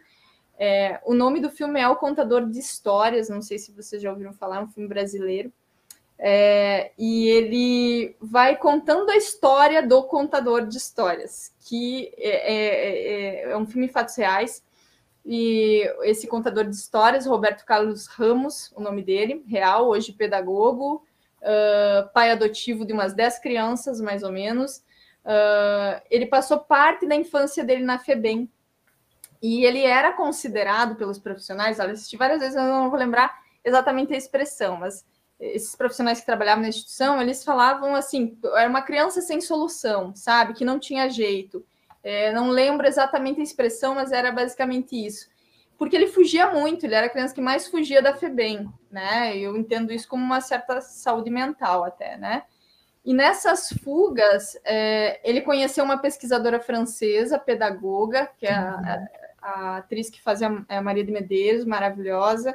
é, 0.59 1.01
o 1.07 1.15
nome 1.15 1.41
do 1.41 1.49
filme 1.49 1.81
é 1.81 1.89
O 1.89 1.97
Contador 1.97 2.47
de 2.47 2.59
Histórias, 2.59 3.31
não 3.31 3.41
sei 3.41 3.59
se 3.59 3.73
vocês 3.73 4.03
já 4.03 4.11
ouviram 4.11 4.35
falar, 4.35 4.59
é 4.59 4.61
um 4.61 4.69
filme 4.69 4.89
brasileiro. 4.89 5.51
É, 6.19 6.93
e 6.99 7.29
ele 7.29 8.15
vai 8.21 8.55
contando 8.55 9.09
a 9.09 9.17
história 9.17 9.83
do 9.83 10.03
contador 10.03 10.67
de 10.67 10.77
histórias, 10.77 11.51
que 11.61 12.13
é, 12.19 12.29
é, 12.29 13.47
é, 13.47 13.53
é 13.53 13.57
um 13.57 13.65
filme 13.65 13.87
em 13.87 13.91
fatos 13.91 14.17
reais. 14.17 14.63
E 15.25 15.83
esse 16.03 16.27
contador 16.27 16.65
de 16.65 16.77
histórias, 16.77 17.25
Roberto 17.25 17.65
Carlos 17.65 18.07
Ramos, 18.07 18.71
o 18.77 18.83
nome 18.83 19.03
dele, 19.03 19.43
real, 19.49 19.89
hoje 19.89 20.13
pedagogo, 20.13 21.03
uh, 21.41 22.13
pai 22.13 22.31
adotivo 22.31 22.85
de 22.85 22.93
umas 22.93 23.15
10 23.15 23.39
crianças, 23.39 23.99
mais 23.99 24.23
ou 24.23 24.31
menos. 24.31 24.83
Uh, 25.25 26.01
ele 26.11 26.27
passou 26.27 26.59
parte 26.59 27.07
da 27.07 27.15
infância 27.15 27.63
dele 27.63 27.85
na 27.85 27.99
FEBEM, 27.99 28.51
e 29.43 29.65
ele 29.65 29.85
era 29.85 30.13
considerado 30.13 30.97
pelos 30.97 31.19
profissionais, 31.19 31.81
olha, 31.81 31.93
assisti 31.93 32.17
várias 32.17 32.41
vezes, 32.41 32.57
eu 32.57 32.63
não 32.63 32.91
vou 32.91 32.99
lembrar 32.99 33.39
exatamente 33.65 34.13
a 34.13 34.17
expressão, 34.17 34.77
mas 34.77 35.05
esses 35.41 35.75
profissionais 35.75 36.21
que 36.21 36.27
trabalhavam 36.27 36.63
na 36.63 36.69
instituição, 36.69 37.21
eles 37.21 37.43
falavam 37.43 37.95
assim, 37.95 38.39
era 38.55 38.69
uma 38.69 38.83
criança 38.83 39.23
sem 39.23 39.41
solução, 39.41 40.15
sabe, 40.15 40.53
que 40.53 40.65
não 40.65 40.79
tinha 40.79 41.09
jeito. 41.09 41.65
É, 42.03 42.33
não 42.33 42.49
lembro 42.49 42.87
exatamente 42.87 43.41
a 43.41 43.43
expressão, 43.43 43.95
mas 43.95 44.13
era 44.13 44.31
basicamente 44.31 44.95
isso. 44.95 45.29
Porque 45.79 45.97
ele 45.97 46.09
fugia 46.09 46.51
muito, 46.51 46.85
ele 46.85 46.95
era 46.95 47.07
a 47.07 47.11
criança 47.11 47.35
que 47.35 47.41
mais 47.41 47.67
fugia 47.67 48.03
da 48.03 48.15
FEBEM, 48.15 48.69
né? 48.91 49.35
Eu 49.37 49.57
entendo 49.57 49.93
isso 49.93 50.07
como 50.07 50.23
uma 50.23 50.43
certa 50.43 50.83
saúde 50.83 51.31
mental 51.31 51.85
até, 51.85 52.19
né? 52.19 52.43
E 53.05 53.15
nessas 53.15 53.71
fugas, 53.83 54.59
é, 54.65 55.21
ele 55.25 55.41
conheceu 55.41 55.85
uma 55.85 55.99
pesquisadora 55.99 56.61
francesa, 56.61 57.39
pedagoga, 57.39 58.31
que 58.39 58.47
é 58.47 58.53
a, 58.53 59.09
a 59.41 59.77
atriz 59.79 60.11
que 60.11 60.21
fazia 60.21 60.65
a 60.69 60.83
Maria 60.83 61.05
de 61.05 61.11
Medeiros, 61.11 61.65
maravilhosa, 61.65 62.55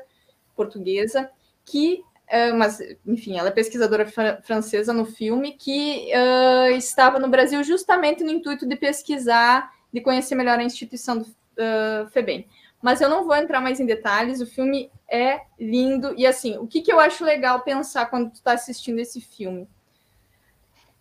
portuguesa, 0.56 1.30
que, 1.66 2.04
uh, 2.28 2.56
mas, 2.56 2.80
enfim, 3.06 3.38
ela 3.38 3.50
é 3.50 3.52
pesquisadora 3.52 4.06
fr 4.06 4.42
francesa 4.44 4.94
no 4.94 5.06
filme, 5.06 5.54
que 5.54 6.12
uh, 6.14 6.72
estava 6.76 7.20
no 7.20 7.28
Brasil 7.28 7.64
justamente 7.64 8.24
no 8.24 8.30
intuito 8.30 8.68
de 8.68 8.76
pesquisar, 8.76 9.74
de 9.92 10.00
conhecer 10.00 10.36
melhor 10.36 10.60
a 10.60 10.64
instituição 10.64 11.18
do 11.18 11.24
uh, 11.26 12.08
FEBEM. 12.12 12.48
Mas 12.82 13.02
eu 13.02 13.10
não 13.10 13.26
vou 13.26 13.36
entrar 13.36 13.62
mais 13.62 13.80
em 13.80 13.86
detalhes, 13.86 14.42
o 14.42 14.46
filme 14.46 14.92
é 15.10 15.42
lindo, 15.60 16.14
e 16.16 16.28
assim, 16.28 16.56
o 16.58 16.68
que, 16.68 16.82
que 16.82 16.94
eu 16.94 17.00
acho 17.00 17.26
legal 17.26 17.62
pensar 17.62 18.06
quando 18.06 18.30
tu 18.30 18.36
está 18.36 18.52
assistindo 18.52 19.00
esse 19.00 19.20
filme? 19.20 19.68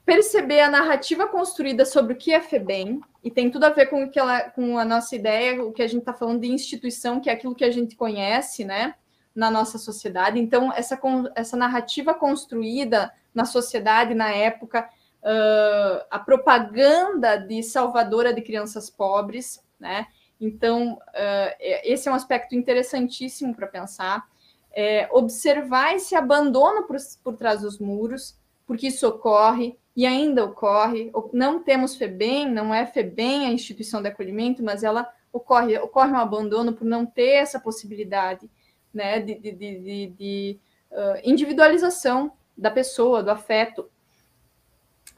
Perceber 0.05 0.61
a 0.61 0.71
narrativa 0.71 1.27
construída 1.27 1.87
sobre 1.87 2.13
o 2.13 2.17
que 2.17 2.33
é 2.33 2.41
FEBEM, 2.41 3.01
e 3.23 3.31
tem 3.31 3.51
tudo 3.51 3.65
a 3.65 3.71
ver 3.71 3.87
com, 3.87 4.09
que 4.11 4.19
ela, 4.19 4.43
com 4.51 4.79
a 4.79 4.85
nossa 4.85 5.17
ideia, 5.17 5.63
o 5.65 5.73
que 5.73 5.83
a 5.83 5.87
gente 5.87 6.01
está 6.01 6.13
falando 6.13 6.43
de 6.43 6.49
instituição, 6.49 7.21
que 7.21 7.31
é 7.31 7.33
aquilo 7.33 7.55
que 7.55 7.65
a 7.65 7.71
gente 7.71 7.97
conhece, 7.97 8.65
né, 8.65 8.95
na 9.35 9.51
nossa 9.51 9.79
sociedade. 9.79 10.39
Então, 10.39 10.71
essa, 10.73 11.01
essa 11.35 11.57
narrativa 11.57 12.13
construída 12.13 13.13
na 13.35 13.47
sociedade, 13.47 14.15
na 14.15 14.31
época, 14.31 14.89
uh, 15.23 16.05
a 16.11 16.19
propaganda 16.19 17.37
de 17.37 17.63
salvadora 17.63 18.35
de 18.35 18.43
crianças 18.43 18.91
pobres, 18.91 19.65
né, 19.81 20.07
então, 20.39 20.95
uh, 20.95 21.57
esse 21.59 22.09
é 22.09 22.13
um 22.13 22.15
aspecto 22.15 22.55
interessantíssimo 22.55 23.55
para 23.55 23.67
pensar. 23.67 24.27
é, 24.75 25.09
observar 25.13 25.95
esse 25.95 26.15
abandono 26.17 26.83
por, 26.83 26.97
por 27.23 27.37
trás 27.37 27.63
dos 27.63 27.79
muros, 27.79 28.37
porque 28.67 28.89
isso 28.89 29.07
ocorre 29.07 29.79
e 29.97 30.07
ainda 30.07 30.45
ocorre. 30.45 31.12
Não 31.33 31.62
temos 31.62 31.97
FEBEM, 31.97 32.51
não 32.51 32.75
é 32.75 32.87
FEBEM 32.87 33.47
a 33.47 33.53
instituição 33.53 34.03
de 34.03 34.09
acolhimento, 34.09 34.62
mas 34.62 34.83
ela 34.83 35.09
ocorre, 35.33 35.79
ocorre 35.79 36.12
um 36.12 36.19
abandono 36.19 36.73
por 36.73 36.85
não 36.85 37.07
ter 37.07 37.35
essa 37.35 37.61
possibilidade 37.61 38.51
né, 38.93 39.21
de, 39.21 39.35
de, 39.35 39.53
de, 39.53 40.07
de 40.07 40.61
uh, 40.91 41.21
individualização 41.25 42.33
da 42.57 42.71
pessoa, 42.71 43.23
do 43.23 43.31
afeto. 43.31 43.91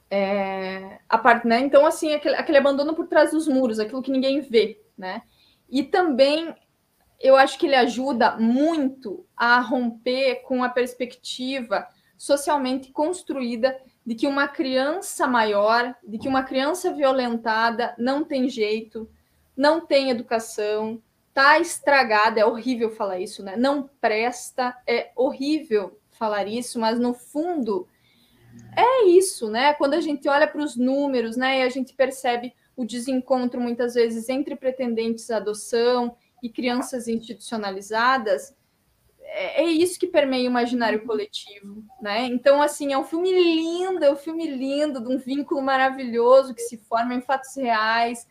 É, 0.09 1.01
a 1.09 1.19
parte, 1.19 1.49
né? 1.49 1.59
Então, 1.61 1.85
assim, 1.85 2.15
aquele, 2.15 2.37
aquele 2.37 2.59
abandono 2.59 2.95
por 2.95 3.09
trás 3.09 3.33
dos 3.33 3.49
muros, 3.49 3.81
aquilo 3.81 4.03
que 4.03 4.11
ninguém 4.11 4.41
vê, 4.41 4.81
né? 4.97 5.23
E 5.69 5.83
também 5.83 6.55
eu 7.21 7.35
acho 7.37 7.59
que 7.59 7.67
ele 7.67 7.75
ajuda 7.75 8.37
muito 8.37 9.27
a 9.37 9.59
romper 9.61 10.43
com 10.43 10.63
a 10.63 10.69
perspectiva 10.69 11.87
socialmente 12.17 12.93
construída 12.93 13.77
de 14.07 14.15
que 14.15 14.29
uma 14.29 14.47
criança 14.47 15.27
maior, 15.27 15.93
de 16.07 16.17
que 16.17 16.29
uma 16.29 16.45
criança 16.45 16.93
violentada 16.93 17.93
não 17.99 18.25
tem 18.25 18.49
jeito, 18.49 19.11
não 19.57 19.85
tem 19.85 20.11
educação, 20.11 21.03
tá 21.35 21.59
estragada, 21.59 22.39
é 22.39 22.47
horrível 22.47 22.91
falar 22.91 23.19
isso, 23.19 23.43
né? 23.43 23.57
Não 23.57 23.91
presta, 24.01 24.77
é 24.87 25.11
horrível 25.17 25.99
falar 26.13 26.47
isso, 26.47 26.79
mas 26.79 27.01
no 27.01 27.13
fundo 27.13 27.89
é 28.77 29.07
isso, 29.07 29.51
né? 29.51 29.75
Quando 29.75 29.95
a 29.95 30.01
gente 30.01 30.29
olha 30.29 30.47
para 30.47 30.63
os 30.63 30.77
números, 30.77 31.37
né, 31.37 31.59
e 31.59 31.63
a 31.63 31.69
gente 31.69 31.93
percebe 31.93 32.55
o 32.77 32.85
desencontro 32.85 33.61
muitas 33.61 33.95
vezes 33.95 34.29
entre 34.29 34.55
pretendentes 34.55 35.31
à 35.31 35.39
adoção 35.39 36.17
e 36.43 36.49
crianças 36.49 37.09
institucionalizadas, 37.09 38.55
é, 39.37 39.63
é 39.63 39.65
isso 39.65 40.01
que 40.01 40.07
permeia 40.07 40.45
o 40.45 40.51
imaginário 40.51 41.05
coletivo, 41.07 41.85
né? 42.01 42.25
Então, 42.25 42.63
assim, 42.63 42.93
é 42.93 42.99
um 42.99 43.05
filme 43.05 43.31
lindo, 43.31 44.05
é 44.05 44.11
um 44.11 44.17
filme 44.17 44.47
lindo, 44.47 45.01
de 45.01 45.09
um 45.09 45.19
vínculo 45.19 45.61
maravilhoso 45.61 46.55
que 46.55 46.63
se 46.63 46.79
forma 46.79 47.15
em 47.15 47.21
fatos 47.21 47.55
reais, 47.55 48.27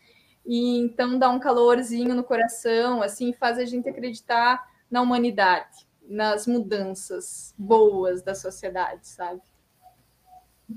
e 0.45 0.80
então 0.80 1.18
dá 1.19 1.30
um 1.30 1.40
calorzinho 1.40 2.15
no 2.15 2.23
coração, 2.23 3.02
assim, 3.02 3.34
faz 3.34 3.57
a 3.60 3.65
gente 3.65 3.88
acreditar 3.88 4.65
na 4.90 5.02
humanidade, 5.02 5.88
nas 6.07 6.48
mudanças 6.48 7.53
boas 7.57 8.22
da 8.22 8.34
sociedade, 8.34 9.07
sabe? 9.07 9.41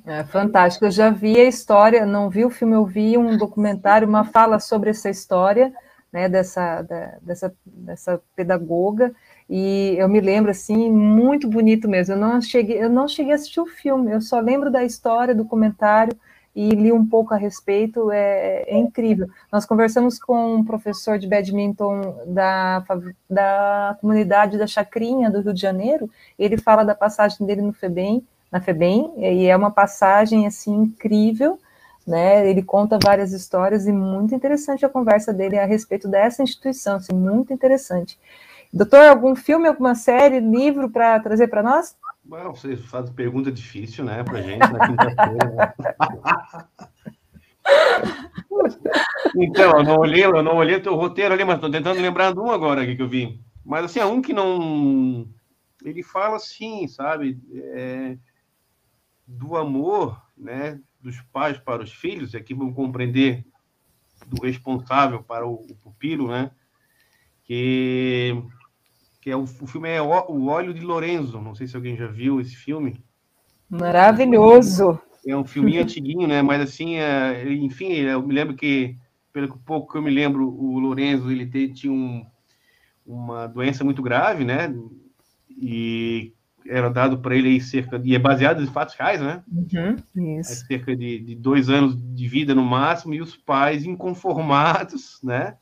É 0.06 0.22
fantástico. 0.24 0.84
Eu 0.84 0.90
já 0.90 1.10
vi 1.10 1.40
a 1.40 1.44
história, 1.44 2.04
não 2.04 2.28
vi 2.28 2.44
o 2.44 2.50
filme, 2.50 2.74
eu 2.74 2.84
vi 2.84 3.16
um 3.16 3.36
documentário, 3.36 4.06
uma 4.06 4.24
fala 4.24 4.58
sobre 4.58 4.90
essa 4.90 5.08
história, 5.08 5.72
né, 6.12 6.28
dessa, 6.28 6.82
da, 6.82 7.18
dessa, 7.22 7.54
dessa 7.64 8.22
pedagoga, 8.34 9.14
e 9.48 9.94
eu 9.96 10.08
me 10.08 10.20
lembro 10.20 10.50
assim, 10.50 10.90
muito 10.90 11.48
bonito 11.48 11.88
mesmo. 11.88 12.14
Eu 12.14 12.18
não 12.18 12.40
cheguei, 12.40 12.82
eu 12.82 12.90
não 12.90 13.08
cheguei 13.08 13.32
a 13.32 13.34
assistir 13.36 13.60
o 13.60 13.66
filme, 13.66 14.12
eu 14.12 14.20
só 14.20 14.40
lembro 14.40 14.70
da 14.70 14.84
história, 14.84 15.34
do 15.34 15.44
comentário 15.44 16.16
e 16.54 16.70
li 16.70 16.90
um 16.92 17.06
pouco 17.06 17.32
a 17.32 17.36
respeito, 17.36 18.10
é, 18.10 18.64
é 18.66 18.76
incrível. 18.76 19.28
Nós 19.50 19.64
conversamos 19.64 20.18
com 20.18 20.56
um 20.56 20.64
professor 20.64 21.18
de 21.18 21.28
badminton 21.28 22.24
da, 22.26 22.84
da 23.30 23.96
comunidade 24.00 24.58
da 24.58 24.66
Chacrinha 24.66 25.30
do 25.30 25.40
Rio 25.40 25.54
de 25.54 25.60
Janeiro, 25.60 26.10
ele 26.38 26.56
fala 26.56 26.84
da 26.84 26.96
passagem 26.96 27.46
dele 27.46 27.62
no 27.62 27.72
FEBEM, 27.72 28.26
na 28.50 28.60
FEBEM, 28.60 29.14
e 29.18 29.46
é 29.46 29.56
uma 29.56 29.70
passagem 29.70 30.46
assim 30.46 30.74
incrível, 30.74 31.58
né? 32.06 32.48
Ele 32.48 32.62
conta 32.62 32.98
várias 33.00 33.32
histórias 33.32 33.86
e 33.86 33.92
muito 33.92 34.34
interessante 34.34 34.84
a 34.84 34.88
conversa 34.88 35.32
dele 35.32 35.58
a 35.58 35.66
respeito 35.66 36.08
dessa 36.08 36.42
instituição, 36.42 36.96
assim, 36.96 37.14
muito 37.14 37.52
interessante. 37.52 38.18
Doutor, 38.72 39.06
algum 39.06 39.34
filme, 39.34 39.66
alguma 39.68 39.94
série, 39.94 40.40
livro 40.40 40.90
para 40.90 41.18
trazer 41.20 41.48
para 41.48 41.62
nós? 41.62 41.96
Bom, 42.24 42.54
você 42.54 42.76
faz 42.76 43.08
pergunta 43.10 43.50
difícil, 43.50 44.04
né, 44.04 44.22
para 44.22 44.42
gente 44.42 44.58
na 44.58 44.86
quinta-feira. 44.86 45.74
Então, 49.36 49.78
eu 49.78 49.84
não 49.84 49.98
olhei, 49.98 50.24
eu 50.24 50.42
não 50.42 50.56
olhei 50.56 50.76
o 50.76 50.82
teu 50.82 50.94
roteiro 50.94 51.34
ali, 51.34 51.44
mas 51.44 51.56
estou 51.56 51.70
tentando 51.70 52.00
lembrar 52.00 52.32
de 52.32 52.40
um 52.40 52.50
agora 52.50 52.82
aqui 52.82 52.96
que 52.96 53.02
eu 53.02 53.08
vi. 53.08 53.38
Mas 53.62 53.84
assim, 53.84 54.00
é 54.00 54.06
um 54.06 54.22
que 54.22 54.32
não. 54.32 55.28
Ele 55.84 56.02
fala 56.02 56.36
assim, 56.36 56.88
sabe? 56.88 57.38
É 57.52 58.16
do 59.28 59.58
amor, 59.58 60.22
né, 60.34 60.80
dos 60.98 61.20
pais 61.20 61.58
para 61.58 61.82
os 61.82 61.92
filhos, 61.92 62.34
aqui 62.34 62.54
vamos 62.54 62.74
compreender 62.74 63.44
do 64.26 64.42
responsável 64.42 65.22
para 65.22 65.46
o, 65.46 65.66
o 65.70 65.76
pupilo, 65.76 66.28
né, 66.28 66.50
que, 67.44 68.42
que 69.28 69.32
é 69.32 69.36
o, 69.36 69.42
o 69.42 69.66
filme 69.66 69.90
é 69.90 70.00
o, 70.00 70.08
o 70.30 70.46
Óleo 70.46 70.72
de 70.72 70.80
Lorenzo, 70.80 71.38
não 71.38 71.54
sei 71.54 71.66
se 71.66 71.76
alguém 71.76 71.94
já 71.94 72.06
viu 72.06 72.40
esse 72.40 72.56
filme. 72.56 73.04
Maravilhoso! 73.68 74.98
É 75.26 75.36
um 75.36 75.44
filminho 75.44 75.82
antiguinho, 75.82 76.26
né, 76.26 76.40
mas 76.40 76.62
assim, 76.62 76.96
é, 76.96 77.52
enfim, 77.52 77.92
eu 77.92 78.26
me 78.26 78.32
lembro 78.32 78.56
que, 78.56 78.96
pelo 79.30 79.58
pouco 79.58 79.92
que 79.92 79.98
eu 79.98 80.02
me 80.02 80.08
lembro, 80.10 80.48
o 80.48 80.78
Lorenzo, 80.78 81.30
ele 81.30 81.46
tinha 81.68 81.92
um, 81.92 82.24
uma 83.04 83.46
doença 83.46 83.84
muito 83.84 84.00
grave, 84.00 84.46
né, 84.46 84.74
e 85.50 86.32
era 86.66 86.88
dado 86.88 87.18
para 87.18 87.36
ele 87.36 87.60
cerca 87.60 87.98
de, 87.98 88.12
e 88.12 88.14
é 88.14 88.18
baseado 88.18 88.62
em 88.62 88.66
fatos 88.66 88.94
reais, 88.94 89.20
né? 89.20 89.42
Uhum, 89.52 90.38
isso. 90.38 90.66
Cerca 90.66 90.96
de, 90.96 91.18
de, 91.18 91.34
dois 91.34 91.68
anos 91.68 91.94
de 92.14 92.26
vida 92.26 92.54
no 92.54 92.64
máximo 92.64 93.12
e 93.12 93.20
os 93.20 93.36
pais 93.36 93.84
inconformados, 93.84 95.20
né? 95.22 95.54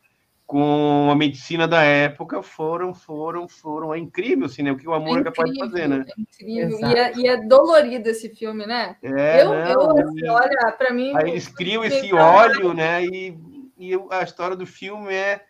Com 0.46 1.08
a 1.10 1.16
medicina 1.16 1.66
da 1.66 1.82
época 1.82 2.40
foram, 2.40 2.94
foram, 2.94 3.48
foram. 3.48 3.92
É 3.92 3.98
incrível, 3.98 4.46
assim, 4.46 4.62
né? 4.62 4.70
O 4.70 4.76
que 4.76 4.88
o 4.88 4.94
amor 4.94 5.18
é, 5.18 5.20
incrível, 5.20 5.32
é 5.32 5.34
capaz 5.34 5.52
de 5.52 5.58
fazer, 5.58 5.88
né? 5.88 6.04
É 6.06 6.20
incrível. 6.20 6.78
E 6.88 6.94
é, 6.94 7.12
e 7.16 7.28
é, 7.28 7.36
dolorido 7.48 8.08
esse 8.08 8.28
filme, 8.28 8.64
né? 8.64 8.96
É, 9.02 9.42
eu, 9.42 9.48
não, 9.48 9.98
eu 9.98 10.08
assim, 10.08 10.28
olha, 10.28 10.72
para 10.78 10.92
mim. 10.92 11.12
Aí 11.16 11.30
eles 11.30 11.48
criam 11.48 11.84
esse 11.84 12.14
óleo, 12.14 12.72
né? 12.72 13.04
E, 13.04 13.36
e 13.76 13.90
a 14.10 14.22
história 14.22 14.54
do 14.54 14.66
filme 14.66 15.12
é 15.12 15.44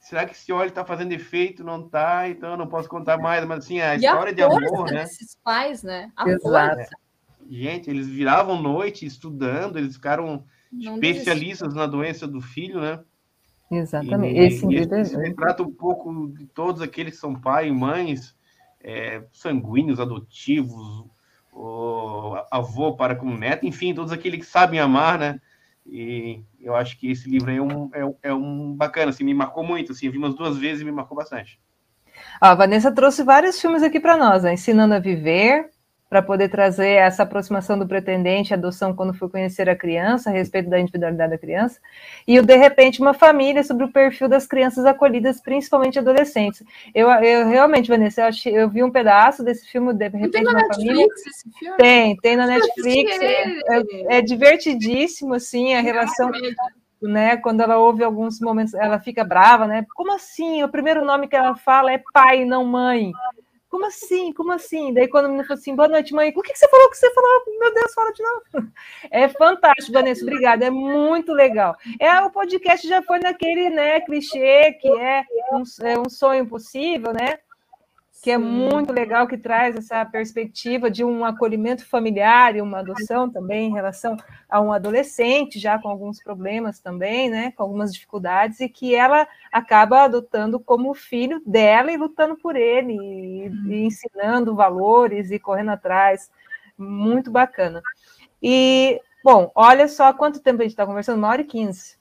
será 0.00 0.24
que 0.24 0.32
esse 0.32 0.50
óleo 0.50 0.68
está 0.68 0.84
fazendo 0.84 1.12
efeito? 1.12 1.62
Não 1.62 1.84
está, 1.84 2.28
então 2.28 2.52
eu 2.52 2.56
não 2.56 2.66
posso 2.66 2.88
contar 2.88 3.18
mais. 3.18 3.44
Mas 3.44 3.64
assim, 3.64 3.80
a 3.80 3.94
e 3.94 3.98
história 3.98 4.32
a 4.32 4.34
de 4.34 4.42
amor, 4.42 4.90
né? 4.90 5.04
Esses 5.04 5.36
pais, 5.44 5.82
né? 5.82 6.10
A 6.16 6.28
Exato. 6.28 6.42
força. 6.42 6.96
Gente, 7.48 7.90
eles 7.90 8.08
viravam 8.08 8.60
noite 8.60 9.04
estudando, 9.04 9.76
eles 9.76 9.96
ficaram 9.96 10.44
não 10.72 10.94
especialistas 10.94 11.74
na 11.74 11.86
doença 11.86 12.26
do 12.26 12.40
filho, 12.40 12.80
né? 12.80 13.00
Exatamente. 13.70 14.34
E, 14.34 14.46
esse, 14.46 14.66
e 14.66 14.76
esse 14.76 15.16
retrata 15.16 15.62
um 15.62 15.70
pouco 15.70 16.28
de 16.28 16.46
todos 16.46 16.82
aqueles 16.82 17.14
que 17.14 17.20
são 17.20 17.34
pai 17.34 17.68
e 17.68 17.72
mães, 17.72 18.36
é, 18.82 19.22
sanguíneos, 19.32 20.00
adotivos, 20.00 21.04
avô 22.50 22.94
para 22.94 23.14
com 23.14 23.36
neto, 23.36 23.66
enfim, 23.66 23.94
todos 23.94 24.12
aqueles 24.12 24.40
que 24.40 24.46
sabem 24.46 24.80
amar, 24.80 25.18
né? 25.18 25.40
E 25.86 26.42
eu 26.60 26.74
acho 26.74 26.98
que 26.98 27.10
esse 27.10 27.28
livro 27.28 27.50
é 27.50 27.60
um, 27.60 27.90
é, 27.92 28.28
é 28.30 28.34
um 28.34 28.74
bacana, 28.74 29.10
assim, 29.10 29.24
me 29.24 29.34
marcou 29.34 29.64
muito, 29.64 29.92
assim, 29.92 30.06
eu 30.06 30.12
vi 30.12 30.18
umas 30.18 30.34
duas 30.34 30.56
vezes 30.56 30.82
e 30.82 30.84
me 30.84 30.92
marcou 30.92 31.16
bastante. 31.16 31.60
a 32.40 32.54
Vanessa 32.54 32.92
trouxe 32.92 33.22
vários 33.22 33.60
filmes 33.60 33.82
aqui 33.82 33.98
para 33.98 34.16
nós, 34.16 34.44
Ensinando 34.44 34.94
a 34.94 34.98
Viver, 34.98 35.70
para 36.10 36.20
poder 36.20 36.48
trazer 36.48 36.88
essa 36.88 37.22
aproximação 37.22 37.78
do 37.78 37.86
pretendente, 37.86 38.52
adoção 38.52 38.92
quando 38.92 39.14
for 39.14 39.30
conhecer 39.30 39.70
a 39.70 39.76
criança, 39.76 40.28
a 40.28 40.32
respeito 40.32 40.68
da 40.68 40.80
individualidade 40.80 41.30
da 41.30 41.38
criança, 41.38 41.78
e 42.26 42.36
o 42.36 42.42
De 42.42 42.56
repente 42.56 43.00
uma 43.00 43.14
família 43.14 43.62
sobre 43.62 43.84
o 43.84 43.92
perfil 43.92 44.28
das 44.28 44.44
crianças 44.44 44.84
acolhidas, 44.84 45.40
principalmente 45.40 46.00
adolescentes. 46.00 46.64
Eu, 46.92 47.08
eu 47.08 47.46
realmente, 47.46 47.88
Vanessa, 47.88 48.22
eu, 48.22 48.26
achei, 48.26 48.58
eu 48.58 48.68
vi 48.68 48.82
um 48.82 48.90
pedaço 48.90 49.44
desse 49.44 49.70
filme 49.70 49.94
De 49.94 50.08
repente 50.08 50.30
tem 50.32 50.42
uma 50.42 50.66
família. 50.66 51.06
Esse 51.06 51.48
filme? 51.56 51.76
Tem, 51.76 52.16
tem 52.16 52.36
na 52.36 52.46
Netflix. 52.48 53.20
É, 53.20 53.44
é, 53.44 54.18
é, 54.18 54.20
divertidíssimo, 54.20 55.34
assim, 55.34 55.74
a 55.74 55.80
relação. 55.80 56.32
Né, 57.00 57.38
quando 57.38 57.62
ela 57.62 57.78
ouve 57.78 58.04
alguns 58.04 58.38
momentos, 58.40 58.74
ela 58.74 59.00
fica 59.00 59.24
brava, 59.24 59.66
né? 59.66 59.86
Como 59.94 60.12
assim? 60.14 60.62
O 60.62 60.68
primeiro 60.68 61.02
nome 61.02 61.28
que 61.28 61.34
ela 61.34 61.56
fala 61.56 61.90
é 61.90 62.02
pai, 62.12 62.44
não 62.44 62.62
mãe. 62.62 63.10
Como 63.70 63.86
assim? 63.86 64.32
Como 64.32 64.50
assim? 64.52 64.92
Daí 64.92 65.06
quando 65.06 65.26
a 65.26 65.28
menina 65.28 65.46
falou 65.46 65.60
assim, 65.60 65.76
boa 65.76 65.88
noite, 65.88 66.12
mãe, 66.12 66.32
o 66.34 66.42
que, 66.42 66.56
você 66.56 66.68
falou 66.68 66.90
que 66.90 66.96
você 66.96 67.08
falou? 67.14 67.44
Meu 67.58 67.72
Deus, 67.72 67.94
fala 67.94 68.12
de 68.12 68.22
novo. 68.22 68.72
É 69.10 69.28
fantástico, 69.28 69.92
Vanessa, 69.92 70.22
obrigada, 70.22 70.66
é 70.66 70.70
muito 70.70 71.32
legal. 71.32 71.76
É, 71.98 72.20
o 72.20 72.30
podcast 72.30 72.86
já 72.86 73.00
foi 73.00 73.20
naquele, 73.20 73.70
né, 73.70 74.00
clichê 74.00 74.72
que 74.72 74.88
é 74.88 75.24
um, 75.52 75.62
é 75.86 75.98
um 75.98 76.10
sonho 76.10 76.46
possível, 76.46 77.12
né? 77.12 77.38
Que 78.22 78.30
é 78.30 78.36
muito 78.36 78.92
legal, 78.92 79.26
que 79.26 79.38
traz 79.38 79.74
essa 79.76 80.04
perspectiva 80.04 80.90
de 80.90 81.02
um 81.02 81.24
acolhimento 81.24 81.86
familiar 81.86 82.54
e 82.54 82.60
uma 82.60 82.80
adoção 82.80 83.30
também 83.30 83.68
em 83.68 83.72
relação 83.72 84.14
a 84.48 84.60
um 84.60 84.72
adolescente, 84.72 85.58
já 85.58 85.78
com 85.78 85.88
alguns 85.88 86.22
problemas 86.22 86.80
também, 86.80 87.30
né, 87.30 87.52
com 87.52 87.62
algumas 87.62 87.92
dificuldades, 87.94 88.60
e 88.60 88.68
que 88.68 88.94
ela 88.94 89.26
acaba 89.50 90.02
adotando 90.02 90.60
como 90.60 90.92
filho 90.92 91.42
dela 91.46 91.90
e 91.90 91.96
lutando 91.96 92.36
por 92.36 92.56
ele, 92.56 92.92
e, 92.92 93.46
e 93.46 93.48
uhum. 93.48 93.72
ensinando 93.86 94.54
valores 94.54 95.30
e 95.30 95.38
correndo 95.38 95.70
atrás. 95.70 96.30
Muito 96.76 97.30
bacana. 97.30 97.80
E, 98.42 99.00
bom, 99.24 99.50
olha 99.54 99.88
só 99.88 100.12
quanto 100.12 100.40
tempo 100.40 100.60
a 100.60 100.64
gente 100.64 100.72
está 100.72 100.84
conversando, 100.84 101.16
uma 101.16 101.28
hora 101.28 101.40
e 101.40 101.44
quinze. 101.44 101.99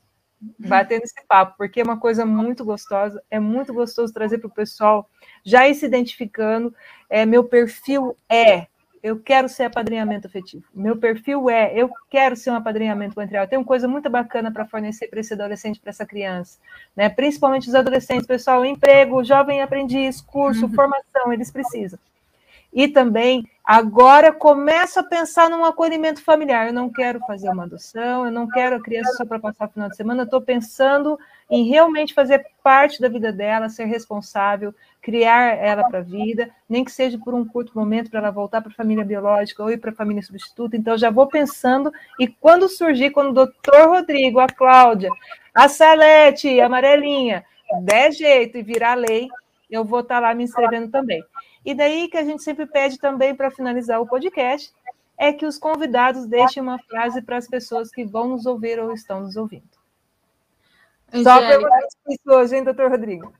Batendo 0.57 1.03
esse 1.03 1.25
papo, 1.27 1.55
porque 1.57 1.81
é 1.81 1.83
uma 1.83 1.99
coisa 1.99 2.25
muito 2.25 2.63
gostosa, 2.63 3.21
é 3.29 3.39
muito 3.39 3.73
gostoso 3.73 4.13
trazer 4.13 4.37
para 4.37 4.47
o 4.47 4.53
pessoal 4.53 5.09
já 5.43 5.67
ir 5.67 5.75
se 5.75 5.85
identificando. 5.85 6.73
É, 7.09 7.25
meu 7.25 7.43
perfil 7.43 8.15
é 8.29 8.67
eu 9.01 9.17
quero 9.19 9.47
ser 9.47 9.63
apadrinhamento 9.63 10.27
afetivo. 10.27 10.65
Meu 10.73 10.97
perfil 10.97 11.49
é, 11.49 11.73
eu 11.73 11.89
quero 12.09 12.35
ser 12.35 12.51
um 12.51 12.55
apadrinhamento 12.55 13.15
parental. 13.15 13.43
Eu 13.43 13.47
tenho 13.47 13.63
coisa 13.63 13.87
muito 13.87 14.09
bacana 14.09 14.51
para 14.51 14.65
fornecer 14.65 15.07
para 15.07 15.21
esse 15.21 15.33
adolescente, 15.33 15.79
para 15.79 15.89
essa 15.89 16.05
criança, 16.05 16.59
né? 16.95 17.07
Principalmente 17.09 17.69
os 17.69 17.75
adolescentes, 17.75 18.27
pessoal, 18.27 18.65
emprego, 18.65 19.23
jovem 19.23 19.61
aprendiz, 19.61 20.21
curso, 20.21 20.65
uhum. 20.65 20.73
formação, 20.73 21.31
eles 21.31 21.49
precisam. 21.49 21.97
E 22.71 22.87
também, 22.87 23.47
agora 23.65 24.31
começo 24.31 24.99
a 24.99 25.03
pensar 25.03 25.49
num 25.49 25.65
acolhimento 25.65 26.23
familiar. 26.23 26.67
Eu 26.67 26.73
não 26.73 26.89
quero 26.89 27.19
fazer 27.21 27.49
uma 27.49 27.63
adoção, 27.63 28.25
eu 28.25 28.31
não 28.31 28.47
quero 28.47 28.75
a 28.75 28.81
criança 28.81 29.13
só 29.13 29.25
para 29.25 29.39
passar 29.39 29.67
o 29.67 29.71
final 29.71 29.89
de 29.89 29.95
semana, 29.95 30.21
eu 30.21 30.25
estou 30.25 30.41
pensando 30.41 31.17
em 31.49 31.67
realmente 31.67 32.13
fazer 32.13 32.45
parte 32.63 33.01
da 33.01 33.09
vida 33.09 33.31
dela, 33.33 33.69
ser 33.69 33.85
responsável, 33.85 34.73
criar 35.01 35.57
ela 35.57 35.83
para 35.89 35.99
a 35.99 36.03
vida, 36.03 36.51
nem 36.69 36.85
que 36.85 36.91
seja 36.91 37.17
por 37.17 37.33
um 37.33 37.43
curto 37.43 37.71
momento 37.73 38.11
para 38.11 38.19
ela 38.19 38.31
voltar 38.31 38.61
para 38.61 38.71
a 38.71 38.75
família 38.75 39.03
biológica 39.03 39.63
ou 39.63 39.71
ir 39.71 39.77
para 39.77 39.89
a 39.89 39.95
família 39.95 40.21
substituta. 40.21 40.77
Então, 40.77 40.95
já 40.95 41.09
vou 41.09 41.27
pensando, 41.27 41.91
e 42.19 42.27
quando 42.27 42.69
surgir, 42.69 43.09
quando 43.09 43.29
o 43.29 43.33
doutor 43.33 43.87
Rodrigo, 43.87 44.39
a 44.39 44.47
Cláudia, 44.47 45.09
a 45.55 45.67
Salete, 45.67 46.59
a 46.61 46.67
Amarelinha, 46.67 47.43
der 47.81 48.11
jeito 48.11 48.57
e 48.59 48.61
virar 48.61 48.93
lei, 48.93 49.27
eu 49.69 49.83
vou 49.83 50.01
estar 50.01 50.15
tá 50.15 50.21
lá 50.21 50.33
me 50.35 50.43
inscrevendo 50.43 50.91
também. 50.91 51.23
E 51.65 51.73
daí 51.73 52.07
que 52.07 52.17
a 52.17 52.23
gente 52.23 52.43
sempre 52.43 52.65
pede 52.65 52.97
também 52.97 53.35
para 53.35 53.51
finalizar 53.51 54.01
o 54.01 54.07
podcast 54.07 54.73
é 55.17 55.33
que 55.33 55.45
os 55.45 55.57
convidados 55.57 56.25
deixem 56.25 56.63
uma 56.63 56.79
frase 56.79 57.21
para 57.21 57.37
as 57.37 57.47
pessoas 57.47 57.91
que 57.91 58.05
vão 58.05 58.29
nos 58.29 58.45
ouvir 58.45 58.79
ou 58.79 58.93
estão 58.93 59.21
nos 59.21 59.35
ouvindo. 59.35 59.67
Só 61.23 61.39
perguntar 61.39 61.79
isso 62.07 62.21
hoje, 62.27 62.55
hein, 62.55 62.63
doutor 62.63 62.89
Rodrigo? 62.89 63.33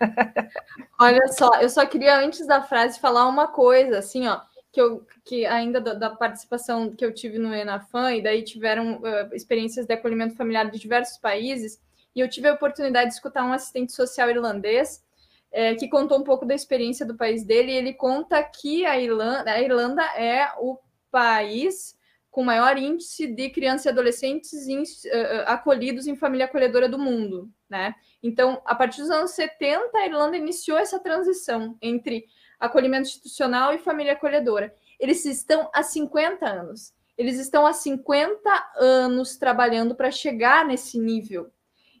Olha 0.98 1.28
só, 1.28 1.60
eu 1.60 1.68
só 1.68 1.86
queria, 1.86 2.18
antes 2.18 2.46
da 2.46 2.62
frase, 2.62 2.98
falar 2.98 3.26
uma 3.28 3.46
coisa, 3.48 3.98
assim, 3.98 4.26
ó, 4.26 4.40
que, 4.72 4.80
eu, 4.80 5.06
que 5.24 5.46
ainda 5.46 5.80
da, 5.80 5.94
da 5.94 6.10
participação 6.10 6.94
que 6.94 7.04
eu 7.04 7.12
tive 7.12 7.38
no 7.38 7.54
Enafan, 7.54 8.14
e 8.14 8.22
daí 8.22 8.42
tiveram 8.42 8.96
uh, 8.96 9.34
experiências 9.34 9.86
de 9.86 9.94
acolhimento 9.94 10.36
familiar 10.36 10.70
de 10.70 10.78
diversos 10.78 11.18
países, 11.18 11.80
e 12.16 12.20
eu 12.20 12.28
tive 12.28 12.48
a 12.48 12.54
oportunidade 12.54 13.10
de 13.10 13.14
escutar 13.14 13.44
um 13.44 13.52
assistente 13.52 13.92
social 13.92 14.28
irlandês 14.30 15.04
é, 15.50 15.74
que 15.74 15.88
contou 15.88 16.18
um 16.18 16.24
pouco 16.24 16.44
da 16.44 16.54
experiência 16.54 17.06
do 17.06 17.16
país 17.16 17.44
dele. 17.44 17.72
Ele 17.72 17.92
conta 17.92 18.42
que 18.42 18.84
a 18.84 18.98
Irlanda, 18.98 19.50
a 19.50 19.60
Irlanda 19.60 20.02
é 20.16 20.48
o 20.58 20.78
país 21.10 21.96
com 22.30 22.44
maior 22.44 22.76
índice 22.78 23.26
de 23.26 23.50
crianças 23.50 23.86
e 23.86 23.88
adolescentes 23.88 24.52
uh, 24.62 25.42
acolhidos 25.46 26.06
em 26.06 26.14
família 26.14 26.46
acolhedora 26.46 26.88
do 26.88 26.98
mundo, 26.98 27.50
né? 27.68 27.94
Então, 28.22 28.62
a 28.64 28.74
partir 28.74 29.00
dos 29.00 29.10
anos 29.10 29.32
70, 29.32 29.96
a 29.96 30.06
Irlanda 30.06 30.36
iniciou 30.36 30.78
essa 30.78 31.00
transição 31.00 31.76
entre 31.80 32.26
acolhimento 32.60 33.08
institucional 33.08 33.72
e 33.72 33.78
família 33.78 34.12
acolhedora. 34.12 34.74
Eles 35.00 35.24
estão 35.24 35.70
há 35.72 35.82
50 35.82 36.46
anos. 36.46 36.92
Eles 37.16 37.38
estão 37.38 37.66
há 37.66 37.72
50 37.72 38.38
anos 38.76 39.36
trabalhando 39.36 39.94
para 39.94 40.10
chegar 40.10 40.64
nesse 40.64 40.98
nível. 40.98 41.50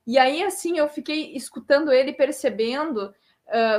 E 0.06 0.18
aí, 0.18 0.42
assim, 0.42 0.78
eu 0.78 0.88
fiquei 0.88 1.34
escutando 1.34 1.90
ele, 1.90 2.12
percebendo 2.12 3.12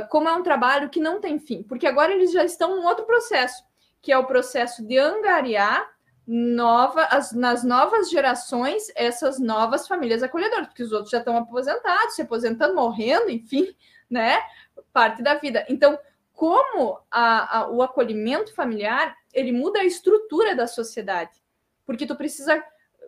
como 0.08 0.28
é 0.28 0.32
um 0.32 0.42
trabalho 0.42 0.88
que 0.88 1.00
não 1.00 1.20
tem 1.20 1.38
fim, 1.38 1.62
porque 1.62 1.86
agora 1.86 2.12
eles 2.12 2.32
já 2.32 2.44
estão 2.44 2.78
em 2.78 2.84
outro 2.84 3.04
processo, 3.04 3.62
que 4.02 4.12
é 4.12 4.18
o 4.18 4.26
processo 4.26 4.84
de 4.86 4.98
angariar 4.98 5.88
nova, 6.26 7.04
as, 7.04 7.32
nas 7.32 7.64
novas 7.64 8.08
gerações 8.08 8.84
essas 8.94 9.38
novas 9.40 9.88
famílias 9.88 10.22
acolhedoras, 10.22 10.68
porque 10.68 10.82
os 10.82 10.92
outros 10.92 11.10
já 11.10 11.18
estão 11.18 11.36
aposentados, 11.36 12.14
se 12.14 12.22
aposentando, 12.22 12.74
morrendo, 12.74 13.30
enfim, 13.30 13.74
né? 14.08 14.40
Parte 14.92 15.22
da 15.22 15.34
vida. 15.34 15.64
Então, 15.68 15.98
como 16.32 16.98
a, 17.10 17.58
a, 17.58 17.70
o 17.70 17.82
acolhimento 17.82 18.54
familiar 18.54 19.16
ele 19.32 19.52
muda 19.52 19.80
a 19.80 19.84
estrutura 19.84 20.54
da 20.54 20.66
sociedade, 20.66 21.32
porque 21.84 22.06
tu 22.06 22.16
precisa 22.16 22.62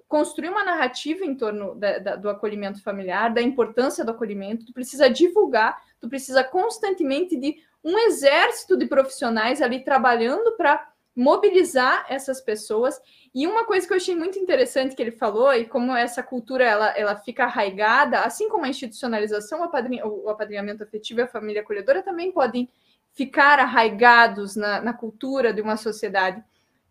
construir 0.09 0.51
uma 0.51 0.65
narrativa 0.65 1.25
em 1.25 1.35
torno 1.35 1.75
da, 1.75 1.99
da, 1.99 2.17
do 2.17 2.29
acolhimento 2.29 2.83
familiar, 2.83 3.33
da 3.33 3.41
importância 3.41 4.05
do 4.05 4.11
acolhimento, 4.11 4.67
tu 4.67 4.73
precisa 4.73 5.09
divulgar, 5.09 5.81
tu 6.03 6.09
precisa 6.09 6.45
constantemente 6.45 7.37
de 7.37 7.57
um 7.83 7.97
exército 7.97 8.77
de 8.77 8.85
profissionais 8.85 9.63
ali 9.63 9.83
trabalhando 9.83 10.53
para 10.53 10.93
mobilizar 11.17 12.05
essas 12.09 12.41
pessoas. 12.41 13.01
E 13.35 13.47
uma 13.47 13.65
coisa 13.65 13.87
que 13.87 13.93
eu 13.93 13.97
achei 13.97 14.15
muito 14.15 14.39
interessante 14.39 14.95
que 14.95 15.01
ele 15.01 15.13
falou, 15.13 15.55
e 15.55 15.65
como 15.65 15.97
essa 15.97 16.23
cultura 16.23 16.65
ela, 16.65 16.89
ela 16.91 17.17
fica 17.17 17.45
arraigada, 17.45 18.21
assim 18.21 18.49
como 18.49 18.65
a 18.65 18.69
institucionalização, 18.69 19.63
o, 19.63 20.25
o 20.25 20.29
apadrinhamento 20.29 20.83
afetivo 20.83 21.21
e 21.21 21.23
a 21.23 21.29
família 21.29 21.63
acolhedora 21.63 22.03
também 22.03 22.33
podem 22.33 22.69
ficar 23.15 23.59
arraigados 23.59 24.57
na, 24.57 24.81
na 24.81 24.93
cultura 24.93 25.53
de 25.53 25.63
uma 25.63 25.77
sociedade 25.77 26.43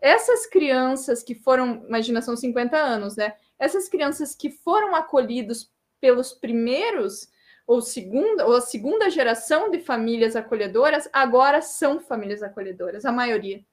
essas 0.01 0.47
crianças 0.47 1.21
que 1.21 1.35
foram, 1.35 1.85
imagina, 1.87 2.23
são 2.23 2.35
50 2.35 2.75
anos, 2.75 3.15
né? 3.15 3.35
Essas 3.59 3.87
crianças 3.87 4.33
que 4.33 4.49
foram 4.49 4.95
acolhidos 4.95 5.71
pelos 6.01 6.33
primeiros 6.33 7.29
ou 7.71 7.81
segunda 7.81 8.45
ou 8.45 8.57
a 8.57 8.61
segunda 8.61 9.09
geração 9.09 9.71
de 9.71 9.79
famílias 9.79 10.35
acolhedoras 10.35 11.07
agora 11.13 11.61
são 11.61 12.01
famílias 12.01 12.43
acolhedoras, 12.43 13.05
a 13.05 13.13
maioria. 13.13 13.63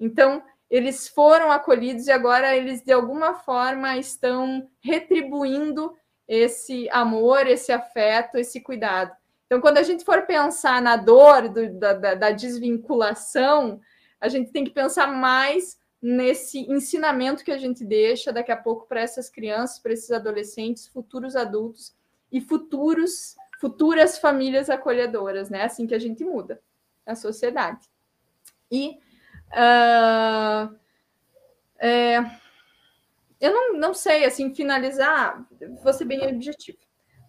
Então, 0.00 0.42
eles 0.68 1.06
foram 1.06 1.52
acolhidos 1.52 2.08
e 2.08 2.10
agora 2.10 2.56
eles 2.56 2.82
de 2.82 2.90
alguma 2.90 3.34
forma 3.34 3.96
estão 3.96 4.68
retribuindo 4.80 5.94
esse 6.26 6.88
amor, 6.90 7.46
esse 7.46 7.70
afeto, 7.70 8.38
esse 8.38 8.60
cuidado. 8.60 9.12
Então, 9.46 9.60
quando 9.60 9.78
a 9.78 9.84
gente 9.84 10.04
for 10.04 10.22
pensar 10.22 10.82
na 10.82 10.96
dor 10.96 11.48
do, 11.48 11.78
da, 11.78 11.92
da, 11.92 12.14
da 12.14 12.30
desvinculação, 12.32 13.80
a 14.20 14.28
gente 14.28 14.50
tem 14.50 14.64
que 14.64 14.72
pensar 14.72 15.06
mais 15.06 15.78
nesse 16.02 16.58
ensinamento 16.68 17.44
que 17.44 17.52
a 17.52 17.58
gente 17.58 17.84
deixa 17.84 18.32
daqui 18.32 18.50
a 18.50 18.56
pouco 18.56 18.88
para 18.88 19.00
essas 19.00 19.30
crianças, 19.30 19.78
para 19.78 19.92
esses 19.92 20.10
adolescentes, 20.10 20.88
futuros 20.88 21.36
adultos 21.36 21.94
e 22.34 22.40
futuros 22.40 23.36
futuras 23.58 24.18
famílias 24.18 24.68
acolhedoras, 24.70 25.50
né? 25.50 25.62
Assim 25.62 25.86
que 25.86 25.94
a 25.94 25.98
gente 25.98 26.24
muda 26.24 26.60
a 27.06 27.14
sociedade. 27.14 27.88
E 28.70 28.98
uh, 29.52 30.74
é, 31.78 32.18
eu 33.40 33.52
não, 33.52 33.78
não 33.78 33.94
sei, 33.94 34.24
assim, 34.24 34.54
finalizar, 34.54 35.46
vou 35.82 35.92
ser 35.92 36.06
bem 36.06 36.26
objetivo. 36.26 36.78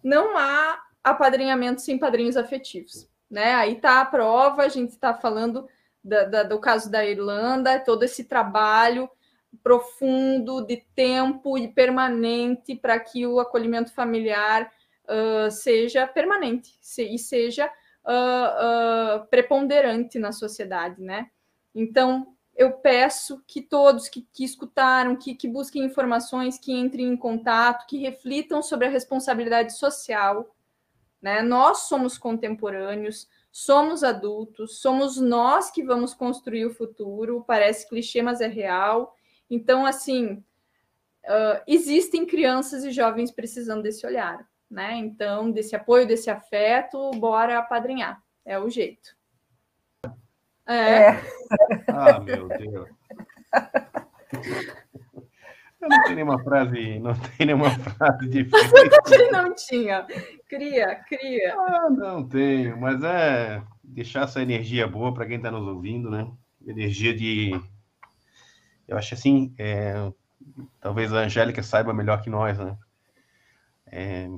Não 0.02 0.36
há 0.36 0.82
apadrinhamento 1.04 1.80
sem 1.80 1.98
padrinhos 1.98 2.36
afetivos, 2.36 3.08
né? 3.30 3.54
Aí 3.54 3.80
tá 3.80 4.00
a 4.00 4.04
prova, 4.06 4.62
a 4.62 4.68
gente 4.68 4.90
está 4.90 5.14
falando 5.14 5.68
da, 6.02 6.24
da, 6.24 6.42
do 6.42 6.58
caso 6.58 6.90
da 6.90 7.04
Irlanda, 7.04 7.80
todo 7.80 8.02
esse 8.02 8.24
trabalho 8.24 9.10
profundo 9.62 10.64
de 10.64 10.78
tempo 10.94 11.58
e 11.58 11.68
permanente 11.68 12.74
para 12.74 12.98
que 12.98 13.26
o 13.26 13.40
acolhimento 13.40 13.92
familiar 13.92 14.70
uh, 15.08 15.50
seja 15.50 16.06
permanente 16.06 16.76
se, 16.80 17.02
e 17.02 17.18
seja 17.18 17.66
uh, 18.04 19.20
uh, 19.22 19.26
preponderante 19.28 20.18
na 20.18 20.32
sociedade, 20.32 21.02
né? 21.02 21.30
Então, 21.74 22.36
eu 22.56 22.72
peço 22.72 23.42
que 23.46 23.60
todos 23.60 24.08
que, 24.08 24.26
que 24.32 24.42
escutaram, 24.42 25.14
que, 25.14 25.34
que 25.34 25.46
busquem 25.46 25.84
informações, 25.84 26.58
que 26.58 26.72
entrem 26.72 27.06
em 27.06 27.16
contato, 27.16 27.86
que 27.86 27.98
reflitam 27.98 28.62
sobre 28.62 28.86
a 28.86 28.90
responsabilidade 28.90 29.76
social. 29.76 30.56
Né? 31.20 31.42
Nós 31.42 31.80
somos 31.80 32.16
contemporâneos, 32.16 33.28
somos 33.52 34.02
adultos, 34.02 34.80
somos 34.80 35.18
nós 35.18 35.70
que 35.70 35.82
vamos 35.82 36.14
construir 36.14 36.64
o 36.64 36.74
futuro. 36.74 37.44
Parece 37.46 37.86
clichê, 37.86 38.22
mas 38.22 38.40
é 38.40 38.46
real. 38.46 39.14
Então, 39.50 39.84
assim, 39.84 40.42
uh, 41.26 41.62
existem 41.66 42.24
crianças 42.24 42.84
e 42.84 42.90
jovens 42.90 43.30
precisando 43.30 43.82
desse 43.82 44.06
olhar, 44.06 44.48
né? 44.70 44.96
Então, 44.96 45.50
desse 45.50 45.74
apoio, 45.74 46.06
desse 46.06 46.30
afeto, 46.30 47.10
bora 47.12 47.58
apadrinhar. 47.58 48.22
É 48.44 48.58
o 48.58 48.68
jeito. 48.68 49.16
É. 50.66 51.10
é. 51.10 51.22
Ah, 51.88 52.20
meu 52.20 52.48
Deus. 52.48 52.88
Eu 55.80 55.88
não 55.88 56.02
tenho 56.02 56.14
nenhuma 56.16 56.42
frase, 56.42 56.98
não 56.98 57.14
tem 57.14 57.46
nenhuma 57.46 57.70
frase 57.70 58.28
difícil. 58.28 58.70
Você 59.06 59.30
não 59.30 59.54
tinha. 59.54 60.06
Cria, 60.48 60.96
cria. 61.08 61.54
Ah, 61.54 61.88
não 61.90 62.26
tenho, 62.26 62.76
mas 62.76 63.02
é 63.02 63.62
deixar 63.82 64.24
essa 64.24 64.42
energia 64.42 64.86
boa 64.88 65.14
para 65.14 65.26
quem 65.26 65.36
está 65.36 65.50
nos 65.50 65.66
ouvindo, 65.66 66.10
né? 66.10 66.28
Energia 66.66 67.14
de. 67.14 67.52
Eu 68.88 68.96
acho 68.96 69.14
assim, 69.14 69.54
é... 69.58 70.10
talvez 70.80 71.12
a 71.12 71.18
Angélica 71.18 71.62
saiba 71.62 71.94
melhor 71.94 72.20
que 72.20 72.30
nós, 72.30 72.58
né? 72.58 72.76
É, 73.86 74.28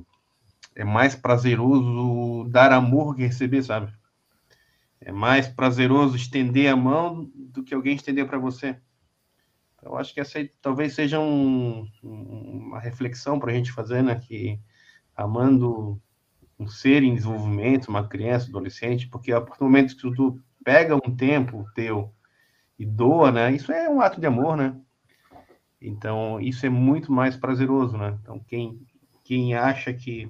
é 0.75 0.83
mais 0.83 1.15
prazeroso 1.15 2.47
dar 2.49 2.71
amor 2.71 3.15
que 3.15 3.23
receber, 3.23 3.63
sabe? 3.63 3.91
É 5.01 5.11
mais 5.11 5.47
prazeroso 5.47 6.15
estender 6.15 6.71
a 6.71 6.75
mão 6.75 7.31
do 7.33 7.63
que 7.63 7.73
alguém 7.73 7.95
estender 7.95 8.27
para 8.27 8.37
você. 8.37 8.77
Então, 9.75 9.97
acho 9.97 10.13
que 10.13 10.19
essa 10.19 10.39
talvez 10.61 10.93
seja 10.93 11.19
um, 11.19 11.87
uma 12.03 12.79
reflexão 12.79 13.39
para 13.39 13.51
a 13.51 13.55
gente 13.55 13.71
fazer, 13.71 14.03
né? 14.03 14.15
Que 14.15 14.59
amando 15.15 16.01
um 16.59 16.67
ser 16.67 17.03
em 17.03 17.15
desenvolvimento, 17.15 17.87
uma 17.87 18.07
criança, 18.07 18.49
adolescente, 18.49 19.07
porque 19.07 19.31
a 19.31 19.39
partir 19.39 19.59
do 19.59 19.65
momento 19.65 19.95
que 19.95 20.01
tu 20.01 20.41
pega 20.63 20.95
um 20.95 21.15
tempo 21.15 21.65
teu 21.73 22.13
e 22.77 22.85
doa, 22.85 23.31
né? 23.31 23.51
Isso 23.53 23.71
é 23.71 23.89
um 23.89 24.01
ato 24.01 24.19
de 24.19 24.27
amor, 24.27 24.57
né? 24.57 24.75
Então, 25.81 26.39
isso 26.41 26.65
é 26.65 26.69
muito 26.69 27.11
mais 27.11 27.37
prazeroso, 27.37 27.97
né? 27.97 28.17
Então, 28.21 28.39
quem, 28.39 28.81
quem 29.23 29.53
acha 29.53 29.93
que 29.93 30.29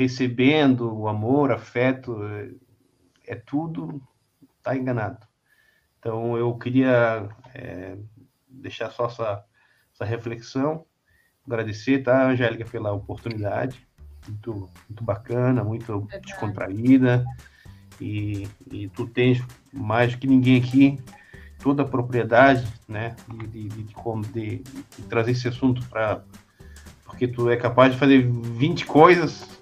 recebendo 0.00 0.96
o 0.96 1.06
amor, 1.06 1.52
afeto, 1.52 2.16
é 3.26 3.34
tudo, 3.34 4.00
tá 4.62 4.74
enganado. 4.74 5.26
Então, 5.98 6.38
eu 6.38 6.56
queria 6.56 7.28
é, 7.54 7.98
deixar 8.48 8.90
só 8.90 9.06
essa, 9.06 9.44
essa 9.92 10.04
reflexão, 10.06 10.86
agradecer, 11.46 12.02
tá, 12.02 12.28
Angélica, 12.28 12.64
pela 12.64 12.92
oportunidade, 12.92 13.86
muito, 14.26 14.70
muito 14.88 15.04
bacana, 15.04 15.62
muito 15.62 16.00
Verdade. 16.00 16.26
descontraída, 16.26 17.22
e, 18.00 18.48
e 18.72 18.88
tu 18.88 19.06
tens 19.06 19.44
mais 19.70 20.12
do 20.12 20.18
que 20.18 20.26
ninguém 20.26 20.62
aqui 20.62 20.98
toda 21.58 21.82
a 21.82 21.86
propriedade, 21.86 22.66
né, 22.88 23.14
de, 23.28 23.68
de, 23.68 23.68
de, 23.68 24.62
de 24.62 25.02
trazer 25.10 25.32
esse 25.32 25.46
assunto 25.46 25.86
para 25.90 26.24
porque 27.04 27.28
tu 27.28 27.50
é 27.50 27.56
capaz 27.56 27.92
de 27.92 27.98
fazer 27.98 28.26
20 28.26 28.86
coisas, 28.86 29.59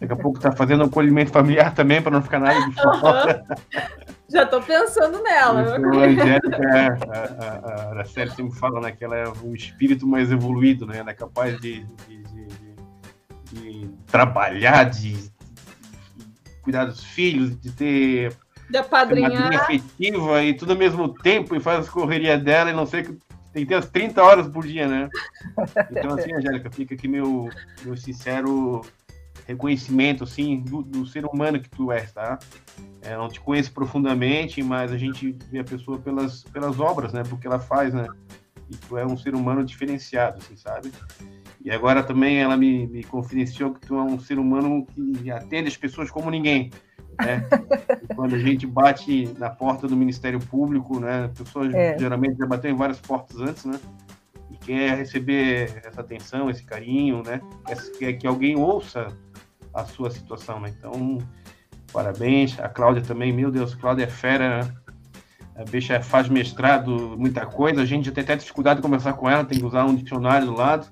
daqui 0.00 0.12
a 0.12 0.16
pouco 0.16 0.38
tá 0.38 0.52
fazendo 0.52 0.82
um 0.82 0.86
acolhimento 0.86 1.30
familiar 1.30 1.74
também 1.74 2.02
para 2.02 2.12
não 2.12 2.22
ficar 2.22 2.38
nada 2.38 2.68
de 2.68 2.74
fora. 2.74 3.44
Já 4.28 4.42
estou 4.42 4.60
pensando 4.60 5.22
nela. 5.22 5.76
Então, 5.78 6.00
a 6.00 6.04
Angélica, 6.04 6.62
é, 6.62 6.86
a, 6.86 7.44
a, 7.44 7.82
a 7.82 7.90
Araceli 7.90 8.30
sempre 8.30 8.58
fala 8.58 8.80
né, 8.80 8.92
que 8.92 9.04
ela 9.04 9.16
é 9.16 9.28
um 9.42 9.54
espírito 9.54 10.06
mais 10.06 10.32
evoluído, 10.32 10.84
né? 10.84 10.98
Ela 10.98 11.10
é 11.10 11.14
capaz 11.14 11.60
de, 11.60 11.84
de, 12.08 12.22
de, 12.24 12.46
de 13.52 13.90
trabalhar, 14.06 14.84
de 14.84 15.30
cuidar 16.62 16.86
dos 16.86 17.04
filhos, 17.04 17.58
de 17.60 17.70
ter 17.70 18.36
de 18.68 18.78
apadrinhar. 18.78 19.54
afetiva 19.54 20.42
e 20.42 20.52
tudo 20.52 20.72
ao 20.72 20.78
mesmo 20.78 21.08
tempo 21.08 21.54
e 21.54 21.60
faz 21.60 21.80
as 21.80 21.88
correrias 21.88 22.42
dela 22.42 22.70
e 22.70 22.74
não 22.74 22.84
sei 22.84 23.04
que 23.04 23.16
tem 23.52 23.64
que 23.64 23.66
ter 23.66 23.76
as 23.76 23.88
30 23.88 24.22
horas 24.22 24.48
por 24.48 24.66
dia, 24.66 24.86
né? 24.86 25.08
Então, 25.90 26.14
assim, 26.14 26.34
Angélica, 26.34 26.70
fica 26.70 26.94
aqui 26.94 27.08
meu, 27.08 27.48
meu 27.84 27.96
sincero 27.96 28.82
reconhecimento, 29.46 30.24
assim, 30.24 30.60
do, 30.60 30.82
do 30.82 31.06
ser 31.06 31.24
humano 31.24 31.60
que 31.60 31.68
tu 31.70 31.92
és, 31.92 32.12
tá? 32.12 32.38
É, 33.02 33.16
não 33.16 33.28
te 33.28 33.40
conheço 33.40 33.72
profundamente, 33.72 34.62
mas 34.62 34.92
a 34.92 34.98
gente 34.98 35.36
vê 35.50 35.60
a 35.60 35.64
pessoa 35.64 35.98
pelas, 35.98 36.42
pelas 36.44 36.80
obras, 36.80 37.12
né? 37.12 37.22
Porque 37.28 37.46
ela 37.46 37.58
faz, 37.58 37.94
né? 37.94 38.06
E 38.68 38.76
tu 38.76 38.96
é 38.98 39.06
um 39.06 39.16
ser 39.16 39.34
humano 39.34 39.64
diferenciado, 39.64 40.38
assim, 40.38 40.56
sabe? 40.56 40.90
E 41.64 41.70
agora 41.70 42.02
também 42.02 42.38
ela 42.38 42.56
me, 42.56 42.86
me 42.86 43.04
confidenciou 43.04 43.74
que 43.74 43.80
tu 43.80 43.96
é 43.96 44.02
um 44.02 44.18
ser 44.18 44.38
humano 44.38 44.86
que 44.86 45.30
atende 45.30 45.68
as 45.68 45.76
pessoas 45.76 46.10
como 46.10 46.30
ninguém. 46.30 46.70
Né? 47.18 47.46
quando 48.14 48.34
a 48.34 48.38
gente 48.38 48.66
bate 48.66 49.32
na 49.38 49.50
porta 49.50 49.88
do 49.88 49.96
Ministério 49.96 50.38
Público, 50.38 51.00
né? 51.00 51.30
Pessoas 51.36 51.72
é. 51.74 51.98
geralmente 51.98 52.38
já 52.38 52.46
bateu 52.46 52.70
em 52.70 52.76
várias 52.76 53.00
portas 53.00 53.40
antes, 53.40 53.64
né? 53.64 53.80
E 54.50 54.56
quer 54.58 54.96
receber 54.96 55.82
essa 55.84 56.00
atenção, 56.00 56.50
esse 56.50 56.62
carinho, 56.62 57.22
né? 57.22 57.40
Quer 57.98 58.12
que 58.14 58.26
alguém 58.26 58.56
ouça 58.56 59.08
a 59.76 59.84
sua 59.84 60.10
situação, 60.10 60.58
né? 60.58 60.74
Então, 60.76 61.18
parabéns. 61.92 62.58
A 62.58 62.68
Cláudia 62.68 63.02
também, 63.02 63.32
meu 63.32 63.50
Deus, 63.50 63.74
Cláudia 63.74 64.04
é 64.04 64.08
fera, 64.08 64.64
né? 64.64 64.74
A 65.54 65.64
bicha 65.64 66.00
faz 66.02 66.28
mestrado, 66.28 67.14
muita 67.18 67.46
coisa. 67.46 67.82
A 67.82 67.84
gente 67.84 68.10
tem 68.10 68.24
até 68.24 68.36
dificuldade 68.36 68.78
de 68.78 68.82
conversar 68.82 69.12
com 69.14 69.28
ela, 69.28 69.44
tem 69.44 69.58
que 69.58 69.64
usar 69.64 69.84
um 69.84 69.94
dicionário 69.94 70.46
do 70.46 70.54
lado. 70.54 70.86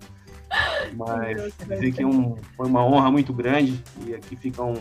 Mas 0.94 1.52
dizer 1.66 1.92
que 1.92 2.02
é 2.02 2.06
um, 2.06 2.36
foi 2.56 2.66
uma 2.66 2.84
honra 2.84 3.10
muito 3.10 3.32
grande 3.32 3.82
e 4.06 4.14
aqui 4.14 4.36
fica 4.36 4.62
um, 4.62 4.74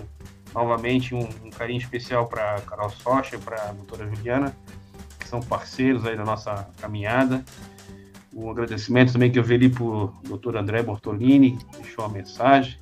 novamente 0.54 1.16
um, 1.16 1.28
um 1.44 1.50
carinho 1.50 1.80
especial 1.80 2.28
para 2.28 2.62
Carol 2.62 2.90
Socha, 2.90 3.38
para 3.40 3.70
a 3.70 3.72
doutora 3.72 4.08
Juliana, 4.08 4.56
que 5.20 5.28
são 5.28 5.40
parceiros 5.42 6.06
aí 6.06 6.16
da 6.16 6.24
nossa 6.24 6.70
caminhada. 6.80 7.44
Um 8.34 8.50
agradecimento 8.50 9.14
também 9.14 9.32
que 9.32 9.40
eu 9.40 9.44
vi 9.44 9.56
ali 9.56 9.70
para 9.70 9.84
o 9.84 10.14
doutor 10.24 10.56
André 10.58 10.82
Bortolini, 10.82 11.58
que 11.58 11.82
deixou 11.82 12.06
uma 12.06 12.14
mensagem. 12.14 12.78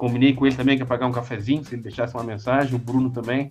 Combinei 0.00 0.34
com 0.34 0.46
ele 0.46 0.56
também 0.56 0.78
que 0.78 0.82
ia 0.82 0.86
pagar 0.86 1.06
um 1.06 1.12
cafezinho, 1.12 1.62
se 1.62 1.74
ele 1.74 1.82
deixasse 1.82 2.14
uma 2.14 2.24
mensagem, 2.24 2.74
o 2.74 2.78
Bruno 2.78 3.10
também. 3.10 3.50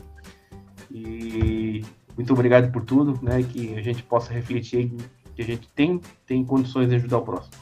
E 0.89 1.85
muito 2.17 2.33
obrigado 2.33 2.71
por 2.71 2.83
tudo, 2.83 3.23
né? 3.23 3.43
Que 3.43 3.77
a 3.77 3.83
gente 3.83 4.01
possa 4.01 4.33
refletir 4.33 4.91
que 5.35 5.43
a 5.43 5.45
gente 5.45 5.69
tem, 5.69 6.01
tem 6.25 6.43
condições 6.43 6.89
de 6.89 6.95
ajudar 6.95 7.19
o 7.19 7.21
próximo. 7.21 7.53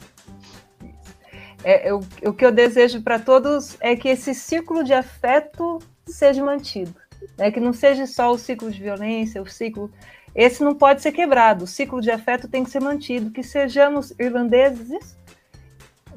É, 1.62 1.90
eu, 1.90 2.00
o 2.24 2.32
que 2.32 2.46
eu 2.46 2.50
desejo 2.50 3.02
para 3.02 3.18
todos 3.18 3.76
é 3.78 3.94
que 3.94 4.08
esse 4.08 4.34
ciclo 4.34 4.82
de 4.82 4.94
afeto 4.94 5.80
seja 6.06 6.42
mantido, 6.42 6.94
né? 7.36 7.50
que 7.50 7.60
não 7.60 7.74
seja 7.74 8.06
só 8.06 8.32
o 8.32 8.38
ciclo 8.38 8.70
de 8.70 8.80
violência, 8.80 9.42
o 9.42 9.46
ciclo. 9.46 9.92
Esse 10.34 10.64
não 10.64 10.74
pode 10.74 11.02
ser 11.02 11.12
quebrado, 11.12 11.64
o 11.64 11.66
ciclo 11.66 12.00
de 12.00 12.10
afeto 12.10 12.48
tem 12.48 12.64
que 12.64 12.70
ser 12.70 12.80
mantido, 12.80 13.30
que 13.30 13.42
sejamos 13.42 14.14
irlandeses, 14.18 15.17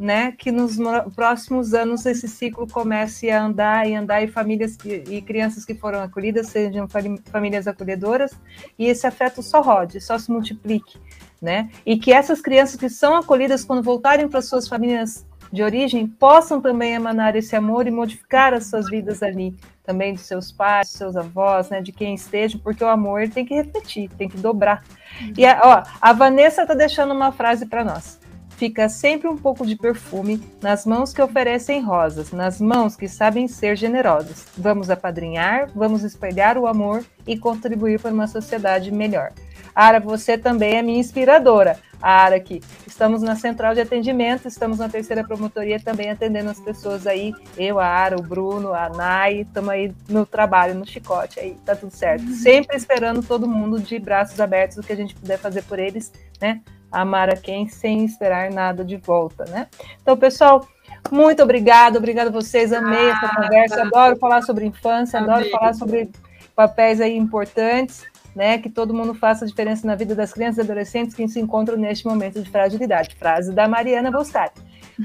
né? 0.01 0.31
que 0.31 0.51
nos 0.51 0.77
próximos 1.15 1.75
anos 1.75 2.07
esse 2.07 2.27
ciclo 2.27 2.67
comece 2.67 3.29
a 3.29 3.43
andar 3.43 3.87
e 3.87 3.93
andar, 3.93 4.23
e 4.23 4.27
famílias 4.27 4.75
que, 4.75 5.03
e 5.07 5.21
crianças 5.21 5.63
que 5.63 5.75
foram 5.75 6.01
acolhidas 6.01 6.47
sejam 6.47 6.87
famílias 7.25 7.67
acolhedoras, 7.67 8.31
e 8.79 8.87
esse 8.87 9.05
afeto 9.05 9.43
só 9.43 9.61
rode, 9.61 10.01
só 10.01 10.17
se 10.17 10.31
multiplique. 10.31 10.99
Né? 11.39 11.69
E 11.85 11.97
que 11.97 12.11
essas 12.11 12.41
crianças 12.41 12.75
que 12.75 12.89
são 12.89 13.15
acolhidas, 13.15 13.63
quando 13.63 13.83
voltarem 13.83 14.27
para 14.27 14.41
suas 14.41 14.67
famílias 14.67 15.25
de 15.51 15.61
origem 15.61 16.07
possam 16.07 16.61
também 16.61 16.93
emanar 16.93 17.35
esse 17.35 17.55
amor 17.55 17.85
e 17.85 17.91
modificar 17.91 18.53
as 18.53 18.67
suas 18.67 18.89
vidas 18.89 19.21
ali, 19.21 19.55
também 19.83 20.13
dos 20.13 20.23
seus 20.23 20.51
pais, 20.51 20.87
dos 20.87 20.97
seus 20.97 21.15
avós, 21.15 21.69
né, 21.69 21.81
de 21.81 21.91
quem 21.91 22.15
esteja, 22.15 22.59
porque 22.63 22.83
o 22.83 22.87
amor 22.87 23.27
tem 23.29 23.45
que 23.45 23.53
refletir, 23.53 24.09
tem 24.17 24.29
que 24.29 24.37
dobrar. 24.37 24.83
E 25.37 25.45
ó, 25.45 25.83
a 25.99 26.13
Vanessa 26.13 26.61
está 26.61 26.73
deixando 26.73 27.13
uma 27.13 27.31
frase 27.31 27.65
para 27.65 27.83
nós. 27.83 28.20
Fica 28.61 28.87
sempre 28.87 29.27
um 29.27 29.35
pouco 29.35 29.65
de 29.65 29.75
perfume 29.75 30.39
nas 30.61 30.85
mãos 30.85 31.11
que 31.11 31.19
oferecem 31.19 31.81
rosas, 31.81 32.31
nas 32.31 32.61
mãos 32.61 32.95
que 32.95 33.07
sabem 33.07 33.47
ser 33.47 33.75
generosas. 33.75 34.45
Vamos 34.55 34.87
apadrinhar, 34.91 35.67
vamos 35.73 36.03
espalhar 36.03 36.59
o 36.59 36.67
amor 36.67 37.03
e 37.25 37.35
contribuir 37.35 37.99
para 37.99 38.13
uma 38.13 38.27
sociedade 38.27 38.91
melhor. 38.91 39.33
Ara, 39.73 39.99
você 39.99 40.37
também 40.37 40.75
é 40.75 40.83
minha 40.83 40.99
inspiradora. 40.99 41.79
Ara 41.99 42.35
aqui. 42.35 42.61
Estamos 42.85 43.23
na 43.23 43.35
central 43.35 43.73
de 43.73 43.81
atendimento, 43.81 44.47
estamos 44.47 44.77
na 44.77 44.87
terceira 44.87 45.23
promotoria 45.23 45.79
também 45.79 46.11
atendendo 46.11 46.51
as 46.51 46.59
pessoas 46.59 47.07
aí. 47.07 47.33
Eu, 47.57 47.79
a 47.79 47.87
Ara, 47.87 48.15
o 48.15 48.21
Bruno, 48.21 48.75
a 48.75 48.89
Nai, 48.89 49.41
estamos 49.41 49.71
aí 49.71 49.91
no 50.07 50.23
trabalho, 50.23 50.75
no 50.75 50.85
chicote 50.85 51.39
aí, 51.39 51.57
tá 51.65 51.75
tudo 51.75 51.95
certo. 51.95 52.25
Uhum. 52.25 52.35
Sempre 52.35 52.77
esperando 52.77 53.23
todo 53.23 53.47
mundo 53.47 53.79
de 53.79 53.97
braços 53.97 54.39
abertos 54.39 54.77
o 54.77 54.83
que 54.83 54.93
a 54.93 54.95
gente 54.95 55.15
puder 55.15 55.39
fazer 55.39 55.63
por 55.63 55.79
eles, 55.79 56.13
né? 56.39 56.61
Amar 56.91 57.29
a 57.29 57.37
quem 57.37 57.67
sem 57.67 58.03
esperar 58.03 58.51
nada 58.51 58.83
de 58.83 58.97
volta, 58.97 59.45
né? 59.45 59.67
Então, 60.01 60.17
pessoal, 60.17 60.67
muito 61.11 61.41
obrigado, 61.41 61.97
obrigado 61.97 62.27
a 62.27 62.31
vocês, 62.31 62.73
amei 62.73 63.11
ah, 63.11 63.13
essa 63.13 63.35
conversa, 63.35 63.81
adoro 63.81 64.17
falar 64.17 64.41
sobre 64.41 64.65
infância, 64.65 65.19
adoro 65.19 65.49
falar 65.49 65.73
sobre 65.73 66.09
papéis 66.55 66.99
aí 66.99 67.15
importantes 67.17 68.03
né, 68.35 68.57
que 68.57 68.69
todo 68.69 68.93
mundo 68.93 69.13
faça 69.13 69.45
diferença 69.45 69.85
na 69.85 69.95
vida 69.95 70.15
das 70.15 70.33
crianças 70.33 70.57
e 70.57 70.61
adolescentes 70.61 71.15
que 71.15 71.27
se 71.27 71.39
encontram 71.39 71.77
neste 71.77 72.05
momento 72.05 72.41
de 72.41 72.49
fragilidade. 72.49 73.15
Frase 73.15 73.51
da 73.51 73.67
Mariana 73.67 74.11
Boscari. 74.11 74.51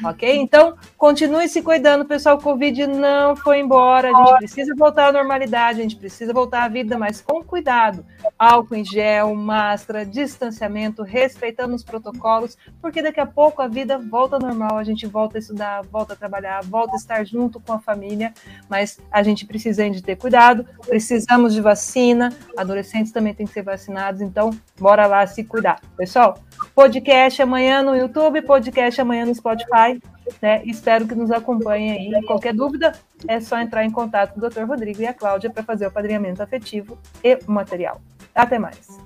Ok? 0.04 0.36
Então, 0.36 0.76
continue 0.96 1.48
se 1.48 1.62
cuidando, 1.62 2.04
pessoal. 2.04 2.36
O 2.36 2.42
Covid 2.42 2.86
não 2.86 3.36
foi 3.36 3.60
embora. 3.60 4.10
A 4.10 4.24
gente 4.24 4.38
precisa 4.38 4.74
voltar 4.76 5.08
à 5.08 5.12
normalidade, 5.12 5.80
a 5.80 5.82
gente 5.82 5.96
precisa 5.96 6.32
voltar 6.32 6.64
à 6.64 6.68
vida, 6.68 6.98
mas 6.98 7.20
com 7.20 7.42
cuidado. 7.42 8.04
Álcool 8.38 8.76
em 8.76 8.84
gel, 8.84 9.34
máscara, 9.34 10.04
distanciamento, 10.04 11.02
respeitando 11.02 11.74
os 11.74 11.82
protocolos, 11.82 12.56
porque 12.80 13.02
daqui 13.02 13.20
a 13.20 13.26
pouco 13.26 13.62
a 13.62 13.68
vida 13.68 13.98
volta 13.98 14.38
normal, 14.38 14.78
a 14.78 14.84
gente 14.84 15.06
volta 15.06 15.38
a 15.38 15.40
estudar, 15.40 15.82
volta 15.84 16.12
a 16.12 16.16
trabalhar, 16.16 16.62
volta 16.64 16.94
a 16.94 16.96
estar 16.96 17.24
junto 17.24 17.60
com 17.60 17.72
a 17.72 17.78
família, 17.78 18.32
mas 18.68 18.98
a 19.10 19.22
gente 19.22 19.46
precisa 19.46 19.82
ainda 19.82 20.00
ter 20.00 20.16
cuidado, 20.16 20.66
precisamos 20.86 21.54
de 21.54 21.60
vacina, 21.60 22.32
adolescentes 22.56 23.12
também 23.12 23.34
têm 23.34 23.46
que 23.46 23.52
ser 23.52 23.62
vacinados, 23.62 24.20
então 24.20 24.50
bora 24.78 25.06
lá 25.06 25.26
se 25.26 25.44
cuidar. 25.44 25.80
Pessoal, 25.96 26.38
podcast 26.76 27.40
amanhã 27.40 27.82
no 27.82 27.96
YouTube, 27.96 28.42
podcast 28.42 29.00
amanhã 29.00 29.24
no 29.24 29.34
Spotify. 29.34 29.98
Né? 30.42 30.62
Espero 30.66 31.08
que 31.08 31.14
nos 31.14 31.30
acompanhem 31.30 32.14
aí. 32.14 32.22
Qualquer 32.26 32.52
dúvida, 32.52 32.92
é 33.26 33.40
só 33.40 33.58
entrar 33.58 33.82
em 33.82 33.90
contato 33.90 34.34
com 34.34 34.44
o 34.44 34.50
Dr. 34.50 34.64
Rodrigo 34.64 35.00
e 35.00 35.06
a 35.06 35.14
Cláudia 35.14 35.48
para 35.48 35.62
fazer 35.62 35.86
o 35.86 35.90
padrinhamento 35.90 36.42
afetivo 36.42 36.98
e 37.24 37.38
material. 37.46 37.98
Até 38.34 38.58
mais. 38.58 39.05